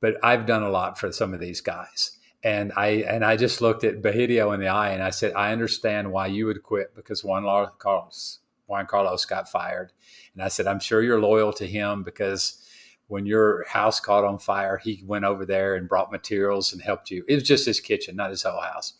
but 0.00 0.16
I've 0.22 0.46
done 0.46 0.62
a 0.62 0.70
lot 0.70 0.98
for 0.98 1.12
some 1.12 1.34
of 1.34 1.40
these 1.40 1.60
guys. 1.60 2.18
And 2.42 2.72
I 2.74 3.04
and 3.06 3.24
I 3.24 3.36
just 3.36 3.60
looked 3.60 3.84
at 3.84 4.00
Bahidio 4.00 4.54
in 4.54 4.60
the 4.60 4.68
eye 4.68 4.90
and 4.90 5.02
I 5.02 5.10
said, 5.10 5.34
I 5.34 5.52
understand 5.52 6.10
why 6.10 6.26
you 6.28 6.46
would 6.46 6.62
quit 6.62 6.94
because 6.96 7.22
Juan 7.22 7.44
Carlos 7.78 8.38
Juan 8.66 8.86
Carlos 8.86 9.26
got 9.26 9.48
fired. 9.48 9.92
And 10.32 10.42
I 10.42 10.48
said, 10.48 10.66
I'm 10.66 10.80
sure 10.80 11.02
you're 11.02 11.20
loyal 11.20 11.52
to 11.54 11.66
him 11.66 12.02
because 12.02 12.64
when 13.10 13.26
your 13.26 13.64
house 13.66 13.98
caught 13.98 14.24
on 14.24 14.38
fire, 14.38 14.78
he 14.78 15.02
went 15.04 15.24
over 15.24 15.44
there 15.44 15.74
and 15.74 15.88
brought 15.88 16.12
materials 16.12 16.72
and 16.72 16.80
helped 16.80 17.10
you. 17.10 17.24
It 17.28 17.34
was 17.34 17.42
just 17.42 17.66
his 17.66 17.80
kitchen, 17.80 18.16
not 18.16 18.30
his 18.30 18.42
whole 18.42 18.60
house. 18.60 18.94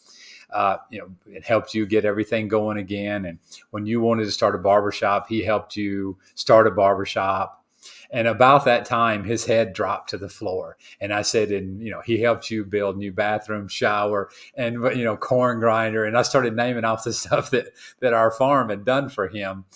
Uh, 0.53 0.79
you 0.91 0.99
know, 0.99 1.09
it 1.27 1.45
helped 1.45 1.75
you 1.75 1.87
get 1.87 2.05
everything 2.05 2.49
going 2.49 2.77
again. 2.77 3.25
And 3.25 3.39
when 3.71 3.87
you 3.87 4.01
wanted 4.01 4.25
to 4.25 4.33
start 4.33 4.57
a 4.57 4.59
barbershop, 4.59 5.29
he 5.29 5.45
helped 5.45 5.77
you 5.77 6.19
start 6.35 6.67
a 6.67 6.73
barbershop. 6.73 7.65
And 8.11 8.27
about 8.27 8.65
that 8.65 8.85
time, 8.85 9.23
his 9.23 9.45
head 9.45 9.73
dropped 9.73 10.11
to 10.11 10.19
the 10.19 10.29
floor. 10.29 10.77
And 11.01 11.15
I 11.15 11.23
said, 11.23 11.53
and 11.53 11.81
you 11.81 11.93
know, 11.93 12.01
he 12.01 12.21
helped 12.21 12.51
you 12.51 12.65
build 12.65 12.99
new 12.99 13.13
bathroom, 13.13 13.69
shower, 13.69 14.31
and 14.57 14.75
you 14.97 15.05
know, 15.05 15.17
corn 15.17 15.61
grinder. 15.61 16.05
And 16.05 16.19
I 16.19 16.23
started 16.23 16.57
naming 16.57 16.85
off 16.85 17.05
the 17.05 17.13
stuff 17.15 17.51
that 17.51 17.69
that 18.01 18.13
our 18.13 18.33
farm 18.33 18.71
had 18.71 18.85
done 18.85 19.09
for 19.09 19.29
him. 19.29 19.67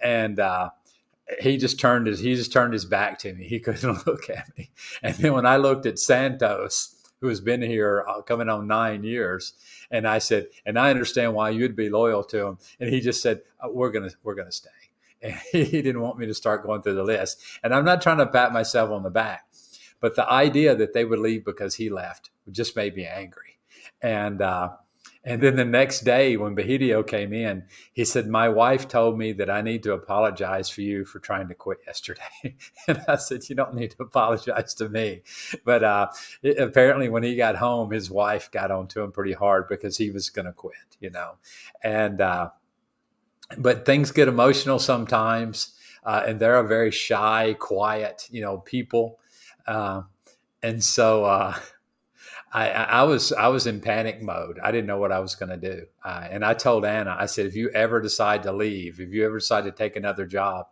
And 0.00 0.40
uh, 0.40 0.70
he 1.40 1.56
just 1.56 1.78
turned 1.78 2.06
his 2.06 2.20
he 2.20 2.34
just 2.34 2.52
turned 2.52 2.72
his 2.72 2.84
back 2.84 3.18
to 3.20 3.32
me. 3.32 3.44
He 3.44 3.60
couldn't 3.60 4.06
look 4.06 4.28
at 4.30 4.46
me. 4.56 4.70
And 5.02 5.14
then 5.16 5.32
when 5.32 5.46
I 5.46 5.56
looked 5.56 5.86
at 5.86 5.98
Santos, 5.98 6.96
who 7.20 7.28
has 7.28 7.40
been 7.40 7.62
here 7.62 8.04
uh, 8.08 8.20
coming 8.22 8.48
on 8.48 8.66
nine 8.66 9.04
years, 9.04 9.54
and 9.90 10.08
I 10.08 10.18
said, 10.18 10.48
and 10.66 10.78
I 10.78 10.90
understand 10.90 11.34
why 11.34 11.50
you'd 11.50 11.76
be 11.76 11.88
loyal 11.88 12.24
to 12.24 12.46
him. 12.46 12.58
And 12.80 12.90
he 12.90 13.00
just 13.00 13.22
said, 13.22 13.42
uh, 13.60 13.68
"We're 13.70 13.90
gonna 13.90 14.10
we're 14.22 14.34
gonna 14.34 14.52
stay." 14.52 14.70
he 15.52 15.82
didn't 15.82 16.00
want 16.00 16.18
me 16.18 16.26
to 16.26 16.34
start 16.34 16.64
going 16.64 16.82
through 16.82 16.94
the 16.94 17.04
list. 17.04 17.40
And 17.62 17.72
I'm 17.74 17.84
not 17.84 18.02
trying 18.02 18.18
to 18.18 18.26
pat 18.26 18.52
myself 18.52 18.90
on 18.90 19.02
the 19.02 19.10
back, 19.10 19.46
but 20.00 20.16
the 20.16 20.28
idea 20.28 20.74
that 20.74 20.92
they 20.92 21.04
would 21.04 21.20
leave 21.20 21.44
because 21.44 21.76
he 21.76 21.90
left 21.90 22.30
just 22.50 22.74
made 22.74 22.96
me 22.96 23.06
angry. 23.06 23.58
And 24.00 24.42
uh, 24.42 24.70
and 25.24 25.40
then 25.40 25.56
the 25.56 25.64
next 25.64 26.00
day 26.00 26.36
when 26.36 26.56
Bahidio 26.56 27.06
came 27.06 27.32
in, 27.32 27.64
he 27.92 28.04
said, 28.04 28.26
"My 28.26 28.48
wife 28.48 28.88
told 28.88 29.16
me 29.16 29.32
that 29.34 29.48
I 29.48 29.62
need 29.62 29.82
to 29.84 29.92
apologize 29.92 30.68
for 30.68 30.80
you 30.80 31.04
for 31.04 31.20
trying 31.20 31.48
to 31.48 31.54
quit 31.54 31.78
yesterday." 31.86 32.56
and 32.88 33.02
I 33.06 33.16
said, 33.16 33.48
"You 33.48 33.54
don't 33.54 33.74
need 33.74 33.92
to 33.92 34.02
apologize 34.02 34.74
to 34.74 34.88
me." 34.88 35.22
But 35.64 35.84
uh, 35.84 36.08
it, 36.42 36.58
apparently, 36.58 37.08
when 37.08 37.22
he 37.22 37.36
got 37.36 37.56
home, 37.56 37.90
his 37.90 38.10
wife 38.10 38.50
got 38.50 38.70
onto 38.70 39.02
him 39.02 39.12
pretty 39.12 39.32
hard 39.32 39.68
because 39.68 39.96
he 39.96 40.10
was 40.10 40.30
going 40.30 40.46
to 40.46 40.52
quit, 40.52 40.96
you 41.00 41.10
know, 41.10 41.34
and. 41.82 42.20
Uh, 42.20 42.50
but 43.58 43.84
things 43.84 44.10
get 44.10 44.28
emotional 44.28 44.78
sometimes, 44.78 45.74
uh, 46.04 46.22
and 46.26 46.40
they're 46.40 46.58
a 46.58 46.66
very 46.66 46.90
shy, 46.90 47.54
quiet, 47.58 48.26
you 48.30 48.40
know, 48.40 48.58
people, 48.58 49.18
uh, 49.66 50.02
and 50.62 50.82
so 50.82 51.24
uh, 51.24 51.54
I, 52.54 52.68
I, 52.68 53.02
was 53.04 53.32
I 53.32 53.48
was 53.48 53.66
in 53.66 53.80
panic 53.80 54.20
mode. 54.22 54.58
I 54.62 54.70
didn't 54.70 54.86
know 54.86 54.98
what 54.98 55.12
I 55.12 55.20
was 55.20 55.34
going 55.34 55.48
to 55.48 55.56
do, 55.56 55.86
uh, 56.04 56.28
and 56.30 56.44
I 56.44 56.54
told 56.54 56.84
Anna, 56.84 57.16
I 57.18 57.26
said, 57.26 57.46
if 57.46 57.56
you 57.56 57.70
ever 57.70 58.00
decide 58.00 58.42
to 58.42 58.52
leave, 58.52 59.00
if 59.00 59.08
you 59.10 59.24
ever 59.24 59.38
decide 59.38 59.64
to 59.64 59.72
take 59.72 59.96
another 59.96 60.26
job, 60.26 60.66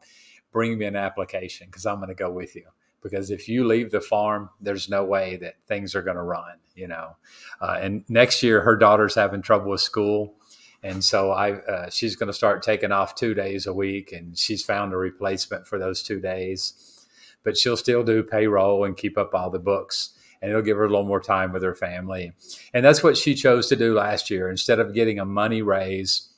bring 0.53 0.76
me 0.76 0.85
an 0.85 0.97
application 0.97 1.68
because 1.68 1.87
I'm 1.87 1.97
going 1.97 2.09
to 2.09 2.14
go 2.14 2.31
with 2.31 2.55
you. 2.55 2.66
Because 3.03 3.31
if 3.31 3.49
you 3.49 3.66
leave 3.66 3.91
the 3.91 4.03
farm, 4.03 4.51
there's 4.61 4.91
no 4.91 5.05
way 5.05 5.37
that 5.37 5.55
things 5.66 5.95
are 5.95 6.03
going 6.03 6.18
to 6.18 6.22
run, 6.22 6.59
you 6.74 6.87
know. 6.87 7.16
Uh, 7.59 7.78
and 7.81 8.05
next 8.11 8.43
year, 8.43 8.61
her 8.61 8.76
daughter's 8.76 9.14
having 9.14 9.41
trouble 9.41 9.70
with 9.70 9.81
school 9.81 10.35
and 10.83 11.05
so 11.05 11.31
I 11.31 11.53
uh, 11.53 11.91
she's 11.91 12.16
going 12.16 12.28
to 12.28 12.33
start 12.33 12.62
taking 12.62 12.93
off 12.93 13.14
two 13.14 13.35
days 13.35 13.66
a 13.66 13.72
week, 13.72 14.12
and 14.12 14.37
she's 14.37 14.64
found 14.64 14.93
a 14.93 14.97
replacement 14.97 15.66
for 15.66 15.78
those 15.78 16.03
two 16.03 16.20
days. 16.20 17.07
But 17.43 17.57
she'll 17.57 17.76
still 17.76 18.03
do 18.03 18.22
payroll 18.22 18.85
and 18.85 18.97
keep 18.97 19.16
up 19.18 19.35
all 19.35 19.51
the 19.51 19.59
books, 19.59 20.11
and 20.41 20.51
it'll 20.51 20.62
give 20.62 20.76
her 20.76 20.84
a 20.84 20.88
little 20.88 21.05
more 21.05 21.20
time 21.20 21.53
with 21.53 21.62
her 21.62 21.74
family. 21.74 22.32
And 22.72 22.84
that's 22.84 23.03
what 23.03 23.16
she 23.16 23.34
chose 23.34 23.68
to 23.68 23.76
do 23.76 23.95
last 23.95 24.30
year. 24.30 24.51
Instead 24.51 24.78
of 24.78 24.95
getting 24.95 25.18
a 25.18 25.24
money 25.24 25.62
raise, 25.62 26.28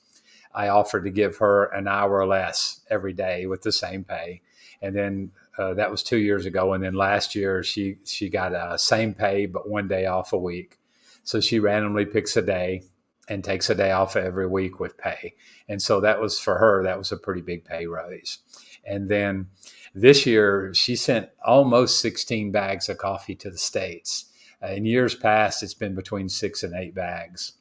I 0.54 0.68
offered 0.68 1.04
to 1.04 1.10
give 1.10 1.38
her 1.38 1.64
an 1.66 1.88
hour 1.88 2.26
less 2.26 2.80
every 2.90 3.12
day 3.12 3.46
with 3.46 3.62
the 3.62 3.72
same 3.72 4.04
pay. 4.04 4.42
And 4.80 4.94
then 4.96 5.30
uh, 5.58 5.74
that 5.74 5.90
was 5.90 6.02
two 6.02 6.18
years 6.18 6.46
ago. 6.46 6.72
And 6.72 6.82
then 6.82 6.94
last 6.94 7.34
year 7.34 7.62
she 7.62 7.98
she 8.04 8.28
got 8.28 8.52
a 8.52 8.78
same 8.78 9.14
pay 9.14 9.46
but 9.46 9.68
one 9.68 9.88
day 9.88 10.06
off 10.06 10.32
a 10.32 10.38
week. 10.38 10.78
So 11.24 11.40
she 11.40 11.60
randomly 11.60 12.04
picks 12.04 12.36
a 12.36 12.42
day 12.42 12.82
and 13.28 13.44
takes 13.44 13.70
a 13.70 13.74
day 13.74 13.92
off 13.92 14.16
every 14.16 14.46
week 14.46 14.80
with 14.80 14.98
pay. 14.98 15.34
And 15.68 15.80
so 15.80 16.00
that 16.00 16.20
was 16.20 16.38
for 16.38 16.58
her, 16.58 16.82
that 16.82 16.98
was 16.98 17.12
a 17.12 17.16
pretty 17.16 17.40
big 17.40 17.64
pay 17.64 17.86
raise. 17.86 18.38
And 18.84 19.08
then 19.08 19.46
this 19.94 20.26
year, 20.26 20.72
she 20.74 20.96
sent 20.96 21.28
almost 21.44 22.00
16 22.00 22.50
bags 22.50 22.88
of 22.88 22.98
coffee 22.98 23.34
to 23.36 23.50
the 23.50 23.58
States. 23.58 24.26
Uh, 24.62 24.68
in 24.68 24.84
years 24.84 25.14
past, 25.14 25.62
it's 25.62 25.74
been 25.74 25.94
between 25.94 26.28
six 26.28 26.62
and 26.62 26.74
eight 26.74 26.94
bags. 26.94 27.52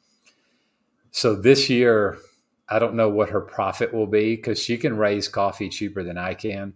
So 1.10 1.34
this 1.34 1.68
year, 1.68 2.18
I 2.68 2.78
don't 2.78 2.94
know 2.94 3.10
what 3.10 3.30
her 3.30 3.40
profit 3.40 3.92
will 3.92 4.06
be 4.06 4.36
because 4.36 4.58
she 4.58 4.78
can 4.78 4.96
raise 4.96 5.28
coffee 5.28 5.68
cheaper 5.68 6.02
than 6.02 6.16
I 6.16 6.34
can. 6.34 6.74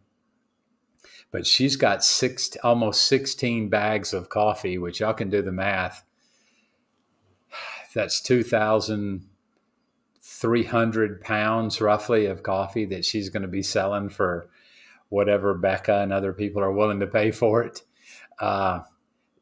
But 1.30 1.46
she's 1.46 1.76
got 1.76 2.04
six, 2.04 2.56
almost 2.62 3.06
16 3.06 3.68
bags 3.68 4.12
of 4.12 4.28
coffee, 4.28 4.78
which 4.78 5.00
y'all 5.00 5.14
can 5.14 5.30
do 5.30 5.42
the 5.42 5.52
math 5.52 6.04
that's 7.96 8.20
2,300 8.20 11.20
pounds 11.22 11.80
roughly 11.80 12.26
of 12.26 12.42
coffee 12.42 12.84
that 12.84 13.06
she's 13.06 13.30
going 13.30 13.40
to 13.40 13.48
be 13.48 13.62
selling 13.62 14.10
for 14.10 14.50
whatever 15.08 15.54
Becca 15.54 16.00
and 16.00 16.12
other 16.12 16.32
people 16.32 16.62
are 16.62 16.72
willing 16.72 17.00
to 17.00 17.06
pay 17.06 17.30
for 17.30 17.62
it. 17.62 17.82
Uh, 18.40 18.80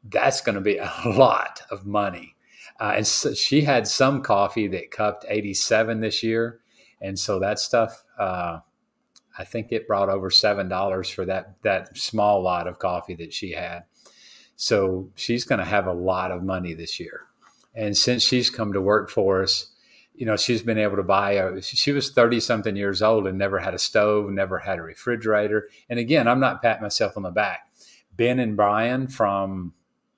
that's 0.09 0.41
going 0.41 0.55
to 0.55 0.61
be 0.61 0.77
a 0.77 0.91
lot 1.05 1.61
of 1.71 1.85
money. 1.85 2.35
Uh, 2.79 2.93
and 2.97 3.07
so 3.07 3.33
she 3.33 3.61
had 3.61 3.87
some 3.87 4.21
coffee 4.21 4.67
that 4.67 4.91
cupped 4.91 5.25
87 5.27 6.01
this 6.01 6.23
year. 6.23 6.59
And 7.01 7.17
so 7.17 7.39
that 7.39 7.59
stuff, 7.59 8.03
uh, 8.19 8.59
I 9.37 9.43
think 9.43 9.71
it 9.71 9.87
brought 9.87 10.09
over 10.09 10.29
$7 10.29 11.13
for 11.13 11.25
that, 11.25 11.55
that 11.63 11.97
small 11.97 12.41
lot 12.41 12.67
of 12.67 12.79
coffee 12.79 13.15
that 13.15 13.33
she 13.33 13.51
had. 13.51 13.83
So 14.55 15.09
she's 15.15 15.43
going 15.43 15.59
to 15.59 15.65
have 15.65 15.87
a 15.87 15.93
lot 15.93 16.31
of 16.31 16.43
money 16.43 16.73
this 16.73 16.99
year. 16.99 17.21
And 17.73 17.97
since 17.97 18.23
she's 18.23 18.49
come 18.49 18.71
to 18.73 18.81
work 18.81 19.09
for 19.09 19.41
us, 19.41 19.67
you 20.17 20.25
know, 20.25 20.37
she's 20.37 20.61
been 20.61 20.77
able 20.77 20.95
to 20.95 21.03
buy 21.03 21.33
a, 21.33 21.61
she 21.61 21.91
was 21.91 22.11
30 22.11 22.39
something 22.39 22.75
years 22.75 23.01
old 23.01 23.27
and 23.27 23.37
never 23.37 23.59
had 23.59 23.73
a 23.73 23.79
stove, 23.79 24.29
never 24.31 24.59
had 24.59 24.79
a 24.79 24.83
refrigerator. 24.83 25.69
And 25.89 25.99
again, 25.99 26.27
I'm 26.27 26.39
not 26.39 26.61
patting 26.61 26.83
myself 26.83 27.17
on 27.17 27.23
the 27.23 27.31
back. 27.31 27.71
Ben 28.15 28.39
and 28.39 28.55
Brian 28.55 29.07
from 29.07 29.73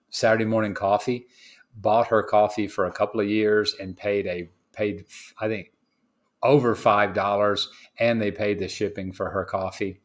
Saturday 0.10 0.46
Morning 0.46 0.74
Coffee 0.74 1.28
bought 1.76 2.08
her 2.08 2.24
coffee 2.24 2.68
for 2.68 2.86
a 2.86 2.92
couple 2.92 3.20
of 3.20 3.28
years 3.28 3.76
and 3.80 3.98
paid 3.98 4.28
a, 4.28 4.50
paid, 4.74 5.06
I 5.40 5.48
think, 5.48 5.72
over 6.44 6.76
$5 6.76 7.68
and 8.00 8.22
they 8.22 8.32
paid 8.32 8.60
the 8.60 8.68
shipping 8.68 9.12
for 9.12 9.32
her 9.32 9.46
coffee. 9.46 10.00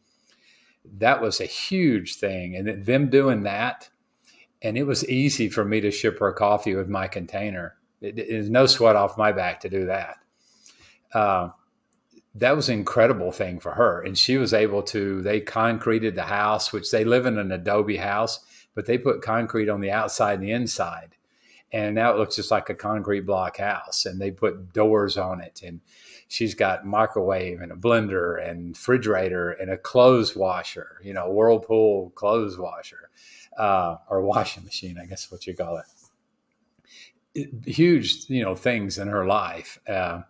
That 0.98 1.20
was 1.20 1.40
a 1.40 1.46
huge 1.46 2.16
thing. 2.16 2.56
And 2.56 2.84
them 2.84 3.10
doing 3.10 3.42
that 3.42 3.90
and 4.62 4.78
it 4.78 4.84
was 4.84 5.08
easy 5.08 5.48
for 5.48 5.64
me 5.64 5.80
to 5.80 5.90
ship 5.90 6.20
her 6.20 6.32
coffee 6.32 6.74
with 6.74 6.88
my 6.88 7.08
container. 7.08 7.76
It, 8.02 8.18
it 8.18 8.28
is 8.28 8.50
no 8.50 8.66
sweat 8.66 8.96
off 8.96 9.16
my 9.16 9.32
back 9.32 9.60
to 9.60 9.70
do 9.70 9.86
that. 9.86 10.16
Uh, 11.14 11.50
that 12.34 12.56
was 12.56 12.68
an 12.68 12.78
incredible 12.78 13.30
thing 13.30 13.60
for 13.60 13.72
her, 13.72 14.02
and 14.02 14.16
she 14.16 14.36
was 14.38 14.54
able 14.54 14.82
to. 14.84 15.22
They 15.22 15.40
concreted 15.40 16.14
the 16.14 16.22
house, 16.22 16.72
which 16.72 16.90
they 16.90 17.04
live 17.04 17.26
in 17.26 17.38
an 17.38 17.52
adobe 17.52 17.96
house, 17.96 18.40
but 18.74 18.86
they 18.86 18.98
put 18.98 19.22
concrete 19.22 19.68
on 19.68 19.80
the 19.80 19.90
outside 19.90 20.34
and 20.34 20.42
the 20.42 20.52
inside, 20.52 21.14
and 21.72 21.94
now 21.94 22.12
it 22.12 22.18
looks 22.18 22.36
just 22.36 22.50
like 22.50 22.70
a 22.70 22.74
concrete 22.74 23.20
block 23.20 23.58
house. 23.58 24.06
And 24.06 24.18
they 24.18 24.30
put 24.30 24.72
doors 24.72 25.18
on 25.18 25.42
it, 25.42 25.62
and 25.62 25.80
she's 26.28 26.54
got 26.54 26.86
microwave 26.86 27.60
and 27.60 27.72
a 27.72 27.76
blender 27.76 28.42
and 28.48 28.70
refrigerator 28.70 29.50
and 29.52 29.70
a 29.70 29.76
clothes 29.76 30.34
washer, 30.34 30.98
you 31.02 31.12
know, 31.12 31.30
Whirlpool 31.30 32.10
clothes 32.14 32.56
washer 32.56 33.10
uh, 33.58 33.96
or 34.08 34.22
washing 34.22 34.64
machine, 34.64 34.98
I 34.98 35.04
guess 35.04 35.30
what 35.30 35.46
you 35.46 35.54
call 35.54 35.76
it. 35.76 35.84
Huge, 37.64 38.28
you 38.28 38.42
know, 38.42 38.54
things 38.54 38.98
in 38.98 39.08
her 39.08 39.26
life. 39.26 39.78
Uh, 39.88 40.22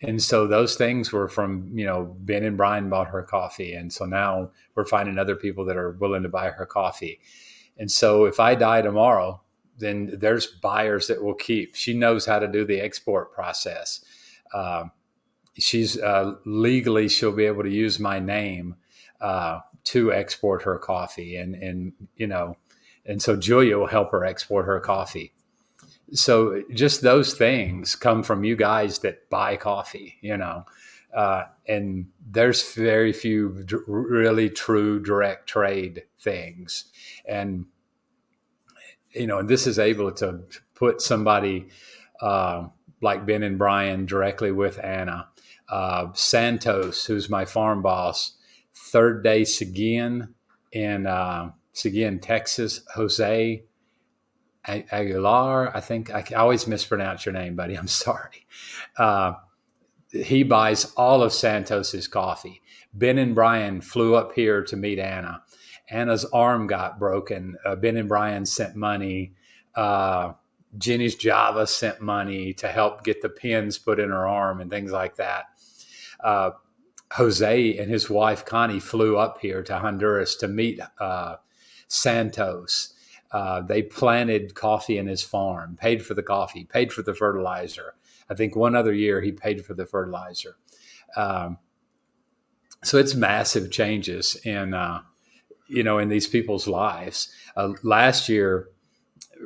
and 0.00 0.22
so 0.22 0.46
those 0.46 0.76
things 0.76 1.12
were 1.12 1.28
from, 1.28 1.70
you 1.76 1.84
know, 1.84 2.16
Ben 2.20 2.44
and 2.44 2.56
Brian 2.56 2.88
bought 2.88 3.08
her 3.08 3.22
coffee. 3.22 3.74
And 3.74 3.92
so 3.92 4.04
now 4.04 4.50
we're 4.74 4.84
finding 4.84 5.18
other 5.18 5.34
people 5.34 5.64
that 5.64 5.76
are 5.76 5.92
willing 5.92 6.22
to 6.22 6.28
buy 6.28 6.50
her 6.50 6.66
coffee. 6.66 7.20
And 7.78 7.90
so 7.90 8.24
if 8.24 8.38
I 8.38 8.54
die 8.54 8.82
tomorrow, 8.82 9.40
then 9.78 10.16
there's 10.18 10.46
buyers 10.46 11.06
that 11.08 11.22
will 11.22 11.34
keep. 11.34 11.74
She 11.74 11.94
knows 11.94 12.26
how 12.26 12.38
to 12.38 12.48
do 12.48 12.64
the 12.64 12.80
export 12.80 13.32
process. 13.32 14.04
Um, 14.52 14.90
she's 15.56 15.98
uh, 15.98 16.34
legally 16.44 17.08
she'll 17.08 17.32
be 17.32 17.46
able 17.46 17.62
to 17.62 17.70
use 17.70 17.98
my 17.98 18.18
name 18.18 18.76
uh, 19.20 19.60
to 19.84 20.12
export 20.12 20.62
her 20.62 20.78
coffee, 20.78 21.36
and 21.36 21.54
and 21.54 21.92
you 22.16 22.26
know, 22.26 22.56
and 23.06 23.22
so 23.22 23.36
Julia 23.36 23.78
will 23.78 23.86
help 23.86 24.10
her 24.10 24.24
export 24.24 24.66
her 24.66 24.80
coffee. 24.80 25.32
So 26.12 26.62
just 26.72 27.02
those 27.02 27.34
things 27.34 27.94
come 27.94 28.22
from 28.22 28.44
you 28.44 28.56
guys 28.56 29.00
that 29.00 29.28
buy 29.28 29.56
coffee, 29.56 30.16
you 30.20 30.36
know, 30.36 30.64
uh, 31.14 31.44
and 31.66 32.06
there's 32.30 32.72
very 32.74 33.12
few 33.12 33.62
d- 33.64 33.76
really 33.86 34.50
true 34.50 35.00
direct 35.00 35.48
trade 35.48 36.04
things, 36.20 36.84
and 37.26 37.66
you 39.12 39.26
know, 39.26 39.42
this 39.42 39.66
is 39.66 39.78
able 39.78 40.12
to 40.12 40.40
put 40.74 41.00
somebody 41.00 41.68
uh, 42.20 42.68
like 43.00 43.26
Ben 43.26 43.42
and 43.42 43.58
Brian 43.58 44.06
directly 44.06 44.52
with 44.52 44.82
Anna. 44.82 45.28
Uh, 45.68 46.12
Santos, 46.14 47.04
who's 47.04 47.28
my 47.28 47.44
farm 47.44 47.82
boss, 47.82 48.36
Third 48.74 49.22
Day 49.22 49.44
Seguin 49.44 50.34
in 50.72 51.06
uh, 51.06 51.50
Seguin, 51.72 52.20
Texas, 52.20 52.80
Jose 52.94 53.62
Aguilar. 54.68 55.76
I 55.76 55.80
think 55.80 56.12
I 56.12 56.22
always 56.36 56.66
mispronounce 56.66 57.24
your 57.26 57.32
name, 57.32 57.56
buddy. 57.56 57.74
I'm 57.78 57.88
sorry. 57.88 58.46
Uh, 58.96 59.34
he 60.10 60.42
buys 60.42 60.92
all 60.96 61.22
of 61.22 61.32
Santos's 61.32 62.08
coffee. 62.08 62.62
Ben 62.94 63.18
and 63.18 63.34
Brian 63.34 63.80
flew 63.80 64.14
up 64.14 64.32
here 64.32 64.62
to 64.64 64.76
meet 64.76 64.98
Anna. 64.98 65.42
Anna's 65.90 66.24
arm 66.26 66.66
got 66.66 66.98
broken. 66.98 67.56
Uh, 67.64 67.76
ben 67.76 67.96
and 67.96 68.08
Brian 68.08 68.46
sent 68.46 68.76
money. 68.76 69.32
Uh, 69.74 70.32
Jenny's 70.76 71.14
Java 71.14 71.66
sent 71.66 72.00
money 72.00 72.52
to 72.54 72.68
help 72.68 73.04
get 73.04 73.22
the 73.22 73.28
pins 73.28 73.78
put 73.78 73.98
in 73.98 74.10
her 74.10 74.26
arm 74.26 74.60
and 74.60 74.70
things 74.70 74.92
like 74.92 75.16
that 75.16 75.46
uh, 76.20 76.50
Jose 77.12 77.78
and 77.78 77.90
his 77.90 78.10
wife 78.10 78.44
Connie 78.44 78.80
flew 78.80 79.16
up 79.16 79.38
here 79.40 79.62
to 79.62 79.78
Honduras 79.78 80.36
to 80.36 80.48
meet 80.48 80.80
uh, 80.98 81.36
Santos. 81.88 82.94
Uh, 83.30 83.60
they 83.60 83.82
planted 83.82 84.54
coffee 84.54 84.98
in 84.98 85.06
his 85.06 85.22
farm, 85.22 85.76
paid 85.80 86.04
for 86.04 86.14
the 86.14 86.22
coffee, 86.22 86.64
paid 86.64 86.92
for 86.92 87.02
the 87.02 87.14
fertilizer. 87.14 87.94
I 88.30 88.34
think 88.34 88.56
one 88.56 88.74
other 88.74 88.92
year 88.92 89.20
he 89.20 89.32
paid 89.32 89.64
for 89.64 89.74
the 89.74 89.86
fertilizer. 89.86 90.56
Um, 91.16 91.58
so 92.84 92.98
it's 92.98 93.14
massive 93.14 93.70
changes 93.70 94.36
in 94.44 94.72
uh, 94.72 95.00
you 95.68 95.82
know 95.82 95.98
in 95.98 96.08
these 96.08 96.26
people's 96.26 96.66
lives. 96.66 97.30
Uh, 97.56 97.72
last 97.82 98.28
year, 98.28 98.68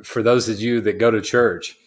for 0.03 0.23
those 0.23 0.47
of 0.47 0.61
you 0.61 0.79
that 0.81 0.99
go 0.99 1.11
to 1.11 1.21
church, 1.21 1.77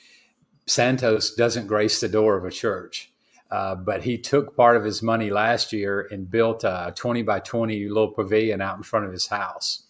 Santos 0.67 1.35
doesn't 1.35 1.67
grace 1.67 2.01
the 2.01 2.09
door 2.09 2.37
of 2.37 2.45
a 2.45 2.51
church. 2.51 3.13
Uh, 3.49 3.77
but 3.77 4.03
he 4.03 4.19
took 4.19 4.57
part 4.57 4.77
of 4.77 4.83
his 4.83 5.05
money 5.05 5.31
last 5.31 5.73
year 5.73 6.09
and 6.11 6.29
built 6.29 6.65
a 6.65 6.93
20 6.97 7.23
by 7.23 7.39
20 7.39 7.89
little 7.89 8.11
pavilion 8.11 8.61
out 8.61 8.77
in 8.77 8.83
front 8.83 9.07
of 9.07 9.13
his 9.13 9.29
house 9.29 9.86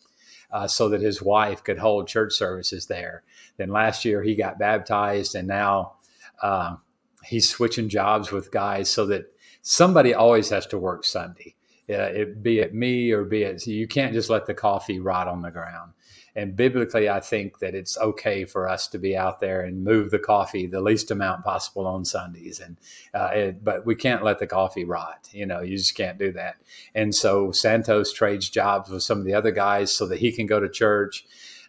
uh, 0.56 0.66
so 0.66 0.88
that 0.88 1.02
his 1.02 1.20
wife 1.20 1.62
could 1.62 1.76
hold 1.76 2.08
church 2.08 2.32
services 2.32 2.86
there. 2.86 3.22
Then 3.58 3.68
last 3.68 4.06
year 4.06 4.22
he 4.22 4.34
got 4.34 4.58
baptized 4.58 5.34
and 5.34 5.46
now 5.46 5.96
uh, 6.42 6.76
he's 7.22 7.46
switching 7.46 7.90
jobs 7.90 8.32
with 8.32 8.50
guys 8.50 8.88
so 8.88 9.04
that 9.04 9.30
somebody 9.60 10.14
always 10.14 10.48
has 10.48 10.66
to 10.68 10.78
work 10.78 11.04
Sunday. 11.04 11.54
it, 11.88 12.42
be 12.42 12.60
it 12.60 12.74
me 12.74 13.10
or 13.10 13.24
be 13.24 13.42
it 13.42 13.66
you 13.66 13.86
can't 13.86 14.14
just 14.14 14.30
let 14.30 14.46
the 14.46 14.54
coffee 14.54 14.98
rot 14.98 15.28
on 15.28 15.42
the 15.42 15.50
ground. 15.50 15.92
And 16.36 16.54
biblically, 16.54 17.08
I 17.08 17.20
think 17.20 17.60
that 17.60 17.74
it's 17.74 17.96
okay 17.96 18.44
for 18.44 18.68
us 18.68 18.88
to 18.88 18.98
be 18.98 19.16
out 19.16 19.40
there 19.40 19.62
and 19.62 19.82
move 19.82 20.10
the 20.10 20.18
coffee 20.18 20.66
the 20.66 20.82
least 20.82 21.10
amount 21.10 21.42
possible 21.44 21.86
on 21.86 22.04
Sundays. 22.04 22.60
And 22.60 22.76
uh, 23.14 23.30
it, 23.32 23.64
but 23.64 23.86
we 23.86 23.94
can't 23.94 24.22
let 24.22 24.38
the 24.38 24.46
coffee 24.46 24.84
rot. 24.84 25.30
You 25.32 25.46
know, 25.46 25.62
you 25.62 25.78
just 25.78 25.96
can't 25.96 26.18
do 26.18 26.32
that. 26.32 26.56
And 26.94 27.14
so 27.14 27.52
Santos 27.52 28.12
trades 28.12 28.50
jobs 28.50 28.90
with 28.90 29.02
some 29.02 29.18
of 29.18 29.24
the 29.24 29.32
other 29.32 29.50
guys 29.50 29.90
so 29.90 30.06
that 30.08 30.18
he 30.18 30.30
can 30.30 30.46
go 30.46 30.60
to 30.60 30.68
church. 30.68 31.24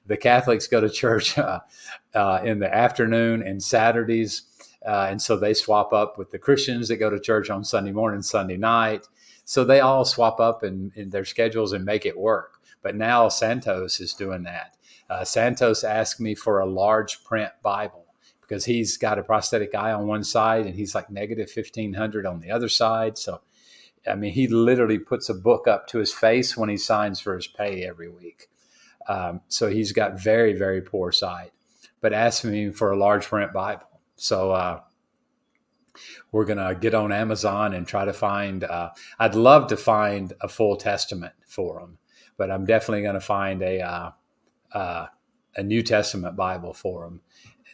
The 0.05 0.18
Catholics 0.18 0.68
go 0.68 0.82
to 0.82 0.89
church 1.03 1.38
uh, 1.38 1.61
uh, 2.13 2.41
in 2.43 2.59
the 2.59 2.74
afternoon 2.74 3.43
and 3.43 3.63
Saturdays. 3.63 4.43
Uh, 4.86 5.07
and 5.09 5.22
so 5.22 5.38
they 5.38 5.53
swap 5.53 5.93
up 5.93 6.18
with 6.18 6.32
the 6.32 6.39
Christians 6.39 6.89
that 6.89 6.97
go 6.97 7.09
to 7.09 7.22
church 7.22 7.49
on 7.49 7.63
Sunday 7.63 7.93
morning, 7.93 8.22
Sunday 8.22 8.57
night. 8.57 9.07
So 9.45 9.63
they 9.63 9.80
all 9.80 10.03
swap 10.03 10.41
up 10.41 10.65
in, 10.65 10.91
in 10.95 11.09
their 11.09 11.24
schedules 11.24 11.72
and 11.72 11.86
make 11.86 12.05
it 12.05 12.18
work. 12.18 12.56
But 12.88 12.95
now 12.95 13.27
Santos 13.27 13.99
is 13.99 14.13
doing 14.13 14.43
that. 14.43 14.77
Uh, 15.09 15.25
Santos 15.25 15.83
asked 15.83 16.21
me 16.21 16.35
for 16.35 16.61
a 16.61 16.65
large 16.65 17.21
print 17.25 17.51
Bible 17.61 18.05
because 18.39 18.63
he's 18.63 18.95
got 18.95 19.19
a 19.19 19.23
prosthetic 19.23 19.75
eye 19.75 19.91
on 19.91 20.07
one 20.07 20.23
side 20.23 20.65
and 20.65 20.73
he's 20.73 20.95
like 20.95 21.09
negative 21.09 21.51
1500 21.53 22.25
on 22.25 22.39
the 22.39 22.49
other 22.49 22.69
side. 22.69 23.17
So, 23.17 23.41
I 24.09 24.15
mean, 24.15 24.31
he 24.31 24.47
literally 24.47 24.99
puts 24.99 25.27
a 25.27 25.33
book 25.33 25.67
up 25.67 25.88
to 25.88 25.97
his 25.97 26.13
face 26.13 26.55
when 26.55 26.69
he 26.69 26.77
signs 26.77 27.19
for 27.19 27.35
his 27.35 27.45
pay 27.45 27.85
every 27.85 28.07
week. 28.07 28.47
Um, 29.09 29.41
so 29.49 29.67
he's 29.67 29.91
got 29.91 30.17
very, 30.17 30.53
very 30.53 30.79
poor 30.79 31.11
sight, 31.11 31.51
but 31.99 32.13
asked 32.13 32.45
me 32.45 32.71
for 32.71 32.93
a 32.93 32.97
large 32.97 33.25
print 33.25 33.51
Bible. 33.51 33.99
So, 34.15 34.51
uh, 34.51 34.79
we're 36.31 36.45
going 36.45 36.65
to 36.65 36.73
get 36.79 36.95
on 36.95 37.11
Amazon 37.11 37.73
and 37.73 37.85
try 37.85 38.05
to 38.05 38.13
find, 38.13 38.63
uh, 38.63 38.91
I'd 39.19 39.35
love 39.35 39.67
to 39.67 39.75
find 39.75 40.31
a 40.39 40.47
full 40.47 40.77
testament 40.77 41.33
for 41.45 41.81
him 41.81 41.97
but 42.38 42.51
I'm 42.51 42.65
definitely 42.65 43.01
going 43.01 43.15
to 43.15 43.19
find 43.21 43.61
a 43.61 43.81
uh, 43.81 44.11
uh, 44.71 45.07
a 45.55 45.63
New 45.63 45.81
Testament 45.81 46.35
Bible 46.35 46.73
for 46.73 47.05
them. 47.05 47.21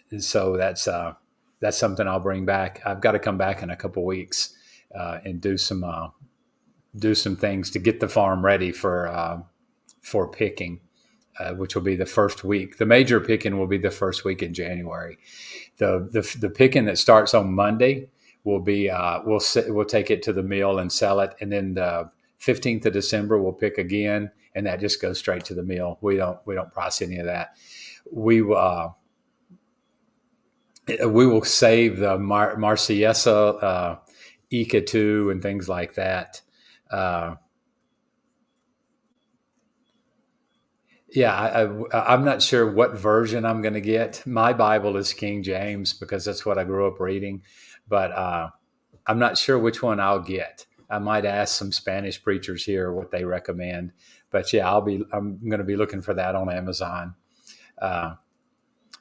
And 0.10 0.24
so 0.24 0.58
that's 0.58 0.88
uh, 0.88 1.14
that's 1.60 1.78
something 1.78 2.08
I'll 2.08 2.20
bring 2.20 2.46
back. 2.46 2.82
I've 2.86 3.02
got 3.02 3.12
to 3.12 3.20
come 3.20 3.38
back 3.38 3.62
in 3.62 3.70
a 3.70 3.76
couple 3.76 4.06
weeks 4.06 4.56
uh, 4.98 5.20
and 5.26 5.42
do 5.42 5.58
some 5.58 5.84
uh, 5.84 6.10
do 6.98 7.14
some 7.14 7.36
things 7.36 7.70
to 7.72 7.80
get 7.80 8.00
the 8.00 8.08
farm 8.08 8.44
ready 8.44 8.72
for 8.72 9.08
uh, 9.08 9.42
for 10.02 10.28
picking. 10.28 10.80
which 11.58 11.76
will 11.76 11.82
be 11.82 11.96
the 11.96 12.06
first 12.06 12.44
week. 12.44 12.78
The 12.78 12.86
major 12.86 13.20
picking 13.20 13.58
will 13.58 13.68
be 13.68 13.80
the 13.80 13.92
first 13.92 14.24
week 14.24 14.42
in 14.42 14.54
January. 14.54 15.18
The 15.78 16.08
the, 16.10 16.38
the 16.40 16.50
picking 16.50 16.86
that 16.86 16.98
starts 16.98 17.34
on 17.34 17.54
Monday 17.54 18.08
will 18.46 18.62
be 18.62 18.90
we'll 19.26 19.42
we'll 19.68 19.86
take 19.86 20.10
it 20.10 20.22
to 20.24 20.34
the 20.34 20.44
mill 20.44 20.80
and 20.80 20.92
sell 20.92 21.20
it, 21.20 21.36
and 21.42 21.52
then 21.52 21.74
the 21.74 22.12
15th 22.40 22.86
of 22.86 22.94
December 22.94 23.42
we'll 23.42 23.54
pick 23.54 23.78
again 23.78 24.30
and 24.56 24.66
that 24.68 24.80
just 24.80 25.02
goes 25.02 25.20
straight 25.20 25.46
to 25.46 25.54
the 25.54 25.64
meal. 25.64 25.98
We 26.02 26.18
don't 26.18 26.40
we 26.46 26.56
don't 26.56 26.72
process 26.72 27.08
any 27.08 27.20
of 27.20 27.26
that. 27.26 27.56
We 28.12 28.42
uh, 28.42 28.90
we 30.88 31.26
will 31.26 31.44
save 31.44 31.98
the 31.98 32.18
Mar- 32.18 32.58
Marsellesa, 32.58 33.64
uh, 33.64 33.96
Ica 34.52 35.32
and 35.32 35.42
things 35.42 35.70
like 35.70 35.96
that. 35.96 36.42
Uh, 36.92 37.36
yeah, 41.10 41.34
I, 41.94 42.14
am 42.14 42.26
not 42.26 42.42
sure 42.42 42.70
what 42.70 42.98
version 42.98 43.46
I'm 43.46 43.62
going 43.62 43.76
to 43.76 43.82
get. 43.82 44.26
My 44.26 44.52
Bible 44.52 44.98
is 44.98 45.14
King 45.14 45.44
James 45.44 45.94
because 45.94 46.26
that's 46.26 46.46
what 46.46 46.58
I 46.58 46.64
grew 46.64 46.88
up 46.88 47.00
reading, 47.00 47.44
but 47.88 48.12
uh, 48.12 48.50
I'm 49.06 49.20
not 49.20 49.38
sure 49.38 49.60
which 49.60 49.84
one 49.84 50.00
I'll 50.00 50.20
get. 50.20 50.66
I 50.90 51.00
might 51.00 51.26
ask 51.26 51.56
some 51.56 51.72
Spanish 51.72 52.22
preachers 52.22 52.66
here 52.66 52.92
what 52.92 53.12
they 53.12 53.24
recommend 53.26 53.94
but 54.34 54.52
yeah, 54.52 54.70
I'll 54.70 54.82
be 54.82 55.06
I'm 55.14 55.40
going 55.48 55.60
to 55.60 55.64
be 55.64 55.78
looking 55.78 56.02
for 56.02 56.14
that 56.16 56.36
on 56.36 56.52
Amazon. 56.52 57.16
Uh, 57.82 58.16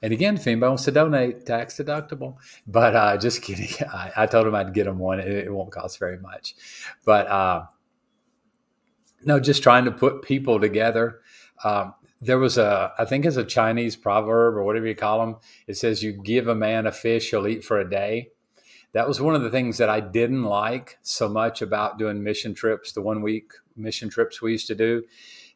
and 0.02 0.12
again, 0.12 0.34
if 0.34 0.46
anybody 0.46 0.68
wants 0.68 0.84
to 0.84 0.90
donate, 0.90 1.46
tax 1.46 1.78
deductible. 1.78 2.36
But 2.66 2.94
uh, 2.94 3.16
just 3.16 3.42
kidding. 3.42 3.68
I, 3.92 4.12
I, 4.16 4.26
told 4.26 4.46
him 4.46 4.54
I'd 4.54 4.74
get 4.74 4.86
him 4.86 4.98
one. 4.98 5.20
It, 5.20 5.28
it 5.28 5.52
won't 5.52 5.72
cost 5.72 5.98
very 5.98 6.18
much. 6.18 6.54
But 7.04 7.26
uh, 7.28 7.64
no, 9.24 9.40
just 9.40 9.62
trying 9.62 9.86
to 9.86 9.92
put 9.92 10.22
people 10.22 10.60
together. 10.60 11.20
Um, 11.64 11.94
there 12.20 12.38
was 12.38 12.58
a, 12.58 12.92
I 12.98 13.04
think 13.04 13.24
it's 13.24 13.36
a 13.36 13.44
Chinese 13.44 13.96
proverb 13.96 14.56
or 14.56 14.64
whatever 14.64 14.86
you 14.86 14.94
call 14.94 15.20
them. 15.20 15.36
It 15.66 15.76
says, 15.76 16.02
"You 16.02 16.12
give 16.12 16.46
a 16.46 16.54
man 16.54 16.86
a 16.86 16.92
fish, 16.92 17.30
he'll 17.30 17.48
eat 17.48 17.64
for 17.64 17.80
a 17.80 17.88
day." 17.88 18.30
That 18.93 19.09
was 19.09 19.20
one 19.20 19.34
of 19.34 19.43
the 19.43 19.51
things 19.51 19.78
that 19.78 19.88
I 19.88 20.01
didn't 20.01 20.45
like 20.45 20.99
so 21.03 21.28
much 21.28 21.62
about 21.62 21.99
doing 21.99 22.22
mission 22.22 22.55
trips. 22.55 22.93
The 22.93 23.01
one 23.01 23.22
week 23.22 23.53
mission 23.74 24.11
trips 24.11 24.43
we 24.43 24.53
used 24.53 24.66
to 24.66 24.74
do 24.74 25.03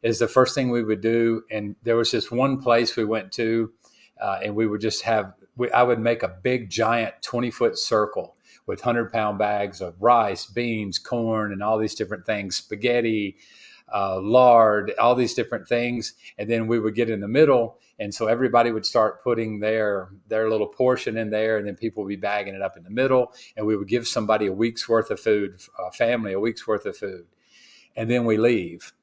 is 0.01 0.19
the 0.19 0.27
first 0.27 0.55
thing 0.55 0.71
we 0.71 0.83
would 0.83 1.01
do. 1.01 1.43
And 1.51 1.75
there 1.83 1.95
was 1.95 2.11
this 2.11 2.31
one 2.31 2.59
place 2.59 2.95
we 2.95 3.05
went 3.05 3.31
to, 3.33 3.71
uh, 4.19 4.39
and 4.43 4.55
we 4.55 4.65
would 4.65 4.81
just 4.81 5.03
have 5.03 5.33
we, 5.57 5.71
I 5.71 5.83
would 5.83 5.99
make 5.99 6.23
a 6.23 6.27
big, 6.27 6.69
giant 6.69 7.15
20 7.21 7.51
foot 7.51 7.77
circle 7.77 8.35
with 8.65 8.85
100 8.85 9.11
pound 9.11 9.37
bags 9.37 9.81
of 9.81 10.01
rice, 10.01 10.45
beans, 10.45 10.99
corn, 10.99 11.51
and 11.51 11.63
all 11.63 11.77
these 11.77 11.95
different 11.95 12.25
things, 12.25 12.55
spaghetti, 12.55 13.37
uh, 13.93 14.19
lard, 14.19 14.93
all 14.99 15.15
these 15.15 15.33
different 15.33 15.67
things. 15.67 16.13
And 16.37 16.49
then 16.49 16.67
we 16.67 16.79
would 16.79 16.95
get 16.95 17.09
in 17.09 17.19
the 17.19 17.27
middle. 17.27 17.79
And 17.99 18.13
so 18.13 18.27
everybody 18.27 18.71
would 18.71 18.85
start 18.85 19.23
putting 19.23 19.59
their 19.59 20.09
their 20.27 20.49
little 20.49 20.67
portion 20.67 21.17
in 21.17 21.31
there, 21.31 21.57
and 21.57 21.67
then 21.67 21.75
people 21.75 22.03
would 22.03 22.09
be 22.09 22.15
bagging 22.15 22.53
it 22.53 22.61
up 22.61 22.77
in 22.77 22.83
the 22.83 22.91
middle, 22.91 23.33
and 23.55 23.65
we 23.65 23.75
would 23.75 23.87
give 23.87 24.07
somebody 24.07 24.45
a 24.45 24.53
week's 24.53 24.87
worth 24.87 25.09
of 25.09 25.19
food, 25.19 25.59
a 25.79 25.91
family 25.91 26.33
a 26.33 26.39
week's 26.39 26.67
worth 26.67 26.85
of 26.85 26.95
food, 26.95 27.25
and 27.95 28.09
then 28.09 28.25
we 28.25 28.37
leave. 28.37 28.93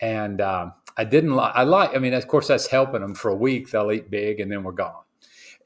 And 0.00 0.40
um, 0.40 0.74
I 0.96 1.02
didn't 1.04 1.34
like. 1.34 1.52
I 1.56 1.64
like. 1.64 1.96
I 1.96 1.98
mean, 1.98 2.14
of 2.14 2.28
course, 2.28 2.46
that's 2.46 2.68
helping 2.68 3.00
them 3.00 3.16
for 3.16 3.30
a 3.30 3.36
week. 3.36 3.70
They'll 3.70 3.90
eat 3.90 4.10
big, 4.10 4.38
and 4.38 4.50
then 4.50 4.62
we're 4.62 4.72
gone. 4.72 5.02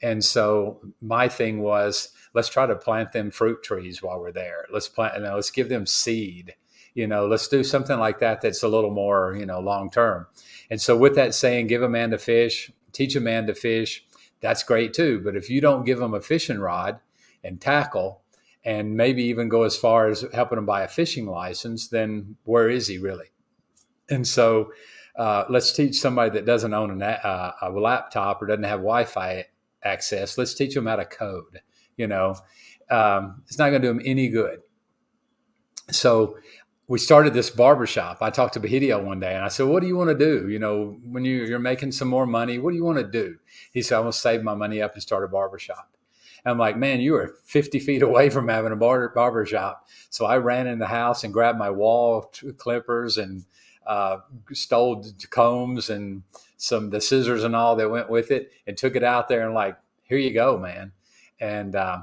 And 0.02 0.24
so 0.24 0.80
my 1.02 1.28
thing 1.28 1.60
was, 1.60 2.10
let's 2.34 2.48
try 2.48 2.66
to 2.66 2.74
plant 2.76 3.12
them 3.12 3.30
fruit 3.30 3.62
trees 3.62 4.02
while 4.02 4.20
we're 4.20 4.32
there. 4.32 4.64
Let's 4.72 4.88
plant. 4.88 5.16
You 5.16 5.22
know, 5.24 5.34
let's 5.34 5.50
give 5.50 5.68
them 5.68 5.84
seed 5.84 6.54
you 6.94 7.06
know 7.06 7.26
let's 7.26 7.48
do 7.48 7.62
something 7.62 7.98
like 7.98 8.20
that 8.20 8.40
that's 8.40 8.62
a 8.62 8.68
little 8.68 8.90
more 8.90 9.36
you 9.36 9.46
know 9.46 9.60
long 9.60 9.90
term 9.90 10.26
and 10.70 10.80
so 10.80 10.96
with 10.96 11.14
that 11.14 11.34
saying 11.34 11.66
give 11.66 11.82
a 11.82 11.88
man 11.88 12.10
to 12.10 12.18
fish 12.18 12.70
teach 12.92 13.14
a 13.16 13.20
man 13.20 13.46
to 13.46 13.54
fish 13.54 14.04
that's 14.44 14.62
great 14.62 14.92
too. 14.92 15.22
But 15.24 15.36
if 15.36 15.48
you 15.48 15.62
don't 15.62 15.86
give 15.86 15.98
them 15.98 16.12
a 16.12 16.20
fishing 16.20 16.58
rod 16.58 17.00
and 17.42 17.58
tackle 17.58 18.20
and 18.62 18.94
maybe 18.94 19.24
even 19.24 19.48
go 19.48 19.62
as 19.62 19.74
far 19.74 20.08
as 20.08 20.22
helping 20.34 20.58
him 20.58 20.66
buy 20.66 20.82
a 20.82 20.88
fishing 20.88 21.24
license 21.24 21.88
then 21.88 22.36
where 22.44 22.68
is 22.68 22.86
he 22.86 22.98
really? 22.98 23.32
And 24.10 24.26
so 24.28 24.70
uh, 25.16 25.44
let's 25.48 25.72
teach 25.72 25.96
somebody 25.96 26.30
that 26.32 26.44
doesn't 26.44 26.74
own 26.74 27.00
a, 27.00 27.06
uh, 27.06 27.52
a 27.62 27.70
laptop 27.70 28.42
or 28.42 28.46
doesn't 28.46 28.64
have 28.64 28.80
wi-fi 28.80 29.46
access 29.82 30.36
let's 30.36 30.54
teach 30.54 30.74
them 30.74 30.86
how 30.86 30.96
to 30.96 31.06
code 31.06 31.60
you 31.96 32.06
know? 32.06 32.34
Um, 32.90 33.44
it's 33.46 33.58
not 33.58 33.70
going 33.70 33.80
to 33.80 33.88
do 33.88 33.94
them 33.94 34.02
any 34.04 34.28
good. 34.28 34.60
So 35.90 36.36
we 36.86 36.98
started 36.98 37.32
this 37.32 37.50
barbershop. 37.50 38.18
I 38.20 38.30
talked 38.30 38.54
to 38.54 38.60
Bahidio 38.60 39.02
one 39.02 39.20
day 39.20 39.34
and 39.34 39.44
I 39.44 39.48
said, 39.48 39.66
What 39.66 39.80
do 39.80 39.86
you 39.86 39.96
want 39.96 40.10
to 40.10 40.18
do? 40.18 40.48
You 40.48 40.58
know, 40.58 40.98
when 41.04 41.24
you, 41.24 41.44
you're 41.44 41.58
making 41.58 41.92
some 41.92 42.08
more 42.08 42.26
money, 42.26 42.58
what 42.58 42.70
do 42.70 42.76
you 42.76 42.84
want 42.84 42.98
to 42.98 43.04
do? 43.04 43.36
He 43.72 43.80
said, 43.82 43.96
I 43.96 44.00
want 44.00 44.12
to 44.12 44.18
save 44.18 44.42
my 44.42 44.54
money 44.54 44.82
up 44.82 44.92
and 44.92 45.02
start 45.02 45.24
a 45.24 45.28
barbershop. 45.28 45.90
And 46.44 46.52
I'm 46.52 46.58
like, 46.58 46.76
Man, 46.76 47.00
you 47.00 47.14
are 47.16 47.36
50 47.44 47.78
feet 47.78 48.02
away 48.02 48.28
from 48.28 48.48
having 48.48 48.72
a 48.72 48.76
bar- 48.76 49.08
barbershop. 49.08 49.88
So 50.10 50.26
I 50.26 50.36
ran 50.36 50.66
in 50.66 50.78
the 50.78 50.86
house 50.86 51.24
and 51.24 51.32
grabbed 51.32 51.58
my 51.58 51.70
wall 51.70 52.30
clippers 52.58 53.16
and 53.16 53.44
uh, 53.86 54.18
stole 54.52 55.04
combs 55.30 55.88
and 55.88 56.22
some 56.56 56.90
the 56.90 57.00
scissors 57.00 57.44
and 57.44 57.56
all 57.56 57.76
that 57.76 57.90
went 57.90 58.10
with 58.10 58.30
it 58.30 58.52
and 58.66 58.76
took 58.76 58.94
it 58.94 59.02
out 59.02 59.28
there 59.28 59.46
and 59.46 59.54
like, 59.54 59.78
Here 60.02 60.18
you 60.18 60.34
go, 60.34 60.58
man. 60.58 60.92
And, 61.40 61.74
uh, 61.74 62.02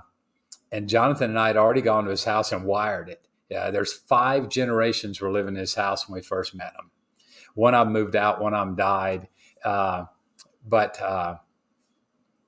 and 0.72 0.90
Jonathan 0.90 1.30
and 1.30 1.40
I 1.40 1.48
had 1.48 1.58
already 1.58 1.82
gone 1.82 2.06
to 2.06 2.10
his 2.10 2.24
house 2.24 2.52
and 2.52 2.66
wired 2.66 3.10
it 3.10 3.22
yeah, 3.52 3.70
there's 3.70 3.92
five 3.92 4.48
generations 4.48 5.20
were 5.20 5.30
living 5.30 5.56
in 5.56 5.60
his 5.60 5.76
house 5.76 6.08
when 6.08 6.16
we 6.16 6.22
first 6.22 6.56
met 6.56 6.74
him. 6.80 6.90
One 7.54 7.76
of 7.76 7.86
them 7.86 7.94
moved 7.94 8.16
out, 8.16 8.42
one 8.42 8.54
of 8.54 8.66
them 8.66 8.78
died, 8.78 9.28
uh, 9.66 10.06
but 10.66 11.02
uh, 11.02 11.36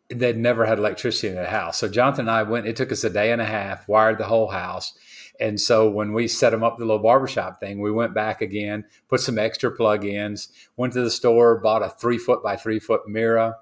they'd 0.07 0.37
never 0.37 0.65
had 0.65 0.77
electricity 0.77 1.27
in 1.27 1.35
the 1.35 1.43
house. 1.43 1.77
So 1.77 1.89
Jonathan 1.89 2.29
and 2.29 2.31
I 2.31 2.43
went. 2.43 2.67
It 2.67 2.77
took 2.77 2.89
us 2.93 3.03
a 3.03 3.09
day 3.09 3.33
and 3.33 3.41
a 3.41 3.45
half, 3.45 3.85
wired 3.89 4.17
the 4.17 4.27
whole 4.27 4.47
house. 4.47 4.93
And 5.41 5.59
so 5.59 5.89
when 5.89 6.13
we 6.13 6.29
set 6.29 6.51
them 6.51 6.63
up 6.63 6.77
the 6.77 6.85
little 6.85 7.03
barbershop 7.03 7.59
thing, 7.59 7.81
we 7.81 7.91
went 7.91 8.13
back 8.13 8.41
again, 8.41 8.85
put 9.09 9.19
some 9.19 9.37
extra 9.37 9.71
plug-ins, 9.71 10.49
went 10.77 10.93
to 10.93 11.01
the 11.01 11.11
store, 11.11 11.59
bought 11.59 11.83
a 11.83 11.89
three 11.89 12.17
foot 12.17 12.41
by 12.41 12.55
three 12.55 12.79
foot 12.79 13.09
mirror, 13.09 13.55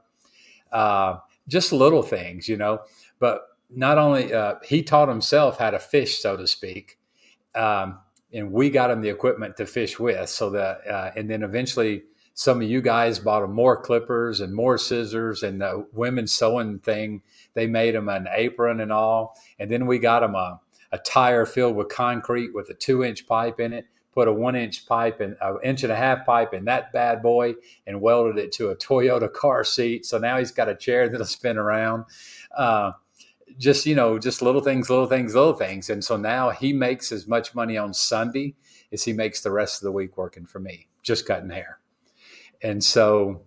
uh, 0.71 1.15
just 1.47 1.73
little 1.73 2.03
things, 2.03 2.47
you 2.47 2.57
know. 2.57 2.81
But 3.17 3.41
not 3.71 3.97
only 3.97 4.31
uh, 4.31 4.55
he 4.63 4.83
taught 4.83 5.09
himself 5.09 5.57
how 5.57 5.71
to 5.71 5.79
fish, 5.79 6.19
so 6.19 6.37
to 6.37 6.45
speak, 6.45 6.99
um, 7.55 7.99
and 8.33 8.51
we 8.51 8.69
got 8.69 8.91
him 8.91 9.01
the 9.01 9.09
equipment 9.09 9.57
to 9.57 9.65
fish 9.65 9.99
with. 9.99 10.29
So 10.29 10.49
that, 10.51 10.87
uh, 10.87 11.11
and 11.15 11.29
then 11.29 11.43
eventually 11.43 12.03
some 12.33 12.61
of 12.61 12.67
you 12.67 12.81
guys 12.81 13.19
bought 13.19 13.43
him 13.43 13.53
more 13.53 13.81
clippers 13.81 14.39
and 14.39 14.53
more 14.53 14.77
scissors 14.77 15.43
and 15.43 15.61
the 15.61 15.85
women's 15.91 16.31
sewing 16.31 16.79
thing. 16.79 17.21
They 17.53 17.67
made 17.67 17.93
him 17.93 18.07
an 18.09 18.27
apron 18.33 18.79
and 18.79 18.91
all. 18.91 19.37
And 19.59 19.69
then 19.69 19.85
we 19.85 19.99
got 19.99 20.23
him 20.23 20.35
a, 20.35 20.59
a 20.91 20.97
tire 20.97 21.45
filled 21.45 21.75
with 21.75 21.89
concrete 21.89 22.53
with 22.53 22.69
a 22.69 22.73
two 22.73 23.03
inch 23.03 23.27
pipe 23.27 23.59
in 23.59 23.73
it. 23.73 23.85
Put 24.13 24.27
a 24.27 24.33
one 24.33 24.55
inch 24.55 24.85
pipe 24.87 25.21
and 25.21 25.37
an 25.41 25.57
inch 25.63 25.83
and 25.83 25.91
a 25.91 25.95
half 25.95 26.25
pipe 26.25 26.53
in 26.53 26.65
that 26.65 26.91
bad 26.91 27.21
boy 27.21 27.55
and 27.87 28.01
welded 28.01 28.37
it 28.37 28.51
to 28.53 28.69
a 28.69 28.75
Toyota 28.75 29.31
car 29.31 29.63
seat. 29.63 30.05
So 30.05 30.17
now 30.17 30.37
he's 30.37 30.51
got 30.51 30.69
a 30.69 30.75
chair 30.75 31.09
that'll 31.09 31.25
spin 31.25 31.57
around. 31.57 32.05
Uh, 32.55 32.93
just 33.57 33.85
you 33.85 33.95
know 33.95 34.19
just 34.19 34.41
little 34.41 34.61
things 34.61 34.89
little 34.89 35.07
things 35.07 35.35
little 35.35 35.53
things. 35.53 35.89
And 35.89 36.03
so 36.03 36.17
now 36.17 36.49
he 36.49 36.73
makes 36.73 37.11
as 37.11 37.27
much 37.27 37.55
money 37.55 37.77
on 37.77 37.93
sunday 37.93 38.55
as 38.91 39.03
he 39.03 39.13
makes 39.13 39.41
the 39.41 39.51
rest 39.51 39.81
of 39.81 39.85
the 39.85 39.91
week 39.91 40.17
working 40.17 40.45
for 40.45 40.59
me 40.59 40.87
just 41.03 41.25
cutting 41.25 41.49
hair. 41.49 41.79
And 42.61 42.83
so 42.83 43.43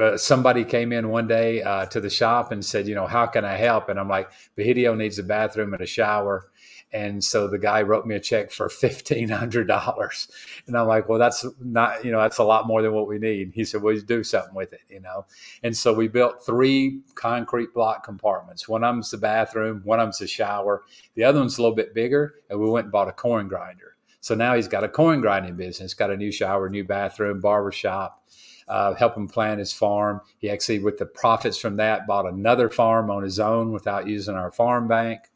uh, 0.00 0.16
somebody 0.16 0.64
came 0.64 0.92
in 0.92 1.08
one 1.08 1.26
day 1.26 1.62
uh, 1.62 1.86
to 1.86 2.00
the 2.00 2.10
shop 2.10 2.52
and 2.52 2.64
said 2.64 2.86
you 2.86 2.94
know 2.94 3.06
how 3.06 3.26
can 3.26 3.44
i 3.44 3.56
help? 3.56 3.88
And 3.88 3.98
i'm 3.98 4.08
like 4.08 4.30
Bahidio 4.56 4.96
needs 4.96 5.18
a 5.18 5.22
bathroom 5.22 5.72
and 5.72 5.82
a 5.82 5.86
shower 5.86 6.49
and 6.92 7.22
so 7.22 7.46
the 7.46 7.58
guy 7.58 7.82
wrote 7.82 8.04
me 8.04 8.16
a 8.16 8.20
check 8.20 8.50
for 8.50 8.68
$1,500. 8.68 10.30
And 10.66 10.76
I'm 10.76 10.88
like, 10.88 11.08
well, 11.08 11.18
that's 11.18 11.46
not, 11.60 12.04
you 12.04 12.10
know, 12.10 12.20
that's 12.20 12.38
a 12.38 12.44
lot 12.44 12.66
more 12.66 12.82
than 12.82 12.92
what 12.92 13.06
we 13.06 13.18
need. 13.18 13.52
He 13.54 13.64
said, 13.64 13.82
well, 13.82 13.94
you 13.94 14.02
do 14.02 14.24
something 14.24 14.54
with 14.54 14.72
it, 14.72 14.80
you 14.88 15.00
know? 15.00 15.26
And 15.62 15.76
so 15.76 15.92
we 15.92 16.08
built 16.08 16.44
three 16.44 17.00
concrete 17.14 17.72
block 17.72 18.04
compartments. 18.04 18.68
One 18.68 18.82
of 18.82 18.94
them's 18.94 19.10
the 19.10 19.18
bathroom, 19.18 19.82
one 19.84 20.00
of 20.00 20.06
them's 20.06 20.18
the 20.18 20.26
shower. 20.26 20.82
The 21.14 21.24
other 21.24 21.38
one's 21.38 21.58
a 21.58 21.62
little 21.62 21.76
bit 21.76 21.94
bigger. 21.94 22.34
And 22.48 22.58
we 22.58 22.68
went 22.68 22.86
and 22.86 22.92
bought 22.92 23.08
a 23.08 23.12
corn 23.12 23.46
grinder. 23.46 23.96
So 24.20 24.34
now 24.34 24.54
he's 24.54 24.68
got 24.68 24.84
a 24.84 24.88
corn 24.88 25.20
grinding 25.20 25.56
business, 25.56 25.94
got 25.94 26.10
a 26.10 26.16
new 26.16 26.32
shower, 26.32 26.68
new 26.68 26.84
bathroom, 26.84 27.40
barber 27.40 27.72
shop, 27.72 28.22
uh, 28.68 28.94
help 28.94 29.16
him 29.16 29.28
plan 29.28 29.58
his 29.58 29.72
farm. 29.72 30.20
He 30.38 30.50
actually, 30.50 30.80
with 30.80 30.98
the 30.98 31.06
profits 31.06 31.56
from 31.56 31.76
that, 31.76 32.06
bought 32.06 32.26
another 32.26 32.68
farm 32.68 33.10
on 33.10 33.22
his 33.22 33.40
own 33.40 33.72
without 33.72 34.06
using 34.06 34.34
our 34.34 34.50
farm 34.50 34.88
bank 34.88 35.29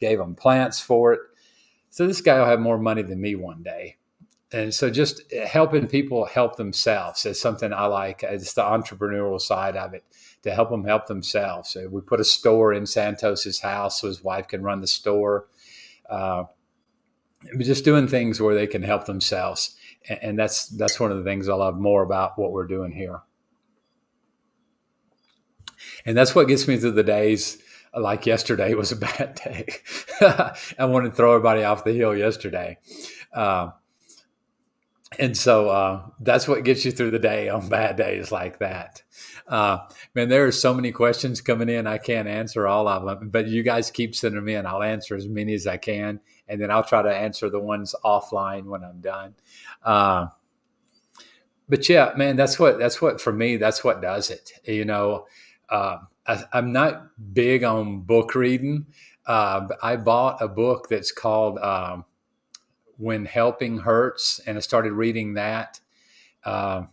gave 0.00 0.18
him 0.20 0.34
plants 0.34 0.80
for 0.80 1.12
it. 1.12 1.20
So 1.90 2.06
this 2.06 2.20
guy 2.20 2.38
will 2.38 2.46
have 2.46 2.60
more 2.60 2.78
money 2.78 3.02
than 3.02 3.20
me 3.20 3.34
one 3.34 3.62
day. 3.62 3.96
And 4.52 4.74
so 4.74 4.90
just 4.90 5.32
helping 5.32 5.86
people 5.86 6.24
help 6.24 6.56
themselves 6.56 7.24
is 7.24 7.40
something 7.40 7.72
I 7.72 7.86
like. 7.86 8.24
It's 8.24 8.54
the 8.54 8.62
entrepreneurial 8.62 9.40
side 9.40 9.76
of 9.76 9.94
it 9.94 10.04
to 10.42 10.52
help 10.52 10.70
them 10.70 10.84
help 10.84 11.06
themselves. 11.06 11.70
So 11.70 11.88
we 11.88 12.00
put 12.00 12.20
a 12.20 12.24
store 12.24 12.72
in 12.72 12.84
Santos's 12.84 13.60
house 13.60 14.00
so 14.00 14.08
his 14.08 14.24
wife 14.24 14.48
can 14.48 14.62
run 14.62 14.80
the 14.80 14.88
store. 14.88 15.46
Uh, 16.08 16.44
just 17.58 17.84
doing 17.84 18.08
things 18.08 18.40
where 18.40 18.54
they 18.54 18.66
can 18.66 18.82
help 18.82 19.06
themselves. 19.06 19.76
And, 20.08 20.18
and 20.22 20.38
that's 20.38 20.66
that's 20.68 20.98
one 20.98 21.12
of 21.12 21.18
the 21.18 21.24
things 21.24 21.48
I 21.48 21.54
love 21.54 21.78
more 21.78 22.02
about 22.02 22.38
what 22.38 22.52
we're 22.52 22.66
doing 22.66 22.92
here. 22.92 23.20
And 26.04 26.16
that's 26.16 26.34
what 26.34 26.48
gets 26.48 26.66
me 26.66 26.76
through 26.76 26.92
the 26.92 27.02
days 27.02 27.58
like 27.96 28.26
yesterday 28.26 28.74
was 28.74 28.92
a 28.92 28.96
bad 28.96 29.40
day. 29.44 29.66
I 30.20 30.84
wanted 30.84 31.10
to 31.10 31.14
throw 31.16 31.34
everybody 31.34 31.64
off 31.64 31.84
the 31.84 31.92
hill 31.92 32.16
yesterday. 32.16 32.78
Uh, 33.32 33.70
and 35.18 35.36
so 35.36 35.68
uh, 35.68 36.06
that's 36.20 36.46
what 36.46 36.64
gets 36.64 36.84
you 36.84 36.92
through 36.92 37.10
the 37.10 37.18
day 37.18 37.48
on 37.48 37.68
bad 37.68 37.96
days 37.96 38.30
like 38.30 38.58
that. 38.60 39.02
Uh, 39.46 39.78
man, 40.14 40.28
there 40.28 40.46
are 40.46 40.52
so 40.52 40.72
many 40.72 40.92
questions 40.92 41.40
coming 41.40 41.68
in. 41.68 41.86
I 41.86 41.98
can't 41.98 42.28
answer 42.28 42.68
all 42.68 42.86
of 42.86 43.04
them, 43.04 43.30
but 43.30 43.48
you 43.48 43.64
guys 43.64 43.90
keep 43.90 44.14
sending 44.14 44.36
them 44.36 44.48
in. 44.48 44.66
I'll 44.66 44.82
answer 44.82 45.16
as 45.16 45.26
many 45.26 45.54
as 45.54 45.66
I 45.66 45.78
can, 45.78 46.20
and 46.46 46.60
then 46.60 46.70
I'll 46.70 46.84
try 46.84 47.02
to 47.02 47.14
answer 47.14 47.50
the 47.50 47.58
ones 47.58 47.94
offline 48.04 48.66
when 48.66 48.84
I'm 48.84 49.00
done. 49.00 49.34
Uh, 49.82 50.28
but 51.68 51.88
yeah, 51.88 52.12
man, 52.16 52.36
that's 52.36 52.58
what 52.58 52.78
that's 52.78 53.02
what 53.02 53.20
for 53.20 53.32
me. 53.32 53.56
That's 53.56 53.82
what 53.82 54.00
does 54.00 54.30
it. 54.30 54.52
You 54.64 54.84
know, 54.84 55.26
uh, 55.68 55.98
I, 56.26 56.44
am 56.52 56.72
not 56.72 57.08
big 57.32 57.64
on 57.64 58.00
book 58.00 58.34
reading. 58.34 58.86
Uh, 59.26 59.68
I 59.82 59.96
bought 59.96 60.42
a 60.42 60.48
book 60.48 60.88
that's 60.88 61.12
called 61.12 61.58
um, 61.58 62.04
When 62.98 63.24
Helping 63.24 63.78
Hurts, 63.78 64.40
and 64.46 64.56
I 64.56 64.60
started 64.60 64.92
reading 64.92 65.34
that. 65.34 65.80
Uh, 66.44 66.84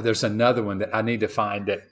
there's 0.00 0.24
another 0.24 0.62
one 0.62 0.78
that 0.78 0.94
I 0.94 1.02
need 1.02 1.20
to 1.20 1.28
find 1.28 1.68
it. 1.68 1.90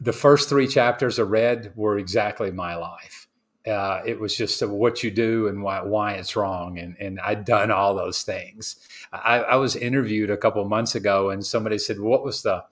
The 0.00 0.12
first 0.12 0.48
three 0.48 0.66
chapters 0.66 1.18
I 1.18 1.22
read 1.22 1.72
were 1.76 1.98
exactly 1.98 2.50
my 2.50 2.74
life. 2.76 3.28
Uh, 3.66 4.02
it 4.04 4.18
was 4.18 4.36
just 4.36 4.60
what 4.66 5.04
you 5.04 5.10
do 5.10 5.46
and 5.46 5.62
why, 5.62 5.80
why 5.82 6.14
it's 6.14 6.34
wrong. 6.34 6.78
And, 6.78 6.96
and 6.98 7.20
I'd 7.20 7.44
done 7.44 7.70
all 7.70 7.94
those 7.94 8.22
things. 8.22 8.76
I, 9.12 9.38
I 9.38 9.56
was 9.56 9.76
interviewed 9.76 10.30
a 10.30 10.36
couple 10.36 10.64
months 10.64 10.96
ago 10.96 11.30
and 11.30 11.46
somebody 11.46 11.78
said, 11.78 12.00
what 12.00 12.24
was 12.24 12.42
the, 12.42 12.64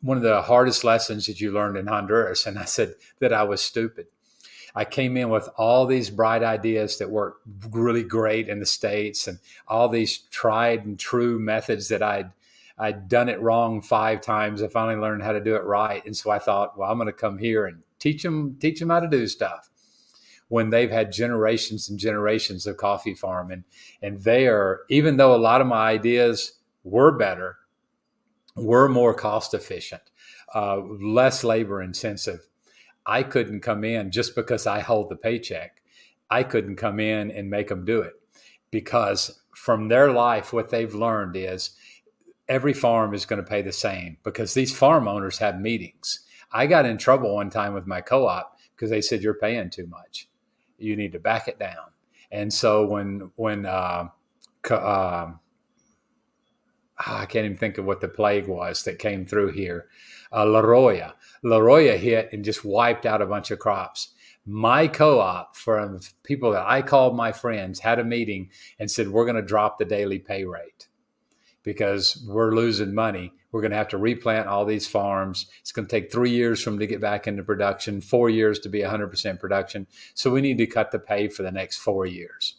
one 0.00 0.16
of 0.16 0.22
the 0.22 0.42
hardest 0.42 0.84
lessons 0.84 1.26
that 1.26 1.40
you 1.40 1.52
learned 1.52 1.76
in 1.76 1.86
Honduras? 1.86 2.46
And 2.46 2.58
I 2.58 2.64
said 2.64 2.94
that 3.20 3.32
I 3.32 3.42
was 3.42 3.60
stupid. 3.60 4.06
I 4.74 4.84
came 4.84 5.16
in 5.16 5.28
with 5.28 5.48
all 5.56 5.86
these 5.86 6.10
bright 6.10 6.42
ideas 6.42 6.98
that 6.98 7.10
worked 7.10 7.42
really 7.70 8.02
great 8.02 8.48
in 8.48 8.58
the 8.58 8.66
States 8.66 9.28
and 9.28 9.38
all 9.68 9.88
these 9.88 10.18
tried 10.18 10.84
and 10.84 10.98
true 10.98 11.38
methods 11.38 11.88
that 11.88 12.02
I'd 12.02 12.32
I'd 12.76 13.08
done 13.08 13.28
it 13.28 13.40
wrong 13.40 13.82
five 13.82 14.20
times. 14.20 14.60
I 14.60 14.66
finally 14.66 15.00
learned 15.00 15.22
how 15.22 15.30
to 15.30 15.40
do 15.40 15.54
it 15.54 15.62
right, 15.62 16.04
and 16.04 16.16
so 16.16 16.30
I 16.30 16.40
thought, 16.40 16.76
well, 16.76 16.90
I'm 16.90 16.98
going 16.98 17.06
to 17.06 17.12
come 17.12 17.38
here 17.38 17.66
and 17.66 17.82
teach 18.00 18.24
them 18.24 18.56
teach 18.58 18.80
them 18.80 18.90
how 18.90 18.98
to 18.98 19.08
do 19.08 19.28
stuff 19.28 19.70
when 20.48 20.70
they've 20.70 20.90
had 20.90 21.12
generations 21.12 21.88
and 21.88 21.98
generations 21.98 22.66
of 22.66 22.76
coffee 22.76 23.14
farming, 23.14 23.62
and 24.02 24.22
they 24.22 24.48
are 24.48 24.80
even 24.88 25.18
though 25.18 25.34
a 25.34 25.38
lot 25.38 25.60
of 25.60 25.68
my 25.68 25.88
ideas 25.90 26.58
were 26.82 27.12
better, 27.12 27.58
were 28.56 28.88
more 28.88 29.14
cost 29.14 29.54
efficient, 29.54 30.02
uh, 30.54 30.78
less 30.78 31.44
labor 31.44 31.82
intensive. 31.82 32.46
I 33.06 33.22
couldn't 33.22 33.60
come 33.60 33.84
in 33.84 34.10
just 34.10 34.34
because 34.34 34.66
I 34.66 34.80
hold 34.80 35.08
the 35.08 35.16
paycheck. 35.16 35.82
I 36.30 36.42
couldn't 36.42 36.76
come 36.76 37.00
in 37.00 37.30
and 37.30 37.50
make 37.50 37.68
them 37.68 37.84
do 37.84 38.00
it 38.00 38.14
because 38.70 39.40
from 39.54 39.88
their 39.88 40.10
life, 40.10 40.52
what 40.52 40.70
they've 40.70 40.94
learned 40.94 41.36
is 41.36 41.76
every 42.48 42.72
farm 42.72 43.14
is 43.14 43.26
going 43.26 43.42
to 43.42 43.48
pay 43.48 43.62
the 43.62 43.72
same 43.72 44.16
because 44.24 44.54
these 44.54 44.76
farm 44.76 45.06
owners 45.06 45.38
have 45.38 45.60
meetings. 45.60 46.20
I 46.50 46.66
got 46.66 46.86
in 46.86 46.98
trouble 46.98 47.34
one 47.34 47.50
time 47.50 47.74
with 47.74 47.86
my 47.86 48.00
co 48.00 48.26
op 48.26 48.58
because 48.74 48.90
they 48.90 49.00
said, 49.00 49.22
You're 49.22 49.34
paying 49.34 49.70
too 49.70 49.86
much. 49.86 50.28
You 50.78 50.96
need 50.96 51.12
to 51.12 51.18
back 51.18 51.48
it 51.48 51.58
down. 51.58 51.92
And 52.30 52.52
so 52.52 52.86
when, 52.86 53.30
when, 53.36 53.66
uh, 53.66 54.08
uh, 54.70 55.32
I 56.98 57.26
can't 57.26 57.44
even 57.44 57.56
think 57.56 57.78
of 57.78 57.84
what 57.84 58.00
the 58.00 58.08
plague 58.08 58.46
was 58.46 58.84
that 58.84 58.98
came 58.98 59.26
through 59.26 59.52
here. 59.52 59.88
Uh, 60.32 60.46
La 60.46 60.60
Roya. 60.60 61.14
La 61.42 61.58
Roya 61.58 61.96
hit 61.96 62.30
and 62.32 62.44
just 62.44 62.64
wiped 62.64 63.06
out 63.06 63.22
a 63.22 63.26
bunch 63.26 63.50
of 63.50 63.58
crops. 63.58 64.14
My 64.46 64.88
co 64.88 65.20
op, 65.20 65.56
from 65.56 66.00
people 66.22 66.52
that 66.52 66.66
I 66.66 66.82
called 66.82 67.16
my 67.16 67.32
friends, 67.32 67.80
had 67.80 67.98
a 67.98 68.04
meeting 68.04 68.50
and 68.78 68.90
said, 68.90 69.08
We're 69.08 69.24
going 69.24 69.36
to 69.36 69.42
drop 69.42 69.78
the 69.78 69.84
daily 69.84 70.18
pay 70.18 70.44
rate 70.44 70.88
because 71.62 72.24
we're 72.28 72.54
losing 72.54 72.94
money. 72.94 73.32
We're 73.50 73.62
going 73.62 73.70
to 73.70 73.78
have 73.78 73.88
to 73.88 73.98
replant 73.98 74.48
all 74.48 74.64
these 74.64 74.86
farms. 74.86 75.46
It's 75.60 75.72
going 75.72 75.86
to 75.86 75.90
take 75.90 76.12
three 76.12 76.30
years 76.30 76.62
for 76.62 76.70
them 76.70 76.78
to 76.80 76.86
get 76.86 77.00
back 77.00 77.26
into 77.26 77.42
production, 77.42 78.00
four 78.00 78.28
years 78.28 78.58
to 78.60 78.68
be 78.68 78.80
100% 78.80 79.40
production. 79.40 79.86
So 80.12 80.30
we 80.30 80.40
need 80.40 80.58
to 80.58 80.66
cut 80.66 80.90
the 80.90 80.98
pay 80.98 81.28
for 81.28 81.42
the 81.42 81.52
next 81.52 81.78
four 81.78 82.04
years. 82.04 82.56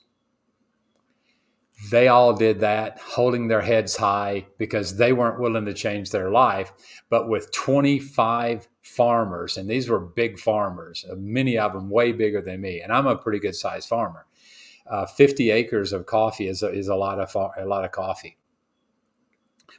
They 1.91 2.07
all 2.07 2.33
did 2.33 2.61
that, 2.61 2.99
holding 2.99 3.47
their 3.47 3.61
heads 3.61 3.97
high 3.97 4.47
because 4.57 4.97
they 4.97 5.11
weren't 5.13 5.39
willing 5.39 5.65
to 5.65 5.73
change 5.73 6.09
their 6.09 6.31
life. 6.31 6.71
But 7.09 7.27
with 7.27 7.51
25 7.51 8.67
farmers, 8.81 9.57
and 9.57 9.69
these 9.69 9.89
were 9.89 9.99
big 9.99 10.39
farmers, 10.39 11.05
uh, 11.09 11.15
many 11.17 11.57
of 11.57 11.73
them 11.73 11.89
way 11.89 12.11
bigger 12.11 12.41
than 12.41 12.61
me, 12.61 12.81
and 12.81 12.91
I'm 12.91 13.07
a 13.07 13.17
pretty 13.17 13.39
good 13.39 13.55
sized 13.55 13.89
farmer. 13.89 14.25
Uh, 14.89 15.05
50 15.05 15.51
acres 15.51 15.91
of 15.91 16.05
coffee 16.05 16.47
is 16.47 16.63
a, 16.63 16.69
is 16.69 16.87
a 16.87 16.95
lot 16.95 17.19
of 17.19 17.31
far, 17.31 17.51
a 17.57 17.65
lot 17.65 17.83
of 17.83 17.91
coffee. 17.91 18.37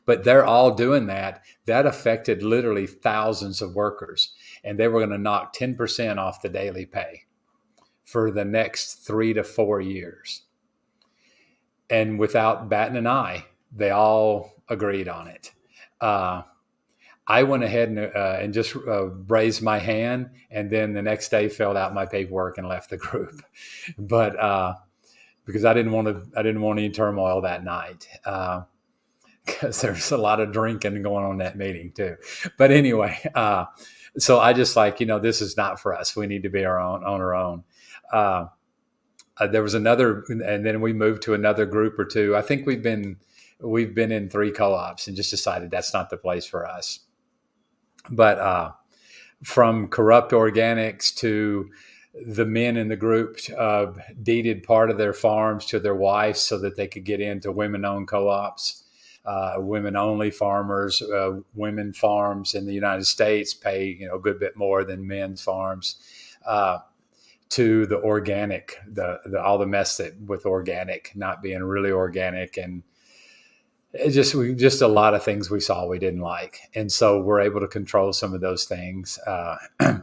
But 0.04 0.22
they're 0.22 0.44
all 0.44 0.74
doing 0.74 1.06
that. 1.06 1.42
That 1.64 1.86
affected 1.86 2.42
literally 2.42 2.86
thousands 2.86 3.62
of 3.62 3.74
workers, 3.74 4.34
and 4.62 4.78
they 4.78 4.86
were 4.86 5.00
going 5.00 5.10
to 5.10 5.18
knock 5.18 5.56
10% 5.56 6.18
off 6.18 6.42
the 6.42 6.48
daily 6.48 6.86
pay 6.86 7.22
for 8.04 8.30
the 8.30 8.44
next 8.44 9.06
three 9.06 9.32
to 9.32 9.42
four 9.42 9.80
years 9.80 10.45
and 11.90 12.18
without 12.18 12.68
batting 12.68 12.96
an 12.96 13.06
eye, 13.06 13.44
they 13.74 13.90
all 13.90 14.54
agreed 14.68 15.08
on 15.08 15.28
it. 15.28 15.52
Uh, 16.00 16.42
I 17.26 17.42
went 17.42 17.64
ahead 17.64 17.88
and, 17.88 17.98
uh, 17.98 18.38
and 18.40 18.54
just 18.54 18.76
uh, 18.76 19.06
raised 19.06 19.62
my 19.62 19.78
hand, 19.78 20.30
and 20.50 20.70
then 20.70 20.92
the 20.92 21.02
next 21.02 21.28
day 21.28 21.48
filled 21.48 21.76
out 21.76 21.92
my 21.92 22.06
paperwork 22.06 22.58
and 22.58 22.68
left 22.68 22.90
the 22.90 22.96
group. 22.96 23.42
but 23.98 24.38
uh, 24.38 24.74
because 25.44 25.64
I 25.64 25.74
didn't 25.74 25.92
want 25.92 26.06
to, 26.08 26.38
I 26.38 26.42
didn't 26.42 26.60
want 26.60 26.78
any 26.78 26.90
turmoil 26.90 27.40
that 27.42 27.64
night 27.64 28.08
because 29.44 29.84
uh, 29.84 29.86
there's 29.86 30.12
a 30.12 30.16
lot 30.16 30.40
of 30.40 30.52
drinking 30.52 31.02
going 31.02 31.24
on 31.24 31.38
that 31.38 31.56
meeting 31.56 31.92
too. 31.92 32.16
But 32.56 32.70
anyway, 32.70 33.18
uh, 33.34 33.66
so 34.18 34.38
I 34.38 34.52
just 34.52 34.76
like 34.76 35.00
you 35.00 35.06
know 35.06 35.18
this 35.18 35.40
is 35.40 35.56
not 35.56 35.80
for 35.80 35.94
us. 35.96 36.14
We 36.14 36.28
need 36.28 36.44
to 36.44 36.50
be 36.50 36.64
our 36.64 36.78
own 36.78 37.02
on 37.02 37.20
our 37.20 37.34
own 37.34 37.64
uh, 39.38 39.46
there 39.46 39.62
was 39.62 39.74
another, 39.74 40.24
and 40.28 40.64
then 40.64 40.80
we 40.80 40.92
moved 40.92 41.22
to 41.22 41.34
another 41.34 41.66
group 41.66 41.98
or 41.98 42.04
two. 42.04 42.36
I 42.36 42.42
think 42.42 42.66
we've 42.66 42.82
been 42.82 43.16
we've 43.60 43.94
been 43.94 44.12
in 44.12 44.28
three 44.28 44.50
co-ops 44.50 45.06
and 45.06 45.16
just 45.16 45.30
decided 45.30 45.70
that's 45.70 45.94
not 45.94 46.10
the 46.10 46.16
place 46.16 46.46
for 46.46 46.66
us. 46.66 47.00
But 48.10 48.38
uh, 48.38 48.72
from 49.42 49.88
corrupt 49.88 50.32
organics 50.32 51.14
to 51.16 51.70
the 52.26 52.46
men 52.46 52.76
in 52.76 52.88
the 52.88 52.96
group 52.96 53.38
uh, 53.58 53.86
deeded 54.22 54.62
part 54.62 54.90
of 54.90 54.98
their 54.98 55.12
farms 55.12 55.66
to 55.66 55.78
their 55.78 55.94
wives 55.94 56.40
so 56.40 56.58
that 56.58 56.76
they 56.76 56.86
could 56.86 57.04
get 57.04 57.20
into 57.20 57.52
women-owned 57.52 58.08
co-ops. 58.08 58.84
Uh, 59.24 59.54
women-only 59.58 60.30
farmers, 60.30 61.02
uh, 61.02 61.40
women 61.54 61.92
farms 61.92 62.54
in 62.54 62.64
the 62.64 62.72
United 62.72 63.04
States 63.04 63.52
pay 63.54 63.86
you 63.86 64.06
know 64.06 64.14
a 64.14 64.20
good 64.20 64.38
bit 64.38 64.56
more 64.56 64.84
than 64.84 65.06
men's 65.06 65.42
farms. 65.42 65.96
Uh, 66.46 66.78
to 67.48 67.86
the 67.86 68.00
organic, 68.00 68.76
the, 68.86 69.20
the 69.24 69.40
all 69.40 69.58
the 69.58 69.66
mess 69.66 69.96
that 69.98 70.20
with 70.20 70.46
organic 70.46 71.12
not 71.14 71.42
being 71.42 71.62
really 71.62 71.90
organic 71.90 72.56
and 72.56 72.82
it 73.98 74.10
just 74.10 74.34
we 74.34 74.54
just 74.54 74.82
a 74.82 74.88
lot 74.88 75.14
of 75.14 75.22
things 75.22 75.50
we 75.50 75.60
saw 75.60 75.86
we 75.86 75.98
didn't 75.98 76.20
like, 76.20 76.58
and 76.74 76.90
so 76.90 77.20
we're 77.20 77.40
able 77.40 77.60
to 77.60 77.68
control 77.68 78.12
some 78.12 78.34
of 78.34 78.40
those 78.40 78.64
things. 78.64 79.18
Uh, 79.26 79.56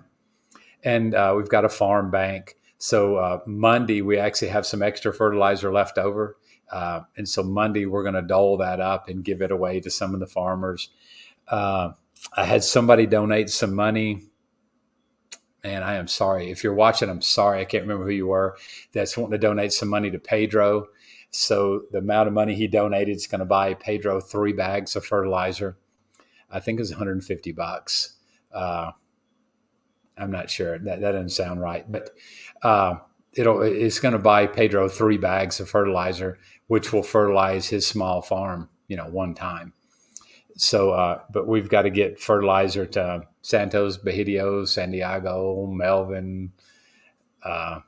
and 0.84 1.16
uh, 1.16 1.34
we've 1.36 1.50
got 1.50 1.66
a 1.66 1.70
farm 1.70 2.12
bank. 2.12 2.56
So 2.78 3.16
uh, 3.16 3.40
Monday 3.46 4.02
we 4.02 4.18
actually 4.18 4.50
have 4.50 4.66
some 4.66 4.82
extra 4.82 5.14
fertilizer 5.14 5.72
left 5.72 5.98
over, 5.98 6.38
uh, 6.72 7.02
and 7.18 7.28
so 7.28 7.44
Monday 7.44 7.86
we're 7.86 8.04
going 8.04 8.16
to 8.16 8.22
dole 8.22 8.58
that 8.58 8.80
up 8.80 9.10
and 9.10 9.24
give 9.24 9.42
it 9.42 9.52
away 9.52 9.80
to 9.82 9.90
some 9.90 10.14
of 10.14 10.20
the 10.20 10.28
farmers. 10.28 10.90
Uh, 11.48 11.92
I 12.36 12.46
had 12.46 12.64
somebody 12.64 13.06
donate 13.06 13.50
some 13.50 13.76
money 13.76 14.24
man, 15.64 15.84
I 15.84 15.96
am 15.96 16.08
sorry. 16.08 16.52
If 16.52 16.64
you're 16.64 16.74
watching, 16.74 17.10
I'm 17.10 17.22
sorry. 17.22 17.62
I 17.62 17.66
can't 17.66 17.84
remember 17.84 18.06
who 18.06 18.12
you 18.12 18.28
were. 18.28 18.58
That's 18.92 19.18
wanting 19.18 19.32
to 19.32 19.38
donate 19.38 19.72
some 19.72 19.90
money 19.90 20.12
to 20.12 20.20
Pedro. 20.20 20.88
So 21.32 21.84
the 21.92 22.00
amount 22.00 22.28
of 22.28 22.34
money 22.34 22.54
he 22.54 22.68
donated 22.68 23.16
is 23.16 23.28
going 23.28 23.40
to 23.40 23.46
buy 23.46 23.74
Pedro 23.74 24.20
three 24.20 24.54
bags 24.54 24.96
of 24.96 25.06
fertilizer. 25.06 25.78
I 26.52 26.60
think 26.60 26.80
it's 26.80 26.92
150 26.92 27.52
bucks. 27.54 28.16
Uh, 28.54 28.92
I'm 30.18 30.32
not 30.32 30.50
sure. 30.50 30.78
That, 30.78 31.02
that 31.02 31.14
doesn't 31.14 31.30
sound 31.30 31.62
right, 31.62 31.92
but 31.92 32.12
uh, 32.62 32.96
it'll 33.34 33.64
it's 33.64 34.00
going 34.00 34.12
to 34.12 34.20
buy 34.20 34.46
Pedro 34.46 34.88
three 34.88 35.18
bags 35.18 35.60
of 35.60 35.70
fertilizer, 35.70 36.38
which 36.68 36.94
will 36.94 37.02
fertilize 37.02 37.70
his 37.70 37.88
small 37.88 38.22
farm, 38.22 38.70
you 38.88 38.96
know, 38.96 39.08
one 39.08 39.34
time. 39.34 39.74
So, 40.56 40.92
uh, 40.92 41.22
but 41.32 41.48
we've 41.48 41.70
got 41.70 41.84
to 41.84 41.90
get 41.90 42.20
fertilizer 42.20 42.86
to 42.86 43.28
Santos, 43.42 43.98
Bajitos, 43.98 44.70
San 44.70 44.92
Diego, 44.92 45.66
Melvin, 45.68 46.52
uh, 47.44 47.80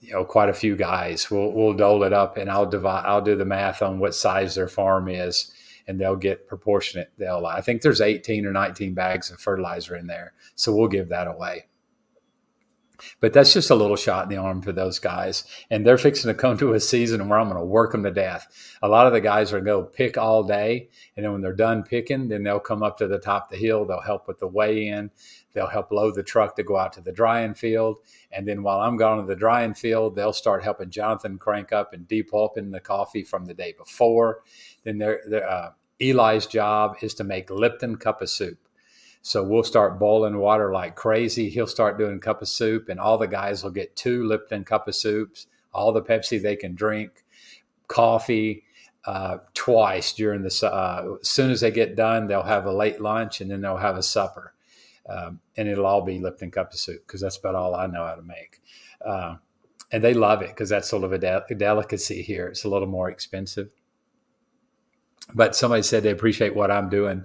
you 0.00 0.12
know, 0.12 0.24
quite 0.24 0.48
a 0.48 0.54
few 0.54 0.76
guys. 0.76 1.30
We'll 1.30 1.52
we'll 1.52 1.74
dole 1.74 2.02
it 2.04 2.12
up, 2.12 2.36
and 2.36 2.50
I'll 2.50 2.66
divide. 2.66 3.04
I'll 3.06 3.22
do 3.22 3.36
the 3.36 3.44
math 3.44 3.82
on 3.82 3.98
what 3.98 4.14
size 4.14 4.54
their 4.54 4.68
farm 4.68 5.08
is, 5.08 5.52
and 5.86 6.00
they'll 6.00 6.16
get 6.16 6.48
proportionate. 6.48 7.12
They'll. 7.18 7.46
I 7.46 7.60
think 7.60 7.82
there's 7.82 8.00
18 8.00 8.46
or 8.46 8.52
19 8.52 8.94
bags 8.94 9.30
of 9.30 9.38
fertilizer 9.38 9.96
in 9.96 10.06
there, 10.06 10.32
so 10.54 10.74
we'll 10.74 10.88
give 10.88 11.08
that 11.10 11.28
away. 11.28 11.66
But 13.20 13.32
that's 13.32 13.52
just 13.52 13.70
a 13.70 13.74
little 13.74 13.96
shot 13.96 14.24
in 14.24 14.28
the 14.28 14.36
arm 14.36 14.62
for 14.62 14.72
those 14.72 14.98
guys. 14.98 15.44
And 15.70 15.86
they're 15.86 15.98
fixing 15.98 16.28
to 16.28 16.34
come 16.34 16.56
to 16.58 16.74
a 16.74 16.80
season 16.80 17.28
where 17.28 17.38
I'm 17.38 17.48
going 17.48 17.60
to 17.60 17.64
work 17.64 17.92
them 17.92 18.04
to 18.04 18.10
death. 18.10 18.46
A 18.82 18.88
lot 18.88 19.06
of 19.06 19.12
the 19.12 19.20
guys 19.20 19.52
are 19.52 19.60
going 19.60 19.64
to 19.82 19.88
go 19.88 19.90
pick 19.90 20.16
all 20.16 20.42
day. 20.42 20.88
And 21.16 21.24
then 21.24 21.32
when 21.32 21.40
they're 21.40 21.52
done 21.52 21.82
picking, 21.82 22.28
then 22.28 22.42
they'll 22.42 22.60
come 22.60 22.82
up 22.82 22.98
to 22.98 23.06
the 23.06 23.18
top 23.18 23.44
of 23.44 23.50
the 23.50 23.64
hill. 23.64 23.84
They'll 23.84 24.00
help 24.00 24.28
with 24.28 24.38
the 24.38 24.46
weigh 24.46 24.86
in. 24.88 25.10
They'll 25.52 25.66
help 25.66 25.90
load 25.90 26.14
the 26.14 26.22
truck 26.22 26.56
to 26.56 26.62
go 26.62 26.76
out 26.76 26.92
to 26.94 27.00
the 27.00 27.12
drying 27.12 27.54
field. 27.54 27.98
And 28.30 28.46
then 28.46 28.62
while 28.62 28.80
I'm 28.80 28.96
gone 28.96 29.18
to 29.18 29.26
the 29.26 29.36
drying 29.36 29.74
field, 29.74 30.14
they'll 30.14 30.32
start 30.32 30.62
helping 30.62 30.90
Jonathan 30.90 31.38
crank 31.38 31.72
up 31.72 31.92
and 31.92 32.08
depulping 32.08 32.72
the 32.72 32.80
coffee 32.80 33.22
from 33.22 33.44
the 33.44 33.54
day 33.54 33.74
before. 33.76 34.42
Then 34.84 34.98
they're, 34.98 35.20
they're, 35.28 35.48
uh, 35.48 35.70
Eli's 36.00 36.46
job 36.46 36.96
is 37.02 37.14
to 37.14 37.24
make 37.24 37.50
Lipton 37.50 37.96
cup 37.96 38.22
of 38.22 38.30
soup. 38.30 38.58
So 39.22 39.44
we'll 39.44 39.62
start 39.62 40.00
boiling 40.00 40.36
water 40.38 40.72
like 40.72 40.96
crazy. 40.96 41.48
He'll 41.48 41.68
start 41.68 41.96
doing 41.96 42.18
cup 42.18 42.42
of 42.42 42.48
soup, 42.48 42.88
and 42.88 42.98
all 42.98 43.18
the 43.18 43.28
guys 43.28 43.62
will 43.62 43.70
get 43.70 43.94
two 43.94 44.24
Lipton 44.24 44.64
cup 44.64 44.88
of 44.88 44.96
soups, 44.96 45.46
all 45.72 45.92
the 45.92 46.02
Pepsi 46.02 46.42
they 46.42 46.56
can 46.56 46.74
drink, 46.74 47.24
coffee 47.86 48.64
uh, 49.04 49.38
twice 49.54 50.12
during 50.12 50.42
the. 50.42 50.66
Uh, 50.66 51.18
as 51.20 51.28
soon 51.28 51.52
as 51.52 51.60
they 51.60 51.70
get 51.70 51.94
done, 51.94 52.26
they'll 52.26 52.42
have 52.42 52.66
a 52.66 52.72
late 52.72 53.00
lunch, 53.00 53.40
and 53.40 53.48
then 53.48 53.60
they'll 53.60 53.76
have 53.76 53.96
a 53.96 54.02
supper, 54.02 54.54
um, 55.08 55.38
and 55.56 55.68
it'll 55.68 55.86
all 55.86 56.02
be 56.02 56.18
Lipton 56.18 56.50
cup 56.50 56.72
of 56.72 56.78
soup 56.78 57.06
because 57.06 57.20
that's 57.20 57.36
about 57.36 57.54
all 57.54 57.76
I 57.76 57.86
know 57.86 58.04
how 58.04 58.16
to 58.16 58.22
make. 58.22 58.60
Uh, 59.04 59.36
and 59.92 60.02
they 60.02 60.14
love 60.14 60.42
it 60.42 60.48
because 60.48 60.70
that's 60.70 60.88
sort 60.88 61.04
of 61.04 61.12
a, 61.12 61.18
de- 61.18 61.44
a 61.48 61.54
delicacy 61.54 62.22
here. 62.22 62.48
It's 62.48 62.64
a 62.64 62.68
little 62.68 62.88
more 62.88 63.08
expensive 63.08 63.68
but 65.34 65.56
somebody 65.56 65.82
said 65.82 66.02
they 66.02 66.10
appreciate 66.10 66.54
what 66.54 66.70
I'm 66.70 66.88
doing. 66.88 67.24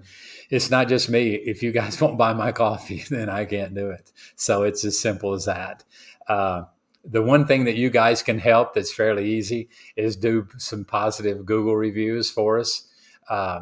It's 0.49 0.69
not 0.69 0.87
just 0.87 1.09
me. 1.09 1.33
If 1.33 1.61
you 1.61 1.71
guys 1.71 1.99
won't 2.01 2.17
buy 2.17 2.33
my 2.33 2.51
coffee, 2.51 3.03
then 3.09 3.29
I 3.29 3.45
can't 3.45 3.75
do 3.75 3.89
it. 3.89 4.11
So 4.35 4.63
it's 4.63 4.83
as 4.85 4.99
simple 4.99 5.33
as 5.33 5.45
that. 5.45 5.83
Uh, 6.27 6.63
the 7.03 7.21
one 7.21 7.45
thing 7.45 7.65
that 7.65 7.75
you 7.75 7.89
guys 7.89 8.21
can 8.21 8.37
help 8.37 8.73
that's 8.73 8.93
fairly 8.93 9.29
easy 9.29 9.69
is 9.95 10.17
do 10.17 10.47
some 10.57 10.83
positive 10.83 11.45
Google 11.45 11.75
reviews 11.75 12.29
for 12.29 12.59
us. 12.59 12.87
Uh, 13.29 13.61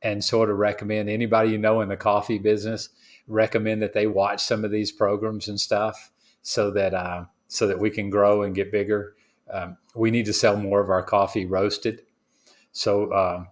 and 0.00 0.22
sort 0.22 0.48
of 0.48 0.58
recommend 0.58 1.08
anybody 1.08 1.50
you 1.50 1.58
know 1.58 1.80
in 1.80 1.88
the 1.88 1.96
coffee 1.96 2.38
business 2.38 2.90
recommend 3.28 3.82
that 3.82 3.92
they 3.92 4.06
watch 4.06 4.40
some 4.40 4.64
of 4.64 4.70
these 4.70 4.90
programs 4.90 5.48
and 5.48 5.60
stuff 5.60 6.10
so 6.42 6.70
that 6.70 6.94
uh, 6.94 7.24
so 7.46 7.66
that 7.66 7.78
we 7.78 7.90
can 7.90 8.10
grow 8.10 8.42
and 8.42 8.54
get 8.54 8.72
bigger. 8.72 9.14
Um, 9.52 9.76
we 9.94 10.10
need 10.10 10.26
to 10.26 10.32
sell 10.32 10.56
more 10.56 10.80
of 10.80 10.90
our 10.90 11.02
coffee 11.02 11.46
roasted. 11.46 12.02
So 12.72 13.12
uh, 13.12 13.44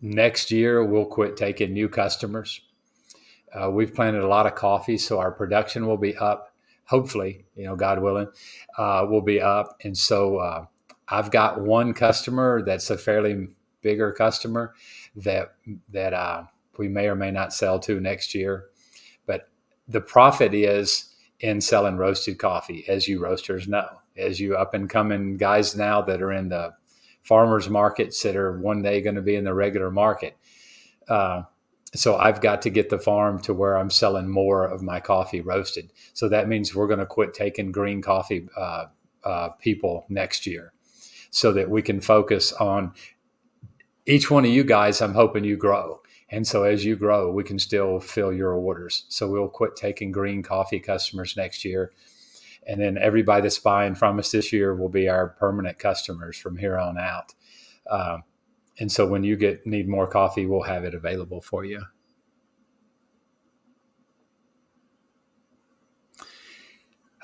next 0.00 0.50
year 0.50 0.84
we'll 0.84 1.06
quit 1.06 1.36
taking 1.36 1.72
new 1.72 1.88
customers. 1.88 2.60
Uh, 3.52 3.70
we've 3.70 3.94
planted 3.94 4.22
a 4.22 4.28
lot 4.28 4.46
of 4.46 4.54
coffee, 4.54 4.98
so 4.98 5.18
our 5.18 5.30
production 5.30 5.86
will 5.86 5.96
be 5.96 6.16
up. 6.16 6.52
Hopefully, 6.84 7.44
you 7.54 7.64
know, 7.64 7.74
God 7.74 8.00
willing, 8.00 8.28
uh, 8.78 9.06
will 9.08 9.22
be 9.22 9.40
up. 9.40 9.76
And 9.82 9.96
so 9.96 10.38
uh, 10.38 10.66
I've 11.08 11.30
got 11.30 11.60
one 11.60 11.94
customer 11.94 12.62
that's 12.62 12.90
a 12.90 12.98
fairly 12.98 13.48
bigger 13.82 14.12
customer 14.12 14.74
that 15.16 15.54
that 15.90 16.12
uh, 16.12 16.44
we 16.78 16.88
may 16.88 17.08
or 17.08 17.14
may 17.14 17.30
not 17.30 17.52
sell 17.52 17.78
to 17.80 18.00
next 18.00 18.34
year. 18.34 18.66
But 19.26 19.48
the 19.88 20.00
profit 20.00 20.54
is 20.54 21.14
in 21.40 21.60
selling 21.60 21.96
roasted 21.96 22.38
coffee, 22.38 22.84
as 22.88 23.08
you 23.08 23.22
roasters 23.22 23.68
know, 23.68 23.88
as 24.16 24.40
you 24.40 24.56
up 24.56 24.74
and 24.74 24.88
coming 24.88 25.36
guys 25.36 25.76
now 25.76 26.02
that 26.02 26.22
are 26.22 26.32
in 26.32 26.48
the 26.48 26.72
farmers 27.26 27.68
markets 27.68 28.22
that 28.22 28.36
are 28.36 28.58
one 28.58 28.82
day 28.82 29.00
going 29.02 29.16
to 29.16 29.22
be 29.22 29.34
in 29.34 29.44
the 29.44 29.52
regular 29.52 29.90
market. 29.90 30.36
Uh, 31.08 31.42
so 31.94 32.16
I've 32.16 32.40
got 32.40 32.62
to 32.62 32.70
get 32.70 32.88
the 32.88 32.98
farm 32.98 33.40
to 33.42 33.54
where 33.54 33.76
I'm 33.76 33.90
selling 33.90 34.28
more 34.28 34.64
of 34.64 34.82
my 34.82 35.00
coffee 35.00 35.40
roasted. 35.40 35.92
So 36.12 36.28
that 36.28 36.48
means 36.48 36.74
we're 36.74 36.86
going 36.86 37.00
to 37.00 37.06
quit 37.06 37.34
taking 37.34 37.72
green 37.72 38.00
coffee 38.02 38.48
uh, 38.56 38.86
uh, 39.24 39.48
people 39.58 40.04
next 40.08 40.46
year, 40.46 40.72
so 41.30 41.52
that 41.52 41.68
we 41.68 41.82
can 41.82 42.00
focus 42.00 42.52
on 42.52 42.92
each 44.06 44.30
one 44.30 44.44
of 44.44 44.50
you 44.50 44.62
guys. 44.62 45.02
I'm 45.02 45.14
hoping 45.14 45.44
you 45.44 45.56
grow. 45.56 46.00
And 46.28 46.46
so 46.46 46.64
as 46.64 46.84
you 46.84 46.96
grow, 46.96 47.30
we 47.30 47.44
can 47.44 47.58
still 47.58 48.00
fill 48.00 48.32
your 48.32 48.52
orders. 48.52 49.04
So 49.08 49.28
we'll 49.28 49.48
quit 49.48 49.76
taking 49.76 50.12
green 50.12 50.42
coffee 50.42 50.80
customers 50.80 51.36
next 51.36 51.64
year. 51.64 51.92
And 52.66 52.80
then 52.80 52.98
everybody 52.98 53.42
that's 53.42 53.58
buying 53.58 53.94
from 53.94 54.18
us 54.18 54.32
this 54.32 54.52
year 54.52 54.74
will 54.74 54.88
be 54.88 55.08
our 55.08 55.28
permanent 55.28 55.78
customers 55.78 56.36
from 56.36 56.56
here 56.56 56.76
on 56.76 56.98
out. 56.98 57.34
Um, 57.88 58.24
and 58.78 58.90
so 58.90 59.06
when 59.06 59.22
you 59.22 59.36
get 59.36 59.66
need 59.66 59.88
more 59.88 60.06
coffee, 60.06 60.46
we'll 60.46 60.62
have 60.62 60.84
it 60.84 60.94
available 60.94 61.40
for 61.40 61.64
you. 61.64 61.82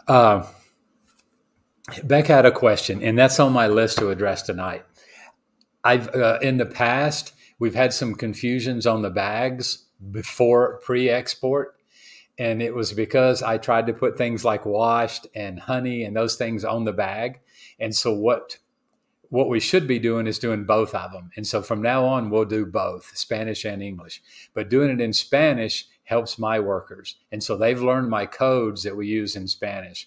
Uh, 0.09 0.47
Beck 2.05 2.26
had 2.26 2.47
a 2.47 2.53
question, 2.53 3.03
and 3.03 3.18
that's 3.18 3.38
on 3.40 3.53
my 3.53 3.66
list 3.66 3.99
to 3.99 4.11
address 4.11 4.43
tonight. 4.43 4.84
I've 5.84 6.14
uh, 6.14 6.38
in 6.40 6.59
the 6.59 6.66
past 6.66 7.32
we've 7.59 7.74
had 7.74 7.93
some 7.93 8.14
confusions 8.14 8.86
on 8.86 9.03
the 9.03 9.11
bags 9.11 9.86
before 10.11 10.80
pre-export, 10.84 11.76
and 12.39 12.62
it 12.62 12.74
was 12.74 12.93
because 12.93 13.43
I 13.43 13.59
tried 13.59 13.87
to 13.87 13.93
put 13.93 14.16
things 14.16 14.45
like 14.45 14.64
washed 14.64 15.26
and 15.35 15.59
honey 15.59 16.05
and 16.05 16.16
those 16.16 16.37
things 16.37 16.64
on 16.64 16.85
the 16.85 16.93
bag, 16.93 17.41
and 17.78 17.95
so 17.95 18.12
what 18.12 18.59
what 19.33 19.49
we 19.49 19.61
should 19.61 19.89
be 19.89 19.99
doing 19.99 20.26
is 20.26 20.39
doing 20.39 20.64
both 20.64 20.95
of 20.95 21.11
them. 21.11 21.30
And 21.37 21.47
so 21.47 21.62
from 21.62 21.80
now 21.80 22.05
on, 22.05 22.28
we'll 22.28 22.45
do 22.45 22.66
both 22.66 23.16
Spanish 23.16 23.64
and 23.64 23.83
English. 23.83 24.20
But 24.53 24.68
doing 24.68 24.91
it 24.91 25.01
in 25.01 25.14
Spanish 25.14 25.87
helps 26.05 26.39
my 26.39 26.61
workers. 26.61 27.16
And 27.33 27.43
so 27.43 27.57
they've 27.57 27.80
learned 27.80 28.11
my 28.11 28.26
codes 28.26 28.83
that 28.83 28.95
we 28.95 29.07
use 29.07 29.35
in 29.35 29.49
Spanish. 29.49 30.07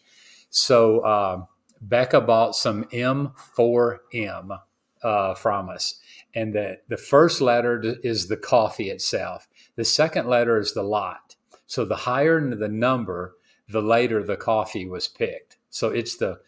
So 0.51 0.99
uh, 0.99 1.45
Becca 1.81 2.21
bought 2.21 2.55
some 2.55 2.83
M4M 2.85 4.59
uh, 5.01 5.33
from 5.33 5.69
us. 5.69 5.99
And 6.35 6.53
the, 6.53 6.77
the 6.87 6.97
first 6.97 7.41
letter 7.41 7.81
is 8.03 8.27
the 8.27 8.37
coffee 8.37 8.91
itself, 8.91 9.47
the 9.75 9.85
second 9.85 10.27
letter 10.27 10.59
is 10.59 10.73
the 10.73 10.83
lot. 10.83 11.34
So 11.67 11.85
the 11.85 11.95
higher 11.95 12.39
the 12.55 12.67
number, 12.67 13.35
the 13.67 13.81
later 13.81 14.23
the 14.23 14.37
coffee 14.37 14.87
was 14.87 15.07
picked. 15.07 15.57
So 15.69 15.89
it's 15.89 16.15
the 16.17 16.39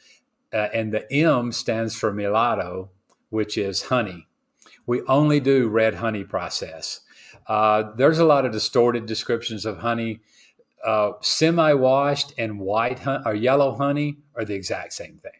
uh, 0.53 0.69
and 0.73 0.93
the 0.93 1.11
M 1.11 1.51
stands 1.51 1.95
for 1.95 2.13
Melado, 2.13 2.89
which 3.29 3.57
is 3.57 3.83
honey. 3.83 4.27
We 4.85 5.01
only 5.03 5.39
do 5.39 5.67
red 5.67 5.95
honey 5.95 6.23
process. 6.23 7.01
Uh, 7.45 7.91
there's 7.95 8.19
a 8.19 8.25
lot 8.25 8.45
of 8.45 8.51
distorted 8.51 9.05
descriptions 9.05 9.65
of 9.65 9.79
honey. 9.79 10.21
Uh, 10.85 11.13
semi-washed 11.21 12.33
and 12.37 12.59
white 12.59 12.99
hun- 12.99 13.23
or 13.25 13.33
yellow 13.33 13.75
honey 13.75 14.17
are 14.35 14.45
the 14.45 14.53
exact 14.53 14.93
same 14.93 15.17
thing. 15.17 15.31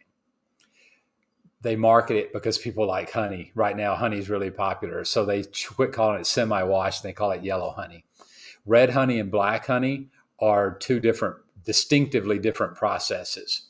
They 1.62 1.76
market 1.76 2.16
it 2.16 2.32
because 2.32 2.58
people 2.58 2.86
like 2.86 3.10
honey. 3.10 3.52
Right 3.54 3.76
now, 3.76 3.94
honey 3.94 4.18
is 4.18 4.28
really 4.28 4.50
popular, 4.50 5.04
so 5.04 5.24
they 5.24 5.44
quit 5.74 5.92
calling 5.92 6.20
it 6.20 6.26
semi-washed 6.26 7.02
and 7.02 7.08
they 7.08 7.14
call 7.14 7.30
it 7.30 7.42
yellow 7.42 7.70
honey. 7.70 8.04
Red 8.68 8.90
honey 8.90 9.18
and 9.18 9.30
black 9.30 9.66
honey 9.66 10.10
are 10.38 10.76
two 10.76 11.00
different, 11.00 11.36
distinctively 11.64 12.38
different 12.38 12.74
processes. 12.74 13.62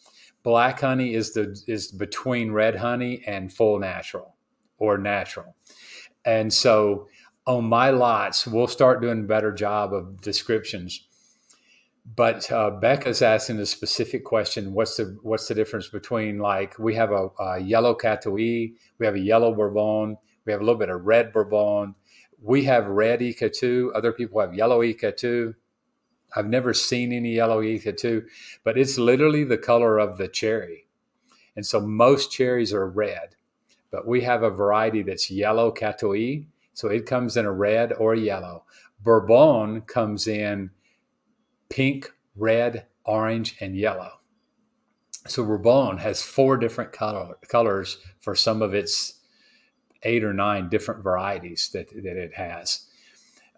Black 0.42 0.80
honey 0.80 1.14
is 1.14 1.32
the 1.34 1.56
is 1.68 1.92
between 1.92 2.50
red 2.50 2.74
honey 2.74 3.22
and 3.24 3.52
full 3.52 3.78
natural 3.78 4.34
or 4.76 4.98
natural. 4.98 5.54
And 6.24 6.52
so 6.52 7.06
on 7.46 7.64
my 7.64 7.90
lots 7.90 8.46
we'll 8.46 8.66
start 8.66 9.00
doing 9.00 9.20
a 9.20 9.26
better 9.26 9.52
job 9.52 9.94
of 9.94 10.20
descriptions. 10.20 11.06
But 12.16 12.50
uh, 12.50 12.70
becca's 12.70 13.22
asking 13.22 13.60
a 13.60 13.66
specific 13.66 14.24
question. 14.24 14.72
What's 14.72 14.96
the 14.96 15.16
what's 15.22 15.46
the 15.46 15.54
difference 15.54 15.88
between 15.88 16.38
like 16.38 16.76
we 16.76 16.94
have 16.96 17.12
a, 17.12 17.28
a 17.38 17.58
yellow 17.60 17.94
catuai 17.94 18.72
we 18.98 19.06
have 19.06 19.14
a 19.14 19.20
yellow 19.20 19.54
bourbon 19.54 20.16
we 20.44 20.52
have 20.52 20.60
a 20.60 20.64
little 20.64 20.78
bit 20.78 20.88
of 20.88 21.04
red 21.04 21.32
bourbon 21.32 21.94
we 22.42 22.64
have 22.64 22.86
red 22.86 23.20
Icatu 23.20 23.90
other 23.94 24.12
people 24.12 24.40
have 24.40 24.54
yellow 24.54 24.80
Icatu 24.80 25.54
I've 26.34 26.48
never 26.48 26.74
seen 26.74 27.12
any 27.12 27.34
yellow 27.34 27.62
Icatu, 27.62 28.24
but 28.64 28.78
it's 28.78 28.98
literally 28.98 29.44
the 29.44 29.58
color 29.58 29.98
of 29.98 30.18
the 30.18 30.28
cherry. 30.28 30.86
And 31.56 31.64
so 31.64 31.80
most 31.80 32.30
cherries 32.30 32.72
are 32.72 32.88
red, 32.88 33.36
but 33.90 34.06
we 34.06 34.20
have 34.22 34.42
a 34.42 34.50
variety 34.50 35.02
that's 35.02 35.30
yellow 35.30 35.72
Catuai. 35.72 36.46
So 36.74 36.88
it 36.88 37.06
comes 37.06 37.36
in 37.36 37.46
a 37.46 37.52
red 37.52 37.92
or 37.94 38.14
yellow. 38.14 38.64
Bourbon 39.02 39.82
comes 39.82 40.28
in 40.28 40.70
pink, 41.68 42.12
red, 42.36 42.86
orange, 43.04 43.56
and 43.60 43.76
yellow. 43.76 44.20
So 45.26 45.44
Bourbon 45.44 45.98
has 45.98 46.22
four 46.22 46.56
different 46.56 46.92
color, 46.92 47.36
colors 47.48 47.98
for 48.20 48.34
some 48.34 48.62
of 48.62 48.74
its 48.74 49.17
eight 50.02 50.24
or 50.24 50.32
nine 50.32 50.68
different 50.68 51.02
varieties 51.02 51.70
that, 51.72 51.88
that 51.90 52.16
it 52.16 52.34
has. 52.34 52.86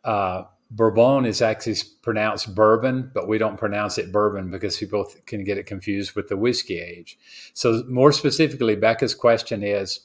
Uh, 0.05 0.45
Bourbon 0.71 1.27
is 1.27 1.43
actually 1.43 1.77
pronounced 2.01 2.55
bourbon, 2.55 3.11
but 3.13 3.27
we 3.27 3.39
don't 3.39 3.57
pronounce 3.57 3.99
it 3.99 4.13
bourbon 4.13 4.53
because 4.53 4.77
people 4.77 5.11
can 5.27 5.43
get 5.43 5.59
it 5.59 5.67
confused 5.67 6.15
with 6.15 6.29
the 6.29 6.37
whiskey 6.37 6.79
age. 6.79 7.19
So, 7.55 7.83
more 7.89 8.13
specifically, 8.13 8.77
Becca's 8.77 9.15
question 9.15 9.65
is 9.65 10.01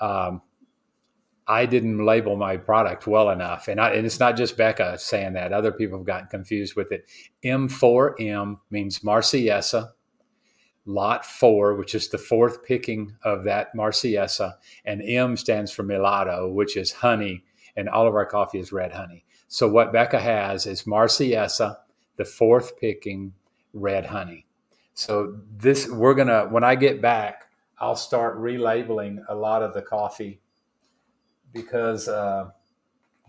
um, 0.00 0.42
I 1.46 1.66
didn't 1.66 2.04
label 2.04 2.36
my 2.36 2.56
product 2.56 3.06
well 3.06 3.30
enough. 3.30 3.68
And, 3.68 3.80
I, 3.80 3.90
and 3.90 4.04
it's 4.04 4.18
not 4.18 4.36
just 4.36 4.56
Becca 4.56 4.98
saying 4.98 5.34
that, 5.34 5.52
other 5.52 5.70
people 5.70 5.98
have 5.98 6.06
gotten 6.06 6.26
confused 6.26 6.74
with 6.74 6.90
it. 6.90 7.08
M4M 7.44 8.58
means 8.70 9.00
Marsellesa, 9.00 9.90
lot 10.92 11.24
four, 11.24 11.74
which 11.74 11.94
is 11.94 12.08
the 12.08 12.18
fourth 12.18 12.64
picking 12.64 13.16
of 13.22 13.44
that 13.44 13.74
Marsellesa, 13.74 14.54
and 14.84 15.02
M 15.02 15.36
stands 15.36 15.70
for 15.70 15.82
Melado, 15.82 16.52
which 16.52 16.76
is 16.76 16.92
honey, 16.92 17.44
and 17.76 17.88
all 17.88 18.06
of 18.06 18.14
our 18.14 18.26
coffee 18.26 18.58
is 18.58 18.72
red 18.72 18.92
honey. 18.92 19.24
So 19.48 19.68
what 19.68 19.92
Becca 19.92 20.20
has 20.20 20.66
is 20.66 20.84
Marsellesa, 20.84 21.78
the 22.16 22.24
fourth 22.24 22.78
picking 22.78 23.32
red 23.72 24.06
honey. 24.06 24.46
So 24.94 25.38
this 25.56 25.88
we're 25.88 26.14
gonna 26.14 26.46
when 26.48 26.64
I 26.64 26.74
get 26.74 27.00
back, 27.00 27.46
I'll 27.78 27.96
start 27.96 28.38
relabeling 28.38 29.24
a 29.28 29.34
lot 29.34 29.62
of 29.62 29.72
the 29.72 29.82
coffee 29.82 30.40
because 31.52 32.08
uh, 32.08 32.50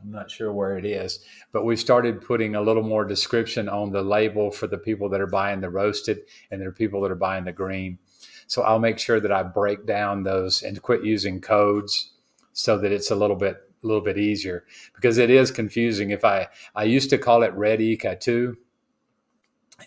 I'm 0.01 0.11
not 0.11 0.31
sure 0.31 0.51
where 0.51 0.77
it 0.77 0.85
is, 0.85 1.19
but 1.51 1.63
we've 1.63 1.79
started 1.79 2.21
putting 2.21 2.55
a 2.55 2.61
little 2.61 2.83
more 2.83 3.05
description 3.05 3.69
on 3.69 3.91
the 3.91 4.01
label 4.01 4.51
for 4.51 4.67
the 4.67 4.77
people 4.77 5.09
that 5.09 5.21
are 5.21 5.27
buying 5.27 5.61
the 5.61 5.69
roasted 5.69 6.21
and 6.49 6.59
there 6.59 6.69
are 6.69 6.73
people 6.73 7.01
that 7.01 7.11
are 7.11 7.15
buying 7.15 7.45
the 7.45 7.51
green. 7.51 7.99
So 8.47 8.63
I'll 8.63 8.79
make 8.79 8.99
sure 8.99 9.19
that 9.19 9.31
I 9.31 9.43
break 9.43 9.85
down 9.85 10.23
those 10.23 10.63
and 10.63 10.81
quit 10.81 11.05
using 11.05 11.39
codes 11.39 12.13
so 12.53 12.77
that 12.79 12.91
it's 12.91 13.11
a 13.11 13.15
little 13.15 13.35
bit 13.35 13.57
a 13.83 13.87
little 13.87 14.03
bit 14.03 14.17
easier 14.17 14.65
because 14.93 15.17
it 15.17 15.29
is 15.29 15.51
confusing. 15.51 16.11
If 16.11 16.25
I 16.25 16.47
I 16.75 16.83
used 16.83 17.09
to 17.11 17.17
call 17.17 17.43
it 17.43 17.53
red 17.53 17.79
Icatu, 17.79 18.55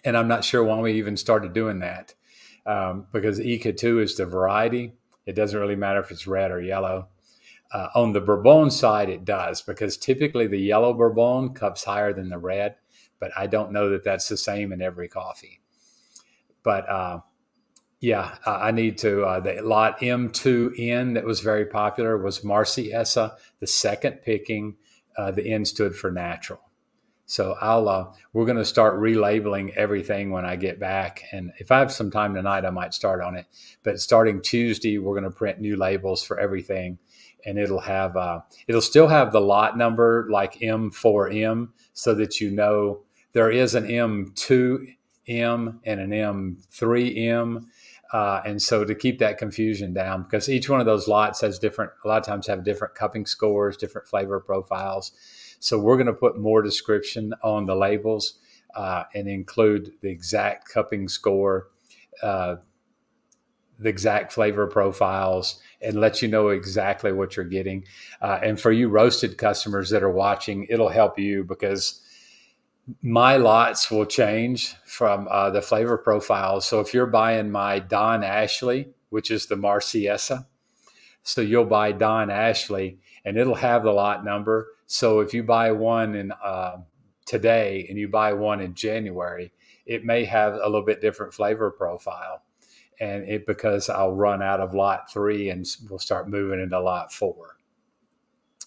and 0.05 0.17
I'm 0.17 0.29
not 0.29 0.45
sure 0.45 0.65
why 0.65 0.81
we 0.81 0.95
even 0.95 1.17
started 1.17 1.53
doing 1.53 1.81
that 1.81 2.15
um, 2.67 3.07
because 3.13 3.39
Icatu 3.39 4.03
is 4.03 4.17
the 4.17 4.27
variety. 4.27 4.95
It 5.27 5.35
doesn't 5.35 5.59
really 5.59 5.77
matter 5.77 6.01
if 6.01 6.11
it's 6.11 6.27
red 6.27 6.51
or 6.51 6.61
yellow. 6.61 7.09
Uh, 7.73 7.89
on 7.95 8.13
the 8.13 8.21
Bourbon 8.21 8.71
side, 8.71 9.09
it 9.09 9.25
does 9.25 9.61
because 9.63 9.97
typically 9.97 10.47
the 10.47 10.59
yellow 10.59 10.93
Bourbon 10.95 11.55
cups 11.55 11.85
higher 11.85 12.13
than 12.13 12.29
the 12.29 12.39
red, 12.39 12.77
but 13.19 13.33
I 13.37 13.47
don't 13.47 13.73
know 13.73 13.91
that 13.91 14.05
that's 14.05 14.29
the 14.29 14.37
same 14.37 14.73
in 14.73 14.81
every 14.81 15.09
coffee. 15.09 15.61
But 16.63 16.89
uh, 16.89 17.21
yeah, 18.01 18.37
I 18.45 18.71
need 18.71 18.99
to. 18.99 19.25
Uh, 19.25 19.41
the 19.41 19.63
lot 19.63 20.01
M2N 20.01 21.15
that 21.15 21.25
was 21.25 21.41
very 21.41 21.65
popular 21.65 22.19
was 22.19 22.41
Marsellesa, 22.41 23.37
the 23.61 23.67
second 23.67 24.21
picking 24.23 24.77
uh, 25.17 25.31
the 25.31 25.47
N 25.47 25.65
stood 25.65 25.97
for 25.97 26.11
natural. 26.11 26.61
So 27.27 27.57
I'll 27.61 27.89
uh, 27.89 28.13
we're 28.35 28.45
going 28.45 28.59
to 28.59 28.65
start 28.65 29.01
relabeling 29.01 29.75
everything 29.75 30.31
when 30.31 30.45
I 30.45 30.57
get 30.57 30.79
back, 30.79 31.23
and 31.33 31.53
if 31.59 31.71
I 31.71 31.79
have 31.79 31.91
some 31.91 32.11
time 32.11 32.35
tonight, 32.35 32.67
I 32.67 32.71
might 32.71 32.93
start 32.93 33.23
on 33.23 33.37
it. 33.37 33.47
But 33.83 34.01
starting 34.01 34.43
Tuesday, 34.43 34.99
we're 34.99 35.19
going 35.19 35.31
to 35.31 35.37
print 35.37 35.61
new 35.61 35.77
labels 35.77 36.23
for 36.23 36.39
everything, 36.39 36.99
and 37.47 37.59
it'll 37.59 37.81
have 37.81 38.17
uh, 38.17 38.41
it'll 38.67 38.81
still 38.81 39.09
have 39.09 39.33
the 39.33 39.41
lot 39.41 39.77
number 39.77 40.27
like 40.31 40.61
M4M, 40.61 41.69
so 41.93 42.15
that 42.15 42.41
you 42.41 42.51
know 42.51 43.03
there 43.33 43.51
is 43.51 43.75
an 43.75 43.87
M2M 43.87 45.79
and 45.85 46.01
an 46.01 46.11
M3M. 46.11 47.67
Uh, 48.13 48.41
and 48.47 48.63
so 48.63 48.85
to 48.85 48.95
keep 48.95 49.19
that 49.19 49.39
confusion 49.39 49.93
down, 49.93 50.23
because 50.23 50.49
each 50.49 50.69
one 50.69 50.79
of 50.79 50.87
those 50.87 51.09
lots 51.09 51.41
has 51.41 51.59
different, 51.59 51.91
a 52.05 52.09
lot 52.09 52.19
of 52.19 52.25
times 52.25 52.47
have 52.47 52.63
different 52.63 52.95
cupping 52.95 53.27
scores, 53.27 53.77
different 53.77 54.07
flavor 54.07 54.39
profiles. 54.39 55.11
So 55.59 55.81
we're 55.81 55.97
going 55.97 56.07
to 56.07 56.13
put 56.13 56.39
more 56.39 56.63
description 56.63 57.35
on 57.43 57.67
the 57.67 57.75
labels 57.75 58.35
uh, 58.77 59.05
and 59.15 59.29
include 59.29 59.95
the 60.01 60.11
exact 60.11 60.69
cupping 60.69 61.09
score, 61.09 61.69
uh, 62.23 62.57
the 63.79 63.89
exact 63.89 64.33
flavor 64.33 64.67
profiles, 64.67 65.61
and 65.81 66.01
let 66.01 66.23
you 66.23 66.29
know 66.29 66.49
exactly 66.49 67.13
what 67.13 67.37
you're 67.37 67.45
getting. 67.45 67.85
Uh, 68.23 68.39
and 68.43 68.61
for 68.61 68.73
you 68.73 68.89
roasted 68.89 69.37
customers 69.37 69.91
that 69.91 70.03
are 70.03 70.11
watching, 70.11 70.67
it'll 70.71 70.89
help 70.89 71.19
you 71.19 71.45
because 71.45 72.01
my 73.03 73.37
lots 73.37 73.91
will 73.91 74.07
change 74.07 74.75
from 74.85 75.27
uh, 75.31 75.51
the 75.51 75.63
flavor 75.63 75.97
profiles. 75.97 76.67
So 76.67 76.81
if 76.81 76.93
you're 76.93 77.07
buying 77.07 77.51
my 77.51 77.79
Don 77.79 78.23
Ashley, 78.23 78.89
which 79.09 79.31
is 79.31 79.47
the 79.47 79.57
Marsellesa, 79.57 80.47
so 81.23 81.41
you'll 81.41 81.65
buy 81.65 81.93
Don 81.93 82.31
Ashley 82.31 82.99
and 83.25 83.39
it'll 83.39 83.55
have 83.55 83.83
the 83.83 83.93
lot 83.93 84.25
number. 84.25 84.69
So 84.87 85.21
if 85.21 85.33
you 85.33 85.43
buy 85.43 85.73
one 85.73 86.15
in 86.15 86.33
uh, 86.33 86.77
today 87.25 87.87
and 87.89 87.99
you 87.99 88.09
buy 88.09 88.35
one 88.35 88.61
in 88.61 88.75
January, 88.75 89.53
it 89.87 90.05
may 90.05 90.25
have 90.25 90.55
a 90.55 90.67
little 90.67 90.85
bit 90.85 91.01
different 91.01 91.33
flavor 91.33 91.71
profile. 91.71 92.43
And 93.01 93.29
it 93.29 93.47
because 93.47 93.89
I'll 93.89 94.13
run 94.13 94.43
out 94.43 94.61
of 94.61 94.75
lot 94.75 95.11
three 95.13 95.51
and 95.51 95.67
we'll 95.89 95.99
start 95.99 96.29
moving 96.29 96.61
into 96.61 96.79
lot 96.81 97.13
four. 97.13 97.57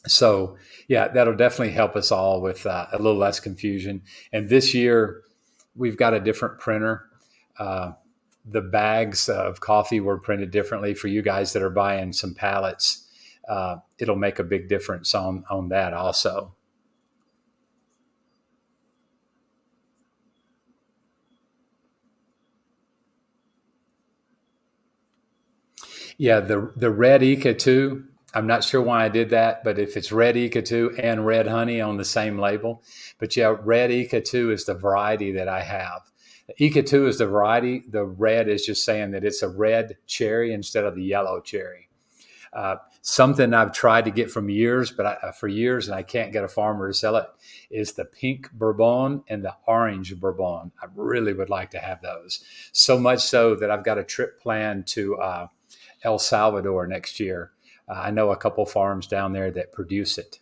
So 0.06 0.58
yeah, 0.88 1.08
that'll 1.08 1.36
definitely 1.36 1.74
help 1.74 1.96
us 1.96 2.12
all 2.12 2.42
with 2.42 2.66
uh, 2.66 2.88
a 2.92 2.98
little 2.98 3.18
less 3.18 3.40
confusion. 3.40 4.02
And 4.32 4.50
this 4.50 4.74
year, 4.74 5.24
we've 5.76 5.98
got 5.98 6.14
a 6.14 6.20
different 6.20 6.60
printer. 6.60 7.06
Uh, 7.58 7.94
the 8.46 8.62
bags 8.62 9.30
of 9.30 9.60
coffee 9.60 10.00
were 10.00 10.18
printed 10.18 10.52
differently 10.52 10.94
for 10.94 11.08
you 11.08 11.22
guys 11.22 11.54
that 11.54 11.64
are 11.64 11.70
buying 11.70 12.14
some 12.14 12.34
pallets. 12.34 13.08
Uh, 13.48 13.78
it'll 13.98 14.16
make 14.16 14.40
a 14.40 14.44
big 14.44 14.68
difference 14.70 15.14
on 15.16 15.44
on 15.50 15.70
that 15.70 15.94
also. 15.94 16.54
Yeah, 26.18 26.40
the 26.40 26.72
the 26.76 26.90
red 26.90 27.22
Icatu 27.22 28.04
I'm 28.34 28.46
not 28.46 28.64
sure 28.64 28.82
why 28.82 29.06
I 29.06 29.10
did 29.10 29.30
that, 29.32 29.64
but 29.64 29.80
if 29.80 29.98
it's 29.98 30.12
red 30.12 30.36
Icatu 30.36 31.00
and 31.02 31.26
red 31.26 31.48
honey 31.48 31.80
on 31.80 31.98
the 31.98 32.06
same 32.06 32.38
label, 32.38 32.84
but 33.20 33.36
yeah, 33.36 33.56
red 33.64 33.90
Icatu 33.90 34.52
is 34.52 34.66
the 34.66 34.76
variety 34.76 35.32
that 35.32 35.48
I 35.48 35.62
have. 35.62 36.02
Icatu 36.60 37.08
is 37.08 37.18
the 37.18 37.26
variety. 37.26 37.84
The 37.90 38.06
red 38.06 38.48
is 38.48 38.66
just 38.66 38.86
saying 38.86 39.12
that 39.12 39.24
it's 39.24 39.42
a 39.42 39.50
red 39.50 39.98
cherry 40.06 40.54
instead 40.54 40.84
of 40.84 40.96
the 40.96 41.04
yellow 41.04 41.40
cherry. 41.40 41.90
Uh, 42.54 42.76
something 43.02 43.54
I've 43.54 43.72
tried 43.72 44.06
to 44.06 44.12
get 44.12 44.30
from 44.30 44.50
years, 44.50 44.92
but 44.92 45.06
I, 45.06 45.14
uh, 45.28 45.32
for 45.32 45.48
years, 45.48 45.88
and 45.88 45.96
I 45.96 46.04
can't 46.04 46.32
get 46.32 46.44
a 46.44 46.48
farmer 46.48 46.88
to 46.88 46.94
sell 46.94 47.16
it, 47.16 47.28
is 47.70 47.94
the 47.94 48.06
pink 48.06 48.52
Bourbon 48.52 49.24
and 49.28 49.44
the 49.44 49.56
orange 49.66 50.18
Bourbon. 50.20 50.72
I 50.82 50.88
really 50.96 51.34
would 51.34 51.50
like 51.50 51.72
to 51.72 51.80
have 51.80 52.02
those. 52.02 52.44
So 52.72 53.00
much 53.00 53.22
so 53.22 53.56
that 53.56 53.72
I've 53.72 53.84
got 53.84 53.98
a 53.98 54.04
trip 54.04 54.40
planned 54.40 54.88
to 54.88 55.18
uh, 55.18 55.48
El 56.08 56.20
Salvador 56.20 56.88
next 56.88 57.20
year 57.20 57.52
uh, 57.88 58.02
I 58.06 58.12
know 58.12 58.32
a 58.32 58.38
couple 58.38 58.66
farms 58.66 59.08
down 59.08 59.34
there 59.34 59.52
that 59.52 59.72
produce 59.72 60.18
it, 60.18 60.40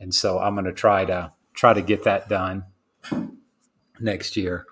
and 0.00 0.14
so 0.14 0.38
I'm 0.38 0.54
going 0.54 0.64
to 0.64 0.72
try 0.72 1.04
to 1.04 1.32
try 1.54 1.74
to 1.74 1.82
get 1.82 2.04
that 2.04 2.28
done 2.28 2.64
next 4.00 4.36
year. 4.36 4.66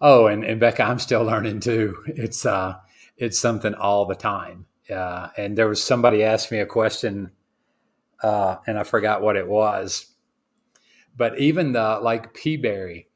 Oh, 0.00 0.26
and, 0.26 0.44
and 0.44 0.58
Becca, 0.58 0.82
I'm 0.82 0.98
still 0.98 1.22
learning 1.24 1.60
too. 1.60 2.02
It's 2.06 2.44
uh, 2.44 2.76
it's 3.16 3.38
something 3.38 3.74
all 3.74 4.06
the 4.06 4.14
time. 4.14 4.66
Uh, 4.90 5.28
and 5.36 5.56
there 5.56 5.68
was 5.68 5.82
somebody 5.82 6.24
asked 6.24 6.50
me 6.50 6.58
a 6.58 6.66
question, 6.66 7.30
uh, 8.22 8.56
and 8.66 8.76
I 8.78 8.82
forgot 8.82 9.22
what 9.22 9.36
it 9.36 9.46
was. 9.46 10.06
But 11.16 11.38
even 11.38 11.72
the 11.72 12.00
like 12.02 12.34
pea 12.34 12.56
berry, 12.56 13.08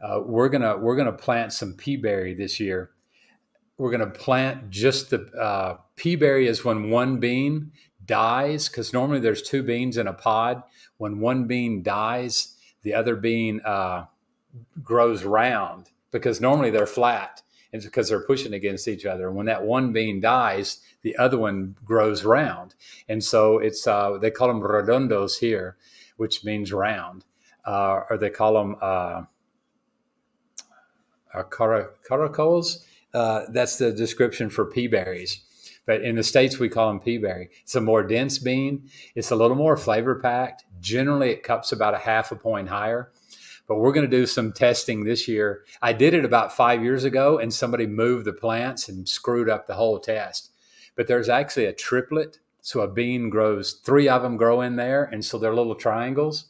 uh, 0.00 0.20
we're 0.24 0.48
gonna 0.48 0.78
we're 0.78 0.96
gonna 0.96 1.12
plant 1.12 1.52
some 1.52 1.74
pea 1.74 1.96
berry 1.96 2.32
this 2.32 2.60
year, 2.60 2.92
we're 3.76 3.90
going 3.90 4.00
to 4.00 4.18
plant 4.18 4.70
just 4.70 5.10
the 5.10 5.26
uh, 5.32 5.78
pea 5.96 6.16
berry 6.16 6.46
is 6.46 6.64
when 6.64 6.90
one 6.90 7.18
bean 7.18 7.72
dies 8.04 8.68
because 8.68 8.92
normally 8.92 9.20
there's 9.20 9.42
two 9.42 9.62
beans 9.62 9.96
in 9.96 10.06
a 10.06 10.12
pod. 10.12 10.62
When 10.98 11.20
one 11.20 11.46
bean 11.46 11.82
dies 11.82 12.56
the 12.82 12.94
other 12.94 13.16
bean 13.16 13.60
uh, 13.64 14.04
grows 14.82 15.24
round 15.24 15.90
because 16.12 16.40
normally 16.40 16.70
they're 16.70 16.86
flat 16.86 17.42
and 17.72 17.80
it's 17.80 17.86
because 17.86 18.08
they're 18.08 18.20
pushing 18.20 18.52
against 18.52 18.86
each 18.86 19.04
other. 19.04 19.26
And 19.26 19.36
when 19.36 19.46
that 19.46 19.64
one 19.64 19.92
bean 19.92 20.20
dies 20.20 20.80
the 21.02 21.16
other 21.16 21.38
one 21.38 21.76
grows 21.84 22.24
round. 22.24 22.74
And 23.08 23.22
so 23.22 23.58
it's 23.58 23.86
uh, 23.86 24.18
they 24.18 24.30
call 24.30 24.48
them 24.48 24.60
redondos 24.60 25.38
here 25.38 25.76
which 26.16 26.44
means 26.44 26.72
round 26.72 27.24
uh, 27.66 28.02
or 28.08 28.16
they 28.18 28.30
call 28.30 28.54
them 28.54 28.76
uh, 28.80 29.22
uh 31.34 31.42
caracoles 31.42 32.84
uh, 33.14 33.46
that's 33.50 33.78
the 33.78 33.92
description 33.92 34.50
for 34.50 34.66
pea 34.66 34.88
berries. 34.88 35.44
But 35.86 36.02
in 36.02 36.16
the 36.16 36.22
States, 36.22 36.58
we 36.58 36.68
call 36.68 36.88
them 36.88 37.00
pea 37.00 37.18
berry. 37.18 37.50
It's 37.62 37.74
a 37.74 37.80
more 37.80 38.02
dense 38.02 38.38
bean. 38.38 38.88
It's 39.14 39.30
a 39.30 39.36
little 39.36 39.56
more 39.56 39.76
flavor 39.76 40.16
packed. 40.16 40.64
Generally, 40.80 41.30
it 41.30 41.42
cups 41.42 41.72
about 41.72 41.94
a 41.94 41.98
half 41.98 42.32
a 42.32 42.36
point 42.36 42.68
higher. 42.68 43.12
But 43.66 43.76
we're 43.76 43.92
going 43.92 44.08
to 44.08 44.16
do 44.16 44.26
some 44.26 44.52
testing 44.52 45.04
this 45.04 45.28
year. 45.28 45.64
I 45.80 45.92
did 45.92 46.14
it 46.14 46.24
about 46.24 46.54
five 46.54 46.82
years 46.82 47.04
ago, 47.04 47.38
and 47.38 47.52
somebody 47.52 47.86
moved 47.86 48.26
the 48.26 48.32
plants 48.32 48.88
and 48.88 49.08
screwed 49.08 49.48
up 49.48 49.66
the 49.66 49.74
whole 49.74 49.98
test. 49.98 50.50
But 50.96 51.06
there's 51.06 51.28
actually 51.28 51.66
a 51.66 51.72
triplet. 51.72 52.38
So 52.60 52.80
a 52.80 52.88
bean 52.88 53.28
grows, 53.28 53.74
three 53.84 54.08
of 54.08 54.22
them 54.22 54.38
grow 54.38 54.62
in 54.62 54.76
there. 54.76 55.04
And 55.04 55.22
so 55.22 55.38
they're 55.38 55.54
little 55.54 55.74
triangles. 55.74 56.46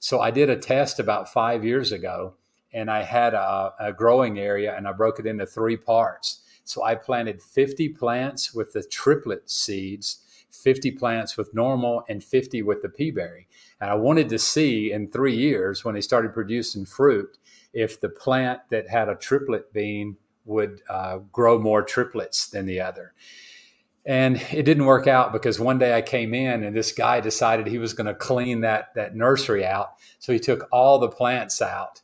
So 0.00 0.20
I 0.20 0.32
did 0.32 0.50
a 0.50 0.56
test 0.56 0.98
about 0.98 1.32
five 1.32 1.64
years 1.64 1.92
ago 1.92 2.34
and 2.76 2.90
I 2.90 3.02
had 3.02 3.32
a, 3.32 3.72
a 3.80 3.92
growing 3.92 4.38
area 4.38 4.76
and 4.76 4.86
I 4.86 4.92
broke 4.92 5.18
it 5.18 5.26
into 5.26 5.46
three 5.46 5.78
parts. 5.78 6.42
So 6.64 6.84
I 6.84 6.94
planted 6.94 7.40
50 7.40 7.88
plants 7.90 8.52
with 8.52 8.74
the 8.74 8.82
triplet 8.82 9.48
seeds, 9.50 10.18
50 10.50 10.90
plants 10.92 11.38
with 11.38 11.54
normal, 11.54 12.04
and 12.10 12.22
50 12.22 12.60
with 12.62 12.82
the 12.82 12.90
pea 12.90 13.10
berry. 13.10 13.48
And 13.80 13.88
I 13.88 13.94
wanted 13.94 14.28
to 14.28 14.38
see 14.38 14.92
in 14.92 15.10
three 15.10 15.34
years 15.34 15.84
when 15.84 15.94
they 15.94 16.02
started 16.02 16.34
producing 16.34 16.84
fruit 16.84 17.38
if 17.72 17.98
the 17.98 18.10
plant 18.10 18.60
that 18.68 18.90
had 18.90 19.08
a 19.08 19.16
triplet 19.16 19.72
bean 19.72 20.18
would 20.44 20.82
uh, 20.90 21.18
grow 21.32 21.58
more 21.58 21.82
triplets 21.82 22.48
than 22.48 22.66
the 22.66 22.80
other. 22.80 23.14
And 24.04 24.36
it 24.52 24.64
didn't 24.64 24.84
work 24.84 25.06
out 25.06 25.32
because 25.32 25.58
one 25.58 25.78
day 25.78 25.96
I 25.96 26.02
came 26.02 26.34
in 26.34 26.62
and 26.62 26.76
this 26.76 26.92
guy 26.92 27.20
decided 27.20 27.66
he 27.66 27.78
was 27.78 27.94
going 27.94 28.06
to 28.06 28.14
clean 28.14 28.60
that, 28.60 28.94
that 28.96 29.16
nursery 29.16 29.64
out. 29.64 29.94
So 30.18 30.34
he 30.34 30.38
took 30.38 30.68
all 30.70 30.98
the 30.98 31.08
plants 31.08 31.62
out 31.62 32.02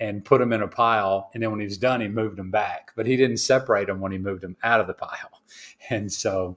and 0.00 0.24
put 0.24 0.40
them 0.40 0.52
in 0.52 0.62
a 0.62 0.68
pile. 0.68 1.30
And 1.34 1.42
then 1.42 1.50
when 1.50 1.60
he 1.60 1.66
was 1.66 1.78
done, 1.78 2.00
he 2.00 2.08
moved 2.08 2.36
them 2.36 2.50
back. 2.50 2.92
But 2.96 3.06
he 3.06 3.16
didn't 3.16 3.38
separate 3.38 3.86
them 3.86 4.00
when 4.00 4.12
he 4.12 4.18
moved 4.18 4.42
them 4.42 4.56
out 4.62 4.80
of 4.80 4.86
the 4.86 4.94
pile. 4.94 5.42
And 5.90 6.12
so 6.12 6.56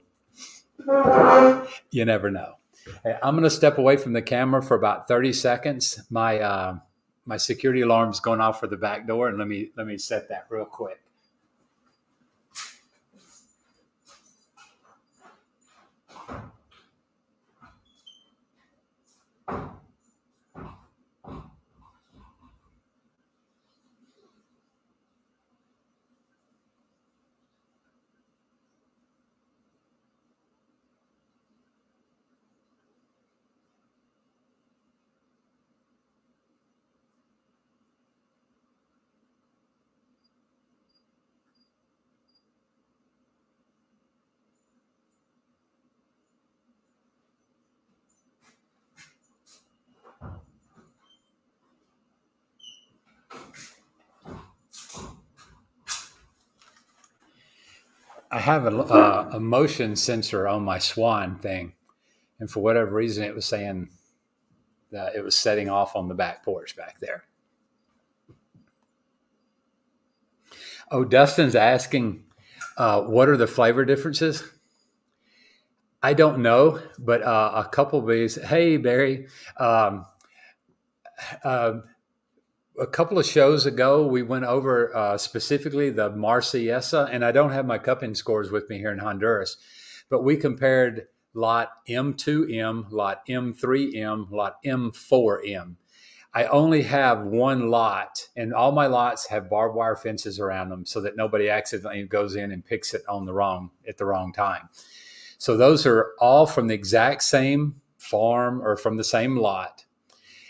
you 1.90 2.04
never 2.04 2.30
know. 2.30 2.54
I'm 3.22 3.34
going 3.34 3.42
to 3.42 3.50
step 3.50 3.78
away 3.78 3.96
from 3.96 4.12
the 4.12 4.22
camera 4.22 4.62
for 4.62 4.76
about 4.76 5.08
30 5.08 5.32
seconds. 5.32 6.00
My 6.10 6.38
uh, 6.38 6.78
my 7.24 7.36
security 7.36 7.80
alarm's 7.80 8.20
going 8.20 8.40
off 8.40 8.60
for 8.60 8.68
the 8.68 8.76
back 8.76 9.06
door, 9.06 9.28
and 9.28 9.38
let 9.38 9.48
me 9.48 9.70
let 9.76 9.86
me 9.86 9.98
set 9.98 10.28
that 10.28 10.46
real 10.48 10.64
quick. 10.64 11.00
Have 58.46 58.64
a, 58.64 58.78
uh, 58.78 59.30
a 59.32 59.40
motion 59.40 59.96
sensor 59.96 60.46
on 60.46 60.62
my 60.62 60.78
Swann 60.78 61.34
thing, 61.40 61.72
and 62.38 62.48
for 62.48 62.62
whatever 62.62 62.92
reason, 62.92 63.24
it 63.24 63.34
was 63.34 63.44
saying 63.44 63.88
that 64.92 65.16
it 65.16 65.24
was 65.24 65.36
setting 65.36 65.68
off 65.68 65.96
on 65.96 66.06
the 66.06 66.14
back 66.14 66.44
porch 66.44 66.76
back 66.76 67.00
there. 67.00 67.24
Oh, 70.92 71.02
Dustin's 71.02 71.56
asking, 71.56 72.22
uh, 72.76 73.00
what 73.00 73.28
are 73.28 73.36
the 73.36 73.48
flavor 73.48 73.84
differences? 73.84 74.44
I 76.00 76.14
don't 76.14 76.38
know, 76.38 76.80
but 77.00 77.24
uh, 77.24 77.64
a 77.66 77.68
couple 77.68 77.98
of 77.98 78.06
these. 78.06 78.40
Hey, 78.40 78.76
Barry. 78.76 79.26
Um, 79.56 80.06
uh, 81.42 81.78
a 82.78 82.86
couple 82.86 83.18
of 83.18 83.26
shows 83.26 83.66
ago, 83.66 84.06
we 84.06 84.22
went 84.22 84.44
over 84.44 84.94
uh, 84.94 85.18
specifically 85.18 85.90
the 85.90 86.10
Marsellesa, 86.10 87.08
and 87.10 87.24
I 87.24 87.32
don't 87.32 87.52
have 87.52 87.66
my 87.66 87.78
cupping 87.78 88.14
scores 88.14 88.50
with 88.50 88.68
me 88.68 88.78
here 88.78 88.92
in 88.92 88.98
Honduras, 88.98 89.56
but 90.10 90.22
we 90.22 90.36
compared 90.36 91.06
lot 91.34 91.70
M2M, 91.88 92.90
lot 92.90 93.26
M3M, 93.26 94.30
lot 94.30 94.56
M4M. 94.64 95.76
I 96.34 96.44
only 96.44 96.82
have 96.82 97.22
one 97.22 97.70
lot, 97.70 98.28
and 98.36 98.52
all 98.52 98.72
my 98.72 98.86
lots 98.86 99.26
have 99.28 99.48
barbed 99.48 99.74
wire 99.74 99.96
fences 99.96 100.38
around 100.38 100.68
them 100.68 100.84
so 100.84 101.00
that 101.00 101.16
nobody 101.16 101.48
accidentally 101.48 102.02
goes 102.04 102.36
in 102.36 102.52
and 102.52 102.64
picks 102.64 102.92
it 102.92 103.02
on 103.08 103.24
the 103.24 103.32
wrong 103.32 103.70
at 103.88 103.96
the 103.96 104.04
wrong 104.04 104.34
time. 104.34 104.68
So 105.38 105.56
those 105.56 105.86
are 105.86 106.12
all 106.18 106.46
from 106.46 106.66
the 106.66 106.74
exact 106.74 107.22
same 107.22 107.80
farm 107.96 108.60
or 108.62 108.76
from 108.76 108.98
the 108.98 109.04
same 109.04 109.36
lot. 109.36 109.85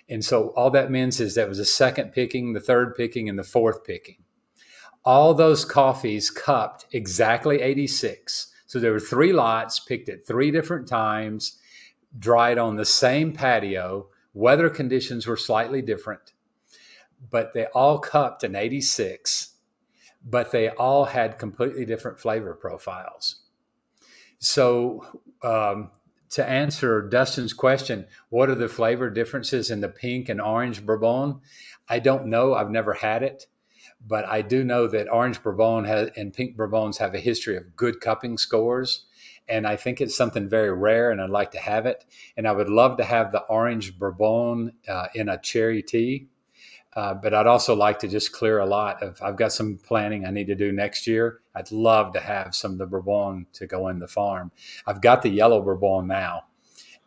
And 0.08 0.24
so 0.24 0.48
all 0.50 0.70
that 0.70 0.90
means 0.90 1.20
is 1.20 1.34
that 1.34 1.48
was 1.48 1.58
the 1.58 1.64
second 1.64 2.12
picking, 2.12 2.52
the 2.52 2.60
third 2.60 2.94
picking, 2.94 3.28
and 3.28 3.38
the 3.38 3.44
fourth 3.44 3.84
picking. 3.84 4.18
All 5.04 5.34
those 5.34 5.64
coffees 5.64 6.30
cupped 6.30 6.86
exactly 6.92 7.60
86. 7.60 8.52
So 8.66 8.78
there 8.78 8.92
were 8.92 9.00
three 9.00 9.32
lots 9.32 9.80
picked 9.80 10.08
at 10.08 10.26
three 10.26 10.50
different 10.50 10.88
times, 10.88 11.58
dried 12.18 12.58
on 12.58 12.76
the 12.76 12.84
same 12.84 13.32
patio. 13.32 14.08
Weather 14.34 14.68
conditions 14.68 15.26
were 15.26 15.36
slightly 15.36 15.82
different, 15.82 16.32
but 17.30 17.52
they 17.54 17.66
all 17.66 17.98
cupped 17.98 18.44
an 18.44 18.54
86, 18.54 19.54
but 20.24 20.50
they 20.50 20.68
all 20.70 21.04
had 21.04 21.38
completely 21.38 21.84
different 21.84 22.18
flavor 22.18 22.54
profiles. 22.54 23.42
So 24.38 25.22
um, 25.42 25.90
to 26.30 26.48
answer 26.48 27.02
Dustin's 27.02 27.52
question, 27.52 28.06
what 28.28 28.48
are 28.48 28.54
the 28.54 28.68
flavor 28.68 29.10
differences 29.10 29.70
in 29.70 29.80
the 29.80 29.88
pink 29.88 30.28
and 30.28 30.40
orange 30.40 30.84
Bourbon? 30.84 31.40
I 31.88 31.98
don't 31.98 32.26
know. 32.26 32.54
I've 32.54 32.70
never 32.70 32.94
had 32.94 33.22
it, 33.22 33.46
but 34.04 34.24
I 34.26 34.42
do 34.42 34.64
know 34.64 34.86
that 34.88 35.08
orange 35.10 35.42
Bourbon 35.42 35.84
has, 35.84 36.10
and 36.16 36.32
pink 36.32 36.56
Bourbons 36.56 36.98
have 36.98 37.14
a 37.14 37.20
history 37.20 37.56
of 37.56 37.76
good 37.76 38.00
cupping 38.00 38.38
scores. 38.38 39.06
And 39.48 39.66
I 39.66 39.76
think 39.76 40.00
it's 40.00 40.16
something 40.16 40.48
very 40.48 40.72
rare, 40.72 41.12
and 41.12 41.20
I'd 41.20 41.30
like 41.30 41.52
to 41.52 41.58
have 41.58 41.86
it. 41.86 42.04
And 42.36 42.48
I 42.48 42.52
would 42.52 42.68
love 42.68 42.96
to 42.96 43.04
have 43.04 43.30
the 43.30 43.42
orange 43.42 43.96
Bourbon 43.96 44.72
uh, 44.88 45.06
in 45.14 45.28
a 45.28 45.38
cherry 45.38 45.82
tea 45.82 46.28
uh, 46.96 47.12
but 47.12 47.34
I'd 47.34 47.46
also 47.46 47.76
like 47.76 47.98
to 47.98 48.08
just 48.08 48.32
clear 48.32 48.58
a 48.58 48.66
lot 48.66 49.02
of. 49.02 49.20
I've 49.22 49.36
got 49.36 49.52
some 49.52 49.76
planning 49.76 50.24
I 50.24 50.30
need 50.30 50.46
to 50.46 50.54
do 50.54 50.72
next 50.72 51.06
year. 51.06 51.40
I'd 51.54 51.70
love 51.70 52.14
to 52.14 52.20
have 52.20 52.54
some 52.54 52.72
of 52.72 52.78
the 52.78 52.86
Bourbon 52.86 53.46
to 53.52 53.66
go 53.66 53.88
in 53.88 53.98
the 53.98 54.08
farm. 54.08 54.50
I've 54.86 55.02
got 55.02 55.20
the 55.20 55.28
yellow 55.28 55.60
Bourbon 55.60 56.06
now, 56.06 56.44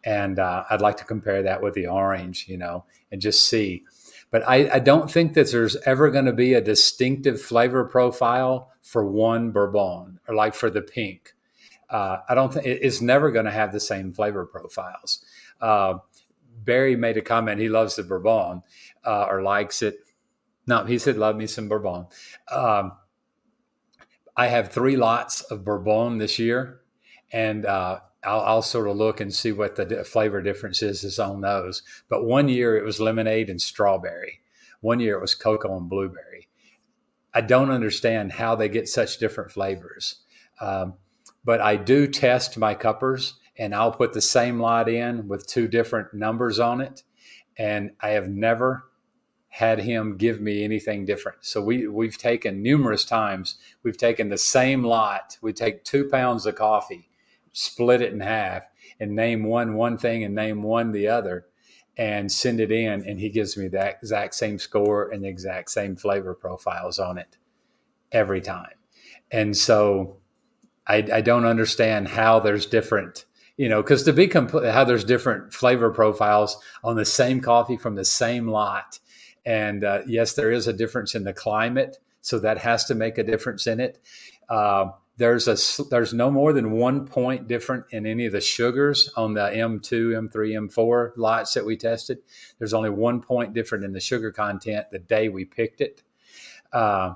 and 0.04 0.38
uh, 0.38 0.64
I'd 0.70 0.82
like 0.82 0.98
to 0.98 1.06
compare 1.06 1.42
that 1.42 1.64
with 1.64 1.74
the 1.74 1.88
orange, 1.88 2.46
you 2.48 2.58
know, 2.58 2.86
and 3.12 3.20
just 3.20 3.50
see. 3.50 3.84
But 4.30 4.48
I, 4.48 4.70
I 4.76 4.80
don't 4.80 5.10
think 5.10 5.34
that 5.34 5.52
there's 5.52 5.76
ever 5.88 6.12
going 6.12 6.26
to 6.26 6.34
be 6.34 6.54
a 6.54 6.62
distinctive 6.62 7.42
flavor 7.42 7.84
profile 7.84 8.72
for 8.84 9.04
one 9.10 9.50
Bourbon 9.52 10.20
or 10.28 10.36
like 10.36 10.54
for 10.54 10.70
the 10.70 10.84
pink. 10.84 11.34
Uh, 11.90 12.18
I 12.30 12.36
don't 12.36 12.54
think 12.54 12.68
it's 12.68 13.02
never 13.02 13.32
going 13.32 13.46
to 13.46 13.52
have 13.52 13.72
the 13.72 13.80
same 13.80 14.14
flavor 14.14 14.46
profiles. 14.46 15.26
Uh, 15.60 15.96
Barry 16.64 16.95
made 16.95 17.18
a 17.18 17.22
comment. 17.22 17.60
He 17.60 17.70
loves 17.70 17.95
the 17.95 18.03
Bourbon 18.03 18.64
uh, 19.05 19.26
or 19.30 19.41
likes 19.41 19.82
it. 19.82 19.99
No, 20.68 20.86
he 20.86 20.99
said, 20.99 21.18
love 21.18 21.36
me 21.36 21.47
some 21.47 21.68
Bourbon. 21.68 22.07
Um, 22.51 22.93
I 24.36 24.47
have 24.47 24.72
three 24.72 24.95
lots 24.95 25.41
of 25.41 25.66
Bourbon 25.66 26.18
this 26.18 26.39
year, 26.39 26.82
and 27.32 27.66
uh, 27.66 27.99
I'll, 28.24 28.41
I'll, 28.41 28.62
sort 28.62 28.88
of 28.88 28.95
look 28.95 29.20
and 29.20 29.34
see 29.34 29.51
what 29.51 29.76
the 29.76 30.03
flavor 30.03 30.41
difference 30.41 30.82
is, 30.82 31.03
is 31.03 31.20
on 31.20 31.41
those. 31.41 31.82
But 32.10 32.26
one 32.26 32.49
year 32.49 32.78
it 32.78 32.84
was 32.84 32.99
lemonade 32.99 33.49
and 33.49 33.62
strawberry. 33.62 34.41
One 34.82 34.99
year 34.99 35.18
it 35.18 35.22
was 35.22 35.36
cocoa 35.36 35.76
and 35.78 35.89
blueberry. 35.89 36.47
I 37.34 37.41
don't 37.41 37.72
understand 37.72 38.34
how 38.34 38.55
they 38.55 38.70
get 38.70 38.88
such 38.88 39.18
different 39.18 39.51
flavors. 39.51 40.22
Um, 40.62 40.95
but 41.43 41.62
I 41.62 41.78
do 41.78 42.07
test 42.07 42.57
my 42.57 42.76
cuppers 42.76 43.39
and 43.60 43.76
I'll 43.76 43.91
put 43.91 44.14
the 44.14 44.22
same 44.22 44.60
lot 44.60 44.88
in 44.89 45.28
with 45.28 45.45
two 45.45 45.68
different 45.68 46.14
numbers 46.14 46.60
on 46.60 46.80
it. 46.80 47.03
And 47.57 47.91
I 47.99 48.12
have 48.12 48.30
never 48.30 48.86
had 49.49 49.80
him 49.80 50.16
give 50.16 50.39
me 50.39 50.64
anything 50.64 51.05
different. 51.05 51.39
So 51.41 51.62
we 51.62 51.88
we've 51.88 52.18
taken 52.18 52.64
numerous 52.64 53.03
times. 53.03 53.57
We've 53.84 53.97
taken 53.97 54.30
the 54.30 54.38
same 54.38 54.84
lot. 54.84 55.38
We 55.41 55.51
take 55.51 55.84
two 55.84 56.07
pounds 56.07 56.45
of 56.45 56.55
coffee, 56.55 57.10
split 57.51 58.01
it 58.01 58.14
in 58.14 58.22
half, 58.22 58.64
and 58.99 59.16
name 59.16 59.43
one 59.43 59.74
one 59.74 59.97
thing 59.97 60.24
and 60.24 60.34
name 60.34 60.64
one 60.64 60.91
the 60.93 61.10
other, 61.10 61.47
and 61.97 62.32
send 62.32 62.62
it 62.62 62.72
in. 62.72 63.05
And 63.05 63.20
he 63.20 63.30
gives 63.30 63.57
me 63.57 63.68
that 63.70 63.97
exact 64.01 64.36
same 64.36 64.57
score 64.57 65.10
and 65.10 65.24
the 65.24 65.28
exact 65.28 65.72
same 65.72 65.97
flavor 65.97 66.34
profiles 66.34 66.97
on 66.97 67.18
it 67.18 67.38
every 68.12 68.39
time. 68.39 68.76
And 69.32 69.57
so 69.57 70.18
I, 70.88 71.07
I 71.14 71.22
don't 71.22 71.45
understand 71.45 72.07
how 72.07 72.39
there's 72.39 72.66
different 72.66 73.26
you 73.60 73.70
know, 73.70 73.82
because 73.82 74.03
to 74.03 74.14
be 74.14 74.28
complete, 74.28 74.72
how 74.72 74.86
there's 74.86 75.03
different 75.03 75.53
flavor 75.53 75.91
profiles 75.91 76.57
on 76.84 76.95
the 76.95 77.05
same 77.05 77.41
coffee 77.41 77.78
from 77.78 77.95
the 77.95 78.05
same 78.05 78.47
lot 78.47 78.99
and 79.45 79.84
uh, 79.84 80.01
yes, 80.05 80.34
there 80.34 80.51
is 80.51 80.68
a 80.68 80.74
difference 80.74 81.16
in 81.16 81.24
the 81.24 81.34
climate, 81.34 81.97
so 82.22 82.39
that 82.39 82.60
has 82.60 82.86
to 82.86 82.95
make 82.95 83.18
a 83.18 83.24
difference 83.24 83.68
in 83.68 83.80
it. 83.80 83.99
Uh, 84.47 84.91
there's 85.18 85.47
a 85.47 85.57
there's 85.89 86.14
no 86.14 86.32
more 86.32 86.53
than 86.53 86.72
one 86.72 87.05
point 87.05 87.47
different 87.47 87.86
in 87.89 88.05
any 88.05 88.26
of 88.26 88.32
the 88.32 88.41
sugars 88.41 89.09
on 89.17 89.34
the 89.34 89.42
M2, 89.42 90.29
M3, 90.29 90.70
M4 90.70 91.12
lots 91.17 91.54
that 91.55 91.66
we 91.66 91.75
tested. 91.75 92.20
There's 92.58 92.74
only 92.74 92.89
one 92.89 93.21
point 93.21 93.54
different 93.54 93.84
in 93.84 93.92
the 93.92 94.00
sugar 94.00 94.32
content 94.32 94.86
the 94.92 95.00
day 95.00 95.28
we 95.28 95.46
picked 95.46 95.82
it. 95.82 96.04
Uh, 96.71 97.16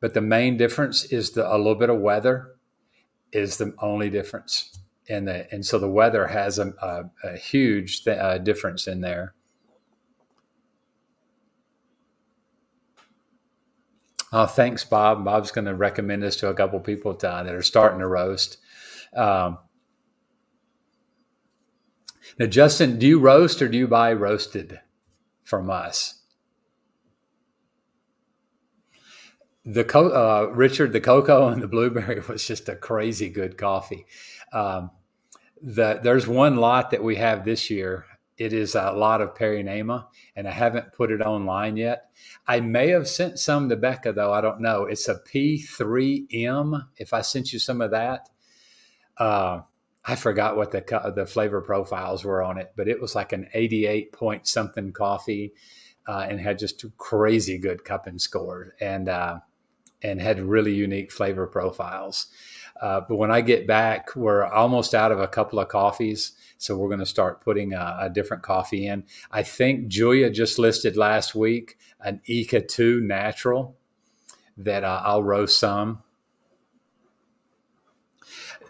but 0.00 0.14
the 0.14 0.20
main 0.20 0.56
difference 0.56 1.04
is 1.04 1.32
the 1.32 1.46
a 1.46 1.56
little 1.56 1.74
bit 1.74 1.90
of 1.90 2.00
weather 2.00 2.56
is 3.30 3.58
the 3.58 3.74
only 3.78 4.10
difference 4.10 4.78
in 5.08 5.26
the 5.26 5.52
and 5.52 5.64
so 5.66 5.78
the 5.78 5.88
weather 5.90 6.28
has 6.28 6.58
a, 6.58 6.68
a, 6.82 7.04
a 7.24 7.36
huge 7.36 8.04
th- 8.04 8.18
uh, 8.18 8.38
difference 8.38 8.86
in 8.88 9.00
there. 9.02 9.34
Oh, 14.32 14.46
thanks, 14.46 14.84
Bob. 14.84 15.24
Bob's 15.24 15.52
going 15.52 15.66
to 15.66 15.74
recommend 15.74 16.22
this 16.22 16.36
to 16.38 16.48
a 16.50 16.54
couple 16.54 16.80
people 16.80 17.14
to, 17.16 17.26
that 17.26 17.54
are 17.54 17.62
starting 17.62 18.00
to 18.00 18.08
roast. 18.08 18.58
Um, 19.16 19.58
now, 22.38 22.46
Justin, 22.46 22.98
do 22.98 23.06
you 23.06 23.20
roast 23.20 23.62
or 23.62 23.68
do 23.68 23.78
you 23.78 23.88
buy 23.88 24.12
roasted 24.12 24.80
from 25.44 25.70
us? 25.70 26.22
The 29.64 29.84
co- 29.84 30.10
uh, 30.10 30.52
Richard, 30.52 30.92
the 30.92 31.00
cocoa 31.00 31.48
and 31.48 31.62
the 31.62 31.68
blueberry 31.68 32.20
was 32.28 32.46
just 32.46 32.68
a 32.68 32.76
crazy 32.76 33.30
good 33.30 33.58
coffee. 33.58 34.06
Um, 34.52 34.90
the, 35.62 36.00
there's 36.02 36.26
one 36.26 36.56
lot 36.56 36.90
that 36.90 37.02
we 37.02 37.16
have 37.16 37.44
this 37.44 37.70
year 37.70 38.04
it 38.36 38.52
is 38.52 38.74
a 38.74 38.90
lot 38.92 39.20
of 39.20 39.38
Nama, 39.38 40.08
and 40.34 40.48
I 40.48 40.50
haven't 40.50 40.92
put 40.92 41.12
it 41.12 41.20
online 41.20 41.76
yet. 41.76 42.10
I 42.46 42.60
may 42.60 42.88
have 42.88 43.06
sent 43.06 43.38
some 43.38 43.68
to 43.68 43.76
Becca, 43.76 44.12
though. 44.12 44.32
I 44.32 44.40
don't 44.40 44.60
know. 44.60 44.84
It's 44.86 45.08
a 45.08 45.20
P3M. 45.20 46.86
If 46.96 47.12
I 47.12 47.20
sent 47.20 47.52
you 47.52 47.58
some 47.60 47.80
of 47.80 47.92
that, 47.92 48.28
uh, 49.18 49.60
I 50.04 50.16
forgot 50.16 50.56
what 50.56 50.72
the 50.72 51.12
the 51.14 51.26
flavor 51.26 51.60
profiles 51.60 52.24
were 52.24 52.42
on 52.42 52.58
it, 52.58 52.72
but 52.76 52.88
it 52.88 53.00
was 53.00 53.14
like 53.14 53.32
an 53.32 53.48
88 53.54 54.12
point 54.12 54.48
something 54.48 54.92
coffee, 54.92 55.52
uh, 56.08 56.26
and 56.28 56.40
had 56.40 56.58
just 56.58 56.84
crazy 56.98 57.56
good 57.56 57.84
cupping 57.84 58.18
scores, 58.18 58.72
and 58.80 59.08
uh, 59.08 59.38
and 60.02 60.20
had 60.20 60.40
really 60.40 60.74
unique 60.74 61.12
flavor 61.12 61.46
profiles. 61.46 62.26
Uh, 62.80 63.00
but 63.08 63.16
when 63.16 63.30
I 63.30 63.40
get 63.40 63.66
back, 63.66 64.14
we're 64.16 64.44
almost 64.44 64.94
out 64.94 65.12
of 65.12 65.20
a 65.20 65.28
couple 65.28 65.58
of 65.58 65.68
coffees. 65.68 66.32
So 66.58 66.76
we're 66.76 66.88
going 66.88 67.00
to 67.00 67.06
start 67.06 67.40
putting 67.40 67.72
a, 67.72 67.96
a, 68.02 68.10
different 68.10 68.42
coffee 68.42 68.86
in. 68.86 69.04
I 69.30 69.42
think 69.42 69.88
Julia 69.88 70.30
just 70.30 70.58
listed 70.58 70.96
last 70.96 71.34
week 71.34 71.78
an 72.00 72.20
Icatu 72.28 73.00
natural 73.00 73.76
that 74.56 74.82
uh, 74.82 75.02
I'll 75.04 75.22
roast 75.22 75.58
some. 75.58 76.02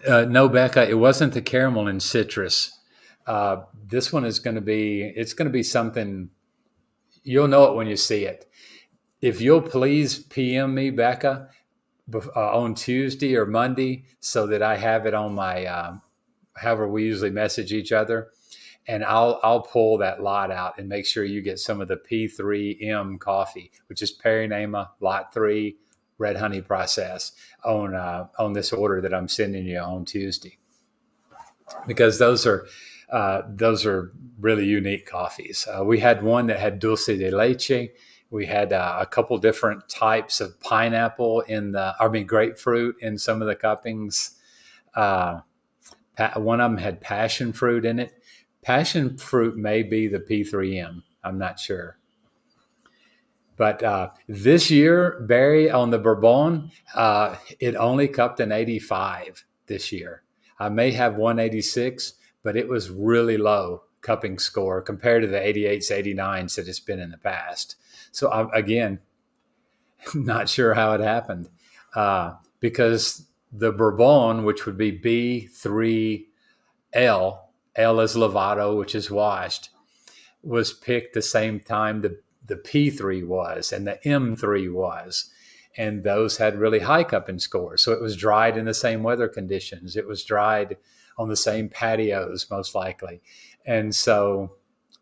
Uh, 0.07 0.27
no, 0.27 0.49
Becca, 0.49 0.89
it 0.89 0.99
wasn't 0.99 1.33
the 1.33 1.41
caramel 1.41 1.89
and 1.89 2.03
citrus. 2.03 2.79
Uh, 3.27 3.63
this 3.87 4.13
one 4.13 4.25
is 4.25 4.39
going 4.39 4.57
to 4.57 4.61
be, 4.61 5.03
it's 5.03 5.33
going 5.33 5.47
to 5.47 5.53
be 5.53 5.63
something, 5.63 6.29
you'll 7.23 7.49
know 7.49 7.65
it 7.65 7.75
when 7.75 7.87
you 7.87 7.97
see 7.97 8.27
it. 8.27 8.51
If 9.23 9.41
you'll 9.41 9.63
please 9.63 10.19
PM 10.19 10.75
me, 10.75 10.91
Becca, 10.91 11.49
uh, 12.13 12.59
on 12.59 12.75
Tuesday 12.75 13.37
or 13.37 13.47
Monday 13.47 14.05
so 14.21 14.47
that 14.47 14.63
I 14.63 14.77
have 14.77 15.07
it 15.07 15.15
on 15.15 15.35
my, 15.35 15.65
um, 15.67 16.03
however 16.55 16.89
we 16.89 17.05
usually 17.05 17.31
message 17.31 17.73
each 17.73 17.93
other. 17.93 18.29
And 18.87 19.03
I'll 19.03 19.41
I'll 19.43 19.63
pull 19.63 19.97
that 19.99 20.23
lot 20.23 20.51
out 20.51 20.79
and 20.79 20.87
make 20.91 21.07
sure 21.07 21.25
you 21.25 21.41
get 21.41 21.59
some 21.59 21.81
of 21.81 21.89
the 21.89 21.97
P3M 21.97 23.19
coffee, 23.19 23.71
which 23.87 24.03
is 24.03 24.15
Parainema 24.15 24.91
Lot 25.01 25.33
Three 25.33 25.79
Red 26.19 26.37
Honey 26.37 26.61
Process 26.61 27.33
on 27.65 27.95
uh, 27.95 28.27
on 28.39 28.53
this 28.53 28.75
order 28.75 29.01
that 29.01 29.15
I'm 29.15 29.27
sending 29.27 29.65
you 29.65 29.79
on 29.79 30.05
Tuesday, 30.05 30.59
because 31.87 32.19
those 32.19 32.47
are 32.47 32.67
uh, 33.11 33.43
those 33.49 33.87
are 33.87 34.13
really 34.39 34.67
unique 34.67 35.07
coffees. 35.07 35.67
Uh, 35.67 35.83
we 35.83 35.99
had 35.99 36.23
one 36.23 36.47
that 36.49 36.61
had 36.61 36.79
dulce 36.79 37.07
de 37.07 37.31
leche. 37.31 37.89
We 38.31 38.47
had 38.47 38.73
uh, 38.73 38.99
a 39.01 39.07
couple 39.07 39.37
different 39.39 39.89
types 39.89 40.41
of 40.41 40.59
pineapple 40.61 41.43
in 41.43 41.73
the, 41.73 41.95
I 42.01 42.09
mean, 42.09 42.27
grapefruit 42.27 42.97
in 43.01 43.17
some 43.19 43.41
of 43.41 43.49
the 43.49 43.55
cuppings. 43.55 44.33
Uh, 44.95 45.41
one 46.37 46.61
of 46.61 46.71
them 46.71 46.79
had 46.79 47.01
passion 47.01 47.53
fruit 47.53 47.85
in 47.85 47.99
it. 47.99 48.13
Passion 48.63 49.17
fruit 49.19 49.57
may 49.57 49.83
be 49.83 50.09
the 50.09 50.19
P3M. 50.19 51.03
I'm 51.23 51.39
not 51.39 51.61
sure. 51.61 51.99
But 53.57 53.83
uh, 53.83 54.11
this 54.29 54.71
year, 54.71 55.25
Barry, 55.29 55.71
on 55.71 55.91
the 55.91 55.99
Bourbon, 55.99 56.71
uh, 56.95 57.37
it 57.61 57.77
only 57.77 58.09
cupped 58.09 58.41
an 58.41 58.51
85 58.51 59.45
this 59.67 59.93
year. 59.93 60.23
I 60.59 60.69
may 60.69 60.91
have 60.93 61.17
186, 61.17 62.15
but 62.43 62.57
it 62.57 62.69
was 62.69 62.91
really 62.91 63.37
low 63.37 63.83
cupping 64.01 64.39
score 64.39 64.83
compared 64.83 65.23
to 65.23 65.29
the 65.29 65.39
88s, 65.39 65.91
89s 65.91 66.57
that 66.57 66.69
it's 66.69 66.81
been 66.81 67.01
in 67.01 67.11
the 67.11 67.19
past. 67.19 67.77
So 68.15 68.31
I'm, 68.31 68.49
again, 68.53 69.01
not 70.15 70.49
sure 70.49 70.73
how 70.73 70.93
it 70.93 71.01
happened 71.01 71.49
uh, 71.97 72.35
because 72.61 73.27
the 73.53 73.73
Bourbon, 73.73 74.45
which 74.45 74.67
would 74.67 74.79
be 74.79 74.93
B3L, 74.99 76.25
L 77.77 78.01
is 78.01 78.15
Lavado, 78.15 78.79
which 78.79 78.95
is 78.95 79.11
washed, 79.11 79.71
was 80.43 80.73
picked 80.73 81.15
the 81.15 81.23
same 81.23 81.59
time 81.59 82.03
the, 82.03 82.21
the 82.47 82.57
P3 82.57 83.27
was 83.27 83.73
and 83.73 83.87
the 83.87 83.99
M3 84.05 84.73
was. 84.73 85.31
And 85.77 86.05
those 86.05 86.37
had 86.37 86.57
really 86.57 86.79
high 86.79 87.03
cupping 87.03 87.41
scores. 87.41 87.83
So 87.83 87.91
it 87.91 88.01
was 88.01 88.17
dried 88.17 88.57
in 88.57 88.65
the 88.65 88.75
same 88.75 89.03
weather 89.03 89.27
conditions. 89.27 89.97
It 89.97 90.07
was 90.07 90.23
dried 90.23 90.77
on 91.19 91.29
the 91.29 91.37
same 91.37 91.69
patios, 91.69 92.49
most 92.49 92.77
likely. 92.77 93.23
And 93.67 93.93
so, 93.93 94.53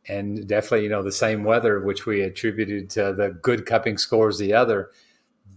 and 0.08 0.46
definitely, 0.48 0.84
you 0.84 0.90
know, 0.90 1.02
the 1.02 1.12
same 1.12 1.44
weather, 1.44 1.80
which 1.80 2.06
we 2.06 2.22
attributed 2.22 2.90
to 2.90 3.12
the 3.12 3.38
good 3.42 3.66
cupping 3.66 3.98
scores, 3.98 4.38
the 4.38 4.52
other, 4.52 4.90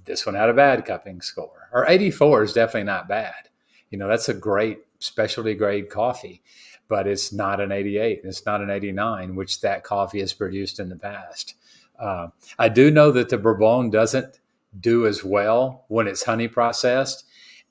this 0.05 0.26
one 0.26 0.35
had 0.35 0.49
a 0.49 0.53
bad 0.53 0.85
cupping 0.85 1.22
score. 1.22 1.69
Or 1.73 1.88
84 1.88 2.43
is 2.43 2.53
definitely 2.53 2.84
not 2.84 3.07
bad. 3.07 3.49
You 3.89 3.97
know, 3.97 4.07
that's 4.07 4.30
a 4.30 4.34
great 4.34 4.80
specialty 4.99 5.55
grade 5.55 5.89
coffee, 5.89 6.43
but 6.88 7.07
it's 7.07 7.34
not 7.34 7.59
an 7.59 7.72
88. 7.72 8.22
It's 8.23 8.45
not 8.45 8.61
an 8.61 8.69
89, 8.69 9.35
which 9.35 9.61
that 9.61 9.84
coffee 9.84 10.19
has 10.19 10.34
produced 10.34 10.80
in 10.80 10.89
the 10.89 10.95
past. 10.95 11.55
Uh, 11.99 12.27
I 12.59 12.69
do 12.69 12.91
know 12.91 13.11
that 13.11 13.30
the 13.30 13.38
Bourbon 13.38 13.89
doesn't 13.89 14.39
do 14.80 15.07
as 15.07 15.23
well 15.23 15.85
when 15.88 16.07
it's 16.07 16.23
honey 16.23 16.47
processed 16.47 17.26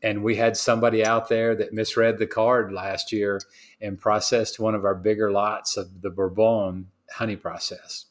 and 0.05 0.23
we 0.23 0.37
had 0.37 0.55
somebody 0.55 1.03
out 1.03 1.31
there 1.31 1.57
that 1.57 1.73
misread 1.73 2.19
the 2.19 2.27
card 2.27 2.71
last 2.71 3.11
year 3.11 3.41
and 3.81 3.99
processed 3.99 4.61
one 4.61 4.75
of 4.75 4.85
our 4.85 4.95
bigger 4.95 5.33
lots 5.33 5.79
of 5.79 6.03
the 6.03 6.11
Bourbon 6.11 6.89
honey 7.11 7.37
process. 7.37 8.05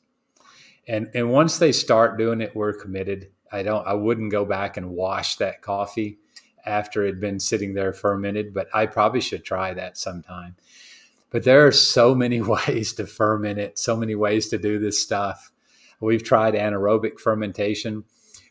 And 0.88 1.11
and 1.14 1.32
once 1.32 1.60
they 1.60 1.72
start 1.72 2.18
doing 2.18 2.41
it, 2.41 2.56
we're 2.56 2.74
committed. 2.74 3.30
I 3.52 3.61
don't 3.61 3.86
I 3.86 3.94
wouldn't 3.94 4.32
go 4.32 4.44
back 4.44 4.76
and 4.76 4.90
wash 4.90 5.36
that 5.36 5.61
coffee 5.61 6.18
after 6.65 7.03
it 7.03 7.10
had 7.10 7.22
been 7.22 7.40
sitting 7.40 7.76
there 7.76 7.94
fermented, 7.94 8.56
but 8.56 8.70
I 8.74 8.88
probably 8.88 9.22
should 9.22 9.45
try 9.45 9.76
that 9.76 9.95
sometime. 9.95 10.56
But 11.30 11.44
there 11.44 11.68
are 11.68 11.72
so 11.72 12.15
many 12.15 12.41
ways 12.68 12.94
to 12.94 13.06
ferment 13.06 13.60
it, 13.60 13.78
so 13.78 13.95
many 13.95 14.15
ways 14.15 14.48
to 14.49 14.57
do 14.57 14.80
this 14.80 14.99
stuff. 14.99 15.52
We've 15.99 16.24
tried 16.24 16.56
anaerobic 16.56 17.20
fermentation, 17.20 18.06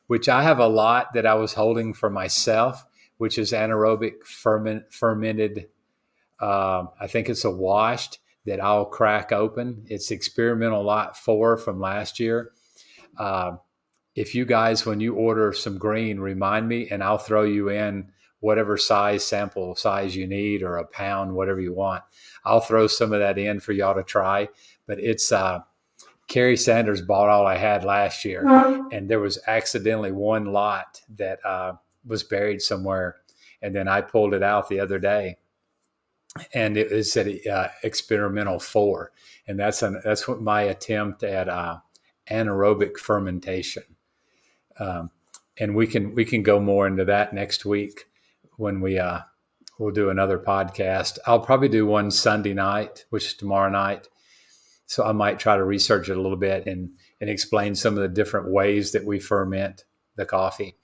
which 0.07 0.29
I 0.29 0.45
have 0.45 0.61
a 0.61 0.69
lot 0.69 1.13
that 1.15 1.27
I 1.27 1.35
was 1.35 1.55
holding 1.55 1.93
for 1.93 2.09
myself 2.09 2.87
which 3.23 3.39
is 3.39 3.53
anaerobic 3.53 4.25
ferment, 4.25 4.93
fermented. 4.93 5.69
Uh, 6.41 6.87
I 7.01 7.07
think 7.07 7.29
it's 7.29 7.45
a 7.45 7.51
washed 7.53 8.19
that 8.47 8.61
I'll 8.61 8.85
crack 8.85 9.31
open. 9.31 9.87
It's 9.87 10.11
experimental 10.11 10.83
lot 10.83 11.17
four 11.17 11.57
from 11.57 11.79
last 11.79 12.19
year. 12.19 12.51
Uh, 13.17 13.59
if 14.17 14.35
you 14.35 14.45
guys, 14.45 14.85
when 14.85 14.99
you 14.99 15.15
order 15.15 15.53
some 15.53 15.79
green, 15.79 16.19
remind 16.19 16.67
me 16.67 16.89
and 16.91 17.01
I'll 17.01 17.17
throw 17.17 17.45
you 17.45 17.69
in 17.69 18.11
whatever 18.41 18.77
size 18.77 19.25
sample 19.25 19.77
size 19.77 20.17
you 20.17 20.27
need 20.27 20.65
or 20.65 20.79
a 20.79 20.85
pound, 20.85 21.33
whatever 21.33 21.61
you 21.61 21.73
want. 21.73 22.03
I'll 22.45 22.59
throw 22.59 22.89
some 22.89 23.13
of 23.13 23.21
that 23.21 23.39
in 23.39 23.61
for 23.61 23.71
y'all 23.71 23.95
to 23.95 24.03
try. 24.03 24.49
But 24.89 24.99
it's 24.99 25.31
uh, 25.31 25.61
Kerry 26.27 26.57
Sanders 26.57 27.03
bought 27.03 27.29
all 27.29 27.47
I 27.47 27.57
had 27.57 27.85
last 27.85 28.25
year, 28.25 28.45
and 28.91 29.09
there 29.09 29.21
was 29.21 29.39
accidentally 29.47 30.11
one 30.11 30.47
lot 30.47 31.01
that 31.19 31.39
uh, 31.47 31.75
was 32.07 32.23
buried 32.23 32.63
somewhere. 32.63 33.17
And 33.61 33.75
then 33.75 33.89
I 33.89 34.01
pulled 34.01 34.35
it 34.35 34.43
out 34.43 34.69
the 34.69 34.81
other 34.81 34.99
day 34.99 35.37
and 36.55 36.77
it 36.77 36.91
was 36.91 37.17
at 37.17 37.47
uh, 37.47 37.69
experimental 37.83 38.59
four. 38.59 39.13
And 39.47 39.59
that's 39.59 39.83
an, 39.83 40.01
that's 40.05 40.27
what 40.27 40.41
my 40.41 40.63
attempt 40.63 41.23
at 41.23 41.49
uh, 41.49 41.79
anaerobic 42.31 42.97
fermentation. 42.99 43.85
Um, 44.79 45.11
and 45.59 45.75
we 45.75 45.87
can, 45.87 46.15
we 46.15 46.25
can 46.25 46.43
go 46.43 46.59
more 46.61 46.87
into 46.87 47.05
that 47.05 47.35
next 47.35 47.65
week 47.65 48.07
when 48.57 48.81
we, 48.81 48.99
uh, 48.99 49.21
we'll 49.79 49.93
do 49.93 50.11
another 50.11 50.39
podcast. 50.39 51.19
I'll 51.27 51.41
probably 51.41 51.69
do 51.69 51.87
one 51.87 52.11
Sunday 52.11 52.55
night, 52.55 53.05
which 53.11 53.27
is 53.27 53.35
tomorrow 53.35 53.71
night. 53.71 54.09
So 54.87 55.05
I 55.05 55.13
might 55.13 55.39
try 55.39 55.57
to 55.57 55.65
research 55.65 56.09
it 56.09 56.17
a 56.17 56.21
little 56.21 56.37
bit 56.37 56.67
and, 56.67 56.91
and 57.21 57.29
explain 57.29 57.75
some 57.75 57.97
of 57.97 58.03
the 58.03 58.09
different 58.09 58.51
ways 58.51 58.93
that 58.93 59.05
we 59.05 59.21
ferment 59.21 59.85
the 60.17 60.27
coffee. 60.27 60.77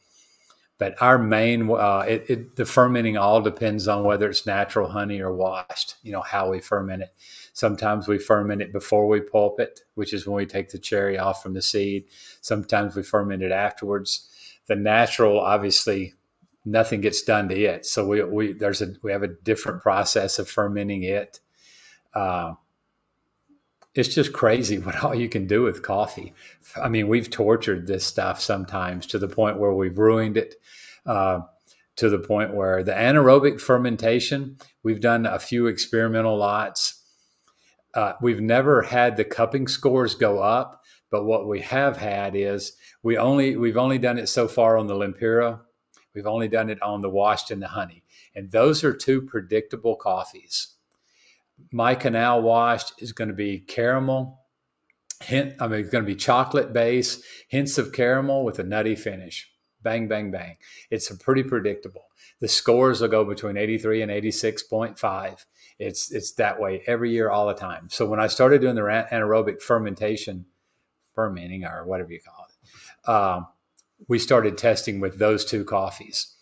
But 0.78 0.94
our 1.02 1.18
main, 1.18 1.68
uh, 1.70 2.04
it, 2.08 2.24
it, 2.28 2.56
the 2.56 2.64
fermenting 2.64 3.16
all 3.16 3.40
depends 3.40 3.88
on 3.88 4.04
whether 4.04 4.30
it's 4.30 4.46
natural 4.46 4.88
honey 4.88 5.20
or 5.20 5.34
washed. 5.34 5.96
You 6.04 6.12
know 6.12 6.22
how 6.22 6.50
we 6.50 6.60
ferment 6.60 7.02
it. 7.02 7.12
Sometimes 7.52 8.06
we 8.06 8.18
ferment 8.18 8.62
it 8.62 8.72
before 8.72 9.08
we 9.08 9.20
pulp 9.20 9.58
it, 9.58 9.80
which 9.94 10.12
is 10.12 10.26
when 10.26 10.36
we 10.36 10.46
take 10.46 10.70
the 10.70 10.78
cherry 10.78 11.18
off 11.18 11.42
from 11.42 11.54
the 11.54 11.62
seed. 11.62 12.04
Sometimes 12.40 12.94
we 12.94 13.02
ferment 13.02 13.42
it 13.42 13.50
afterwards. 13.50 14.30
The 14.66 14.76
natural, 14.76 15.40
obviously, 15.40 16.14
nothing 16.64 17.00
gets 17.00 17.22
done 17.22 17.48
to 17.48 17.60
it. 17.60 17.84
So 17.84 18.06
we, 18.06 18.22
we 18.22 18.52
there's 18.52 18.80
a 18.80 18.94
we 19.02 19.10
have 19.10 19.24
a 19.24 19.28
different 19.28 19.82
process 19.82 20.38
of 20.38 20.48
fermenting 20.48 21.02
it. 21.02 21.40
Uh, 22.14 22.54
it's 23.98 24.14
just 24.14 24.32
crazy 24.32 24.78
what 24.78 25.02
all 25.02 25.14
you 25.14 25.28
can 25.28 25.46
do 25.46 25.62
with 25.62 25.82
coffee. 25.82 26.32
I 26.80 26.88
mean, 26.88 27.08
we've 27.08 27.28
tortured 27.28 27.86
this 27.86 28.06
stuff 28.06 28.40
sometimes 28.40 29.06
to 29.08 29.18
the 29.18 29.28
point 29.28 29.58
where 29.58 29.72
we've 29.74 29.98
ruined 29.98 30.36
it. 30.36 30.54
Uh, 31.04 31.40
to 31.96 32.08
the 32.08 32.18
point 32.18 32.54
where 32.54 32.84
the 32.84 32.92
anaerobic 32.92 33.60
fermentation, 33.60 34.56
we've 34.84 35.00
done 35.00 35.26
a 35.26 35.38
few 35.40 35.66
experimental 35.66 36.36
lots. 36.36 37.02
Uh, 37.92 38.12
we've 38.22 38.40
never 38.40 38.82
had 38.82 39.16
the 39.16 39.24
cupping 39.24 39.66
scores 39.66 40.14
go 40.14 40.38
up, 40.38 40.84
but 41.10 41.24
what 41.24 41.48
we 41.48 41.60
have 41.60 41.96
had 41.96 42.36
is 42.36 42.76
we 43.02 43.18
only 43.18 43.56
we've 43.56 43.76
only 43.76 43.98
done 43.98 44.16
it 44.16 44.28
so 44.28 44.46
far 44.46 44.78
on 44.78 44.86
the 44.86 44.94
Lempira. 44.94 45.58
We've 46.14 46.28
only 46.28 46.46
done 46.46 46.70
it 46.70 46.80
on 46.82 47.00
the 47.00 47.10
washed 47.10 47.50
and 47.50 47.60
the 47.60 47.66
honey, 47.66 48.04
and 48.36 48.48
those 48.48 48.84
are 48.84 48.94
two 48.94 49.22
predictable 49.22 49.96
coffees 49.96 50.76
my 51.72 51.94
canal 51.94 52.42
washed 52.42 53.00
is 53.02 53.12
going 53.12 53.28
to 53.28 53.34
be 53.34 53.60
caramel. 53.60 54.40
Hint, 55.22 55.54
I 55.60 55.66
mean, 55.66 55.80
it's 55.80 55.90
going 55.90 56.04
to 56.04 56.08
be 56.08 56.16
chocolate 56.16 56.72
base, 56.72 57.22
hints 57.48 57.78
of 57.78 57.92
caramel 57.92 58.44
with 58.44 58.58
a 58.58 58.64
nutty 58.64 58.94
finish. 58.94 59.50
Bang, 59.82 60.08
bang, 60.08 60.30
bang. 60.30 60.56
It's 60.90 61.14
pretty 61.16 61.42
predictable. 61.42 62.04
The 62.40 62.48
scores 62.48 63.00
will 63.00 63.08
go 63.08 63.24
between 63.24 63.56
83 63.56 64.02
and 64.02 64.12
86.5. 64.12 65.44
It's 65.78 66.10
it's 66.12 66.32
that 66.34 66.60
way 66.60 66.82
every 66.86 67.12
year, 67.12 67.30
all 67.30 67.46
the 67.46 67.54
time. 67.54 67.88
So 67.88 68.06
when 68.06 68.20
I 68.20 68.26
started 68.26 68.60
doing 68.60 68.74
the 68.74 68.82
anaerobic 68.82 69.62
fermentation, 69.62 70.46
fermenting 71.14 71.64
or 71.64 71.84
whatever 71.84 72.12
you 72.12 72.20
call 72.20 72.46
it, 72.48 73.10
uh, 73.10 73.40
we 74.08 74.18
started 74.18 74.58
testing 74.58 75.00
with 75.00 75.18
those 75.18 75.44
two 75.44 75.64
coffees 75.64 76.37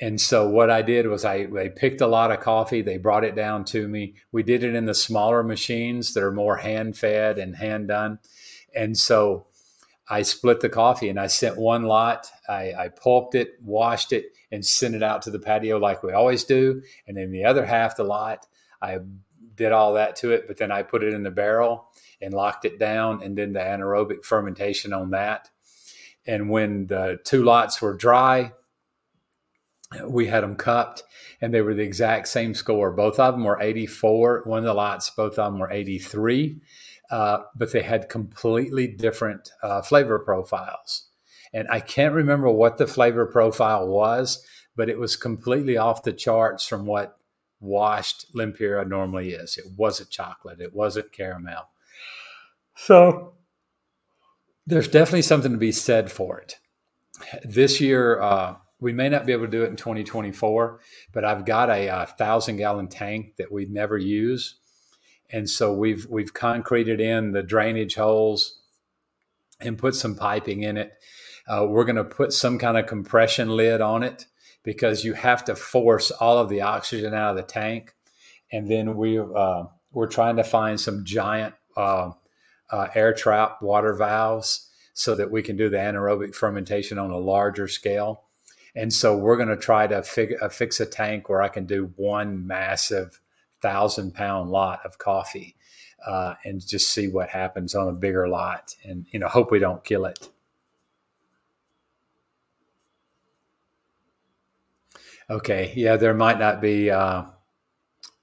and 0.00 0.20
so 0.20 0.48
what 0.48 0.70
I 0.70 0.82
did 0.82 1.06
was 1.06 1.24
I 1.24 1.46
they 1.46 1.68
picked 1.68 2.00
a 2.00 2.06
lot 2.06 2.32
of 2.32 2.40
coffee. 2.40 2.80
They 2.80 2.96
brought 2.96 3.24
it 3.24 3.34
down 3.34 3.64
to 3.66 3.86
me. 3.86 4.14
We 4.32 4.42
did 4.42 4.64
it 4.64 4.74
in 4.74 4.86
the 4.86 4.94
smaller 4.94 5.42
machines 5.42 6.14
that 6.14 6.22
are 6.22 6.32
more 6.32 6.56
hand 6.56 6.96
fed 6.96 7.38
and 7.38 7.54
hand 7.54 7.88
done. 7.88 8.18
And 8.74 8.96
so 8.96 9.46
I 10.08 10.22
split 10.22 10.60
the 10.60 10.68
coffee 10.68 11.08
and 11.08 11.20
I 11.20 11.26
sent 11.26 11.58
one 11.58 11.84
lot. 11.84 12.30
I, 12.48 12.72
I 12.72 12.88
pulped 12.88 13.34
it, 13.34 13.52
washed 13.62 14.12
it, 14.12 14.26
and 14.50 14.64
sent 14.64 14.94
it 14.94 15.02
out 15.02 15.22
to 15.22 15.30
the 15.30 15.38
patio 15.38 15.78
like 15.78 16.02
we 16.02 16.12
always 16.12 16.44
do. 16.44 16.82
And 17.06 17.16
then 17.16 17.30
the 17.30 17.44
other 17.44 17.64
half 17.64 17.96
the 17.96 18.04
lot, 18.04 18.46
I 18.82 18.98
did 19.54 19.72
all 19.72 19.94
that 19.94 20.16
to 20.16 20.32
it, 20.32 20.48
but 20.48 20.56
then 20.56 20.72
I 20.72 20.82
put 20.82 21.04
it 21.04 21.12
in 21.12 21.22
the 21.22 21.30
barrel 21.30 21.90
and 22.22 22.34
locked 22.34 22.64
it 22.64 22.78
down, 22.78 23.22
and 23.22 23.36
then 23.36 23.52
the 23.52 23.60
anaerobic 23.60 24.24
fermentation 24.24 24.92
on 24.92 25.10
that. 25.10 25.48
And 26.26 26.50
when 26.50 26.86
the 26.86 27.18
two 27.24 27.44
lots 27.44 27.80
were 27.80 27.96
dry, 27.96 28.52
we 30.06 30.26
had 30.26 30.42
them 30.42 30.56
cupped 30.56 31.02
and 31.40 31.52
they 31.52 31.62
were 31.62 31.74
the 31.74 31.82
exact 31.82 32.28
same 32.28 32.54
score. 32.54 32.90
Both 32.90 33.18
of 33.18 33.34
them 33.34 33.44
were 33.44 33.60
84. 33.60 34.42
One 34.44 34.58
of 34.58 34.64
the 34.64 34.74
lots, 34.74 35.10
both 35.10 35.38
of 35.38 35.52
them 35.52 35.58
were 35.58 35.70
83, 35.70 36.60
uh, 37.10 37.38
but 37.56 37.72
they 37.72 37.82
had 37.82 38.08
completely 38.08 38.86
different 38.86 39.50
uh, 39.62 39.82
flavor 39.82 40.18
profiles. 40.18 41.08
And 41.52 41.66
I 41.68 41.80
can't 41.80 42.14
remember 42.14 42.50
what 42.50 42.78
the 42.78 42.86
flavor 42.86 43.26
profile 43.26 43.88
was, 43.88 44.44
but 44.76 44.88
it 44.88 44.98
was 44.98 45.16
completely 45.16 45.76
off 45.76 46.04
the 46.04 46.12
charts 46.12 46.66
from 46.66 46.86
what 46.86 47.18
washed 47.58 48.32
Lempira 48.34 48.86
normally 48.86 49.32
is. 49.32 49.58
It 49.58 49.66
wasn't 49.76 50.10
chocolate, 50.10 50.60
it 50.60 50.74
wasn't 50.74 51.12
caramel. 51.12 51.68
So 52.76 53.34
there's 54.66 54.88
definitely 54.88 55.22
something 55.22 55.52
to 55.52 55.58
be 55.58 55.72
said 55.72 56.12
for 56.12 56.38
it. 56.38 56.58
This 57.44 57.80
year, 57.80 58.20
uh, 58.20 58.54
we 58.80 58.92
may 58.92 59.08
not 59.08 59.26
be 59.26 59.32
able 59.32 59.44
to 59.44 59.50
do 59.50 59.62
it 59.62 59.70
in 59.70 59.76
2024, 59.76 60.80
but 61.12 61.24
I've 61.24 61.44
got 61.44 61.70
a, 61.70 61.88
a 61.88 62.06
thousand 62.06 62.56
gallon 62.56 62.88
tank 62.88 63.36
that 63.36 63.52
we 63.52 63.66
never 63.66 63.98
use, 63.98 64.56
and 65.30 65.48
so 65.48 65.72
we've 65.72 66.06
we've 66.08 66.32
concreted 66.32 67.00
in 67.00 67.32
the 67.32 67.42
drainage 67.42 67.94
holes 67.94 68.60
and 69.60 69.78
put 69.78 69.94
some 69.94 70.14
piping 70.14 70.62
in 70.62 70.76
it. 70.76 70.92
Uh, 71.46 71.66
we're 71.68 71.84
going 71.84 71.96
to 71.96 72.04
put 72.04 72.32
some 72.32 72.58
kind 72.58 72.78
of 72.78 72.86
compression 72.86 73.50
lid 73.50 73.80
on 73.80 74.02
it 74.02 74.26
because 74.62 75.04
you 75.04 75.12
have 75.12 75.44
to 75.44 75.54
force 75.54 76.10
all 76.10 76.38
of 76.38 76.48
the 76.48 76.62
oxygen 76.62 77.12
out 77.12 77.30
of 77.30 77.36
the 77.36 77.42
tank, 77.42 77.94
and 78.50 78.70
then 78.70 78.96
we 78.96 79.18
uh, 79.18 79.64
we're 79.92 80.06
trying 80.06 80.36
to 80.36 80.44
find 80.44 80.80
some 80.80 81.04
giant 81.04 81.54
uh, 81.76 82.10
uh 82.70 82.88
air 82.94 83.12
trap 83.12 83.60
water 83.60 83.94
valves 83.94 84.68
so 84.94 85.14
that 85.14 85.30
we 85.30 85.42
can 85.42 85.56
do 85.56 85.68
the 85.68 85.76
anaerobic 85.76 86.34
fermentation 86.34 86.98
on 86.98 87.10
a 87.10 87.16
larger 87.16 87.68
scale 87.68 88.24
and 88.76 88.92
so 88.92 89.16
we're 89.16 89.36
going 89.36 89.48
to 89.48 89.56
try 89.56 89.86
to 89.86 90.02
fig- 90.02 90.36
uh, 90.40 90.48
fix 90.48 90.80
a 90.80 90.86
tank 90.86 91.28
where 91.28 91.42
I 91.42 91.48
can 91.48 91.66
do 91.66 91.92
one 91.96 92.46
massive 92.46 93.20
thousand 93.60 94.14
pound 94.14 94.50
lot 94.50 94.80
of 94.84 94.98
coffee 94.98 95.56
uh, 96.06 96.34
and 96.44 96.66
just 96.66 96.90
see 96.90 97.08
what 97.08 97.28
happens 97.28 97.74
on 97.74 97.88
a 97.88 97.92
bigger 97.92 98.28
lot 98.28 98.74
and, 98.84 99.06
you 99.10 99.18
know, 99.18 99.28
hope 99.28 99.50
we 99.50 99.58
don't 99.58 99.84
kill 99.84 100.06
it. 100.06 100.28
Okay. 105.28 105.72
Yeah, 105.76 105.96
there 105.96 106.14
might 106.14 106.38
not 106.38 106.60
be. 106.60 106.90
Uh, 106.90 107.24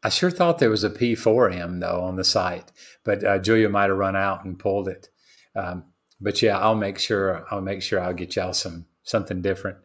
I 0.03 0.09
sure 0.09 0.31
thought 0.31 0.59
there 0.59 0.69
was 0.69 0.83
a 0.83 0.89
P4M 0.89 1.79
though 1.79 2.01
on 2.01 2.15
the 2.15 2.23
site, 2.23 2.71
but 3.03 3.23
uh, 3.23 3.39
Julia 3.39 3.69
might 3.69 3.89
have 3.89 3.97
run 3.97 4.15
out 4.15 4.45
and 4.45 4.59
pulled 4.59 4.87
it. 4.87 5.09
Um, 5.55 5.85
but 6.21 6.41
yeah, 6.41 6.57
I'll 6.59 6.75
make 6.75 6.99
sure 6.99 7.45
I'll 7.51 7.61
make 7.61 7.81
sure 7.81 7.99
I'll 7.99 8.13
get 8.13 8.35
y'all 8.35 8.53
some 8.53 8.85
something 9.03 9.41
different. 9.41 9.77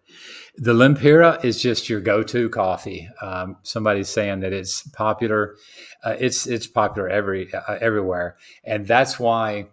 The 0.56 0.74
Lempira 0.74 1.42
is 1.44 1.62
just 1.62 1.88
your 1.88 2.00
go-to 2.00 2.50
coffee. 2.50 3.08
Um, 3.22 3.56
somebody's 3.62 4.10
saying 4.10 4.40
that 4.40 4.52
it's 4.52 4.82
popular. 4.88 5.56
Uh, 6.04 6.16
it's 6.18 6.46
it's 6.46 6.66
popular 6.66 7.08
every 7.08 7.52
uh, 7.54 7.78
everywhere, 7.80 8.36
and 8.62 8.86
that's 8.86 9.18
why 9.18 9.68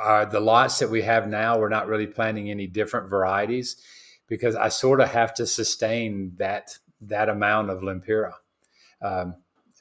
uh, 0.00 0.24
the 0.24 0.40
lots 0.40 0.78
that 0.78 0.90
we 0.90 1.02
have 1.02 1.28
now 1.28 1.58
we're 1.58 1.68
not 1.68 1.86
really 1.86 2.06
planting 2.06 2.50
any 2.50 2.66
different 2.66 3.10
varieties 3.10 3.76
because 4.26 4.54
I 4.54 4.68
sort 4.68 5.00
of 5.00 5.10
have 5.10 5.34
to 5.34 5.46
sustain 5.46 6.32
that 6.36 6.78
that 7.02 7.28
amount 7.28 7.70
of 7.70 7.80
Lempira. 7.80 8.32
Um, 9.02 9.36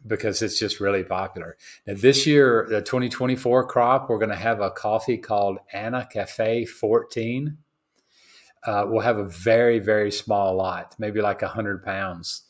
because 0.06 0.42
it's 0.42 0.60
just 0.60 0.80
really 0.80 1.04
popular. 1.04 1.58
Now, 1.86 1.96
this 1.98 2.28
year, 2.28 2.68
the 2.70 2.82
2024 2.82 3.68
crop, 3.68 4.10
we're 4.10 4.20
going 4.20 4.30
to 4.30 4.36
have 4.36 4.62
a 4.62 4.72
coffee 4.72 5.18
called 5.18 5.58
Anacafe 5.74 6.68
14 6.68 7.58
uh, 8.68 8.86
we'll 8.88 9.02
have 9.02 9.18
a 9.18 9.28
very 9.28 9.80
very 9.80 10.12
small 10.12 10.56
lot, 10.56 10.96
maybe 11.00 11.22
like 11.22 11.42
hundred 11.42 11.84
pounds. 11.84 12.44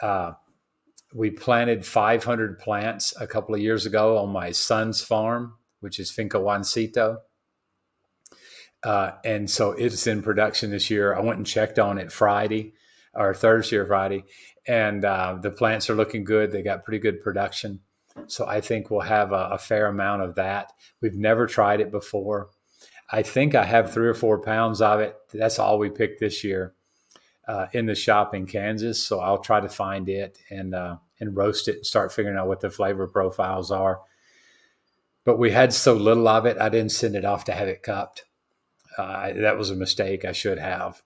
Uh, 0.00 0.32
we 1.14 1.30
planted 1.30 1.86
500 1.86 2.58
plants 2.58 3.14
a 3.18 3.26
couple 3.26 3.54
of 3.54 3.60
years 3.60 3.86
ago 3.86 4.18
on 4.18 4.30
my 4.30 4.50
son's 4.50 5.02
farm, 5.02 5.54
which 5.80 5.98
is 5.98 6.10
Finca 6.10 6.38
Juancito. 6.38 7.18
Uh, 8.82 9.12
and 9.24 9.50
so 9.50 9.72
it's 9.72 10.06
in 10.06 10.22
production 10.22 10.70
this 10.70 10.90
year. 10.90 11.14
I 11.14 11.20
went 11.20 11.38
and 11.38 11.46
checked 11.46 11.78
on 11.78 11.98
it 11.98 12.12
Friday 12.12 12.74
or 13.14 13.34
Thursday 13.34 13.76
or 13.76 13.86
Friday, 13.86 14.24
and 14.66 15.04
uh, 15.04 15.38
the 15.40 15.50
plants 15.50 15.90
are 15.90 15.94
looking 15.94 16.24
good. 16.24 16.52
They 16.52 16.62
got 16.62 16.84
pretty 16.84 17.00
good 17.00 17.22
production. 17.22 17.80
So 18.26 18.46
I 18.46 18.60
think 18.60 18.90
we'll 18.90 19.00
have 19.00 19.32
a, 19.32 19.50
a 19.52 19.58
fair 19.58 19.86
amount 19.86 20.22
of 20.22 20.34
that. 20.36 20.72
We've 21.00 21.16
never 21.16 21.46
tried 21.46 21.80
it 21.80 21.90
before. 21.90 22.50
I 23.10 23.22
think 23.22 23.54
I 23.54 23.64
have 23.64 23.92
three 23.92 24.08
or 24.08 24.14
four 24.14 24.38
pounds 24.40 24.82
of 24.82 25.00
it. 25.00 25.16
That's 25.32 25.58
all 25.58 25.78
we 25.78 25.90
picked 25.90 26.20
this 26.20 26.44
year 26.44 26.74
uh, 27.46 27.66
in 27.72 27.86
the 27.86 27.94
shop 27.94 28.34
in 28.34 28.46
Kansas. 28.46 29.02
So 29.02 29.20
I'll 29.20 29.38
try 29.38 29.60
to 29.60 29.68
find 29.68 30.08
it 30.08 30.38
and 30.50 30.74
uh, 30.74 30.96
and 31.20 31.36
roast 31.36 31.68
it 31.68 31.76
and 31.76 31.86
start 31.86 32.12
figuring 32.12 32.36
out 32.36 32.48
what 32.48 32.60
the 32.60 32.70
flavor 32.70 33.06
profiles 33.06 33.70
are. 33.70 34.00
But 35.24 35.38
we 35.38 35.50
had 35.50 35.72
so 35.72 35.94
little 35.94 36.28
of 36.28 36.46
it, 36.46 36.58
I 36.58 36.68
didn't 36.68 36.92
send 36.92 37.14
it 37.14 37.24
off 37.24 37.44
to 37.44 37.52
have 37.52 37.68
it 37.68 37.82
cupped. 37.82 38.24
Uh, 38.96 39.32
that 39.34 39.58
was 39.58 39.70
a 39.70 39.76
mistake. 39.76 40.24
I 40.24 40.32
should 40.32 40.58
have. 40.58 41.02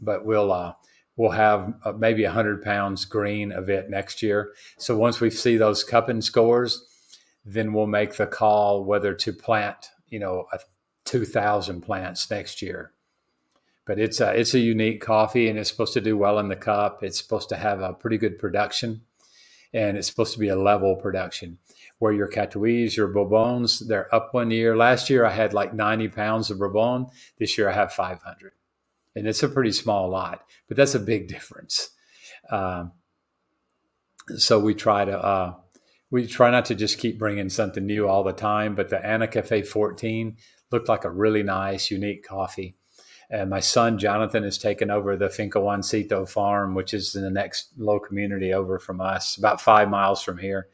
But 0.00 0.24
we'll 0.24 0.52
uh, 0.52 0.74
we'll 1.16 1.30
have 1.30 1.74
uh, 1.84 1.92
maybe 1.92 2.24
hundred 2.24 2.62
pounds 2.62 3.04
green 3.04 3.52
of 3.52 3.70
it 3.70 3.90
next 3.90 4.22
year. 4.22 4.52
So 4.78 4.96
once 4.96 5.20
we 5.20 5.30
see 5.30 5.56
those 5.56 5.84
cupping 5.84 6.22
scores, 6.22 6.86
then 7.44 7.72
we'll 7.72 7.86
make 7.86 8.14
the 8.14 8.26
call 8.26 8.84
whether 8.84 9.14
to 9.14 9.32
plant, 9.32 9.90
you 10.08 10.18
know, 10.18 10.46
a 10.52 10.58
2,000 11.04 11.80
plants 11.80 12.30
next 12.30 12.62
year. 12.62 12.92
But 13.86 13.98
it's 13.98 14.20
a, 14.20 14.32
it's 14.38 14.54
a 14.54 14.58
unique 14.58 15.00
coffee 15.00 15.48
and 15.48 15.58
it's 15.58 15.70
supposed 15.70 15.94
to 15.94 16.00
do 16.00 16.16
well 16.16 16.38
in 16.38 16.48
the 16.48 16.56
cup. 16.56 17.02
It's 17.02 17.18
supposed 17.18 17.48
to 17.48 17.56
have 17.56 17.80
a 17.80 17.92
pretty 17.92 18.18
good 18.18 18.38
production 18.38 19.02
and 19.72 19.96
it's 19.96 20.08
supposed 20.08 20.32
to 20.34 20.38
be 20.38 20.48
a 20.48 20.56
level 20.56 20.96
production 20.96 21.58
where 21.98 22.12
your 22.12 22.28
Catuais, 22.28 22.96
your 22.96 23.08
Bourbons, 23.08 23.80
they're 23.80 24.12
up 24.14 24.32
one 24.32 24.50
year. 24.50 24.76
Last 24.76 25.10
year 25.10 25.24
I 25.24 25.30
had 25.30 25.52
like 25.52 25.74
90 25.74 26.08
pounds 26.08 26.50
of 26.50 26.58
Bourbon. 26.58 27.06
This 27.38 27.56
year 27.58 27.68
I 27.68 27.72
have 27.72 27.92
500. 27.92 28.52
And 29.14 29.26
it's 29.26 29.42
a 29.42 29.48
pretty 29.48 29.72
small 29.72 30.08
lot, 30.08 30.44
but 30.68 30.76
that's 30.76 30.94
a 30.94 31.00
big 31.00 31.28
difference. 31.28 31.90
Um, 32.50 32.92
so 34.36 34.58
we 34.58 34.74
try 34.74 35.04
to, 35.04 35.18
uh, 35.18 35.54
we 36.10 36.26
try 36.26 36.50
not 36.50 36.64
to 36.66 36.74
just 36.74 36.98
keep 36.98 37.18
bringing 37.18 37.48
something 37.48 37.84
new 37.84 38.08
all 38.08 38.24
the 38.24 38.32
time, 38.32 38.74
but 38.74 38.88
the 38.88 38.96
Anacafe 38.96 39.66
14, 39.66 40.36
looked 40.70 40.88
like 40.88 41.04
a 41.04 41.10
really 41.10 41.42
nice, 41.42 41.90
unique 41.90 42.26
coffee. 42.26 42.76
And 43.30 43.48
my 43.48 43.60
son 43.60 43.98
Jonathan 43.98 44.42
has 44.42 44.58
taken 44.58 44.90
over 44.90 45.16
the 45.16 45.30
Finca 45.30 45.60
Juancito 45.60 46.28
farm, 46.28 46.74
which 46.74 46.92
is 46.92 47.14
in 47.14 47.22
the 47.22 47.30
next 47.30 47.68
low 47.78 48.00
community 48.00 48.52
over 48.52 48.78
from 48.78 49.00
us, 49.00 49.36
about 49.36 49.60
five 49.60 49.88
miles 49.88 50.22
from 50.22 50.38
here. 50.38 50.68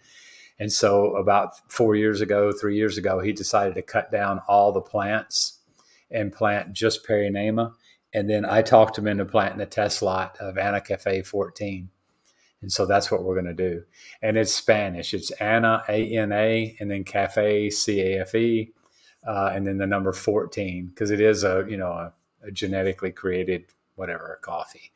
And 0.58 0.72
so, 0.72 1.16
about 1.16 1.50
four 1.70 1.96
years 1.96 2.22
ago, 2.22 2.50
three 2.50 2.76
years 2.76 2.96
ago, 2.96 3.20
he 3.20 3.32
decided 3.32 3.74
to 3.74 3.82
cut 3.82 4.10
down 4.10 4.40
all 4.48 4.72
the 4.72 4.80
plants 4.80 5.58
and 6.10 6.32
plant 6.32 6.72
just 6.72 7.06
Parainema. 7.06 7.72
And 8.14 8.30
then 8.30 8.46
I 8.46 8.62
talked 8.62 8.96
him 8.96 9.06
into 9.06 9.26
planting 9.26 9.60
a 9.60 9.66
test 9.66 10.00
lot 10.00 10.38
of 10.40 10.54
Anacafe 10.54 11.26
14. 11.26 11.90
And 12.62 12.72
so 12.72 12.86
that's 12.86 13.10
what 13.10 13.22
we're 13.22 13.34
going 13.34 13.54
to 13.54 13.70
do. 13.70 13.82
And 14.22 14.38
it's 14.38 14.54
Spanish. 14.54 15.12
It's 15.12 15.30
Anna, 15.32 15.84
A 15.90 16.16
N 16.16 16.32
A, 16.32 16.74
and 16.80 16.90
then 16.90 17.04
Cafe, 17.04 17.68
C 17.68 18.00
A 18.00 18.22
F 18.22 18.34
E 18.34 18.72
uh, 19.26 19.50
and 19.54 19.66
then 19.66 19.78
the 19.78 19.86
number 19.86 20.12
14 20.12 20.86
because 20.86 21.10
it 21.10 21.20
is 21.20 21.44
a 21.44 21.64
you 21.68 21.76
know 21.76 21.92
a, 21.92 22.12
a 22.42 22.50
genetically 22.50 23.12
created 23.12 23.64
whatever 23.94 24.34
a 24.34 24.44
coffee. 24.44 24.92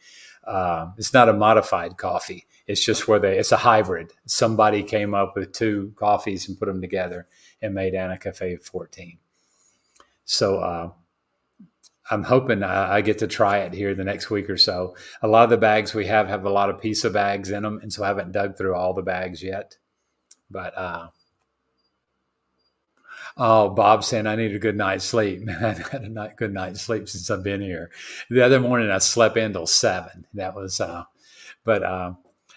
Uh, 0.47 0.90
it's 0.97 1.12
not 1.12 1.28
a 1.28 1.32
modified 1.32 1.97
coffee. 1.97 2.47
It's 2.66 2.85
just 2.85 3.09
where 3.09 3.19
they 3.19 3.39
it's 3.39 3.52
a 3.52 3.57
hybrid. 3.57 4.12
Somebody 4.27 4.82
came 4.82 5.15
up 5.15 5.35
with 5.36 5.52
two 5.52 5.93
coffees 5.97 6.48
and 6.48 6.59
put 6.59 6.66
them 6.66 6.81
together 6.81 7.27
and 7.62 7.74
made 7.74 7.94
Anacafe 7.94 8.62
14 8.62 9.19
so 10.31 10.59
uh, 10.59 10.90
i'm 12.11 12.23
hoping 12.23 12.62
I, 12.62 12.97
I, 12.97 13.01
get 13.01 13.19
to 13.19 13.27
try 13.27 13.59
it 13.59 13.74
here 13.74 13.97
the 13.97 14.05
next 14.05 14.31
week 14.31 14.48
or 14.48 14.57
so. 14.57 14.97
A 15.23 15.28
lot 15.28 15.43
of 15.43 15.51
the 15.51 15.57
bags 15.57 15.93
we 15.93 16.07
have 16.07 16.28
have 16.28 16.44
a 16.44 16.51
lot 16.51 16.70
of 16.70 16.81
pizza 16.81 17.11
bags 17.11 17.51
in 17.51 17.65
them 17.65 17.81
and 17.82 17.93
so 17.93 18.05
i 18.05 18.07
haven't 18.07 18.31
dug 18.31 18.57
through 18.57 18.77
all 18.77 18.94
the 18.94 19.02
bags 19.02 19.43
yet. 19.43 19.77
But 20.48 20.77
uh, 20.78 21.09
Oh, 23.36 23.70
Bob 23.70 24.05
saying 24.05 24.27
I 24.27 24.36
need 24.36 24.55
a 24.55 24.59
good 24.59 24.77
night's 24.77 25.05
sleep. 25.05 25.40
Man, 25.44 25.65
I 25.65 25.89
had 25.89 26.02
a 26.02 26.09
night, 26.09 26.36
good 26.36 26.52
night's 26.52 26.81
sleep 26.82 27.09
since 27.09 27.31
I've 27.31 27.44
been 27.44 27.61
here. 27.61 27.90
The 28.28 28.43
other 28.43 28.61
morning 28.61 28.90
I 28.90 28.98
slept 28.98 29.36
until 29.36 29.66
seven. 29.66 30.27
That 30.35 30.55
was, 30.55 30.81
uh, 30.81 31.05
but 31.65 31.82
uh, 31.82 32.15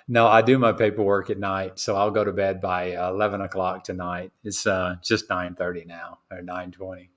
no, 0.07 0.27
I 0.27 0.41
do 0.41 0.57
my 0.57 0.73
paperwork 0.73 1.29
at 1.29 1.39
night, 1.39 1.79
so 1.79 1.95
I'll 1.95 2.11
go 2.11 2.23
to 2.23 2.33
bed 2.33 2.59
by 2.59 2.95
uh, 2.95 3.09
eleven 3.09 3.41
o'clock 3.41 3.83
tonight. 3.83 4.31
It's 4.43 4.65
uh, 4.67 4.95
just 5.01 5.29
nine 5.29 5.55
thirty 5.55 5.85
now 5.85 6.19
or 6.31 6.41
nine 6.41 6.71
twenty, 6.71 7.11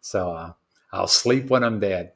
so 0.00 0.30
uh, 0.30 0.52
I'll 0.92 1.06
sleep 1.06 1.50
when 1.50 1.62
I'm 1.62 1.80
dead. 1.80 2.12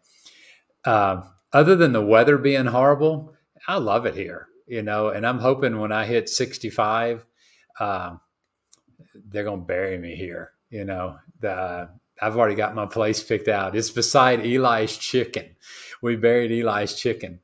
Other 0.85 1.77
than 1.77 1.93
the 1.93 2.05
weather 2.05 2.39
being 2.39 2.67
horrible, 2.67 3.35
I 3.67 3.79
love 3.79 4.05
it 4.05 4.15
here, 4.15 4.49
you 4.67 4.83
know, 4.83 5.09
and 5.09 5.27
I'm 5.27 5.39
hoping 5.39 5.79
when 5.79 5.93
I 5.93 6.05
hit 6.05 6.29
sixty 6.29 6.71
five, 6.71 7.25
they're 7.79 8.19
gonna 9.45 9.63
bury 9.63 9.99
me 9.99 10.17
here 10.17 10.53
you 10.71 10.85
know, 10.85 11.19
the 11.41 11.89
I've 12.21 12.37
already 12.37 12.55
got 12.55 12.75
my 12.75 12.87
place 12.87 13.23
picked 13.23 13.49
out. 13.49 13.77
It's 13.77 13.91
beside 13.91 14.41
Eli's 14.41 14.97
Chicken. 14.97 15.57
We 16.01 16.17
buried 16.17 16.51
Eli's 16.51 16.95
Chicken. 16.95 17.41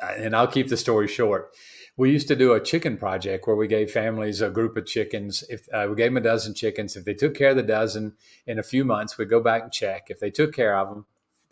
and 0.00 0.36
I'll 0.36 0.46
keep 0.46 0.68
the 0.68 0.76
story 0.76 1.08
short. 1.08 1.52
We 1.96 2.10
used 2.10 2.28
to 2.28 2.36
do 2.36 2.52
a 2.52 2.60
chicken 2.60 2.96
project 2.96 3.46
where 3.46 3.56
we 3.56 3.68
gave 3.68 3.90
families 3.90 4.40
a 4.40 4.50
group 4.50 4.76
of 4.76 4.84
chickens. 4.84 5.44
If 5.48 5.66
uh, 5.72 5.86
we 5.88 5.96
gave 5.96 6.08
them 6.08 6.16
a 6.16 6.20
dozen 6.20 6.52
chickens, 6.54 6.96
if 6.96 7.04
they 7.04 7.14
took 7.14 7.34
care 7.34 7.50
of 7.50 7.56
the 7.56 7.62
dozen 7.62 8.14
in 8.46 8.58
a 8.58 8.64
few 8.64 8.84
months, 8.84 9.16
we'd 9.16 9.30
go 9.30 9.40
back 9.40 9.62
and 9.62 9.72
check. 9.72 10.08
If 10.08 10.18
they 10.18 10.30
took 10.30 10.52
care 10.52 10.76
of 10.76 10.88
them, 10.88 11.06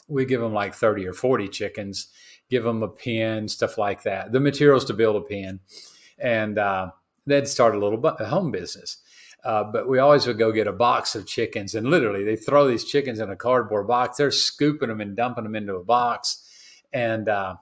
we 0.09 0.25
give 0.25 0.41
them 0.41 0.53
like 0.53 0.75
30 0.75 1.07
or 1.07 1.13
40 1.13 1.49
chickens, 1.49 2.09
give 2.51 2.65
them 2.65 2.83
a 2.83 2.89
pen, 2.89 3.49
stuff 3.49 3.79
like 3.79 4.03
that, 4.03 4.33
the 4.33 4.41
materials 4.41 4.85
to 4.87 4.95
build 4.95 5.17
a 5.17 5.21
pen. 5.21 5.61
And 6.19 6.59
uh, 6.59 6.91
they'd 7.25 7.49
start 7.49 7.77
a 7.77 7.79
little 7.79 7.99
bu- 7.99 8.23
home 8.25 8.51
business. 8.51 8.99
Uh, 9.45 9.65
but 9.65 9.89
we 9.89 9.99
always 9.99 10.27
would 10.27 10.39
go 10.39 10.53
get 10.53 10.69
a 10.69 10.73
box 10.73 11.15
of 11.15 11.27
chickens, 11.27 11.75
and 11.75 11.89
literally 11.89 12.25
they 12.25 12.37
throw 12.37 12.69
these 12.69 12.85
chickens 12.85 13.19
in 13.19 13.31
a 13.31 13.37
cardboard 13.37 13.89
box. 13.89 14.17
They're 14.17 14.31
scooping 14.31 14.89
them 14.89 15.01
and 15.01 15.17
dumping 15.17 15.45
them 15.45 15.57
into 15.57 15.75
a 15.75 15.85
box, 15.85 16.49
and 16.93 17.29
uh, 17.29 17.57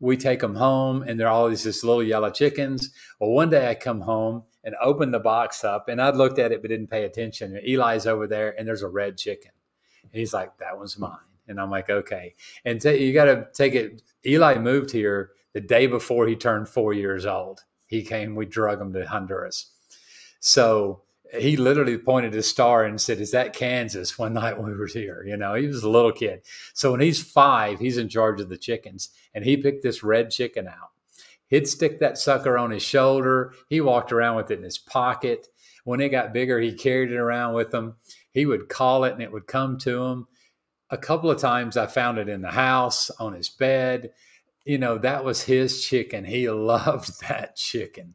we 0.00 0.16
take 0.16 0.40
them 0.40 0.56
home, 0.56 1.02
and 1.02 1.18
they're 1.18 1.28
always 1.28 1.62
this 1.62 1.84
little 1.84 2.02
yellow 2.02 2.30
chickens. 2.30 2.90
Well, 3.20 3.30
one 3.30 3.50
day 3.50 3.70
I 3.70 3.74
come 3.74 4.00
home 4.00 4.42
and 4.64 4.74
open 4.82 5.12
the 5.12 5.20
box 5.20 5.62
up, 5.62 5.88
and 5.88 6.02
I 6.02 6.10
looked 6.10 6.40
at 6.40 6.50
it 6.50 6.60
but 6.60 6.70
didn't 6.70 6.90
pay 6.90 7.04
attention. 7.04 7.56
And 7.56 7.66
Eli's 7.66 8.06
over 8.06 8.26
there, 8.26 8.58
and 8.58 8.66
there's 8.66 8.82
a 8.82 8.88
red 8.88 9.16
chicken, 9.16 9.52
and 10.02 10.12
he's 10.12 10.34
like, 10.34 10.58
"That 10.58 10.76
one's 10.76 10.98
mine." 10.98 11.18
And 11.46 11.60
I'm 11.60 11.70
like, 11.70 11.88
"Okay." 11.88 12.34
And 12.64 12.80
t- 12.80 12.96
you 12.96 13.12
got 13.12 13.26
to 13.26 13.46
take 13.54 13.74
it. 13.74 14.02
Eli 14.26 14.58
moved 14.58 14.90
here 14.90 15.30
the 15.52 15.60
day 15.60 15.86
before 15.86 16.26
he 16.26 16.34
turned 16.34 16.68
four 16.68 16.92
years 16.92 17.26
old. 17.26 17.60
He 17.86 18.02
came. 18.02 18.34
We 18.34 18.46
drug 18.46 18.80
him 18.80 18.92
to 18.94 19.06
Honduras. 19.06 19.70
So 20.40 21.02
he 21.38 21.56
literally 21.56 21.96
pointed 21.96 22.34
his 22.34 22.48
star 22.48 22.84
and 22.84 23.00
said, 23.00 23.20
Is 23.20 23.30
that 23.30 23.54
Kansas? 23.54 24.18
One 24.18 24.34
night 24.34 24.58
when 24.58 24.70
we 24.70 24.76
were 24.76 24.86
here. 24.86 25.24
You 25.26 25.36
know, 25.36 25.54
he 25.54 25.66
was 25.66 25.82
a 25.82 25.90
little 25.90 26.12
kid. 26.12 26.42
So 26.74 26.92
when 26.92 27.00
he's 27.00 27.22
five, 27.22 27.78
he's 27.78 27.98
in 27.98 28.08
charge 28.08 28.40
of 28.40 28.48
the 28.48 28.58
chickens. 28.58 29.10
And 29.34 29.44
he 29.44 29.56
picked 29.56 29.82
this 29.82 30.02
red 30.02 30.30
chicken 30.30 30.68
out. 30.68 30.90
He'd 31.48 31.68
stick 31.68 32.00
that 32.00 32.18
sucker 32.18 32.56
on 32.56 32.70
his 32.70 32.82
shoulder. 32.82 33.52
He 33.68 33.80
walked 33.80 34.12
around 34.12 34.36
with 34.36 34.50
it 34.50 34.58
in 34.58 34.64
his 34.64 34.78
pocket. 34.78 35.48
When 35.84 36.00
it 36.00 36.10
got 36.10 36.32
bigger, 36.32 36.60
he 36.60 36.72
carried 36.72 37.10
it 37.10 37.16
around 37.16 37.54
with 37.54 37.72
him. 37.72 37.96
He 38.30 38.46
would 38.46 38.68
call 38.68 39.04
it 39.04 39.12
and 39.12 39.22
it 39.22 39.32
would 39.32 39.46
come 39.46 39.78
to 39.78 40.02
him. 40.02 40.26
A 40.90 40.98
couple 40.98 41.30
of 41.30 41.40
times 41.40 41.76
I 41.76 41.86
found 41.86 42.18
it 42.18 42.28
in 42.28 42.42
the 42.42 42.50
house, 42.50 43.10
on 43.18 43.32
his 43.32 43.48
bed. 43.48 44.12
You 44.64 44.78
know, 44.78 44.98
that 44.98 45.24
was 45.24 45.42
his 45.42 45.84
chicken. 45.84 46.24
He 46.24 46.48
loved 46.50 47.20
that 47.22 47.56
chicken. 47.56 48.14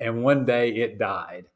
And 0.00 0.22
one 0.22 0.44
day 0.44 0.70
it 0.70 0.98
died 0.98 1.46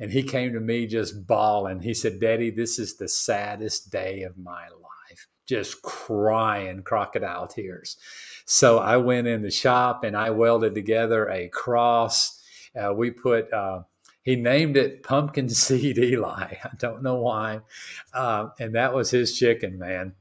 and 0.00 0.10
he 0.10 0.22
came 0.22 0.54
to 0.54 0.60
me 0.60 0.86
just 0.86 1.26
bawling. 1.26 1.80
He 1.80 1.92
said, 1.92 2.20
Daddy, 2.20 2.50
this 2.50 2.78
is 2.78 2.96
the 2.96 3.08
saddest 3.08 3.92
day 3.92 4.22
of 4.22 4.38
my 4.38 4.62
life, 4.62 5.28
just 5.46 5.82
crying 5.82 6.82
crocodile 6.82 7.46
tears. 7.46 7.98
So 8.46 8.78
I 8.78 8.96
went 8.96 9.26
in 9.26 9.42
the 9.42 9.50
shop 9.50 10.02
and 10.02 10.16
I 10.16 10.30
welded 10.30 10.74
together 10.74 11.28
a 11.28 11.48
cross. 11.48 12.42
Uh, 12.74 12.94
we 12.94 13.10
put, 13.10 13.52
uh, 13.52 13.82
he 14.22 14.36
named 14.36 14.78
it 14.78 15.02
Pumpkin 15.02 15.48
Seed 15.50 15.98
Eli. 15.98 16.54
I 16.64 16.70
don't 16.78 17.02
know 17.02 17.16
why. 17.16 17.60
Uh, 18.14 18.48
and 18.58 18.74
that 18.74 18.94
was 18.94 19.10
his 19.10 19.38
chicken, 19.38 19.78
man. 19.78 20.14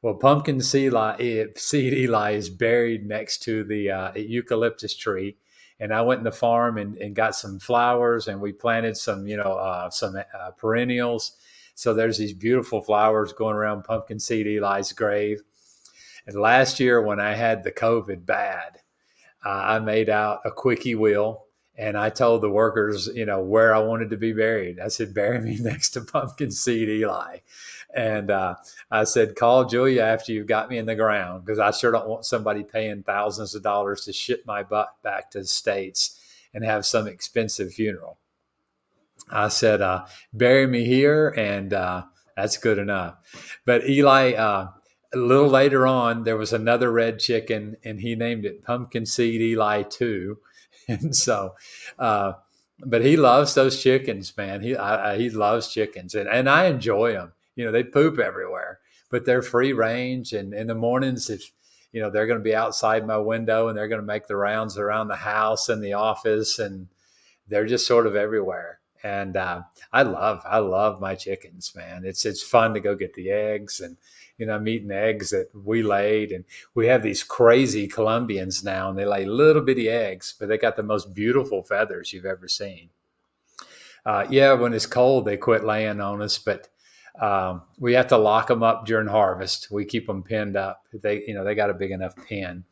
Well, 0.00 0.14
Pumpkin 0.14 0.62
Seed 0.62 0.92
Eli, 0.92 1.46
Seed 1.56 1.92
Eli 1.92 2.30
is 2.32 2.48
buried 2.48 3.06
next 3.06 3.42
to 3.42 3.64
the 3.64 3.90
uh, 3.90 4.12
eucalyptus 4.14 4.96
tree 4.96 5.36
and 5.80 5.92
I 5.94 6.02
went 6.02 6.18
in 6.18 6.24
the 6.24 6.32
farm 6.32 6.78
and, 6.78 6.96
and 6.96 7.14
got 7.14 7.36
some 7.36 7.58
flowers 7.58 8.28
and 8.28 8.40
we 8.40 8.52
planted 8.52 8.96
some, 8.96 9.26
you 9.26 9.36
know, 9.36 9.54
uh, 9.54 9.90
some 9.90 10.16
uh, 10.16 10.50
perennials. 10.52 11.32
So 11.74 11.94
there's 11.94 12.18
these 12.18 12.32
beautiful 12.32 12.82
flowers 12.82 13.32
going 13.32 13.54
around 13.54 13.84
pumpkin 13.84 14.18
seed 14.18 14.46
Eli's 14.46 14.92
grave. 14.92 15.42
And 16.26 16.36
last 16.36 16.80
year 16.80 17.00
when 17.00 17.20
I 17.20 17.34
had 17.34 17.62
the 17.62 17.72
COVID 17.72 18.26
bad, 18.26 18.80
uh, 19.44 19.50
I 19.50 19.78
made 19.78 20.10
out 20.10 20.40
a 20.44 20.50
quickie 20.50 20.96
will 20.96 21.44
and 21.76 21.96
I 21.96 22.10
told 22.10 22.42
the 22.42 22.50
workers, 22.50 23.08
you 23.14 23.24
know, 23.24 23.40
where 23.40 23.72
I 23.72 23.78
wanted 23.78 24.10
to 24.10 24.16
be 24.16 24.32
buried. 24.32 24.80
I 24.80 24.88
said, 24.88 25.14
bury 25.14 25.40
me 25.40 25.58
next 25.60 25.90
to 25.90 26.00
pumpkin 26.00 26.50
seed 26.50 26.88
Eli. 26.88 27.38
And 27.94 28.30
uh, 28.30 28.56
I 28.90 29.04
said, 29.04 29.34
call 29.34 29.64
Julia 29.64 30.02
after 30.02 30.32
you've 30.32 30.46
got 30.46 30.68
me 30.68 30.78
in 30.78 30.86
the 30.86 30.94
ground 30.94 31.44
because 31.44 31.58
I 31.58 31.70
sure 31.70 31.90
don't 31.90 32.08
want 32.08 32.26
somebody 32.26 32.62
paying 32.62 33.02
thousands 33.02 33.54
of 33.54 33.62
dollars 33.62 34.04
to 34.04 34.12
ship 34.12 34.44
my 34.46 34.62
butt 34.62 34.94
back 35.02 35.30
to 35.30 35.38
the 35.40 35.46
States 35.46 36.20
and 36.52 36.64
have 36.64 36.84
some 36.84 37.06
expensive 37.06 37.72
funeral. 37.72 38.18
I 39.30 39.48
said, 39.48 39.82
uh, 39.82 40.06
bury 40.32 40.66
me 40.66 40.84
here, 40.84 41.28
and 41.36 41.72
uh, 41.72 42.04
that's 42.36 42.56
good 42.56 42.78
enough. 42.78 43.16
But 43.64 43.88
Eli, 43.88 44.32
uh, 44.32 44.68
a 45.12 45.16
little 45.16 45.48
later 45.48 45.86
on, 45.86 46.24
there 46.24 46.36
was 46.36 46.52
another 46.52 46.90
red 46.90 47.18
chicken, 47.18 47.76
and 47.84 48.00
he 48.00 48.14
named 48.14 48.44
it 48.44 48.64
Pumpkin 48.64 49.06
Seed 49.06 49.40
Eli 49.40 49.82
2. 49.82 50.38
And 50.90 51.14
so, 51.14 51.54
uh, 51.98 52.32
but 52.78 53.04
he 53.04 53.18
loves 53.18 53.52
those 53.52 53.82
chickens, 53.82 54.34
man. 54.38 54.62
He 54.62 54.74
I, 54.74 55.18
he 55.18 55.28
loves 55.28 55.70
chickens, 55.70 56.14
and, 56.14 56.26
and 56.26 56.48
I 56.48 56.64
enjoy 56.64 57.12
them 57.12 57.32
you 57.58 57.64
know, 57.64 57.72
they 57.72 57.82
poop 57.82 58.20
everywhere, 58.20 58.78
but 59.10 59.24
they're 59.24 59.42
free 59.42 59.72
range. 59.72 60.32
And 60.32 60.54
in 60.54 60.68
the 60.68 60.76
mornings, 60.76 61.28
if, 61.28 61.50
you 61.90 62.00
know, 62.00 62.08
they're 62.08 62.28
going 62.28 62.38
to 62.38 62.44
be 62.44 62.54
outside 62.54 63.04
my 63.04 63.18
window 63.18 63.66
and 63.66 63.76
they're 63.76 63.88
going 63.88 64.00
to 64.00 64.06
make 64.06 64.28
the 64.28 64.36
rounds 64.36 64.78
around 64.78 65.08
the 65.08 65.16
house 65.16 65.68
and 65.68 65.82
the 65.82 65.94
office 65.94 66.60
and 66.60 66.86
they're 67.48 67.66
just 67.66 67.84
sort 67.84 68.06
of 68.06 68.14
everywhere. 68.14 68.78
And 69.02 69.36
uh, 69.36 69.62
I 69.92 70.02
love, 70.02 70.40
I 70.46 70.58
love 70.58 71.00
my 71.00 71.16
chickens, 71.16 71.72
man. 71.74 72.04
It's, 72.04 72.24
it's 72.24 72.44
fun 72.44 72.74
to 72.74 72.80
go 72.80 72.94
get 72.94 73.14
the 73.14 73.32
eggs 73.32 73.80
and, 73.80 73.96
you 74.36 74.46
know, 74.46 74.54
I'm 74.54 74.68
eating 74.68 74.92
eggs 74.92 75.30
that 75.30 75.48
we 75.52 75.82
laid. 75.82 76.30
And 76.30 76.44
we 76.76 76.86
have 76.86 77.02
these 77.02 77.24
crazy 77.24 77.88
Colombians 77.88 78.62
now, 78.62 78.88
and 78.88 78.96
they 78.96 79.04
lay 79.04 79.24
little 79.24 79.62
bitty 79.62 79.88
eggs, 79.88 80.32
but 80.38 80.48
they 80.48 80.58
got 80.58 80.76
the 80.76 80.84
most 80.84 81.12
beautiful 81.12 81.64
feathers 81.64 82.12
you've 82.12 82.24
ever 82.24 82.46
seen. 82.46 82.90
Uh, 84.06 84.26
yeah, 84.30 84.52
when 84.52 84.74
it's 84.74 84.86
cold, 84.86 85.24
they 85.24 85.36
quit 85.36 85.64
laying 85.64 86.00
on 86.00 86.22
us, 86.22 86.38
but 86.38 86.68
um, 87.20 87.62
we 87.78 87.94
have 87.94 88.08
to 88.08 88.16
lock 88.16 88.46
them 88.46 88.62
up 88.62 88.86
during 88.86 89.08
harvest. 89.08 89.70
We 89.70 89.84
keep 89.84 90.06
them 90.06 90.22
pinned 90.22 90.56
up. 90.56 90.84
They, 90.92 91.24
you 91.26 91.34
know, 91.34 91.44
they 91.44 91.54
got 91.54 91.70
a 91.70 91.74
big 91.74 91.90
enough 91.90 92.14
pen, 92.28 92.64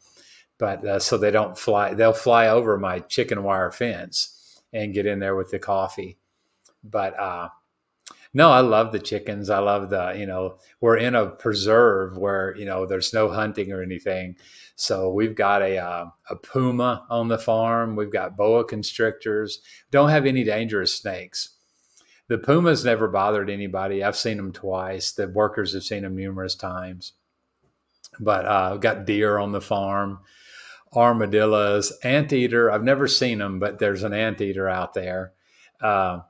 but 0.59 0.85
uh, 0.85 0.98
so 0.98 1.18
they 1.18 1.31
don't 1.31 1.59
fly. 1.59 1.94
They'll 1.94 2.12
fly 2.12 2.48
over 2.48 2.78
my 2.78 3.01
chicken 3.01 3.43
wire 3.43 3.73
fence 3.73 4.62
and 4.73 4.94
get 4.94 5.06
in 5.06 5.18
there 5.18 5.36
with 5.36 5.51
the 5.51 5.59
coffee. 5.59 6.18
But 6.85 7.18
uh, 7.18 7.48
no, 8.35 8.51
I 8.51 8.60
love 8.60 8.93
the 8.93 9.01
chickens. 9.01 9.51
I 9.51 9.59
love 9.59 9.90
the, 9.90 10.14
you 10.16 10.27
know, 10.27 10.59
we're 10.81 10.98
in 10.98 11.14
a 11.14 11.27
preserve 11.27 12.16
where 12.16 12.55
you 12.56 12.66
know 12.66 12.86
there's 12.86 13.12
no 13.12 13.28
hunting 13.28 13.73
or 13.73 13.82
anything. 13.82 14.36
So 14.77 15.10
we've 15.10 15.35
got 15.35 15.62
a 15.62 15.78
uh, 15.78 16.06
a 16.31 16.36
puma 16.36 17.06
on 17.10 17.28
the 17.28 17.39
farm. 17.39 17.97
We've 17.97 18.12
got 18.12 18.36
boa 18.36 18.64
constrictors. 18.64 19.60
Don't 19.90 20.10
have 20.10 20.27
any 20.27 20.44
dangerous 20.44 20.94
snakes 20.94 21.56
the 22.28 22.39
pumas 22.39 22.85
never 22.85 23.09
bothered 23.09 23.48
anybody. 23.51 24.03
I've 24.03 24.16
seen 24.16 24.36
them 24.36 24.53
twice. 24.53 25.12
The 25.12 25.28
workers 25.28 25.74
have 25.74 25.85
seen 25.85 26.03
them 26.03 26.16
numerous 26.16 26.55
times. 26.55 27.12
But 28.19 28.47
uh, 28.47 28.70
I've 28.74 28.81
got 28.81 29.05
deer 29.05 29.39
on 29.39 29.53
the 29.53 29.61
farm, 29.61 30.20
armadillos, 30.94 31.93
anteater. 32.03 32.70
I've 32.70 32.82
never 32.82 33.07
seen 33.07 33.39
them, 33.39 33.59
but 33.59 33.78
there's 33.78 34.03
an 34.03 34.12
anteater 34.12 34.69
out 34.69 34.94
there. 34.94 35.32
Uh, 35.81 36.20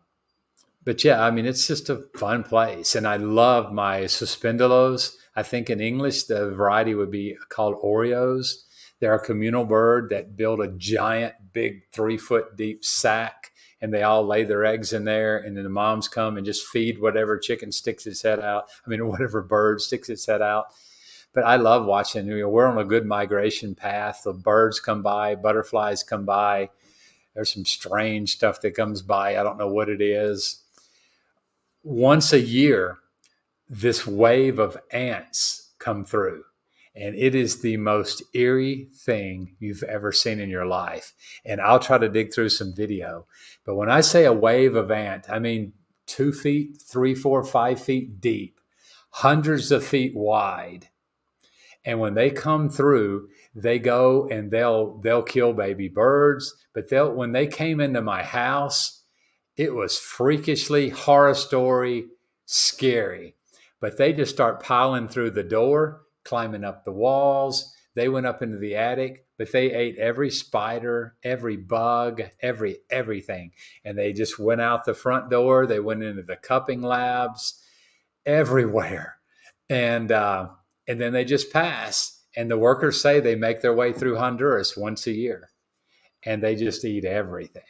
but 0.84 1.02
yeah, 1.02 1.22
I 1.22 1.30
mean, 1.30 1.46
it's 1.46 1.66
just 1.66 1.88
a 1.88 2.04
fun 2.16 2.42
place. 2.42 2.94
And 2.94 3.06
I 3.06 3.16
love 3.16 3.72
my 3.72 4.02
suspendulos. 4.02 5.14
I 5.34 5.42
think 5.42 5.70
in 5.70 5.80
English, 5.80 6.24
the 6.24 6.50
variety 6.50 6.94
would 6.94 7.10
be 7.10 7.36
called 7.48 7.80
Oreos. 7.82 8.64
They're 9.00 9.14
a 9.14 9.24
communal 9.24 9.64
bird 9.64 10.10
that 10.10 10.36
build 10.36 10.60
a 10.60 10.68
giant, 10.68 11.34
big, 11.52 11.82
three 11.92 12.16
foot 12.16 12.56
deep 12.56 12.84
sack 12.84 13.45
and 13.80 13.92
they 13.92 14.02
all 14.02 14.26
lay 14.26 14.44
their 14.44 14.64
eggs 14.64 14.92
in 14.92 15.04
there 15.04 15.38
and 15.38 15.56
then 15.56 15.64
the 15.64 15.70
moms 15.70 16.08
come 16.08 16.36
and 16.36 16.46
just 16.46 16.66
feed 16.66 17.00
whatever 17.00 17.38
chicken 17.38 17.70
sticks 17.70 18.06
its 18.06 18.22
head 18.22 18.40
out. 18.40 18.66
I 18.86 18.90
mean 18.90 19.06
whatever 19.06 19.42
bird 19.42 19.80
sticks 19.80 20.08
its 20.08 20.26
head 20.26 20.42
out. 20.42 20.66
But 21.32 21.44
i 21.44 21.56
love 21.56 21.84
watching 21.84 22.26
you 22.26 22.40
know, 22.40 22.48
we're 22.48 22.66
on 22.66 22.78
a 22.78 22.84
good 22.84 23.04
migration 23.04 23.74
path. 23.74 24.22
The 24.24 24.32
birds 24.32 24.80
come 24.80 25.02
by 25.02 25.34
butterflies 25.34 26.02
come 26.02 26.24
by. 26.24 26.70
There's 27.34 27.52
some 27.52 27.66
strange 27.66 28.32
stuff 28.32 28.62
that 28.62 28.74
comes 28.74 29.02
by. 29.02 29.38
I 29.38 29.42
don't 29.42 29.58
know 29.58 29.68
what 29.68 29.90
it 29.90 30.00
is. 30.00 30.62
Once 31.82 32.32
a 32.32 32.40
year 32.40 32.98
this 33.68 34.06
wave 34.06 34.58
of 34.58 34.76
ants 34.92 35.72
come 35.78 36.04
through 36.04 36.44
and 36.96 37.14
it 37.14 37.34
is 37.34 37.60
the 37.60 37.76
most 37.76 38.22
eerie 38.32 38.88
thing 38.94 39.54
you've 39.58 39.82
ever 39.82 40.12
seen 40.12 40.40
in 40.40 40.48
your 40.48 40.64
life. 40.64 41.12
And 41.44 41.60
I'll 41.60 41.78
try 41.78 41.98
to 41.98 42.08
dig 42.08 42.32
through 42.32 42.48
some 42.48 42.74
video. 42.74 43.26
But 43.64 43.74
when 43.74 43.90
I 43.90 44.00
say 44.00 44.24
a 44.24 44.32
wave 44.32 44.74
of 44.76 44.90
ant, 44.90 45.28
I 45.28 45.38
mean 45.38 45.74
two 46.06 46.32
feet, 46.32 46.80
three, 46.80 47.14
four, 47.14 47.44
five 47.44 47.80
feet 47.80 48.20
deep, 48.20 48.60
hundreds 49.10 49.70
of 49.70 49.84
feet 49.84 50.14
wide. 50.14 50.88
And 51.84 52.00
when 52.00 52.14
they 52.14 52.30
come 52.30 52.70
through, 52.70 53.28
they 53.54 53.78
go 53.78 54.26
and 54.28 54.50
they'll 54.50 54.98
they'll 54.98 55.22
kill 55.22 55.52
baby 55.52 55.88
birds. 55.88 56.54
But 56.72 56.88
they'll 56.88 57.12
when 57.12 57.32
they 57.32 57.46
came 57.46 57.80
into 57.80 58.00
my 58.00 58.22
house, 58.22 59.02
it 59.56 59.74
was 59.74 59.98
freakishly 59.98 60.88
horror 60.88 61.34
story, 61.34 62.06
scary. 62.46 63.36
But 63.80 63.98
they 63.98 64.14
just 64.14 64.34
start 64.34 64.62
piling 64.62 65.08
through 65.08 65.32
the 65.32 65.44
door 65.44 66.05
climbing 66.26 66.64
up 66.64 66.84
the 66.84 66.92
walls. 66.92 67.74
They 67.94 68.08
went 68.10 68.26
up 68.26 68.42
into 68.42 68.58
the 68.58 68.76
attic, 68.76 69.24
but 69.38 69.52
they 69.52 69.72
ate 69.72 69.96
every 69.96 70.30
spider, 70.30 71.16
every 71.22 71.56
bug, 71.56 72.22
every 72.42 72.78
everything. 72.90 73.52
And 73.84 73.96
they 73.96 74.12
just 74.12 74.38
went 74.38 74.60
out 74.60 74.84
the 74.84 74.92
front 74.92 75.30
door. 75.30 75.66
They 75.66 75.80
went 75.80 76.02
into 76.02 76.22
the 76.22 76.36
cupping 76.36 76.82
labs, 76.82 77.62
everywhere. 78.26 79.16
And 79.70 80.12
uh, 80.12 80.48
and 80.86 81.00
then 81.00 81.12
they 81.12 81.24
just 81.24 81.52
pass. 81.52 82.22
And 82.36 82.50
the 82.50 82.58
workers 82.58 83.00
say 83.00 83.20
they 83.20 83.34
make 83.34 83.62
their 83.62 83.74
way 83.74 83.94
through 83.94 84.16
Honduras 84.16 84.76
once 84.76 85.06
a 85.06 85.12
year, 85.12 85.48
and 86.22 86.42
they 86.42 86.54
just 86.54 86.84
eat 86.84 87.06
everything. 87.06 87.62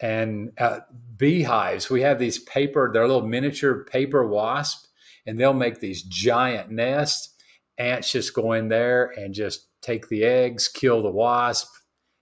And 0.00 0.52
uh, 0.58 0.80
beehives, 1.16 1.88
we 1.88 2.02
have 2.02 2.18
these 2.18 2.38
paper, 2.40 2.90
they're 2.92 3.06
little 3.08 3.26
miniature 3.26 3.84
paper 3.84 4.26
wasp, 4.26 4.86
and 5.24 5.40
they'll 5.40 5.54
make 5.54 5.80
these 5.80 6.02
giant 6.02 6.70
nests 6.70 7.35
ants 7.78 8.12
just 8.12 8.34
go 8.34 8.52
in 8.52 8.68
there 8.68 9.12
and 9.16 9.34
just 9.34 9.68
take 9.80 10.08
the 10.08 10.24
eggs, 10.24 10.68
kill 10.68 11.02
the 11.02 11.10
wasp, 11.10 11.68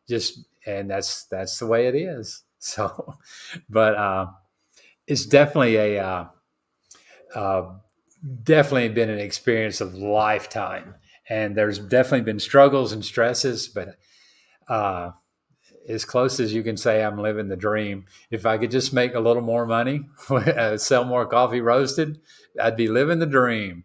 just 0.08 0.40
and 0.66 0.90
that's 0.90 1.24
that's 1.26 1.58
the 1.58 1.66
way 1.66 1.86
it 1.86 1.94
is. 1.94 2.42
So, 2.66 3.18
but 3.68 3.94
uh, 3.94 4.26
it's 5.06 5.26
definitely 5.26 5.76
a 5.76 6.02
uh, 6.02 6.26
uh, 7.34 7.74
definitely 8.42 8.88
been 8.88 9.10
an 9.10 9.18
experience 9.18 9.82
of 9.82 9.94
lifetime, 9.94 10.94
and 11.28 11.54
there's 11.54 11.78
definitely 11.78 12.22
been 12.22 12.40
struggles 12.40 12.92
and 12.92 13.04
stresses, 13.04 13.68
but 13.68 13.98
uh, 14.68 15.10
as 15.88 16.04
close 16.04 16.40
as 16.40 16.52
you 16.52 16.62
can 16.62 16.76
say 16.76 17.04
I'm 17.04 17.18
living 17.18 17.48
the 17.48 17.56
dream. 17.56 18.06
If 18.30 18.46
I 18.46 18.58
could 18.58 18.70
just 18.70 18.92
make 18.92 19.14
a 19.14 19.20
little 19.20 19.42
more 19.42 19.66
money, 19.66 20.06
sell 20.76 21.04
more 21.04 21.26
coffee 21.26 21.60
roasted, 21.60 22.20
I'd 22.60 22.76
be 22.76 22.88
living 22.88 23.18
the 23.18 23.26
dream. 23.26 23.84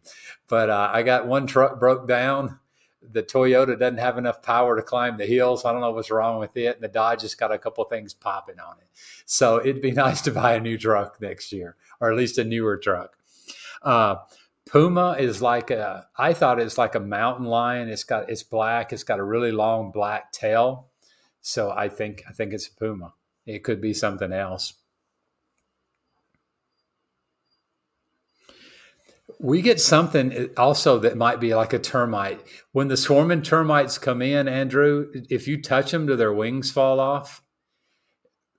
But 0.50 0.70
uh, 0.70 0.90
I 0.92 1.04
got 1.04 1.28
one 1.28 1.48
truck 1.48 1.80
broke 1.80 2.08
down. 2.08 2.60
The 3.02 3.24
Toyota 3.24 3.80
doesn't 3.80 4.00
have 4.00 4.18
enough 4.18 4.42
power 4.42 4.76
to 4.76 4.82
climb 4.82 5.18
the 5.18 5.26
hills. 5.26 5.64
I 5.64 5.72
don't 5.72 5.80
know 5.80 5.92
what's 5.92 6.12
wrong 6.12 6.40
with 6.40 6.58
it. 6.58 6.76
And 6.76 6.84
the 6.84 6.90
Dodge 6.90 7.22
has 7.22 7.36
got 7.36 7.54
a 7.54 7.58
couple 7.58 7.84
things 7.86 8.14
popping 8.14 8.60
on 8.60 8.76
it. 8.82 8.88
So 9.26 9.60
it'd 9.60 9.82
be 9.82 9.92
nice 9.94 10.22
to 10.22 10.32
buy 10.32 10.56
a 10.56 10.60
new 10.60 10.78
truck 10.78 11.22
next 11.22 11.54
year, 11.54 11.78
or 12.02 12.12
at 12.12 12.18
least 12.18 12.38
a 12.40 12.44
newer 12.44 12.78
truck. 12.78 13.16
Uh, 13.82 14.16
Puma 14.70 15.16
is 15.20 15.42
like 15.42 15.72
a. 15.72 16.08
I 16.18 16.34
thought 16.34 16.60
it's 16.60 16.78
like 16.78 16.96
a 16.96 17.00
mountain 17.00 17.46
lion. 17.46 17.90
It's 17.90 18.04
got 18.04 18.30
it's 18.30 18.44
black. 18.44 18.92
It's 18.92 19.04
got 19.04 19.20
a 19.20 19.24
really 19.24 19.52
long 19.52 19.92
black 19.92 20.32
tail. 20.32 20.90
So 21.42 21.72
I 21.72 21.90
think 21.90 22.24
I 22.30 22.34
think 22.34 22.54
it's 22.54 22.68
a 22.68 22.76
Puma. 22.76 23.14
It 23.46 23.64
could 23.64 23.82
be 23.82 23.94
something 23.94 24.32
else. 24.32 24.74
We 29.40 29.61
get 29.61 29.80
something 29.80 30.49
also 30.57 30.99
that 30.99 31.18
might 31.18 31.40
be 31.40 31.56
like 31.56 31.72
a 31.72 31.80
termite. 31.80 32.45
When 32.74 32.90
the 32.90 32.98
swarming 32.98 33.41
termites 33.41 33.98
come 33.98 34.22
in, 34.22 34.49
Andrew, 34.49 35.07
if 35.30 35.48
you 35.48 35.61
touch 35.61 35.91
them, 35.91 36.06
do 36.06 36.18
their 36.18 36.34
wings 36.34 36.70
fall 36.70 36.99
off? 36.99 37.41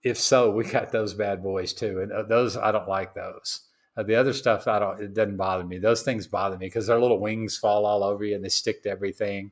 If 0.02 0.18
so, 0.18 0.50
we 0.50 0.64
got 0.64 0.90
those 0.90 1.12
bad 1.12 1.42
boys 1.42 1.74
too, 1.74 2.00
and 2.00 2.10
uh, 2.10 2.22
those 2.22 2.56
I 2.56 2.72
don't 2.72 2.88
like 2.88 3.14
those. 3.14 3.68
Uh, 3.94 4.02
the 4.02 4.14
other 4.14 4.32
stuff 4.32 4.66
I 4.66 4.78
don't. 4.78 5.02
It 5.02 5.12
doesn't 5.12 5.36
bother 5.36 5.64
me. 5.64 5.78
Those 5.78 6.02
things 6.02 6.26
bother 6.26 6.56
me 6.56 6.66
because 6.66 6.86
their 6.86 6.98
little 6.98 7.20
wings 7.20 7.58
fall 7.58 7.84
all 7.84 8.02
over 8.02 8.24
you 8.24 8.34
and 8.34 8.42
they 8.42 8.48
stick 8.48 8.82
to 8.84 8.90
everything. 8.90 9.50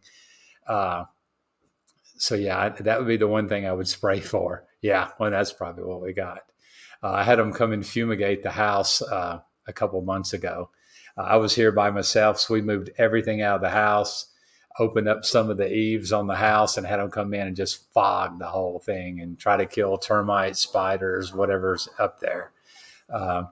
Uh, 0.67 1.05
so 2.17 2.35
yeah, 2.35 2.71
that 2.71 2.99
would 2.99 3.09
be 3.09 3.19
the 3.19 3.29
one 3.29 3.49
thing 3.49 3.67
I 3.67 3.73
would 3.73 3.89
spray 3.89 4.21
for. 4.21 4.65
Yeah, 4.81 5.11
well, 5.21 5.31
that's 5.31 5.53
probably 5.53 5.85
what 5.85 6.01
we 6.01 6.15
got. 6.15 6.41
Uh, 7.03 7.11
I 7.11 7.25
had 7.25 7.39
them 7.39 7.53
come 7.53 7.73
and 7.73 7.87
fumigate 7.87 8.43
the 8.43 8.51
house 8.51 9.03
uh, 9.03 9.41
a 9.69 9.73
couple 9.73 10.01
months 10.03 10.33
ago 10.33 10.71
I 11.19 11.37
was 11.37 11.55
here 11.55 11.73
by 11.73 11.91
myself, 11.91 12.39
so 12.39 12.55
we 12.55 12.63
moved 12.63 12.91
everything 12.97 13.43
out 13.43 13.57
of 13.57 13.63
the 13.63 13.71
house, 13.71 14.27
opened 14.79 15.09
up 15.09 15.25
some 15.25 15.51
of 15.51 15.57
the 15.57 15.71
eaves 15.73 16.13
on 16.13 16.29
the 16.29 16.37
house, 16.37 16.77
and 16.77 16.87
had 16.87 16.99
them 16.99 17.11
come 17.11 17.35
in 17.35 17.49
and 17.49 17.57
just 17.57 17.93
fog 17.93 18.39
the 18.39 18.47
whole 18.47 18.79
thing 18.79 19.21
and 19.21 19.37
try 19.39 19.57
to 19.57 19.67
kill 19.67 19.99
termites, 19.99 20.61
spiders, 20.61 21.35
whatever's 21.35 21.89
up 21.99 22.21
there. 22.21 22.53
Uh, 23.13 23.45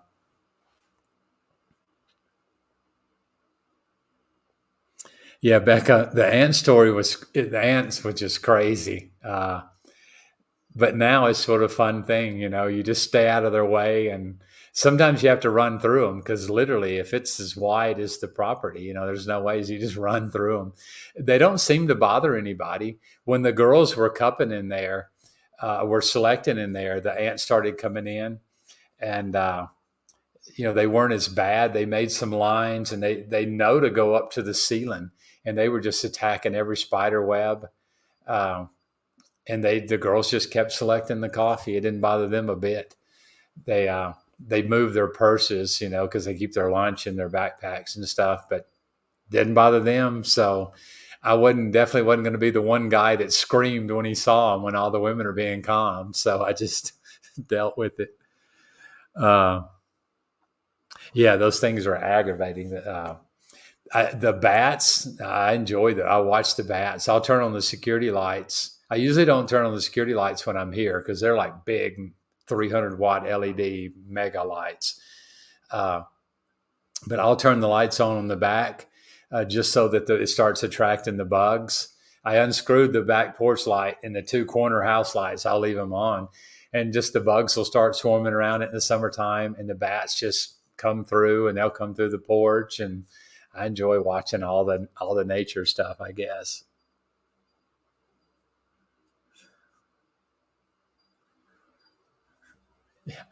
yeah, 5.40 5.58
Becca, 5.58 6.12
the 6.14 6.26
ant 6.26 6.54
story 6.54 6.92
was 6.92 7.24
the 7.34 7.60
ants 7.60 8.04
was 8.04 8.14
just 8.14 8.42
crazy. 8.42 9.10
Uh, 9.24 9.62
but 10.76 10.94
now 10.94 11.26
it's 11.26 11.38
sort 11.38 11.64
of 11.64 11.72
fun 11.72 12.04
thing, 12.04 12.38
you 12.38 12.48
know. 12.48 12.66
You 12.68 12.84
just 12.84 13.02
stay 13.02 13.28
out 13.28 13.44
of 13.44 13.52
their 13.52 13.64
way 13.64 14.08
and 14.08 14.38
sometimes 14.76 15.22
you 15.22 15.28
have 15.30 15.40
to 15.40 15.48
run 15.48 15.80
through 15.80 16.06
them 16.06 16.18
because 16.18 16.50
literally 16.50 16.98
if 16.98 17.14
it's 17.14 17.40
as 17.40 17.56
wide 17.56 17.98
as 17.98 18.18
the 18.18 18.28
property 18.28 18.82
you 18.82 18.92
know 18.92 19.06
there's 19.06 19.26
no 19.26 19.40
ways 19.40 19.70
you 19.70 19.78
just 19.78 19.96
run 20.10 20.30
through 20.30 20.58
them 20.58 20.72
they 21.18 21.38
don't 21.38 21.58
seem 21.58 21.88
to 21.88 21.94
bother 21.94 22.36
anybody. 22.36 22.98
When 23.24 23.40
the 23.40 23.52
girls 23.52 23.96
were 23.96 24.10
cupping 24.10 24.52
in 24.52 24.68
there 24.68 25.08
uh, 25.62 25.82
were 25.86 26.02
selecting 26.02 26.58
in 26.58 26.74
there 26.74 27.00
the 27.00 27.18
ants 27.18 27.42
started 27.42 27.78
coming 27.78 28.06
in 28.06 28.38
and 29.00 29.34
uh, 29.34 29.66
you 30.56 30.64
know 30.64 30.74
they 30.74 30.86
weren't 30.86 31.14
as 31.14 31.26
bad. 31.26 31.72
They 31.72 31.86
made 31.86 32.12
some 32.12 32.30
lines 32.30 32.92
and 32.92 33.02
they 33.02 33.22
they 33.22 33.46
know 33.46 33.80
to 33.80 33.88
go 33.88 34.14
up 34.14 34.30
to 34.32 34.42
the 34.42 34.54
ceiling 34.54 35.10
and 35.46 35.56
they 35.56 35.70
were 35.70 35.80
just 35.80 36.04
attacking 36.04 36.54
every 36.54 36.76
spider 36.76 37.24
web 37.24 37.66
uh, 38.26 38.66
and 39.46 39.64
they 39.64 39.80
the 39.80 39.96
girls 39.96 40.30
just 40.30 40.50
kept 40.50 40.72
selecting 40.72 41.22
the 41.22 41.30
coffee. 41.30 41.76
It 41.76 41.80
didn't 41.80 42.02
bother 42.02 42.28
them 42.28 42.50
a 42.50 42.56
bit. 42.56 42.94
They 43.64 43.88
uh 43.88 44.12
they 44.38 44.62
move 44.62 44.92
their 44.92 45.08
purses, 45.08 45.80
you 45.80 45.88
know, 45.88 46.06
because 46.06 46.24
they 46.24 46.34
keep 46.34 46.52
their 46.52 46.70
lunch 46.70 47.06
in 47.06 47.16
their 47.16 47.30
backpacks 47.30 47.96
and 47.96 48.06
stuff, 48.06 48.48
but 48.48 48.68
didn't 49.30 49.54
bother 49.54 49.80
them. 49.80 50.24
So 50.24 50.72
I 51.22 51.34
wasn't 51.34 51.72
definitely 51.72 52.02
wasn't 52.02 52.24
going 52.24 52.32
to 52.34 52.38
be 52.38 52.50
the 52.50 52.62
one 52.62 52.88
guy 52.88 53.16
that 53.16 53.32
screamed 53.32 53.90
when 53.90 54.04
he 54.04 54.14
saw 54.14 54.54
him 54.54 54.62
when 54.62 54.76
all 54.76 54.90
the 54.90 55.00
women 55.00 55.26
are 55.26 55.32
being 55.32 55.62
calm. 55.62 56.12
So 56.12 56.44
I 56.44 56.52
just 56.52 56.92
dealt 57.46 57.76
with 57.78 57.98
it. 58.00 58.10
Uh, 59.14 59.62
yeah, 61.14 61.36
those 61.36 61.58
things 61.60 61.86
are 61.86 61.96
aggravating. 61.96 62.74
Uh, 62.74 63.16
I, 63.94 64.12
the 64.12 64.32
bats, 64.32 65.20
I 65.20 65.54
enjoy 65.54 65.94
that. 65.94 66.06
I 66.06 66.18
watch 66.18 66.56
the 66.56 66.64
bats. 66.64 67.08
I'll 67.08 67.20
turn 67.20 67.42
on 67.42 67.52
the 67.52 67.62
security 67.62 68.10
lights. 68.10 68.78
I 68.90 68.96
usually 68.96 69.24
don't 69.24 69.48
turn 69.48 69.64
on 69.64 69.74
the 69.74 69.80
security 69.80 70.14
lights 70.14 70.46
when 70.46 70.56
I'm 70.56 70.72
here 70.72 71.00
because 71.00 71.20
they're 71.20 71.36
like 71.36 71.64
big 71.64 72.12
300 72.48 72.98
watt 72.98 73.24
LED 73.24 73.92
mega 74.06 74.42
lights. 74.42 75.00
Uh, 75.70 76.02
but 77.06 77.20
I'll 77.20 77.36
turn 77.36 77.60
the 77.60 77.68
lights 77.68 78.00
on 78.00 78.16
on 78.16 78.28
the 78.28 78.36
back 78.36 78.86
uh, 79.30 79.44
just 79.44 79.72
so 79.72 79.88
that 79.88 80.06
the, 80.06 80.20
it 80.20 80.28
starts 80.28 80.62
attracting 80.62 81.16
the 81.16 81.24
bugs. 81.24 81.88
I 82.24 82.36
unscrewed 82.36 82.92
the 82.92 83.02
back 83.02 83.36
porch 83.36 83.66
light 83.66 83.96
and 84.02 84.14
the 84.14 84.22
two 84.22 84.44
corner 84.44 84.82
house 84.82 85.14
lights. 85.14 85.46
I'll 85.46 85.60
leave 85.60 85.76
them 85.76 85.92
on, 85.92 86.28
and 86.72 86.92
just 86.92 87.12
the 87.12 87.20
bugs 87.20 87.56
will 87.56 87.64
start 87.64 87.94
swarming 87.94 88.32
around 88.32 88.62
it 88.62 88.68
in 88.68 88.74
the 88.74 88.80
summertime, 88.80 89.54
and 89.58 89.68
the 89.68 89.74
bats 89.74 90.18
just 90.18 90.56
come 90.76 91.04
through, 91.04 91.48
and 91.48 91.56
they'll 91.56 91.70
come 91.70 91.94
through 91.94 92.10
the 92.10 92.18
porch, 92.18 92.80
and 92.80 93.04
I 93.54 93.66
enjoy 93.66 94.00
watching 94.00 94.42
all 94.42 94.64
the 94.64 94.88
all 95.00 95.14
the 95.14 95.24
nature 95.24 95.64
stuff. 95.64 96.00
I 96.00 96.12
guess. 96.12 96.64
Yeah. 103.06 103.22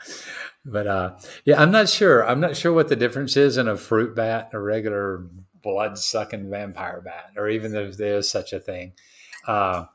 But 0.65 0.87
uh, 0.87 1.19
yeah, 1.45 1.61
I'm 1.61 1.71
not 1.71 1.89
sure. 1.89 2.27
I'm 2.27 2.41
not 2.41 2.57
sure 2.57 2.73
what 2.73 2.89
the 2.89 2.97
difference 2.97 3.37
is 3.37 3.59
in 3.59 3.69
a 3.69 3.77
fruit 3.77 4.15
bat 4.15 4.51
a 4.53 4.59
regular 4.59 5.27
blood 5.63 5.99
sucking 5.99 6.49
vampire 6.49 7.03
bat, 7.05 7.33
or 7.37 7.49
even 7.49 7.75
if 7.75 7.97
there's 7.97 8.31
such 8.31 8.53
a 8.53 8.61
thing. 8.61 8.93
Uh, 9.47 9.87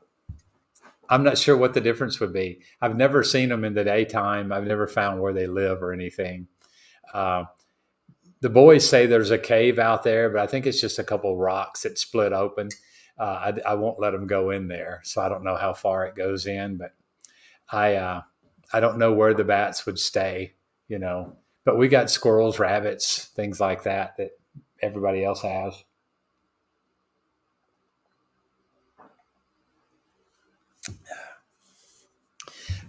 I'm 1.08 1.24
not 1.24 1.38
sure 1.38 1.56
what 1.56 1.74
the 1.74 1.80
difference 1.80 2.20
would 2.20 2.32
be. 2.32 2.60
I've 2.80 2.96
never 2.96 3.24
seen 3.24 3.48
them 3.48 3.64
in 3.64 3.74
the 3.74 3.82
daytime. 3.82 4.52
I've 4.52 4.66
never 4.66 4.86
found 4.86 5.20
where 5.20 5.32
they 5.32 5.48
live 5.48 5.82
or 5.82 5.92
anything. 5.92 6.46
Uh, 7.12 7.44
the 8.40 8.48
boys 8.48 8.88
say 8.88 9.06
there's 9.06 9.32
a 9.32 9.38
cave 9.38 9.80
out 9.80 10.04
there, 10.04 10.30
but 10.30 10.40
I 10.40 10.46
think 10.46 10.66
it's 10.66 10.80
just 10.80 11.00
a 11.00 11.04
couple 11.04 11.36
rocks 11.36 11.82
that 11.82 11.98
split 11.98 12.32
open. 12.32 12.68
Uh, 13.18 13.52
I, 13.66 13.70
I, 13.72 13.74
won't 13.74 14.00
let 14.00 14.12
them 14.12 14.26
go 14.26 14.50
in 14.50 14.68
there, 14.68 15.00
so 15.04 15.20
I 15.20 15.28
don't 15.28 15.44
know 15.44 15.56
how 15.56 15.74
far 15.74 16.06
it 16.06 16.14
goes 16.14 16.46
in. 16.46 16.78
But 16.78 16.94
I 17.70 17.96
uh, 17.96 18.22
I 18.72 18.80
don't 18.80 18.98
know 18.98 19.12
where 19.12 19.34
the 19.34 19.44
bats 19.44 19.86
would 19.86 19.98
stay, 19.98 20.54
you 20.88 20.98
know. 20.98 21.36
But 21.64 21.76
we 21.76 21.88
got 21.88 22.10
squirrels, 22.10 22.58
rabbits, 22.58 23.26
things 23.26 23.60
like 23.60 23.82
that 23.84 24.16
that 24.16 24.30
everybody 24.82 25.24
else 25.24 25.42
has. 25.42 25.74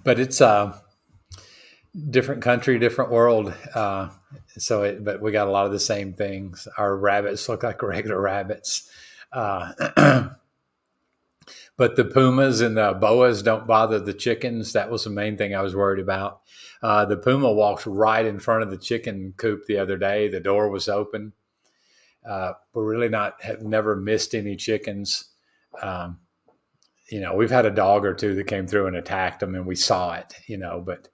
But 0.03 0.19
it's 0.19 0.41
a 0.41 0.81
different 2.09 2.41
country, 2.41 2.79
different 2.79 3.11
world. 3.11 3.53
Uh, 3.75 4.09
so, 4.57 4.83
it, 4.83 5.03
but 5.03 5.21
we 5.21 5.31
got 5.31 5.47
a 5.47 5.51
lot 5.51 5.65
of 5.65 5.71
the 5.71 5.79
same 5.79 6.13
things. 6.13 6.67
Our 6.77 6.95
rabbits 6.95 7.47
look 7.49 7.63
like 7.63 7.81
regular 7.83 8.19
rabbits. 8.19 8.89
Uh, 9.31 10.29
but 11.77 11.95
the 11.95 12.05
pumas 12.05 12.61
and 12.61 12.77
the 12.77 12.93
boas 12.93 13.41
don't 13.41 13.67
bother 13.67 13.99
the 13.99 14.13
chickens. 14.13 14.73
That 14.73 14.91
was 14.91 15.03
the 15.03 15.09
main 15.09 15.37
thing 15.37 15.55
I 15.55 15.61
was 15.61 15.75
worried 15.75 16.01
about. 16.01 16.41
Uh, 16.81 17.05
the 17.05 17.17
puma 17.17 17.51
walked 17.51 17.85
right 17.85 18.25
in 18.25 18.39
front 18.39 18.63
of 18.63 18.69
the 18.69 18.77
chicken 18.77 19.33
coop 19.37 19.65
the 19.65 19.77
other 19.77 19.97
day. 19.97 20.27
The 20.27 20.39
door 20.39 20.69
was 20.69 20.89
open. 20.89 21.33
Uh, 22.27 22.53
we're 22.73 22.85
really 22.85 23.09
not 23.09 23.41
have 23.43 23.61
never 23.61 23.95
missed 23.95 24.35
any 24.35 24.55
chickens. 24.55 25.29
um, 25.81 26.19
you 27.09 27.19
know, 27.19 27.35
we've 27.35 27.51
had 27.51 27.65
a 27.65 27.71
dog 27.71 28.05
or 28.05 28.13
two 28.13 28.35
that 28.35 28.47
came 28.47 28.67
through 28.67 28.87
and 28.87 28.95
attacked 28.95 29.41
them, 29.41 29.53
and 29.53 29.65
we 29.65 29.75
saw 29.75 30.13
it, 30.13 30.33
you 30.47 30.57
know, 30.57 30.81
but 30.85 31.09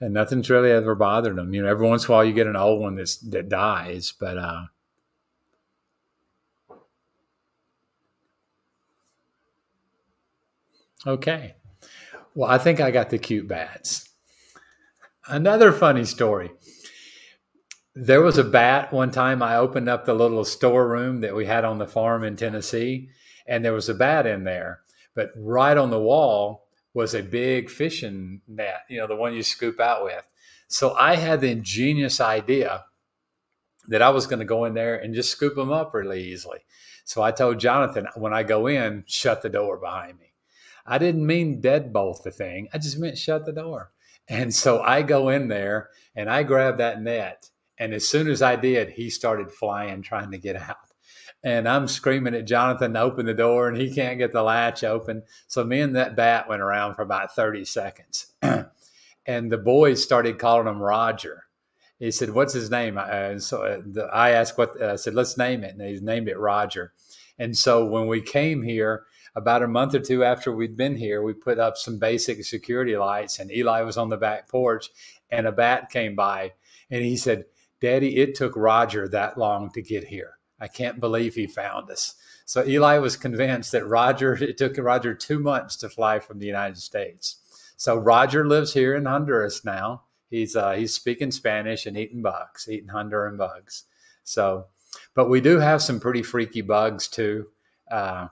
and 0.00 0.14
nothing's 0.14 0.50
really 0.50 0.70
ever 0.70 0.94
bothered 0.94 1.36
them. 1.36 1.52
You 1.54 1.62
know, 1.62 1.68
every 1.68 1.86
once 1.86 2.04
in 2.04 2.10
a 2.10 2.12
while 2.12 2.24
you 2.24 2.32
get 2.32 2.46
an 2.46 2.56
old 2.56 2.80
one 2.80 2.96
that's 2.96 3.16
that 3.18 3.48
dies, 3.48 4.12
but 4.18 4.38
uh, 4.38 4.62
okay. 11.06 11.54
Well, 12.34 12.50
I 12.50 12.58
think 12.58 12.80
I 12.80 12.90
got 12.90 13.10
the 13.10 13.18
cute 13.18 13.48
bats. 13.48 14.08
Another 15.26 15.72
funny 15.72 16.04
story. 16.04 16.50
There 17.94 18.22
was 18.22 18.38
a 18.38 18.44
bat 18.44 18.92
one 18.92 19.10
time 19.10 19.42
I 19.42 19.56
opened 19.56 19.88
up 19.88 20.04
the 20.04 20.14
little 20.14 20.44
storeroom 20.44 21.20
that 21.20 21.34
we 21.34 21.46
had 21.46 21.64
on 21.64 21.78
the 21.78 21.86
farm 21.86 22.24
in 22.24 22.36
Tennessee, 22.36 23.08
and 23.46 23.64
there 23.64 23.72
was 23.72 23.88
a 23.88 23.94
bat 23.94 24.26
in 24.26 24.44
there. 24.44 24.80
But 25.14 25.30
right 25.36 25.76
on 25.76 25.90
the 25.90 26.00
wall 26.00 26.66
was 26.92 27.14
a 27.14 27.22
big 27.22 27.70
fishing 27.70 28.40
net, 28.48 28.80
you 28.88 28.98
know, 28.98 29.06
the 29.06 29.16
one 29.16 29.32
you 29.34 29.42
scoop 29.42 29.80
out 29.80 30.04
with. 30.04 30.24
So 30.68 30.94
I 30.94 31.16
had 31.16 31.40
the 31.40 31.50
ingenious 31.50 32.20
idea 32.20 32.84
that 33.88 34.02
I 34.02 34.10
was 34.10 34.26
going 34.26 34.40
to 34.40 34.44
go 34.44 34.64
in 34.64 34.74
there 34.74 34.96
and 34.96 35.14
just 35.14 35.30
scoop 35.30 35.54
them 35.54 35.70
up 35.70 35.94
really 35.94 36.22
easily. 36.22 36.58
So 37.04 37.22
I 37.22 37.30
told 37.30 37.60
Jonathan, 37.60 38.08
when 38.16 38.32
I 38.32 38.42
go 38.42 38.66
in, 38.66 39.04
shut 39.06 39.42
the 39.42 39.48
door 39.48 39.78
behind 39.78 40.18
me. 40.18 40.33
I 40.86 40.98
didn't 40.98 41.26
mean 41.26 41.62
deadbolt 41.62 42.22
the 42.22 42.30
thing, 42.30 42.68
I 42.72 42.78
just 42.78 42.98
meant 42.98 43.18
shut 43.18 43.46
the 43.46 43.52
door. 43.52 43.92
And 44.28 44.54
so 44.54 44.80
I 44.80 45.02
go 45.02 45.28
in 45.28 45.48
there 45.48 45.90
and 46.16 46.30
I 46.30 46.44
grab 46.44 46.78
that 46.78 47.02
net 47.02 47.50
and 47.78 47.92
as 47.92 48.08
soon 48.08 48.28
as 48.28 48.42
I 48.42 48.56
did, 48.56 48.90
he 48.90 49.10
started 49.10 49.50
flying, 49.50 50.02
trying 50.02 50.30
to 50.30 50.38
get 50.38 50.56
out. 50.56 50.76
And 51.42 51.68
I'm 51.68 51.88
screaming 51.88 52.34
at 52.34 52.46
Jonathan 52.46 52.94
to 52.94 53.00
open 53.00 53.26
the 53.26 53.34
door, 53.34 53.68
and 53.68 53.76
he 53.76 53.92
can't 53.92 54.18
get 54.18 54.32
the 54.32 54.42
latch 54.42 54.82
open. 54.84 55.24
So 55.46 55.64
me 55.64 55.80
and 55.80 55.94
that 55.96 56.16
bat 56.16 56.48
went 56.48 56.62
around 56.62 56.94
for 56.94 57.02
about 57.02 57.34
30 57.34 57.64
seconds. 57.64 58.32
and 59.26 59.52
the 59.52 59.58
boys 59.58 60.02
started 60.02 60.38
calling 60.38 60.68
him 60.68 60.80
Roger. 60.80 61.44
He 61.98 62.10
said, 62.10 62.30
"What's 62.30 62.54
his 62.54 62.70
name?" 62.70 62.98
Uh, 62.98 63.38
so 63.38 63.62
uh, 63.62 64.06
I 64.12 64.30
asked, 64.30 64.56
"What?" 64.56 64.80
Uh, 64.80 64.92
I 64.92 64.96
said, 64.96 65.14
"Let's 65.14 65.36
name 65.36 65.64
it." 65.64 65.74
And 65.76 65.82
he 65.82 66.00
named 66.00 66.28
it 66.28 66.38
Roger. 66.38 66.92
And 67.38 67.56
so 67.56 67.84
when 67.84 68.06
we 68.06 68.20
came 68.20 68.62
here, 68.62 69.04
about 69.36 69.62
a 69.62 69.68
month 69.68 69.94
or 69.94 70.00
two 70.00 70.24
after 70.24 70.52
we'd 70.52 70.76
been 70.76 70.96
here, 70.96 71.22
we 71.22 71.32
put 71.32 71.58
up 71.58 71.76
some 71.76 71.98
basic 71.98 72.44
security 72.44 72.96
lights, 72.96 73.38
and 73.38 73.50
Eli 73.50 73.82
was 73.82 73.96
on 73.96 74.08
the 74.08 74.16
back 74.16 74.48
porch, 74.48 74.90
and 75.30 75.46
a 75.46 75.52
bat 75.52 75.90
came 75.90 76.14
by, 76.14 76.52
and 76.90 77.02
he 77.04 77.16
said, 77.16 77.46
Daddy, 77.80 78.18
it 78.18 78.34
took 78.34 78.56
Roger 78.56 79.08
that 79.08 79.36
long 79.36 79.70
to 79.72 79.82
get 79.82 80.04
here. 80.04 80.38
I 80.60 80.68
can't 80.68 81.00
believe 81.00 81.34
he 81.34 81.46
found 81.46 81.90
us. 81.90 82.14
So 82.46 82.64
Eli 82.64 82.98
was 82.98 83.16
convinced 83.16 83.72
that 83.72 83.86
Roger, 83.86 84.34
it 84.42 84.56
took 84.56 84.78
Roger 84.78 85.14
two 85.14 85.38
months 85.38 85.76
to 85.76 85.88
fly 85.88 86.20
from 86.20 86.38
the 86.38 86.46
United 86.46 86.78
States. 86.78 87.38
So 87.76 87.96
Roger 87.96 88.46
lives 88.46 88.72
here 88.72 88.94
in 88.94 89.04
Honduras 89.04 89.64
now. 89.64 90.04
He's 90.30 90.56
uh, 90.56 90.72
he's 90.72 90.94
speaking 90.94 91.30
Spanish 91.30 91.86
and 91.86 91.96
eating 91.96 92.22
bugs, 92.22 92.68
eating 92.68 92.88
Honduran 92.88 93.36
bugs. 93.36 93.84
So, 94.22 94.66
but 95.14 95.28
we 95.28 95.40
do 95.40 95.58
have 95.58 95.82
some 95.82 96.00
pretty 96.00 96.22
freaky 96.22 96.60
bugs 96.60 97.08
too. 97.08 97.48
Uh, 97.90 98.28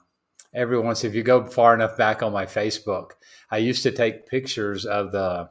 every 0.54 0.78
once, 0.78 1.04
if 1.04 1.14
you 1.14 1.22
go 1.22 1.44
far 1.44 1.74
enough 1.74 1.96
back 1.96 2.22
on 2.22 2.32
my 2.32 2.46
Facebook, 2.46 3.12
I 3.50 3.58
used 3.58 3.82
to 3.84 3.92
take 3.92 4.26
pictures 4.26 4.84
of 4.84 5.12
the 5.12 5.50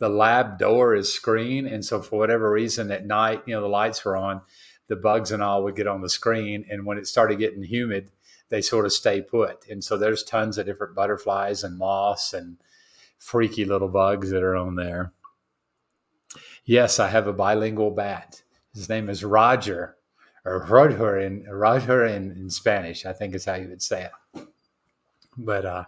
the 0.00 0.08
lab 0.08 0.58
door 0.58 0.94
is 0.94 1.12
screen, 1.12 1.66
and 1.66 1.84
so 1.84 2.02
for 2.02 2.18
whatever 2.18 2.50
reason 2.50 2.90
at 2.90 3.06
night, 3.06 3.42
you 3.46 3.54
know, 3.54 3.60
the 3.60 3.68
lights 3.68 4.04
were 4.04 4.16
on, 4.16 4.42
the 4.88 4.96
bugs 4.96 5.30
and 5.30 5.42
all 5.42 5.62
would 5.62 5.76
get 5.76 5.86
on 5.86 6.02
the 6.02 6.08
screen, 6.08 6.64
and 6.68 6.84
when 6.84 6.98
it 6.98 7.06
started 7.06 7.38
getting 7.38 7.62
humid, 7.62 8.10
they 8.48 8.60
sort 8.60 8.84
of 8.84 8.92
stay 8.92 9.22
put. 9.22 9.66
And 9.68 9.82
so 9.82 9.96
there's 9.96 10.22
tons 10.22 10.58
of 10.58 10.66
different 10.66 10.94
butterflies 10.94 11.64
and 11.64 11.78
moths 11.78 12.34
and 12.34 12.56
freaky 13.18 13.64
little 13.64 13.88
bugs 13.88 14.30
that 14.30 14.42
are 14.42 14.56
on 14.56 14.74
there. 14.74 15.12
Yes, 16.64 16.98
I 16.98 17.08
have 17.08 17.26
a 17.26 17.32
bilingual 17.32 17.90
bat. 17.90 18.42
His 18.74 18.88
name 18.88 19.08
is 19.08 19.24
Roger, 19.24 19.96
or 20.44 20.66
Roger 20.68 21.18
in 21.18 21.46
in, 21.46 22.30
in 22.32 22.50
Spanish. 22.50 23.06
I 23.06 23.12
think 23.12 23.34
is 23.34 23.44
how 23.44 23.54
you 23.54 23.68
would 23.68 23.82
say 23.82 24.08
it. 24.34 24.46
But 25.36 25.64
uh, 25.64 25.84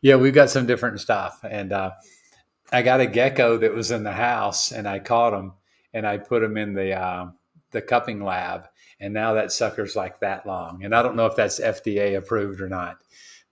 yeah, 0.00 0.16
we've 0.16 0.34
got 0.34 0.50
some 0.50 0.66
different 0.66 1.00
stuff, 1.00 1.40
and 1.48 1.72
uh, 1.72 1.92
I 2.72 2.80
got 2.80 3.00
a 3.00 3.06
gecko 3.06 3.58
that 3.58 3.74
was 3.74 3.90
in 3.90 4.02
the 4.02 4.12
house 4.12 4.72
and 4.72 4.88
I 4.88 4.98
caught 4.98 5.34
him 5.34 5.52
and 5.92 6.06
I 6.06 6.16
put 6.16 6.42
him 6.42 6.56
in 6.56 6.72
the 6.72 6.94
uh, 6.94 7.26
the 7.70 7.82
cupping 7.82 8.24
lab 8.24 8.66
and 8.98 9.12
now 9.12 9.34
that 9.34 9.52
sucker's 9.52 9.94
like 9.94 10.20
that 10.20 10.46
long 10.46 10.82
and 10.82 10.94
I 10.94 11.02
don't 11.02 11.16
know 11.16 11.26
if 11.26 11.36
that's 11.36 11.60
FDA 11.60 12.16
approved 12.16 12.62
or 12.62 12.70
not 12.70 12.96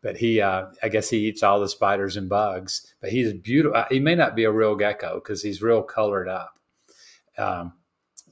but 0.02 0.16
he 0.16 0.40
uh, 0.40 0.66
I 0.82 0.88
guess 0.88 1.10
he 1.10 1.18
eats 1.28 1.42
all 1.42 1.60
the 1.60 1.68
spiders 1.68 2.16
and 2.16 2.30
bugs 2.30 2.94
but 3.02 3.10
he's 3.10 3.34
beautiful 3.34 3.76
uh, 3.76 3.84
he 3.90 4.00
may 4.00 4.14
not 4.14 4.34
be 4.34 4.44
a 4.44 4.52
real 4.52 4.74
gecko 4.74 5.16
because 5.16 5.42
he's 5.42 5.60
real 5.60 5.82
colored 5.82 6.28
up 6.28 6.58
um, 7.36 7.74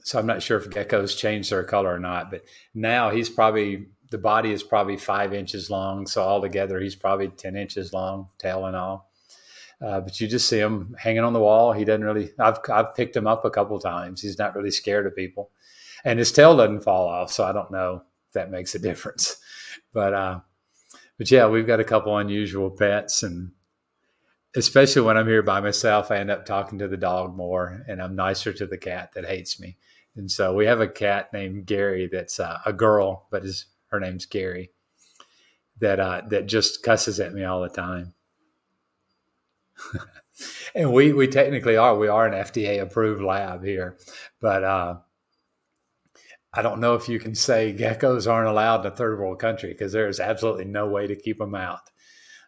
so 0.09 0.19
I'm 0.19 0.25
not 0.25 0.41
sure 0.41 0.57
if 0.57 0.69
geckos 0.69 1.17
change 1.17 1.49
their 1.49 1.63
color 1.63 1.93
or 1.93 1.99
not 1.99 2.31
but 2.31 2.43
now 2.73 3.09
he's 3.09 3.29
probably 3.29 3.87
the 4.11 4.17
body 4.17 4.51
is 4.51 4.63
probably 4.63 4.97
five 4.97 5.33
inches 5.33 5.69
long 5.69 6.07
so 6.07 6.21
altogether 6.21 6.79
he's 6.79 6.95
probably 6.95 7.27
10 7.29 7.55
inches 7.55 7.93
long 7.93 8.29
tail 8.37 8.65
and 8.65 8.75
all 8.75 9.09
uh, 9.81 10.01
but 10.01 10.19
you 10.19 10.27
just 10.27 10.49
see 10.49 10.59
him 10.59 10.95
hanging 10.99 11.23
on 11.23 11.33
the 11.33 11.39
wall. 11.39 11.71
He 11.71 11.85
doesn't 11.85 12.03
really. 12.03 12.31
I've 12.37 12.59
I've 12.69 12.95
picked 12.95 13.15
him 13.15 13.27
up 13.27 13.45
a 13.45 13.49
couple 13.49 13.79
times. 13.79 14.21
He's 14.21 14.37
not 14.37 14.55
really 14.55 14.71
scared 14.71 15.05
of 15.05 15.15
people, 15.15 15.51
and 16.03 16.19
his 16.19 16.31
tail 16.31 16.57
doesn't 16.57 16.83
fall 16.83 17.07
off. 17.07 17.31
So 17.31 17.45
I 17.45 17.53
don't 17.53 17.71
know 17.71 18.03
if 18.27 18.33
that 18.33 18.51
makes 18.51 18.75
a 18.75 18.79
difference. 18.79 19.37
But 19.91 20.13
uh, 20.13 20.39
but 21.17 21.31
yeah, 21.31 21.47
we've 21.47 21.65
got 21.65 21.79
a 21.79 21.83
couple 21.83 22.15
unusual 22.15 22.69
pets, 22.69 23.23
and 23.23 23.53
especially 24.55 25.01
when 25.01 25.17
I'm 25.17 25.27
here 25.27 25.41
by 25.41 25.61
myself, 25.61 26.11
I 26.11 26.17
end 26.17 26.29
up 26.29 26.45
talking 26.45 26.77
to 26.77 26.87
the 26.87 26.97
dog 26.97 27.35
more, 27.35 27.83
and 27.87 27.99
I'm 27.99 28.15
nicer 28.15 28.53
to 28.53 28.67
the 28.67 28.77
cat 28.77 29.13
that 29.13 29.25
hates 29.25 29.59
me. 29.59 29.77
And 30.19 30.29
so 30.29 30.53
we 30.53 30.65
have 30.65 30.81
a 30.81 30.87
cat 30.87 31.33
named 31.33 31.65
Gary 31.65 32.09
that's 32.11 32.39
uh, 32.39 32.59
a 32.65 32.73
girl, 32.73 33.27
but 33.31 33.43
his 33.43 33.65
her 33.87 33.99
name's 33.99 34.25
Gary. 34.25 34.71
That 35.79 35.99
uh, 35.99 36.21
that 36.29 36.45
just 36.45 36.83
cusses 36.83 37.19
at 37.19 37.33
me 37.33 37.43
all 37.43 37.61
the 37.61 37.69
time 37.69 38.13
and 40.75 40.91
we 40.93 41.13
we 41.13 41.27
technically 41.27 41.77
are. 41.77 41.97
We 41.97 42.07
are 42.07 42.27
an 42.27 42.33
FDA 42.33 42.81
approved 42.81 43.21
lab 43.21 43.63
here, 43.63 43.97
but 44.39 44.63
uh, 44.63 44.97
I 46.53 46.61
don't 46.61 46.81
know 46.81 46.95
if 46.95 47.09
you 47.09 47.19
can 47.19 47.35
say 47.35 47.75
geckos 47.77 48.29
aren't 48.29 48.49
allowed 48.49 48.85
in 48.85 48.91
a 48.91 48.95
third 48.95 49.19
world 49.19 49.39
country 49.39 49.71
because 49.71 49.91
there 49.91 50.07
is 50.07 50.19
absolutely 50.19 50.65
no 50.65 50.87
way 50.87 51.07
to 51.07 51.15
keep 51.15 51.37
them 51.37 51.55
out. 51.55 51.89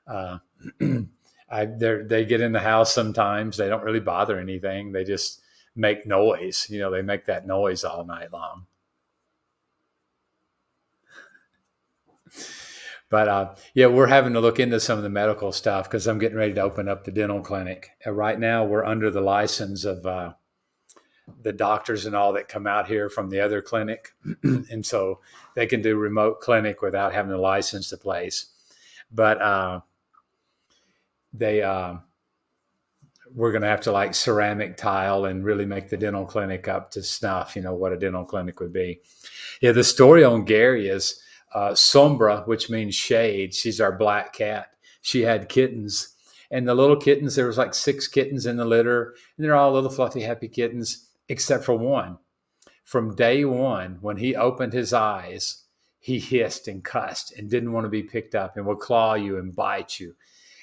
Uh, 0.07 0.39
I, 1.49 1.65
they 1.65 2.25
get 2.25 2.41
in 2.41 2.53
the 2.53 2.59
house 2.59 2.93
sometimes. 2.93 3.57
They 3.57 3.67
don't 3.67 3.83
really 3.83 3.99
bother 3.99 4.39
anything. 4.39 4.91
They 4.91 5.03
just 5.03 5.41
make 5.75 6.05
noise. 6.05 6.67
You 6.69 6.79
know, 6.79 6.91
they 6.91 7.01
make 7.01 7.25
that 7.25 7.47
noise 7.47 7.83
all 7.83 8.05
night 8.05 8.31
long. 8.31 8.65
But 13.09 13.27
uh, 13.27 13.55
yeah, 13.73 13.87
we're 13.87 14.07
having 14.07 14.33
to 14.33 14.39
look 14.39 14.59
into 14.59 14.79
some 14.79 14.97
of 14.97 15.03
the 15.03 15.09
medical 15.09 15.51
stuff 15.51 15.89
because 15.89 16.07
I'm 16.07 16.17
getting 16.17 16.37
ready 16.37 16.53
to 16.53 16.61
open 16.61 16.87
up 16.87 17.03
the 17.03 17.11
dental 17.11 17.41
clinic. 17.41 17.91
Right 18.05 18.39
now, 18.39 18.63
we're 18.63 18.85
under 18.85 19.11
the 19.11 19.19
license 19.19 19.83
of 19.83 20.05
uh, 20.05 20.33
the 21.41 21.51
doctors 21.51 22.05
and 22.05 22.15
all 22.15 22.31
that 22.33 22.47
come 22.47 22.65
out 22.65 22.87
here 22.87 23.09
from 23.09 23.29
the 23.29 23.41
other 23.41 23.61
clinic, 23.61 24.13
and 24.43 24.85
so 24.85 25.19
they 25.55 25.67
can 25.67 25.81
do 25.81 25.97
remote 25.97 26.39
clinic 26.39 26.81
without 26.81 27.13
having 27.13 27.31
to 27.31 27.39
license 27.39 27.89
the 27.89 27.97
place. 27.97 28.45
But 29.11 29.41
uh, 29.41 29.81
they 31.33 31.61
uh, 31.61 31.95
we're 33.33 33.51
going 33.51 33.61
to 33.61 33.67
have 33.67 33.81
to 33.81 33.91
like 33.91 34.13
ceramic 34.13 34.77
tile 34.77 35.25
and 35.25 35.43
really 35.43 35.65
make 35.65 35.89
the 35.89 35.97
dental 35.97 36.25
clinic 36.25 36.67
up 36.67 36.91
to 36.91 37.03
snuff. 37.03 37.55
You 37.55 37.61
know 37.61 37.73
what 37.73 37.93
a 37.93 37.97
dental 37.97 38.25
clinic 38.25 38.59
would 38.59 38.73
be. 38.73 39.01
Yeah, 39.61 39.71
the 39.71 39.83
story 39.83 40.23
on 40.23 40.45
Gary 40.45 40.89
is 40.89 41.21
uh, 41.53 41.71
Sombra, 41.71 42.47
which 42.47 42.69
means 42.69 42.95
shade. 42.95 43.53
She's 43.53 43.81
our 43.81 43.91
black 43.91 44.33
cat. 44.33 44.67
She 45.01 45.21
had 45.21 45.49
kittens, 45.49 46.15
and 46.49 46.67
the 46.67 46.75
little 46.75 46.95
kittens. 46.95 47.35
There 47.35 47.47
was 47.47 47.57
like 47.57 47.73
six 47.73 48.07
kittens 48.07 48.45
in 48.45 48.57
the 48.57 48.65
litter, 48.65 49.15
and 49.37 49.45
they're 49.45 49.55
all 49.55 49.71
little 49.73 49.89
fluffy, 49.89 50.21
happy 50.21 50.47
kittens, 50.47 51.09
except 51.27 51.63
for 51.63 51.75
one. 51.75 52.17
From 52.83 53.15
day 53.15 53.45
one, 53.45 53.97
when 54.01 54.17
he 54.17 54.35
opened 54.35 54.73
his 54.73 54.93
eyes, 54.93 55.63
he 55.99 56.19
hissed 56.19 56.67
and 56.67 56.83
cussed 56.83 57.31
and 57.37 57.49
didn't 57.49 57.71
want 57.71 57.85
to 57.85 57.89
be 57.89 58.03
picked 58.03 58.35
up 58.35 58.57
and 58.57 58.65
would 58.65 58.79
claw 58.79 59.13
you 59.13 59.37
and 59.37 59.55
bite 59.55 59.99
you. 59.99 60.15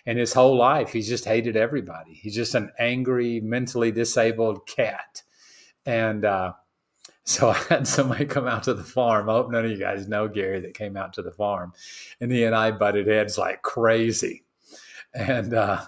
And 0.09 0.19
his 0.19 0.33
whole 0.33 0.57
life, 0.57 0.91
he's 0.91 1.07
just 1.07 1.27
hated 1.27 1.55
everybody. 1.55 2.15
He's 2.15 2.35
just 2.35 2.55
an 2.55 2.71
angry, 2.79 3.41
mentally 3.43 3.93
disabled 3.93 4.67
cat. 4.67 5.23
And 5.85 6.25
uh, 6.25 6.55
so 7.25 7.51
I 7.51 7.59
had 7.69 7.87
somebody 7.87 8.25
come 8.25 8.47
out 8.47 8.63
to 8.63 8.73
the 8.73 8.83
farm. 8.83 9.29
I 9.29 9.35
hope 9.35 9.51
none 9.51 9.67
of 9.67 9.71
you 9.71 9.77
guys 9.77 10.09
know 10.09 10.27
Gary 10.27 10.61
that 10.61 10.73
came 10.73 10.97
out 10.97 11.13
to 11.13 11.23
the 11.23 11.31
farm. 11.31 11.75
And 12.23 12.33
he 12.33 12.45
and 12.45 12.55
I 12.55 12.71
butted 12.71 13.07
heads 13.07 13.37
like 13.37 13.61
crazy. 13.61 14.45
And 15.13 15.53
uh, 15.53 15.83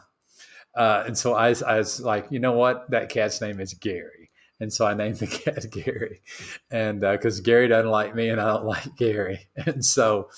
uh, 0.75 1.05
and 1.07 1.17
so 1.17 1.33
I, 1.33 1.55
I 1.67 1.79
was 1.79 2.03
like, 2.03 2.27
you 2.29 2.41
know 2.41 2.53
what? 2.53 2.91
That 2.91 3.09
cat's 3.09 3.41
name 3.41 3.59
is 3.59 3.73
Gary. 3.73 4.20
And 4.61 4.71
so 4.71 4.87
I 4.87 4.93
named 4.93 5.17
the 5.17 5.27
cat 5.27 5.67
Gary, 5.71 6.21
and 6.71 7.01
because 7.01 7.41
uh, 7.41 7.43
Gary 7.43 7.67
doesn't 7.67 7.91
like 7.91 8.15
me 8.15 8.29
and 8.29 8.41
I 8.41 8.47
don't 8.47 8.65
like 8.67 8.95
Gary, 8.97 9.49
and 9.57 9.85
so 9.85 10.29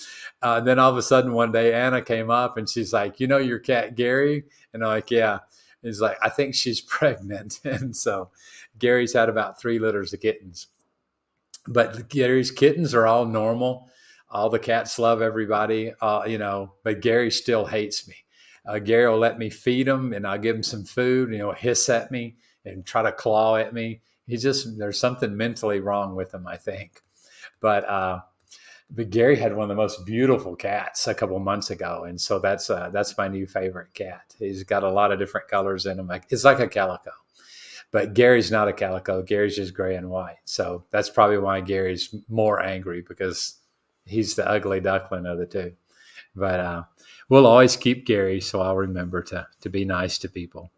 uh, 0.40 0.60
then 0.60 0.78
all 0.78 0.90
of 0.90 0.96
a 0.96 1.02
sudden 1.02 1.32
one 1.32 1.52
day 1.52 1.74
Anna 1.74 2.00
came 2.00 2.30
up 2.30 2.56
and 2.56 2.68
she's 2.68 2.92
like, 2.92 3.20
"You 3.20 3.26
know 3.26 3.38
your 3.38 3.58
cat 3.58 3.96
Gary?" 3.96 4.44
And 4.72 4.82
I'm 4.82 4.88
like, 4.88 5.10
"Yeah." 5.10 5.40
He's 5.82 6.00
like, 6.00 6.16
"I 6.22 6.28
think 6.28 6.54
she's 6.54 6.80
pregnant," 6.98 7.60
and 7.64 7.94
so 7.94 8.30
Gary's 8.78 9.12
had 9.12 9.28
about 9.28 9.60
three 9.60 9.80
litters 9.80 10.12
of 10.12 10.20
kittens, 10.20 10.68
but 11.66 12.08
Gary's 12.08 12.52
kittens 12.52 12.94
are 12.94 13.06
all 13.06 13.26
normal. 13.26 13.88
All 14.30 14.48
the 14.48 14.58
cats 14.58 14.98
love 14.98 15.20
everybody, 15.20 15.92
uh, 16.00 16.22
you 16.26 16.38
know, 16.38 16.72
but 16.84 17.02
Gary 17.02 17.30
still 17.30 17.66
hates 17.66 18.08
me. 18.08 18.14
Uh, 18.64 18.78
Gary 18.78 19.10
will 19.10 19.18
let 19.18 19.38
me 19.38 19.50
feed 19.50 19.88
him, 19.88 20.12
and 20.12 20.26
I'll 20.26 20.38
give 20.38 20.56
him 20.56 20.62
some 20.62 20.84
food, 20.84 21.28
and 21.28 21.36
he'll 21.36 21.52
hiss 21.52 21.88
at 21.88 22.10
me 22.10 22.36
and 22.64 22.86
try 22.86 23.02
to 23.02 23.12
claw 23.12 23.56
at 23.56 23.74
me 23.74 24.00
he 24.26 24.36
just 24.36 24.78
there's 24.78 24.98
something 24.98 25.36
mentally 25.36 25.80
wrong 25.80 26.14
with 26.14 26.32
him, 26.32 26.46
I 26.46 26.56
think. 26.56 27.02
But 27.60 27.88
uh, 27.88 28.20
but 28.94 29.10
Gary 29.10 29.36
had 29.36 29.54
one 29.54 29.64
of 29.64 29.68
the 29.68 29.80
most 29.82 30.04
beautiful 30.04 30.54
cats 30.54 31.06
a 31.06 31.14
couple 31.14 31.38
months 31.38 31.70
ago, 31.70 32.04
and 32.04 32.20
so 32.20 32.38
that's 32.38 32.68
uh, 32.68 32.90
that's 32.92 33.16
my 33.16 33.28
new 33.28 33.46
favorite 33.46 33.94
cat. 33.94 34.34
He's 34.38 34.64
got 34.64 34.82
a 34.82 34.90
lot 34.90 35.12
of 35.12 35.18
different 35.18 35.48
colors 35.48 35.86
in 35.86 35.98
him. 35.98 36.10
It's 36.28 36.44
like 36.44 36.60
a 36.60 36.68
calico, 36.68 37.12
but 37.90 38.14
Gary's 38.14 38.50
not 38.50 38.68
a 38.68 38.72
calico. 38.72 39.22
Gary's 39.22 39.56
just 39.56 39.74
gray 39.74 39.96
and 39.96 40.10
white. 40.10 40.38
So 40.44 40.84
that's 40.90 41.10
probably 41.10 41.38
why 41.38 41.60
Gary's 41.60 42.14
more 42.28 42.62
angry 42.62 43.02
because 43.06 43.58
he's 44.04 44.34
the 44.34 44.48
ugly 44.48 44.80
duckling 44.80 45.26
of 45.26 45.38
the 45.38 45.46
two. 45.46 45.72
But 46.34 46.60
uh, 46.60 46.82
we'll 47.28 47.46
always 47.46 47.76
keep 47.76 48.06
Gary, 48.06 48.40
so 48.40 48.60
I'll 48.60 48.76
remember 48.76 49.22
to 49.24 49.46
to 49.62 49.68
be 49.70 49.84
nice 49.84 50.18
to 50.18 50.28
people. 50.28 50.70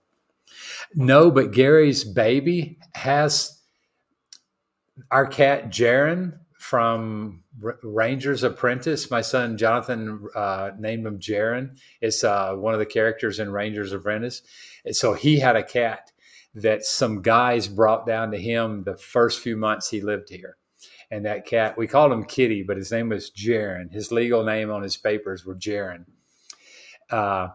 No, 0.95 1.31
but 1.31 1.53
Gary's 1.53 2.05
baby 2.05 2.79
has 2.95 3.61
our 5.11 5.27
cat 5.27 5.71
Jaron 5.71 6.39
from 6.59 7.43
R- 7.63 7.79
Ranger's 7.83 8.43
Apprentice. 8.43 9.11
My 9.11 9.21
son 9.21 9.59
Jonathan 9.59 10.29
uh, 10.35 10.71
named 10.79 11.07
him 11.07 11.19
Jaron. 11.19 11.79
It's 12.01 12.25
uh, 12.25 12.55
one 12.55 12.75
of 12.75 12.81
the 12.81 12.87
characters 12.87 13.39
in 13.39 13.53
Ranger's 13.53 13.93
Apprentice. 13.93 14.43
And 14.85 14.97
so 14.97 15.13
he 15.13 15.39
had 15.39 15.57
a 15.57 15.63
cat 15.63 16.11
that 16.55 16.85
some 16.85 17.21
guys 17.23 17.69
brought 17.69 18.07
down 18.07 18.31
to 18.31 18.39
him 18.39 18.85
the 18.85 18.97
first 18.97 19.41
few 19.41 19.57
months 19.57 19.91
he 19.91 20.01
lived 20.01 20.29
here. 20.31 20.57
And 21.11 21.27
that 21.27 21.47
cat, 21.47 21.77
we 21.77 21.87
called 21.87 22.13
him 22.13 22.25
Kitty, 22.25 22.63
but 22.63 22.77
his 22.77 22.91
name 22.91 23.11
was 23.11 23.31
Jaron. 23.31 23.93
His 23.93 24.11
legal 24.11 24.43
name 24.45 24.71
on 24.71 24.83
his 24.83 24.97
papers 24.97 25.45
were 25.45 25.55
Jaron. 25.55 26.07
Uh, 27.11 27.49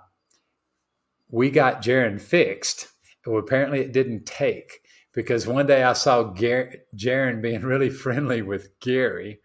we 1.30 1.50
got 1.50 1.82
Jaron 1.82 2.22
fixed 2.22 2.90
well, 3.30 3.40
apparently 3.40 3.80
it 3.82 3.94
didn't 3.94 4.26
take 4.26 4.82
because 5.14 5.46
one 5.46 5.68
day 5.68 5.84
I 5.84 5.94
saw 5.94 6.24
Gar- 6.24 6.74
Jaron 6.96 7.42
being 7.42 7.62
really 7.62 7.90
friendly 8.04 8.42
with 8.42 8.80
Gary, 8.80 9.40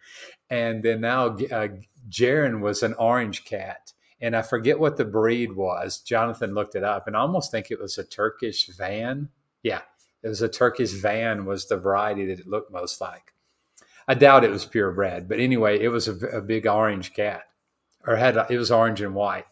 and 0.48 0.82
then 0.82 1.02
now 1.02 1.36
uh, 1.52 1.69
Jaron 2.09 2.61
was 2.61 2.82
an 2.82 2.94
orange 2.94 3.44
cat, 3.44 3.93
and 4.20 4.35
I 4.35 4.43
forget 4.43 4.78
what 4.78 4.97
the 4.97 5.05
breed 5.05 5.52
was. 5.52 6.01
Jonathan 6.01 6.55
looked 6.55 6.77
it 6.77 6.85
up, 6.85 7.06
and 7.06 7.16
I 7.16 7.20
almost 7.20 7.51
think 7.51 7.70
it 7.70 7.81
was 7.81 7.98
a 7.98 8.05
Turkish 8.05 8.69
van. 8.69 9.28
Yeah, 9.62 9.82
it 10.23 10.28
was 10.28 10.40
a 10.40 10.48
Turkish 10.48 10.93
van 10.93 11.44
was 11.44 11.66
the 11.66 11.77
variety 11.77 12.27
that 12.27 12.40
it 12.40 12.48
looked 12.48 12.73
most 12.73 13.01
like. 13.01 13.35
I 14.09 14.15
doubt 14.15 14.44
it 14.44 14.51
was 14.51 14.65
purebred, 14.65 15.28
but 15.28 15.40
anyway, 15.40 15.78
it 15.81 15.89
was 15.89 16.09
a, 16.09 16.15
a 16.28 16.40
big 16.40 16.66
orange 16.66 17.12
cat, 17.12 17.43
or 18.06 18.16
had 18.16 18.39
a, 18.39 18.47
it 18.48 18.56
was 18.56 18.70
orange 18.70 19.02
and 19.02 19.15
white. 19.15 19.47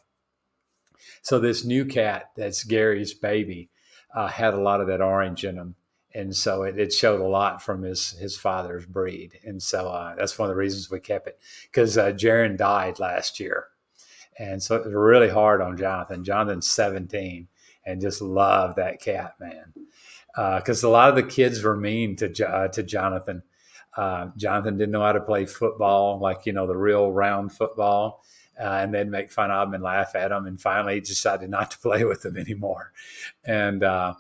So 1.21 1.39
this 1.39 1.65
new 1.65 1.85
cat 1.85 2.31
that's 2.37 2.65
Gary's 2.65 3.13
baby 3.13 3.71
uh, 4.15 4.29
had 4.29 4.55
a 4.55 4.61
lot 4.61 4.81
of 4.81 4.87
that 4.89 5.01
orange 5.01 5.45
in 5.45 5.57
him. 5.57 5.75
And 6.15 6.35
so 6.37 6.63
it, 6.63 6.79
it, 6.79 6.93
showed 6.93 7.21
a 7.21 7.27
lot 7.27 7.63
from 7.63 7.83
his 7.83 8.11
his 8.11 8.37
father's 8.37 8.85
breed, 8.85 9.39
and 9.47 9.63
so 9.63 9.89
uh, 9.89 10.15
that's 10.15 10.39
one 10.39 10.51
of 10.51 10.55
the 10.55 10.59
reasons 10.59 10.91
we 10.91 11.01
kept 11.01 11.27
it. 11.27 11.39
Because 11.63 11.97
uh, 11.97 12.13
Jaron 12.13 12.59
died 12.59 12.99
last 12.99 13.41
year, 13.41 13.69
and 14.39 14.63
so 14.63 14.77
it 14.77 14.85
was 14.85 14.93
really 14.93 15.31
hard 15.31 15.63
on 15.63 15.79
Jonathan. 15.79 16.23
Jonathan's 16.23 16.69
seventeen, 16.69 17.49
and 17.87 18.03
just 18.03 18.21
loved 18.21 18.77
that 18.77 19.01
cat, 19.01 19.37
man. 19.41 19.73
Because 20.37 20.85
uh, 20.85 20.89
a 20.89 20.91
lot 20.91 21.09
of 21.09 21.17
the 21.17 21.23
kids 21.23 21.63
were 21.63 21.79
mean 21.79 22.15
to 22.17 22.47
uh, 22.47 22.69
to 22.69 22.83
Jonathan. 22.83 23.43
Uh, 23.97 24.29
Jonathan 24.37 24.77
didn't 24.77 24.93
know 24.93 25.03
how 25.03 25.13
to 25.13 25.21
play 25.21 25.47
football, 25.47 26.21
like 26.21 26.45
you 26.45 26.53
know 26.53 26.67
the 26.67 26.77
real 26.77 27.11
round 27.11 27.53
football 27.53 28.23
uh, 28.63 28.79
and 28.81 28.95
they'd 28.95 29.09
make 29.09 29.33
fun 29.33 29.51
of 29.51 29.69
him 29.69 29.75
and 29.75 29.83
laugh 29.83 30.15
at 30.15 30.31
him. 30.31 30.47
And 30.47 30.61
finally, 30.61 31.01
decided 31.01 31.51
not 31.51 31.73
to 31.73 31.79
play 31.81 32.05
with 32.05 32.23
them 32.23 32.37
anymore. 32.37 32.93
And 33.45 33.83
uh, 33.83 34.15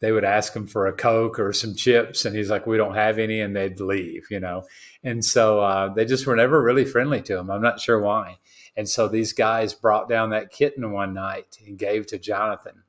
they 0.00 0.12
would 0.12 0.24
ask 0.24 0.54
him 0.54 0.66
for 0.66 0.86
a 0.86 0.92
Coke 0.92 1.38
or 1.38 1.52
some 1.52 1.74
chips, 1.74 2.24
and 2.24 2.36
he's 2.36 2.50
like, 2.50 2.66
"We 2.66 2.76
don't 2.76 2.94
have 2.94 3.18
any," 3.18 3.40
and 3.40 3.56
they'd 3.56 3.80
leave, 3.80 4.26
you 4.30 4.38
know. 4.38 4.64
And 5.02 5.24
so 5.24 5.60
uh, 5.60 5.92
they 5.92 6.04
just 6.04 6.26
were 6.26 6.36
never 6.36 6.62
really 6.62 6.84
friendly 6.84 7.22
to 7.22 7.38
him. 7.38 7.50
I'm 7.50 7.62
not 7.62 7.80
sure 7.80 8.00
why. 8.00 8.38
And 8.76 8.88
so 8.88 9.08
these 9.08 9.32
guys 9.32 9.72
brought 9.72 10.08
down 10.08 10.30
that 10.30 10.50
kitten 10.50 10.92
one 10.92 11.14
night 11.14 11.58
and 11.66 11.78
gave 11.78 12.06
to 12.08 12.18
Jonathan. 12.18 12.82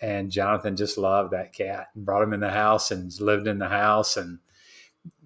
And 0.00 0.30
Jonathan 0.30 0.76
just 0.76 0.98
loved 0.98 1.32
that 1.32 1.52
cat 1.54 1.88
and 1.94 2.04
brought 2.04 2.22
him 2.22 2.32
in 2.32 2.40
the 2.40 2.50
house 2.50 2.90
and 2.90 3.12
lived 3.20 3.46
in 3.46 3.58
the 3.58 3.68
house 3.68 4.16
and 4.16 4.40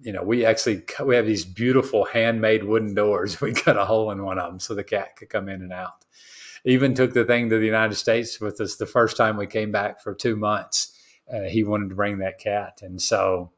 you 0.01 0.11
know, 0.11 0.23
we 0.23 0.45
actually 0.45 0.83
we 1.03 1.15
have 1.15 1.25
these 1.25 1.45
beautiful 1.45 2.05
handmade 2.05 2.63
wooden 2.63 2.93
doors. 2.93 3.41
We 3.41 3.53
cut 3.53 3.77
a 3.77 3.85
hole 3.85 4.11
in 4.11 4.23
one 4.23 4.39
of 4.39 4.49
them 4.49 4.59
so 4.59 4.75
the 4.75 4.83
cat 4.83 5.15
could 5.15 5.29
come 5.29 5.49
in 5.49 5.61
and 5.61 5.73
out. 5.73 6.05
Even 6.65 6.93
took 6.93 7.13
the 7.13 7.25
thing 7.25 7.49
to 7.49 7.57
the 7.57 7.65
United 7.65 7.95
States 7.95 8.39
with 8.39 8.59
us 8.59 8.75
the 8.75 8.85
first 8.85 9.15
time 9.17 9.37
we 9.37 9.47
came 9.47 9.71
back 9.71 10.01
for 10.01 10.13
two 10.13 10.35
months. 10.35 10.93
Uh, 11.31 11.41
he 11.41 11.63
wanted 11.63 11.89
to 11.89 11.95
bring 11.95 12.19
that 12.19 12.39
cat, 12.39 12.79
and 12.81 13.01
so 13.01 13.51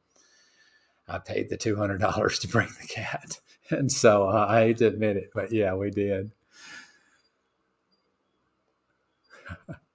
I 1.07 1.19
paid 1.19 1.49
the 1.49 1.57
two 1.57 1.75
hundred 1.75 1.99
dollars 1.99 2.39
to 2.39 2.47
bring 2.47 2.69
the 2.81 2.87
cat. 2.87 3.39
And 3.71 3.91
so 3.91 4.27
uh, 4.27 4.47
I 4.49 4.61
hate 4.61 4.77
to 4.77 4.87
admit 4.87 5.15
it, 5.15 5.29
but 5.31 5.51
yeah, 5.51 5.75
we 5.75 5.91
did. 5.91 6.31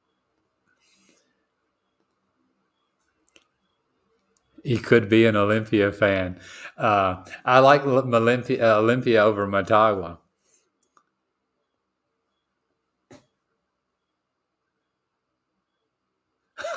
He 4.64 4.78
could 4.78 5.08
be 5.08 5.26
an 5.26 5.34
Olimpia 5.36 5.94
fan. 5.94 6.40
Uh, 6.76 7.24
I 7.44 7.60
like 7.60 7.82
Olimpia, 7.82 8.58
Olimpia 8.58 9.18
over 9.18 9.46
Motagua. 9.46 10.18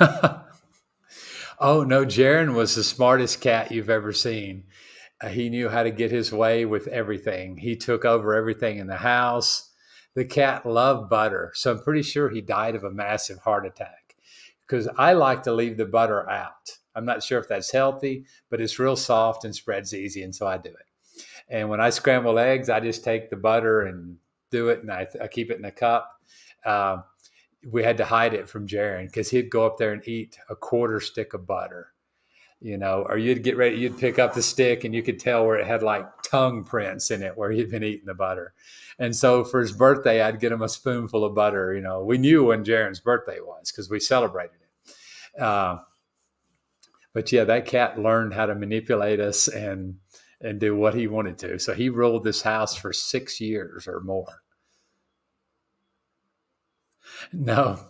oh 1.60 1.82
no, 1.84 2.04
Jaron 2.04 2.54
was 2.54 2.74
the 2.74 2.84
smartest 2.84 3.40
cat 3.40 3.72
you've 3.72 3.90
ever 3.90 4.12
seen. 4.12 4.64
Uh, 5.20 5.28
he 5.28 5.48
knew 5.48 5.68
how 5.68 5.82
to 5.82 5.90
get 5.90 6.10
his 6.10 6.32
way 6.32 6.64
with 6.64 6.86
everything. 6.88 7.56
He 7.56 7.76
took 7.76 8.04
over 8.04 8.34
everything 8.34 8.78
in 8.78 8.86
the 8.86 8.96
house. 8.96 9.70
The 10.14 10.24
cat 10.24 10.66
loved 10.66 11.08
butter, 11.10 11.52
so 11.54 11.72
I'm 11.72 11.82
pretty 11.82 12.02
sure 12.02 12.28
he 12.28 12.40
died 12.40 12.74
of 12.74 12.84
a 12.84 12.90
massive 12.90 13.38
heart 13.38 13.66
attack 13.66 14.16
because 14.66 14.88
I 14.96 15.12
like 15.14 15.44
to 15.44 15.52
leave 15.54 15.76
the 15.76 15.86
butter 15.86 16.28
out. 16.28 16.77
I'm 16.98 17.06
not 17.06 17.22
sure 17.22 17.38
if 17.38 17.48
that's 17.48 17.70
healthy, 17.70 18.24
but 18.50 18.60
it's 18.60 18.78
real 18.78 18.96
soft 18.96 19.44
and 19.44 19.54
spreads 19.54 19.94
easy, 19.94 20.22
and 20.22 20.34
so 20.34 20.46
I 20.46 20.58
do 20.58 20.70
it. 20.70 21.24
And 21.48 21.68
when 21.68 21.80
I 21.80 21.90
scramble 21.90 22.38
eggs, 22.38 22.68
I 22.68 22.80
just 22.80 23.04
take 23.04 23.30
the 23.30 23.36
butter 23.36 23.82
and 23.82 24.16
do 24.50 24.68
it, 24.68 24.80
and 24.80 24.90
I, 24.90 25.06
I 25.22 25.28
keep 25.28 25.50
it 25.50 25.58
in 25.58 25.64
a 25.64 25.70
cup. 25.70 26.20
Uh, 26.64 26.98
we 27.70 27.82
had 27.82 27.96
to 27.98 28.04
hide 28.04 28.34
it 28.34 28.48
from 28.48 28.66
Jaron 28.66 29.06
because 29.06 29.30
he'd 29.30 29.50
go 29.50 29.66
up 29.66 29.78
there 29.78 29.92
and 29.92 30.06
eat 30.06 30.38
a 30.48 30.56
quarter 30.56 31.00
stick 31.00 31.34
of 31.34 31.46
butter, 31.46 31.92
you 32.60 32.78
know, 32.78 33.04
or 33.08 33.18
you'd 33.18 33.42
get 33.42 33.56
ready, 33.56 33.76
you'd 33.76 33.98
pick 33.98 34.18
up 34.18 34.34
the 34.34 34.42
stick 34.42 34.84
and 34.84 34.94
you 34.94 35.02
could 35.02 35.18
tell 35.18 35.46
where 35.46 35.58
it 35.58 35.66
had 35.66 35.82
like 35.82 36.06
tongue 36.22 36.64
prints 36.64 37.10
in 37.10 37.22
it 37.22 37.36
where 37.36 37.50
he'd 37.50 37.70
been 37.70 37.84
eating 37.84 38.06
the 38.06 38.14
butter. 38.14 38.54
And 38.98 39.14
so 39.14 39.44
for 39.44 39.60
his 39.60 39.72
birthday, 39.72 40.22
I'd 40.22 40.40
get 40.40 40.52
him 40.52 40.62
a 40.62 40.68
spoonful 40.68 41.24
of 41.24 41.34
butter. 41.34 41.74
You 41.74 41.80
know, 41.80 42.04
we 42.04 42.18
knew 42.18 42.44
when 42.44 42.64
Jaron's 42.64 43.00
birthday 43.00 43.40
was 43.40 43.70
because 43.70 43.90
we 43.90 44.00
celebrated 44.00 44.56
it. 44.62 45.42
Uh, 45.42 45.78
but 47.12 47.32
yeah, 47.32 47.44
that 47.44 47.66
cat 47.66 47.98
learned 47.98 48.34
how 48.34 48.46
to 48.46 48.54
manipulate 48.54 49.20
us 49.20 49.48
and 49.48 49.96
and 50.40 50.60
do 50.60 50.76
what 50.76 50.94
he 50.94 51.08
wanted 51.08 51.36
to. 51.38 51.58
So 51.58 51.74
he 51.74 51.88
ruled 51.88 52.22
this 52.22 52.42
house 52.42 52.76
for 52.76 52.92
six 52.92 53.40
years 53.40 53.88
or 53.88 54.00
more. 54.00 54.42
No, 57.32 57.80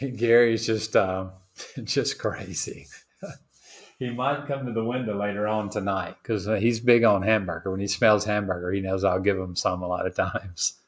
Gary's 0.16 0.66
just 0.66 0.94
uh, 0.96 1.30
just 1.84 2.18
crazy. 2.18 2.86
he 3.98 4.10
might 4.10 4.46
come 4.46 4.66
to 4.66 4.72
the 4.72 4.84
window 4.84 5.18
later 5.18 5.48
on 5.48 5.70
tonight 5.70 6.16
because 6.22 6.46
he's 6.46 6.80
big 6.80 7.04
on 7.04 7.22
hamburger. 7.22 7.70
When 7.70 7.80
he 7.80 7.88
smells 7.88 8.24
hamburger, 8.24 8.72
he 8.72 8.80
knows 8.80 9.04
I'll 9.04 9.20
give 9.20 9.38
him 9.38 9.56
some 9.56 9.82
a 9.82 9.88
lot 9.88 10.06
of 10.06 10.14
times. 10.14 10.79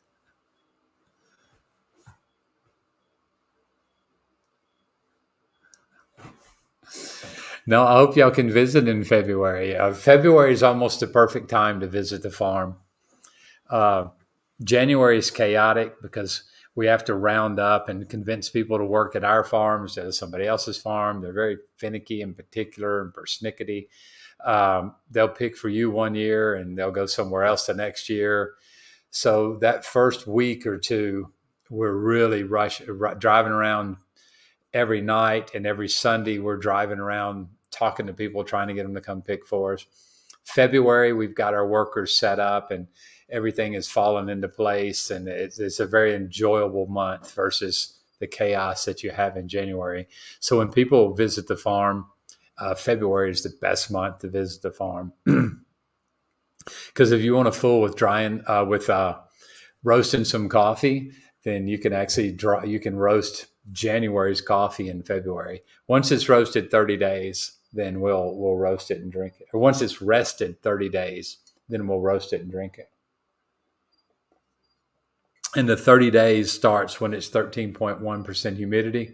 No, 7.66 7.84
I 7.84 7.94
hope 7.94 8.16
y'all 8.16 8.30
can 8.30 8.50
visit 8.50 8.88
in 8.88 9.04
February. 9.04 9.76
Uh, 9.76 9.94
February 9.94 10.52
is 10.52 10.62
almost 10.62 11.00
the 11.00 11.06
perfect 11.06 11.48
time 11.48 11.80
to 11.80 11.86
visit 11.86 12.22
the 12.22 12.30
farm. 12.30 12.76
Uh, 13.70 14.08
January 14.62 15.18
is 15.18 15.30
chaotic 15.30 16.00
because 16.02 16.44
we 16.74 16.86
have 16.86 17.04
to 17.04 17.14
round 17.14 17.60
up 17.60 17.88
and 17.88 18.08
convince 18.08 18.48
people 18.48 18.78
to 18.78 18.84
work 18.84 19.14
at 19.14 19.24
our 19.24 19.44
farm 19.44 19.82
instead 19.82 20.06
of 20.06 20.14
somebody 20.14 20.46
else's 20.46 20.78
farm. 20.78 21.20
They're 21.20 21.32
very 21.32 21.58
finicky 21.76 22.22
and 22.22 22.36
particular 22.36 23.02
and 23.02 23.12
persnickety. 23.12 23.88
Um, 24.44 24.94
they'll 25.10 25.28
pick 25.28 25.56
for 25.56 25.68
you 25.68 25.90
one 25.90 26.14
year 26.14 26.54
and 26.54 26.76
they'll 26.76 26.90
go 26.90 27.06
somewhere 27.06 27.44
else 27.44 27.66
the 27.66 27.74
next 27.74 28.08
year. 28.08 28.54
So 29.10 29.58
that 29.60 29.84
first 29.84 30.26
week 30.26 30.66
or 30.66 30.78
two, 30.78 31.32
we're 31.68 31.94
really 31.94 32.42
rush, 32.42 32.82
r- 32.88 33.14
driving 33.14 33.52
around 33.52 33.96
every 34.74 35.00
night 35.00 35.52
and 35.54 35.66
every 35.66 35.88
Sunday. 35.88 36.38
We're 36.38 36.56
driving 36.56 36.98
around 36.98 37.48
talking 37.70 38.06
to 38.06 38.12
people, 38.12 38.44
trying 38.44 38.68
to 38.68 38.74
get 38.74 38.84
them 38.84 38.94
to 38.94 39.00
come 39.00 39.22
pick 39.22 39.46
for 39.46 39.74
us. 39.74 39.86
February, 40.44 41.12
we've 41.12 41.34
got 41.34 41.54
our 41.54 41.66
workers 41.66 42.16
set 42.16 42.40
up 42.40 42.70
and 42.70 42.88
everything 43.30 43.74
is 43.74 43.88
falling 43.88 44.28
into 44.28 44.48
place, 44.48 45.10
and 45.10 45.26
it's, 45.28 45.58
it's 45.58 45.80
a 45.80 45.86
very 45.86 46.14
enjoyable 46.14 46.86
month 46.86 47.32
versus 47.34 47.98
the 48.18 48.26
chaos 48.26 48.84
that 48.84 49.02
you 49.02 49.10
have 49.10 49.36
in 49.36 49.48
January. 49.48 50.06
So 50.38 50.58
when 50.58 50.70
people 50.70 51.14
visit 51.14 51.48
the 51.48 51.56
farm, 51.56 52.06
uh, 52.58 52.74
February 52.74 53.30
is 53.30 53.42
the 53.42 53.52
best 53.60 53.90
month 53.90 54.18
to 54.18 54.28
visit 54.28 54.62
the 54.62 54.70
farm 54.70 55.12
because 56.86 57.10
if 57.10 57.22
you 57.22 57.34
want 57.34 57.52
to 57.52 57.58
fool 57.58 57.80
with 57.80 57.96
drying 57.96 58.42
uh, 58.46 58.64
with 58.68 58.88
uh, 58.90 59.18
roasting 59.82 60.24
some 60.24 60.48
coffee, 60.48 61.12
then 61.44 61.66
you 61.66 61.78
can 61.78 61.92
actually 61.92 62.30
dry, 62.30 62.62
you 62.64 62.78
can 62.78 62.96
roast 62.96 63.46
January's 63.70 64.40
coffee 64.40 64.88
in 64.88 65.02
February. 65.02 65.62
Once 65.86 66.10
it's 66.10 66.28
roasted 66.28 66.70
30 66.70 66.96
days, 66.96 67.58
then 67.72 68.00
we'll 68.00 68.36
we'll 68.36 68.56
roast 68.56 68.90
it 68.90 69.00
and 69.00 69.12
drink 69.12 69.34
it. 69.40 69.46
Or 69.52 69.60
once 69.60 69.80
it's 69.80 70.02
rested 70.02 70.60
30 70.62 70.88
days, 70.88 71.38
then 71.68 71.86
we'll 71.86 72.00
roast 72.00 72.32
it 72.32 72.42
and 72.42 72.50
drink 72.50 72.78
it. 72.78 72.90
And 75.54 75.68
the 75.68 75.76
30 75.76 76.10
days 76.10 76.50
starts 76.50 77.00
when 77.00 77.12
it's 77.12 77.28
13.1% 77.28 78.56
humidity 78.56 79.12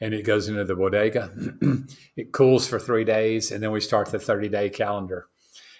and 0.00 0.12
it 0.12 0.24
goes 0.24 0.48
into 0.48 0.64
the 0.64 0.74
bodega. 0.74 1.30
it 2.16 2.32
cools 2.32 2.66
for 2.66 2.78
three 2.80 3.04
days 3.04 3.52
and 3.52 3.62
then 3.62 3.70
we 3.70 3.80
start 3.80 4.10
the 4.10 4.18
30 4.18 4.48
day 4.48 4.68
calendar. 4.70 5.26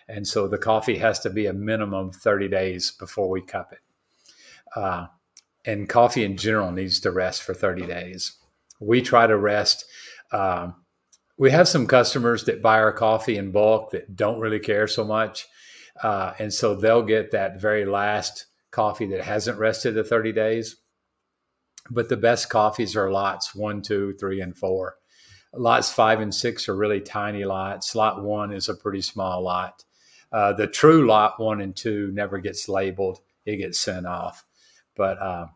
And 0.09 0.27
so 0.27 0.49
the 0.49 0.59
coffee 0.59 0.97
has 0.99 1.19
to 1.21 1.31
be 1.31 1.47
a 1.47 1.53
minimum 1.53 2.13
30 2.13 2.49
days 2.49 2.93
before 2.93 3.29
we 3.29 3.43
cup 3.43 3.73
it. 3.73 3.81
Uh, 4.75 5.07
and 5.65 5.89
coffee 5.89 6.25
in 6.25 6.37
general 6.37 6.73
needs 6.73 7.01
to 7.01 7.11
rest 7.11 7.43
for 7.43 7.55
30 7.55 7.87
days. 7.87 8.37
We 8.81 9.03
try 9.03 9.27
to 9.27 9.37
rest. 9.37 9.85
Um, 10.33 10.75
we 11.37 11.51
have 11.51 11.69
some 11.69 11.87
customers 11.87 12.45
that 12.45 12.63
buy 12.63 12.81
our 12.81 12.93
coffee 12.93 13.37
in 13.37 13.53
bulk 13.53 13.91
that 13.91 14.17
don't 14.17 14.41
really 14.41 14.61
care 14.61 14.87
so 14.87 15.05
much. 15.05 15.47
Uh, 16.03 16.33
and 16.39 16.53
so 16.53 16.75
they'll 16.75 17.03
get 17.03 17.33
that 17.33 17.61
very 17.61 17.85
last 17.85 18.47
coffee 18.71 19.07
that 19.07 19.25
hasn't 19.25 19.59
rested 19.59 19.95
the 19.95 20.05
30 20.05 20.33
days. 20.33 20.77
But 21.91 22.09
the 22.09 22.17
best 22.17 22.51
coffees 22.51 22.97
are 22.97 23.11
lots 23.11 23.55
one, 23.55 23.83
two, 23.83 24.15
three, 24.15 24.41
and 24.41 24.57
four. 24.57 24.97
Lots 25.55 25.91
five 25.91 26.21
and 26.21 26.35
six 26.35 26.69
are 26.69 26.77
really 26.77 27.01
tiny 27.01 27.45
lots. 27.45 27.95
Lot 27.95 28.23
one 28.23 28.53
is 28.53 28.69
a 28.69 28.75
pretty 28.75 29.01
small 29.01 29.43
lot. 29.43 29.85
Uh, 30.31 30.53
the 30.53 30.67
true 30.67 31.07
lot 31.07 31.41
one 31.41 31.61
and 31.61 31.75
two 31.75 32.11
never 32.13 32.39
gets 32.39 32.69
labeled, 32.69 33.21
it 33.47 33.57
gets 33.57 33.81
sent 33.81 34.07
off. 34.07 34.45
But 34.99 35.19
uh, 35.19 35.47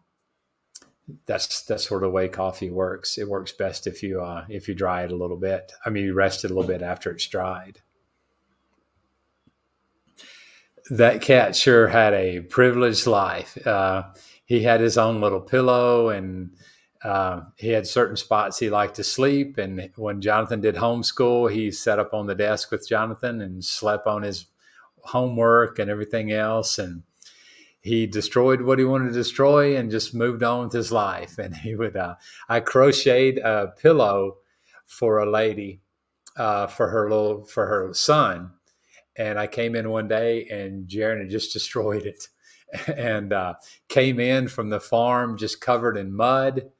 that's 1.26 1.64
that's 1.64 1.86
sort 1.86 2.02
of 2.02 2.08
the 2.08 2.14
way 2.14 2.28
coffee 2.28 2.70
works. 2.70 3.18
It 3.18 3.28
works 3.28 3.52
best 3.52 3.86
if 3.86 4.02
you 4.02 4.22
uh, 4.22 4.46
if 4.48 4.68
you 4.68 4.74
dry 4.74 5.04
it 5.04 5.12
a 5.12 5.16
little 5.16 5.36
bit. 5.36 5.72
I 5.84 5.90
mean, 5.90 6.04
you 6.04 6.14
rest 6.14 6.46
it 6.46 6.50
a 6.50 6.54
little 6.54 6.68
bit 6.68 6.80
after 6.80 7.10
it's 7.10 7.26
dried 7.26 7.82
that 10.90 11.22
cat 11.22 11.54
sure 11.56 11.88
had 11.88 12.12
a 12.14 12.40
privileged 12.40 13.06
life. 13.06 13.66
Uh, 13.66 14.04
he 14.44 14.62
had 14.62 14.80
his 14.80 14.98
own 14.98 15.20
little 15.20 15.40
pillow 15.40 16.10
and 16.10 16.50
uh, 17.04 17.42
he 17.56 17.68
had 17.68 17.86
certain 17.86 18.16
spots 18.16 18.58
he 18.58 18.70
liked 18.70 18.96
to 18.96 19.04
sleep. 19.04 19.58
And 19.58 19.90
when 19.96 20.20
Jonathan 20.20 20.60
did 20.60 20.74
homeschool, 20.74 21.50
he 21.50 21.70
sat 21.70 21.98
up 21.98 22.14
on 22.14 22.26
the 22.26 22.34
desk 22.34 22.70
with 22.70 22.88
Jonathan 22.88 23.40
and 23.40 23.64
slept 23.64 24.06
on 24.06 24.22
his 24.22 24.46
homework 24.98 25.78
and 25.78 25.90
everything 25.90 26.32
else. 26.32 26.78
And 26.78 27.02
he 27.82 28.06
destroyed 28.06 28.62
what 28.62 28.78
he 28.78 28.84
wanted 28.84 29.08
to 29.08 29.14
destroy 29.14 29.76
and 29.76 29.90
just 29.90 30.14
moved 30.14 30.42
on 30.42 30.64
with 30.64 30.72
his 30.72 30.92
life. 30.92 31.38
And 31.42 31.54
he 31.54 31.74
would, 31.74 31.96
uh, 31.96 32.14
I 32.48 32.60
crocheted 32.60 33.38
a 33.38 33.72
pillow 33.76 34.36
for 34.86 35.18
a 35.18 35.30
lady 35.30 35.80
uh, 36.36 36.68
for 36.68 36.88
her 36.88 37.10
little, 37.10 37.44
for 37.44 37.66
her 37.66 37.92
son. 37.92 38.52
And 39.16 39.38
I 39.38 39.48
came 39.48 39.74
in 39.74 39.90
one 39.90 40.08
day 40.08 40.46
and 40.48 40.88
Jaron 40.88 41.20
had 41.20 41.30
just 41.30 41.52
destroyed 41.58 42.06
it. 42.06 42.28
And 42.96 43.34
uh, 43.34 43.54
came 43.90 44.18
in 44.18 44.48
from 44.48 44.70
the 44.70 44.80
farm 44.80 45.36
just 45.36 45.60
covered 45.60 45.98
in 45.98 46.10
mud 46.10 46.70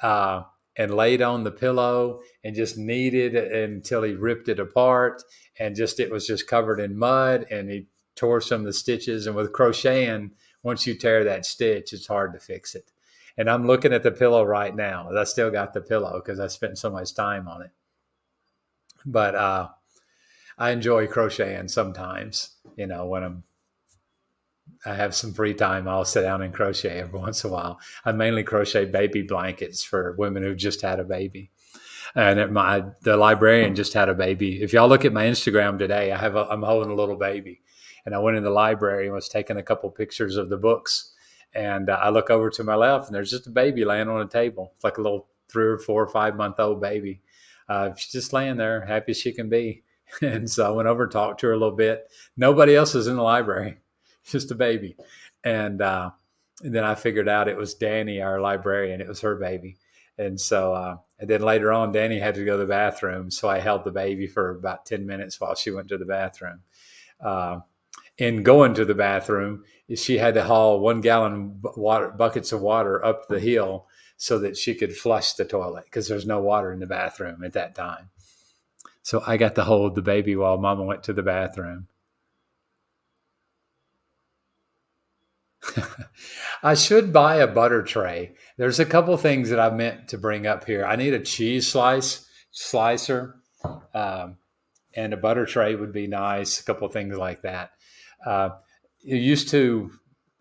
uh, 0.00 0.42
and 0.76 0.94
laid 0.94 1.20
on 1.20 1.42
the 1.42 1.50
pillow 1.50 2.20
and 2.44 2.54
just 2.54 2.78
kneaded 2.78 3.34
it 3.34 3.50
until 3.50 4.04
he 4.04 4.12
ripped 4.12 4.48
it 4.48 4.60
apart. 4.60 5.20
And 5.58 5.74
just 5.74 5.98
it 5.98 6.12
was 6.12 6.28
just 6.28 6.46
covered 6.46 6.78
in 6.78 6.96
mud 6.96 7.46
and 7.50 7.68
he 7.68 7.88
tore 8.14 8.40
some 8.40 8.60
of 8.60 8.66
the 8.66 8.72
stitches 8.72 9.26
and 9.26 9.34
with 9.34 9.52
crocheting 9.52 10.30
once 10.62 10.86
you 10.86 10.94
tear 10.94 11.24
that 11.24 11.46
stitch 11.46 11.92
it's 11.92 12.06
hard 12.06 12.32
to 12.32 12.38
fix 12.38 12.74
it 12.74 12.90
and 13.36 13.48
i'm 13.48 13.66
looking 13.66 13.92
at 13.92 14.02
the 14.02 14.10
pillow 14.10 14.44
right 14.44 14.74
now 14.74 15.08
i 15.16 15.24
still 15.24 15.50
got 15.50 15.72
the 15.72 15.80
pillow 15.80 16.20
because 16.22 16.40
i 16.40 16.46
spent 16.46 16.78
so 16.78 16.90
much 16.90 17.14
time 17.14 17.48
on 17.48 17.62
it 17.62 17.70
but 19.04 19.34
uh 19.34 19.68
I 20.58 20.70
enjoy 20.70 21.06
crocheting 21.06 21.68
sometimes. 21.68 22.50
You 22.76 22.86
know, 22.86 23.06
when 23.06 23.22
I'm 23.22 23.44
I 24.86 24.94
have 24.94 25.14
some 25.14 25.32
free 25.32 25.54
time, 25.54 25.88
I'll 25.88 26.04
sit 26.04 26.22
down 26.22 26.42
and 26.42 26.54
crochet 26.54 27.00
every 27.00 27.18
once 27.18 27.44
in 27.44 27.50
a 27.50 27.52
while. 27.52 27.80
I 28.04 28.12
mainly 28.12 28.42
crochet 28.42 28.86
baby 28.86 29.22
blankets 29.22 29.82
for 29.82 30.14
women 30.18 30.42
who've 30.42 30.56
just 30.56 30.82
had 30.82 31.00
a 31.00 31.04
baby. 31.04 31.50
And 32.14 32.52
my 32.52 32.84
the 33.02 33.16
librarian 33.16 33.74
just 33.74 33.94
had 33.94 34.08
a 34.08 34.14
baby. 34.14 34.62
If 34.62 34.72
y'all 34.72 34.88
look 34.88 35.04
at 35.04 35.12
my 35.12 35.24
Instagram 35.24 35.78
today, 35.78 36.12
I 36.12 36.18
have 36.18 36.36
a, 36.36 36.46
I'm 36.48 36.62
holding 36.62 36.92
a 36.92 36.96
little 36.96 37.16
baby, 37.16 37.60
and 38.04 38.14
I 38.14 38.18
went 38.18 38.36
in 38.36 38.42
the 38.42 38.50
library 38.50 39.06
and 39.06 39.14
was 39.14 39.28
taking 39.28 39.56
a 39.56 39.62
couple 39.62 39.90
pictures 39.90 40.36
of 40.36 40.48
the 40.48 40.56
books. 40.56 41.12
And 41.54 41.90
uh, 41.90 41.98
I 42.00 42.08
look 42.08 42.30
over 42.30 42.50
to 42.50 42.64
my 42.64 42.74
left, 42.74 43.06
and 43.06 43.14
there's 43.14 43.30
just 43.30 43.46
a 43.46 43.50
baby 43.50 43.84
laying 43.84 44.08
on 44.08 44.22
a 44.22 44.28
table. 44.28 44.72
It's 44.74 44.84
like 44.84 44.98
a 44.98 45.02
little 45.02 45.28
three 45.48 45.66
or 45.66 45.78
four 45.78 46.02
or 46.02 46.08
five 46.08 46.36
month 46.36 46.58
old 46.58 46.80
baby. 46.80 47.20
Uh, 47.68 47.94
she's 47.94 48.12
just 48.12 48.32
laying 48.32 48.56
there, 48.56 48.84
happy 48.84 49.12
as 49.12 49.18
she 49.18 49.32
can 49.32 49.48
be. 49.48 49.82
And 50.20 50.50
so 50.50 50.66
I 50.66 50.76
went 50.76 50.88
over 50.88 51.04
and 51.04 51.12
talked 51.12 51.40
to 51.40 51.46
her 51.46 51.54
a 51.54 51.58
little 51.58 51.74
bit. 51.74 52.06
Nobody 52.36 52.76
else 52.76 52.94
is 52.94 53.06
in 53.06 53.16
the 53.16 53.22
library, 53.22 53.78
just 54.26 54.50
a 54.50 54.54
baby. 54.54 54.94
And, 55.42 55.80
uh, 55.80 56.10
and 56.62 56.74
then 56.74 56.84
I 56.84 56.96
figured 56.96 57.30
out 57.30 57.48
it 57.48 57.56
was 57.56 57.72
Danny, 57.72 58.20
our 58.20 58.38
librarian. 58.38 59.00
It 59.00 59.08
was 59.08 59.22
her 59.22 59.36
baby. 59.36 59.78
And 60.18 60.38
so, 60.38 60.74
uh, 60.74 60.96
and 61.18 61.30
then 61.30 61.40
later 61.40 61.72
on, 61.72 61.92
Danny 61.92 62.18
had 62.18 62.34
to 62.34 62.44
go 62.44 62.52
to 62.52 62.58
the 62.58 62.66
bathroom. 62.66 63.30
So 63.30 63.48
I 63.48 63.58
held 63.58 63.84
the 63.84 63.90
baby 63.90 64.26
for 64.26 64.50
about 64.50 64.84
10 64.84 65.06
minutes 65.06 65.40
while 65.40 65.54
she 65.54 65.70
went 65.70 65.88
to 65.88 65.96
the 65.96 66.04
bathroom. 66.04 66.60
Uh, 67.18 67.60
in 68.22 68.44
going 68.44 68.72
to 68.72 68.84
the 68.84 68.94
bathroom, 68.94 69.64
she 69.96 70.16
had 70.16 70.34
to 70.34 70.44
haul 70.44 70.78
one 70.78 71.00
gallon 71.00 71.60
water, 71.76 72.08
buckets 72.08 72.52
of 72.52 72.60
water 72.60 73.04
up 73.04 73.26
the 73.26 73.40
hill 73.40 73.88
so 74.16 74.38
that 74.38 74.56
she 74.56 74.76
could 74.76 74.96
flush 74.96 75.32
the 75.32 75.44
toilet 75.44 75.84
because 75.86 76.06
there's 76.06 76.24
no 76.24 76.38
water 76.40 76.72
in 76.72 76.78
the 76.78 76.86
bathroom 76.86 77.42
at 77.42 77.54
that 77.54 77.74
time. 77.74 78.10
So 79.02 79.24
I 79.26 79.36
got 79.36 79.56
to 79.56 79.64
hold 79.64 79.96
the 79.96 80.02
baby 80.02 80.36
while 80.36 80.56
mama 80.56 80.84
went 80.84 81.02
to 81.04 81.12
the 81.12 81.24
bathroom. 81.24 81.88
I 86.62 86.74
should 86.74 87.12
buy 87.12 87.36
a 87.36 87.48
butter 87.48 87.82
tray. 87.82 88.34
There's 88.56 88.78
a 88.78 88.86
couple 88.86 89.16
things 89.16 89.50
that 89.50 89.58
I 89.58 89.70
meant 89.70 90.06
to 90.08 90.18
bring 90.18 90.46
up 90.46 90.64
here. 90.64 90.84
I 90.84 90.94
need 90.94 91.14
a 91.14 91.18
cheese 91.18 91.66
slice 91.66 92.24
slicer, 92.52 93.34
um, 93.92 94.36
and 94.94 95.12
a 95.12 95.16
butter 95.16 95.44
tray 95.44 95.74
would 95.74 95.92
be 95.92 96.06
nice. 96.06 96.60
A 96.60 96.64
couple 96.64 96.88
things 96.88 97.16
like 97.16 97.42
that. 97.42 97.72
Uh, 98.26 98.50
used 99.02 99.48
to, 99.50 99.90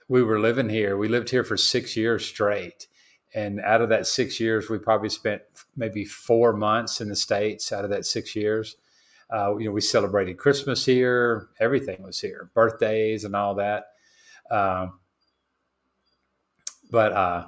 we 0.08 0.24
were 0.24 0.40
living 0.40 0.70
here. 0.70 0.98
We 0.98 1.08
lived 1.08 1.30
here 1.30 1.44
for 1.44 1.58
six 1.58 1.96
years 1.96 2.26
straight, 2.26 2.88
and 3.34 3.60
out 3.62 3.82
of 3.82 3.90
that 3.90 4.08
six 4.08 4.40
years, 4.40 4.70
we 4.70 4.78
probably 4.78 5.10
spent 5.10 5.42
maybe 5.76 6.06
four 6.06 6.54
months 6.54 7.02
in 7.02 7.10
the 7.10 7.16
states. 7.16 7.72
Out 7.72 7.84
of 7.84 7.90
that 7.92 8.06
six 8.06 8.36
years, 8.36 8.76
uh, 9.34 9.56
you 9.58 9.66
know, 9.66 9.72
we 9.72 9.82
celebrated 9.82 10.38
Christmas 10.38 10.86
here. 10.86 11.48
Everything 11.60 12.04
was 12.04 12.20
here, 12.20 12.52
birthdays 12.54 13.24
and 13.24 13.36
all 13.36 13.56
that. 13.56 13.86
Um, 14.50 15.00
but 16.92 17.14
uh, 17.14 17.46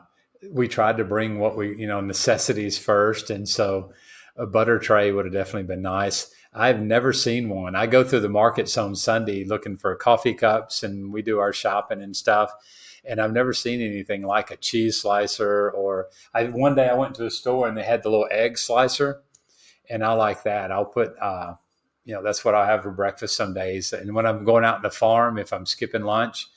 we 0.52 0.68
tried 0.70 0.98
to 0.98 1.04
bring 1.04 1.38
what 1.38 1.58
we, 1.58 1.76
you 1.78 1.88
know, 1.88 2.00
necessities 2.00 2.78
first, 2.78 3.30
and 3.30 3.48
so 3.48 3.92
a 4.38 4.46
butter 4.46 4.80
tray 4.80 5.12
would 5.12 5.26
have 5.26 5.34
definitely 5.34 5.68
been 5.68 5.82
nice. 5.82 6.34
I've 6.54 6.82
never 6.82 7.14
seen 7.14 7.50
one. 7.50 7.76
I 7.76 7.88
go 7.88 8.04
through 8.04 8.22
the 8.22 8.30
markets 8.30 8.78
on 8.78 8.96
Sunday 8.96 9.44
looking 9.44 9.78
for 9.78 9.96
coffee 9.96 10.34
cups, 10.34 10.84
and 10.84 11.12
we 11.12 11.22
do 11.22 11.40
our 11.40 11.54
shopping 11.54 12.02
and 12.02 12.16
stuff 12.16 12.54
and 13.06 13.20
I've 13.20 13.34
never 13.34 13.54
seen 13.54 13.82
anything 13.82 14.24
like 14.24 14.52
a 14.52 14.58
cheese 14.58 15.02
slicer. 15.02 15.72
Or 15.72 16.10
I 16.34 16.46
one 16.46 16.76
day 16.76 16.88
I 16.88 16.94
went 16.94 17.16
to 17.16 17.26
a 17.26 17.32
store 17.32 17.68
and 17.68 17.78
they 17.78 17.84
had 17.84 18.04
the 18.04 18.10
little 18.10 18.30
egg 18.32 18.58
slicer, 18.58 19.22
and 19.90 20.04
I 20.04 20.14
like 20.14 20.44
that. 20.44 20.72
I'll 20.72 20.86
put, 20.86 21.14
uh, 21.20 21.56
you 22.06 22.14
know, 22.14 22.24
that's 22.24 22.46
what 22.46 22.56
I'll 22.56 22.66
have 22.66 22.84
for 22.84 22.92
breakfast 22.92 23.36
some 23.36 23.54
days. 23.54 23.94
And 23.94 24.14
when 24.16 24.26
I'm 24.26 24.46
going 24.46 24.64
out 24.64 24.78
in 24.78 24.84
the 24.84 24.92
farm, 24.92 25.38
if 25.38 25.52
I'm 25.52 25.66
skipping 25.66 26.04
lunch, 26.04 26.48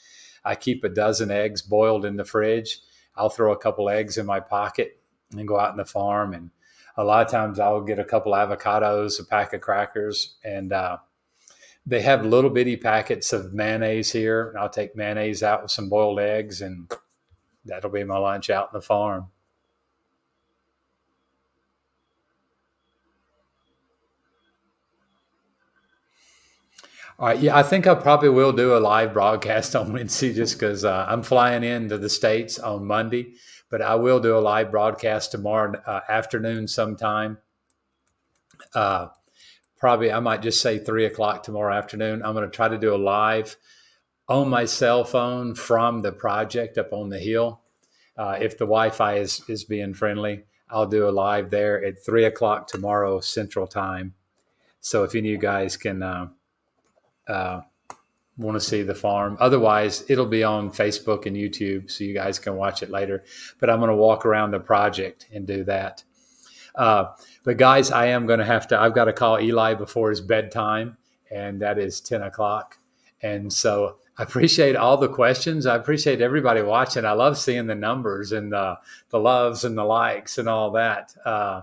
I 0.44 0.54
keep 0.54 0.84
a 0.84 0.88
dozen 0.88 1.30
eggs 1.30 1.62
boiled 1.62 2.04
in 2.04 2.16
the 2.16 2.24
fridge. 2.24 2.80
I'll 3.16 3.30
throw 3.30 3.52
a 3.52 3.58
couple 3.58 3.88
eggs 3.88 4.18
in 4.18 4.26
my 4.26 4.40
pocket 4.40 5.00
and 5.32 5.48
go 5.48 5.58
out 5.58 5.72
in 5.72 5.76
the 5.76 5.84
farm. 5.84 6.34
And 6.34 6.50
a 6.96 7.04
lot 7.04 7.24
of 7.24 7.30
times 7.30 7.58
I'll 7.60 7.82
get 7.82 7.98
a 7.98 8.04
couple 8.04 8.32
avocados, 8.32 9.20
a 9.20 9.24
pack 9.24 9.52
of 9.52 9.60
crackers, 9.60 10.36
and 10.44 10.72
uh, 10.72 10.98
they 11.84 12.00
have 12.02 12.24
little 12.24 12.50
bitty 12.50 12.76
packets 12.76 13.32
of 13.32 13.52
mayonnaise 13.52 14.12
here. 14.12 14.54
I'll 14.58 14.70
take 14.70 14.96
mayonnaise 14.96 15.42
out 15.42 15.62
with 15.62 15.70
some 15.70 15.88
boiled 15.88 16.20
eggs, 16.20 16.62
and 16.62 16.90
that'll 17.64 17.90
be 17.90 18.04
my 18.04 18.18
lunch 18.18 18.50
out 18.50 18.70
in 18.72 18.78
the 18.78 18.82
farm. 18.82 19.28
All 27.18 27.28
right. 27.28 27.38
Yeah, 27.38 27.56
I 27.56 27.62
think 27.62 27.86
I 27.86 27.94
probably 27.94 28.28
will 28.28 28.52
do 28.52 28.76
a 28.76 28.78
live 28.78 29.14
broadcast 29.14 29.74
on 29.76 29.92
Wednesday 29.92 30.34
just 30.34 30.58
because 30.58 30.84
uh, 30.84 31.06
I'm 31.08 31.22
flying 31.22 31.64
into 31.64 31.96
the 31.96 32.10
States 32.10 32.58
on 32.58 32.84
Monday, 32.84 33.34
but 33.70 33.82
I 33.82 33.94
will 33.96 34.20
do 34.20 34.36
a 34.36 34.40
live 34.40 34.70
broadcast 34.70 35.32
tomorrow 35.32 35.80
uh, 35.86 36.00
afternoon 36.08 36.68
sometime. 36.68 37.38
Uh, 38.74 39.08
probably, 39.78 40.12
I 40.12 40.20
might 40.20 40.42
just 40.42 40.60
say 40.60 40.78
three 40.78 41.04
o'clock 41.04 41.42
tomorrow 41.42 41.74
afternoon. 41.74 42.22
I'm 42.24 42.34
going 42.34 42.48
to 42.48 42.54
try 42.54 42.68
to 42.68 42.78
do 42.78 42.94
a 42.94 42.96
live 42.96 43.56
on 44.28 44.48
my 44.48 44.64
cell 44.64 45.04
phone 45.04 45.54
from 45.54 46.02
the 46.02 46.12
project 46.12 46.78
up 46.78 46.92
on 46.92 47.08
the 47.08 47.18
hill. 47.18 47.60
Uh, 48.16 48.38
if 48.40 48.52
the 48.52 48.64
Wi 48.64 48.90
Fi 48.90 49.16
is, 49.18 49.42
is 49.48 49.64
being 49.64 49.94
friendly, 49.94 50.44
I'll 50.68 50.86
do 50.86 51.08
a 51.08 51.10
live 51.10 51.50
there 51.50 51.84
at 51.84 52.04
three 52.04 52.24
o'clock 52.24 52.66
tomorrow 52.66 53.20
Central 53.20 53.66
Time. 53.66 54.14
So 54.80 55.04
if 55.04 55.14
any 55.14 55.28
of 55.28 55.32
you 55.32 55.38
guys 55.38 55.76
can 55.76 56.02
uh, 56.02 56.28
uh, 57.28 57.60
want 58.38 58.54
to 58.56 58.60
see 58.60 58.82
the 58.82 58.94
farm. 58.94 59.36
Otherwise, 59.40 60.04
it'll 60.08 60.26
be 60.26 60.44
on 60.44 60.70
Facebook 60.70 61.26
and 61.26 61.36
YouTube, 61.36 61.90
so 61.90 62.04
you 62.04 62.14
guys 62.14 62.38
can 62.38 62.56
watch 62.56 62.82
it 62.82 62.90
later. 62.90 63.24
But 63.58 63.70
I'm 63.70 63.78
going 63.78 63.90
to 63.90 63.96
walk 63.96 64.26
around 64.26 64.50
the 64.50 64.60
project 64.60 65.26
and 65.32 65.46
do 65.46 65.64
that. 65.64 66.04
Uh, 66.74 67.06
but 67.44 67.56
guys, 67.56 67.90
I 67.90 68.06
am 68.06 68.26
going 68.26 68.38
to 68.38 68.44
have 68.44 68.68
to. 68.68 68.78
I've 68.78 68.94
got 68.94 69.06
to 69.06 69.12
call 69.12 69.40
Eli 69.40 69.74
before 69.74 70.10
his 70.10 70.20
bedtime, 70.20 70.98
and 71.30 71.62
that 71.62 71.78
is 71.78 72.00
ten 72.00 72.22
o'clock. 72.22 72.78
And 73.22 73.50
so 73.50 73.96
I 74.18 74.22
appreciate 74.22 74.76
all 74.76 74.98
the 74.98 75.08
questions. 75.08 75.64
I 75.64 75.76
appreciate 75.76 76.20
everybody 76.20 76.60
watching. 76.60 77.06
I 77.06 77.12
love 77.12 77.38
seeing 77.38 77.66
the 77.66 77.74
numbers 77.74 78.32
and 78.32 78.52
the 78.52 78.78
the 79.08 79.18
loves 79.18 79.64
and 79.64 79.76
the 79.76 79.84
likes 79.84 80.36
and 80.36 80.48
all 80.48 80.72
that. 80.72 81.14
Uh, 81.24 81.62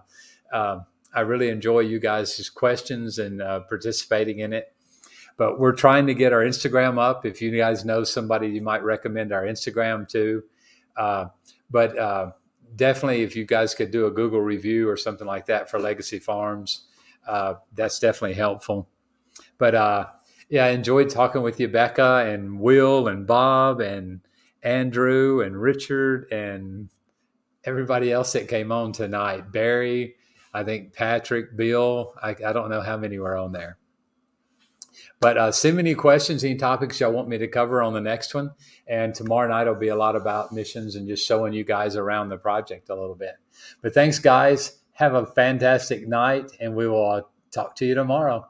uh, 0.52 0.80
I 1.14 1.22
really 1.22 1.50
enjoy 1.50 1.82
you 1.82 2.00
guys' 2.00 2.50
questions 2.50 3.20
and 3.20 3.40
uh, 3.40 3.60
participating 3.62 4.40
in 4.40 4.54
it. 4.54 4.73
But 5.38 5.60
we're 5.60 5.74
trying 5.74 6.08
to 6.08 6.14
get 6.14 6.32
our 6.32 6.44
Instagram 6.44 7.00
up. 7.00 7.26
If 7.26 7.42
you 7.42 7.56
guys 7.58 7.86
know 7.86 8.04
somebody 8.04 8.48
you 8.48 8.62
might 8.62 8.84
recommend 8.84 9.32
our 9.32 9.44
Instagram 9.44 10.08
to. 10.10 10.44
Uh, 10.96 11.26
but 11.72 11.98
uh, 11.98 12.32
definitely, 12.76 13.24
if 13.24 13.36
you 13.36 13.46
guys 13.46 13.74
could 13.74 13.92
do 13.92 14.06
a 14.06 14.12
Google 14.12 14.42
review 14.42 14.90
or 14.90 14.98
something 14.98 15.28
like 15.28 15.46
that 15.48 15.70
for 15.70 15.80
Legacy 15.80 16.20
Farms, 16.20 16.86
uh, 17.28 17.56
that's 17.74 18.00
definitely 18.00 18.36
helpful. 18.36 18.88
But 19.58 19.76
uh, 19.76 20.06
yeah, 20.50 20.66
I 20.66 20.70
enjoyed 20.70 21.10
talking 21.10 21.42
with 21.42 21.60
you, 21.60 21.68
Becca, 21.68 22.26
and 22.28 22.60
Will, 22.60 23.08
and 23.08 23.26
Bob, 23.26 23.80
and 23.80 24.22
Andrew, 24.62 25.42
and 25.42 25.60
Richard, 25.60 26.32
and 26.32 26.90
everybody 27.64 28.12
else 28.12 28.34
that 28.34 28.48
came 28.48 28.72
on 28.72 28.92
tonight. 28.92 29.52
Barry, 29.52 30.16
I 30.54 30.64
think 30.64 30.94
Patrick, 30.94 31.56
Bill. 31.56 32.14
I, 32.22 32.36
I 32.46 32.54
don't 32.54 32.70
know 32.70 32.82
how 32.82 32.98
many 32.98 33.20
were 33.20 33.38
on 33.38 33.52
there. 33.52 33.78
But 35.24 35.38
uh, 35.38 35.52
send 35.54 35.78
me 35.78 35.82
any 35.84 35.96
questions, 35.96 36.44
any 36.44 36.56
topics 36.56 37.00
y'all 37.00 37.14
want 37.14 37.30
me 37.30 37.38
to 37.38 37.48
cover 37.48 37.82
on 37.82 37.94
the 37.94 38.02
next 38.02 38.36
one. 38.36 38.52
And 38.88 39.16
tomorrow 39.16 39.48
night 39.48 39.68
will 39.68 39.76
be 39.76 39.88
a 39.88 39.96
lot 39.96 40.18
about 40.18 40.52
missions 40.52 40.98
and 40.98 41.08
just 41.08 41.26
showing 41.26 41.54
you 41.54 41.64
guys 41.64 41.96
around 41.96 42.28
the 42.28 42.36
project 42.36 42.90
a 42.90 42.96
little 42.96 43.16
bit. 43.16 43.36
But 43.82 43.94
thanks, 43.94 44.20
guys. 44.20 44.82
Have 44.92 45.14
a 45.14 45.26
fantastic 45.26 46.10
night, 46.10 46.52
and 46.60 46.76
we 46.76 46.90
will 46.90 47.10
uh, 47.10 47.22
talk 47.52 47.74
to 47.78 47.86
you 47.86 47.96
tomorrow. 47.96 48.46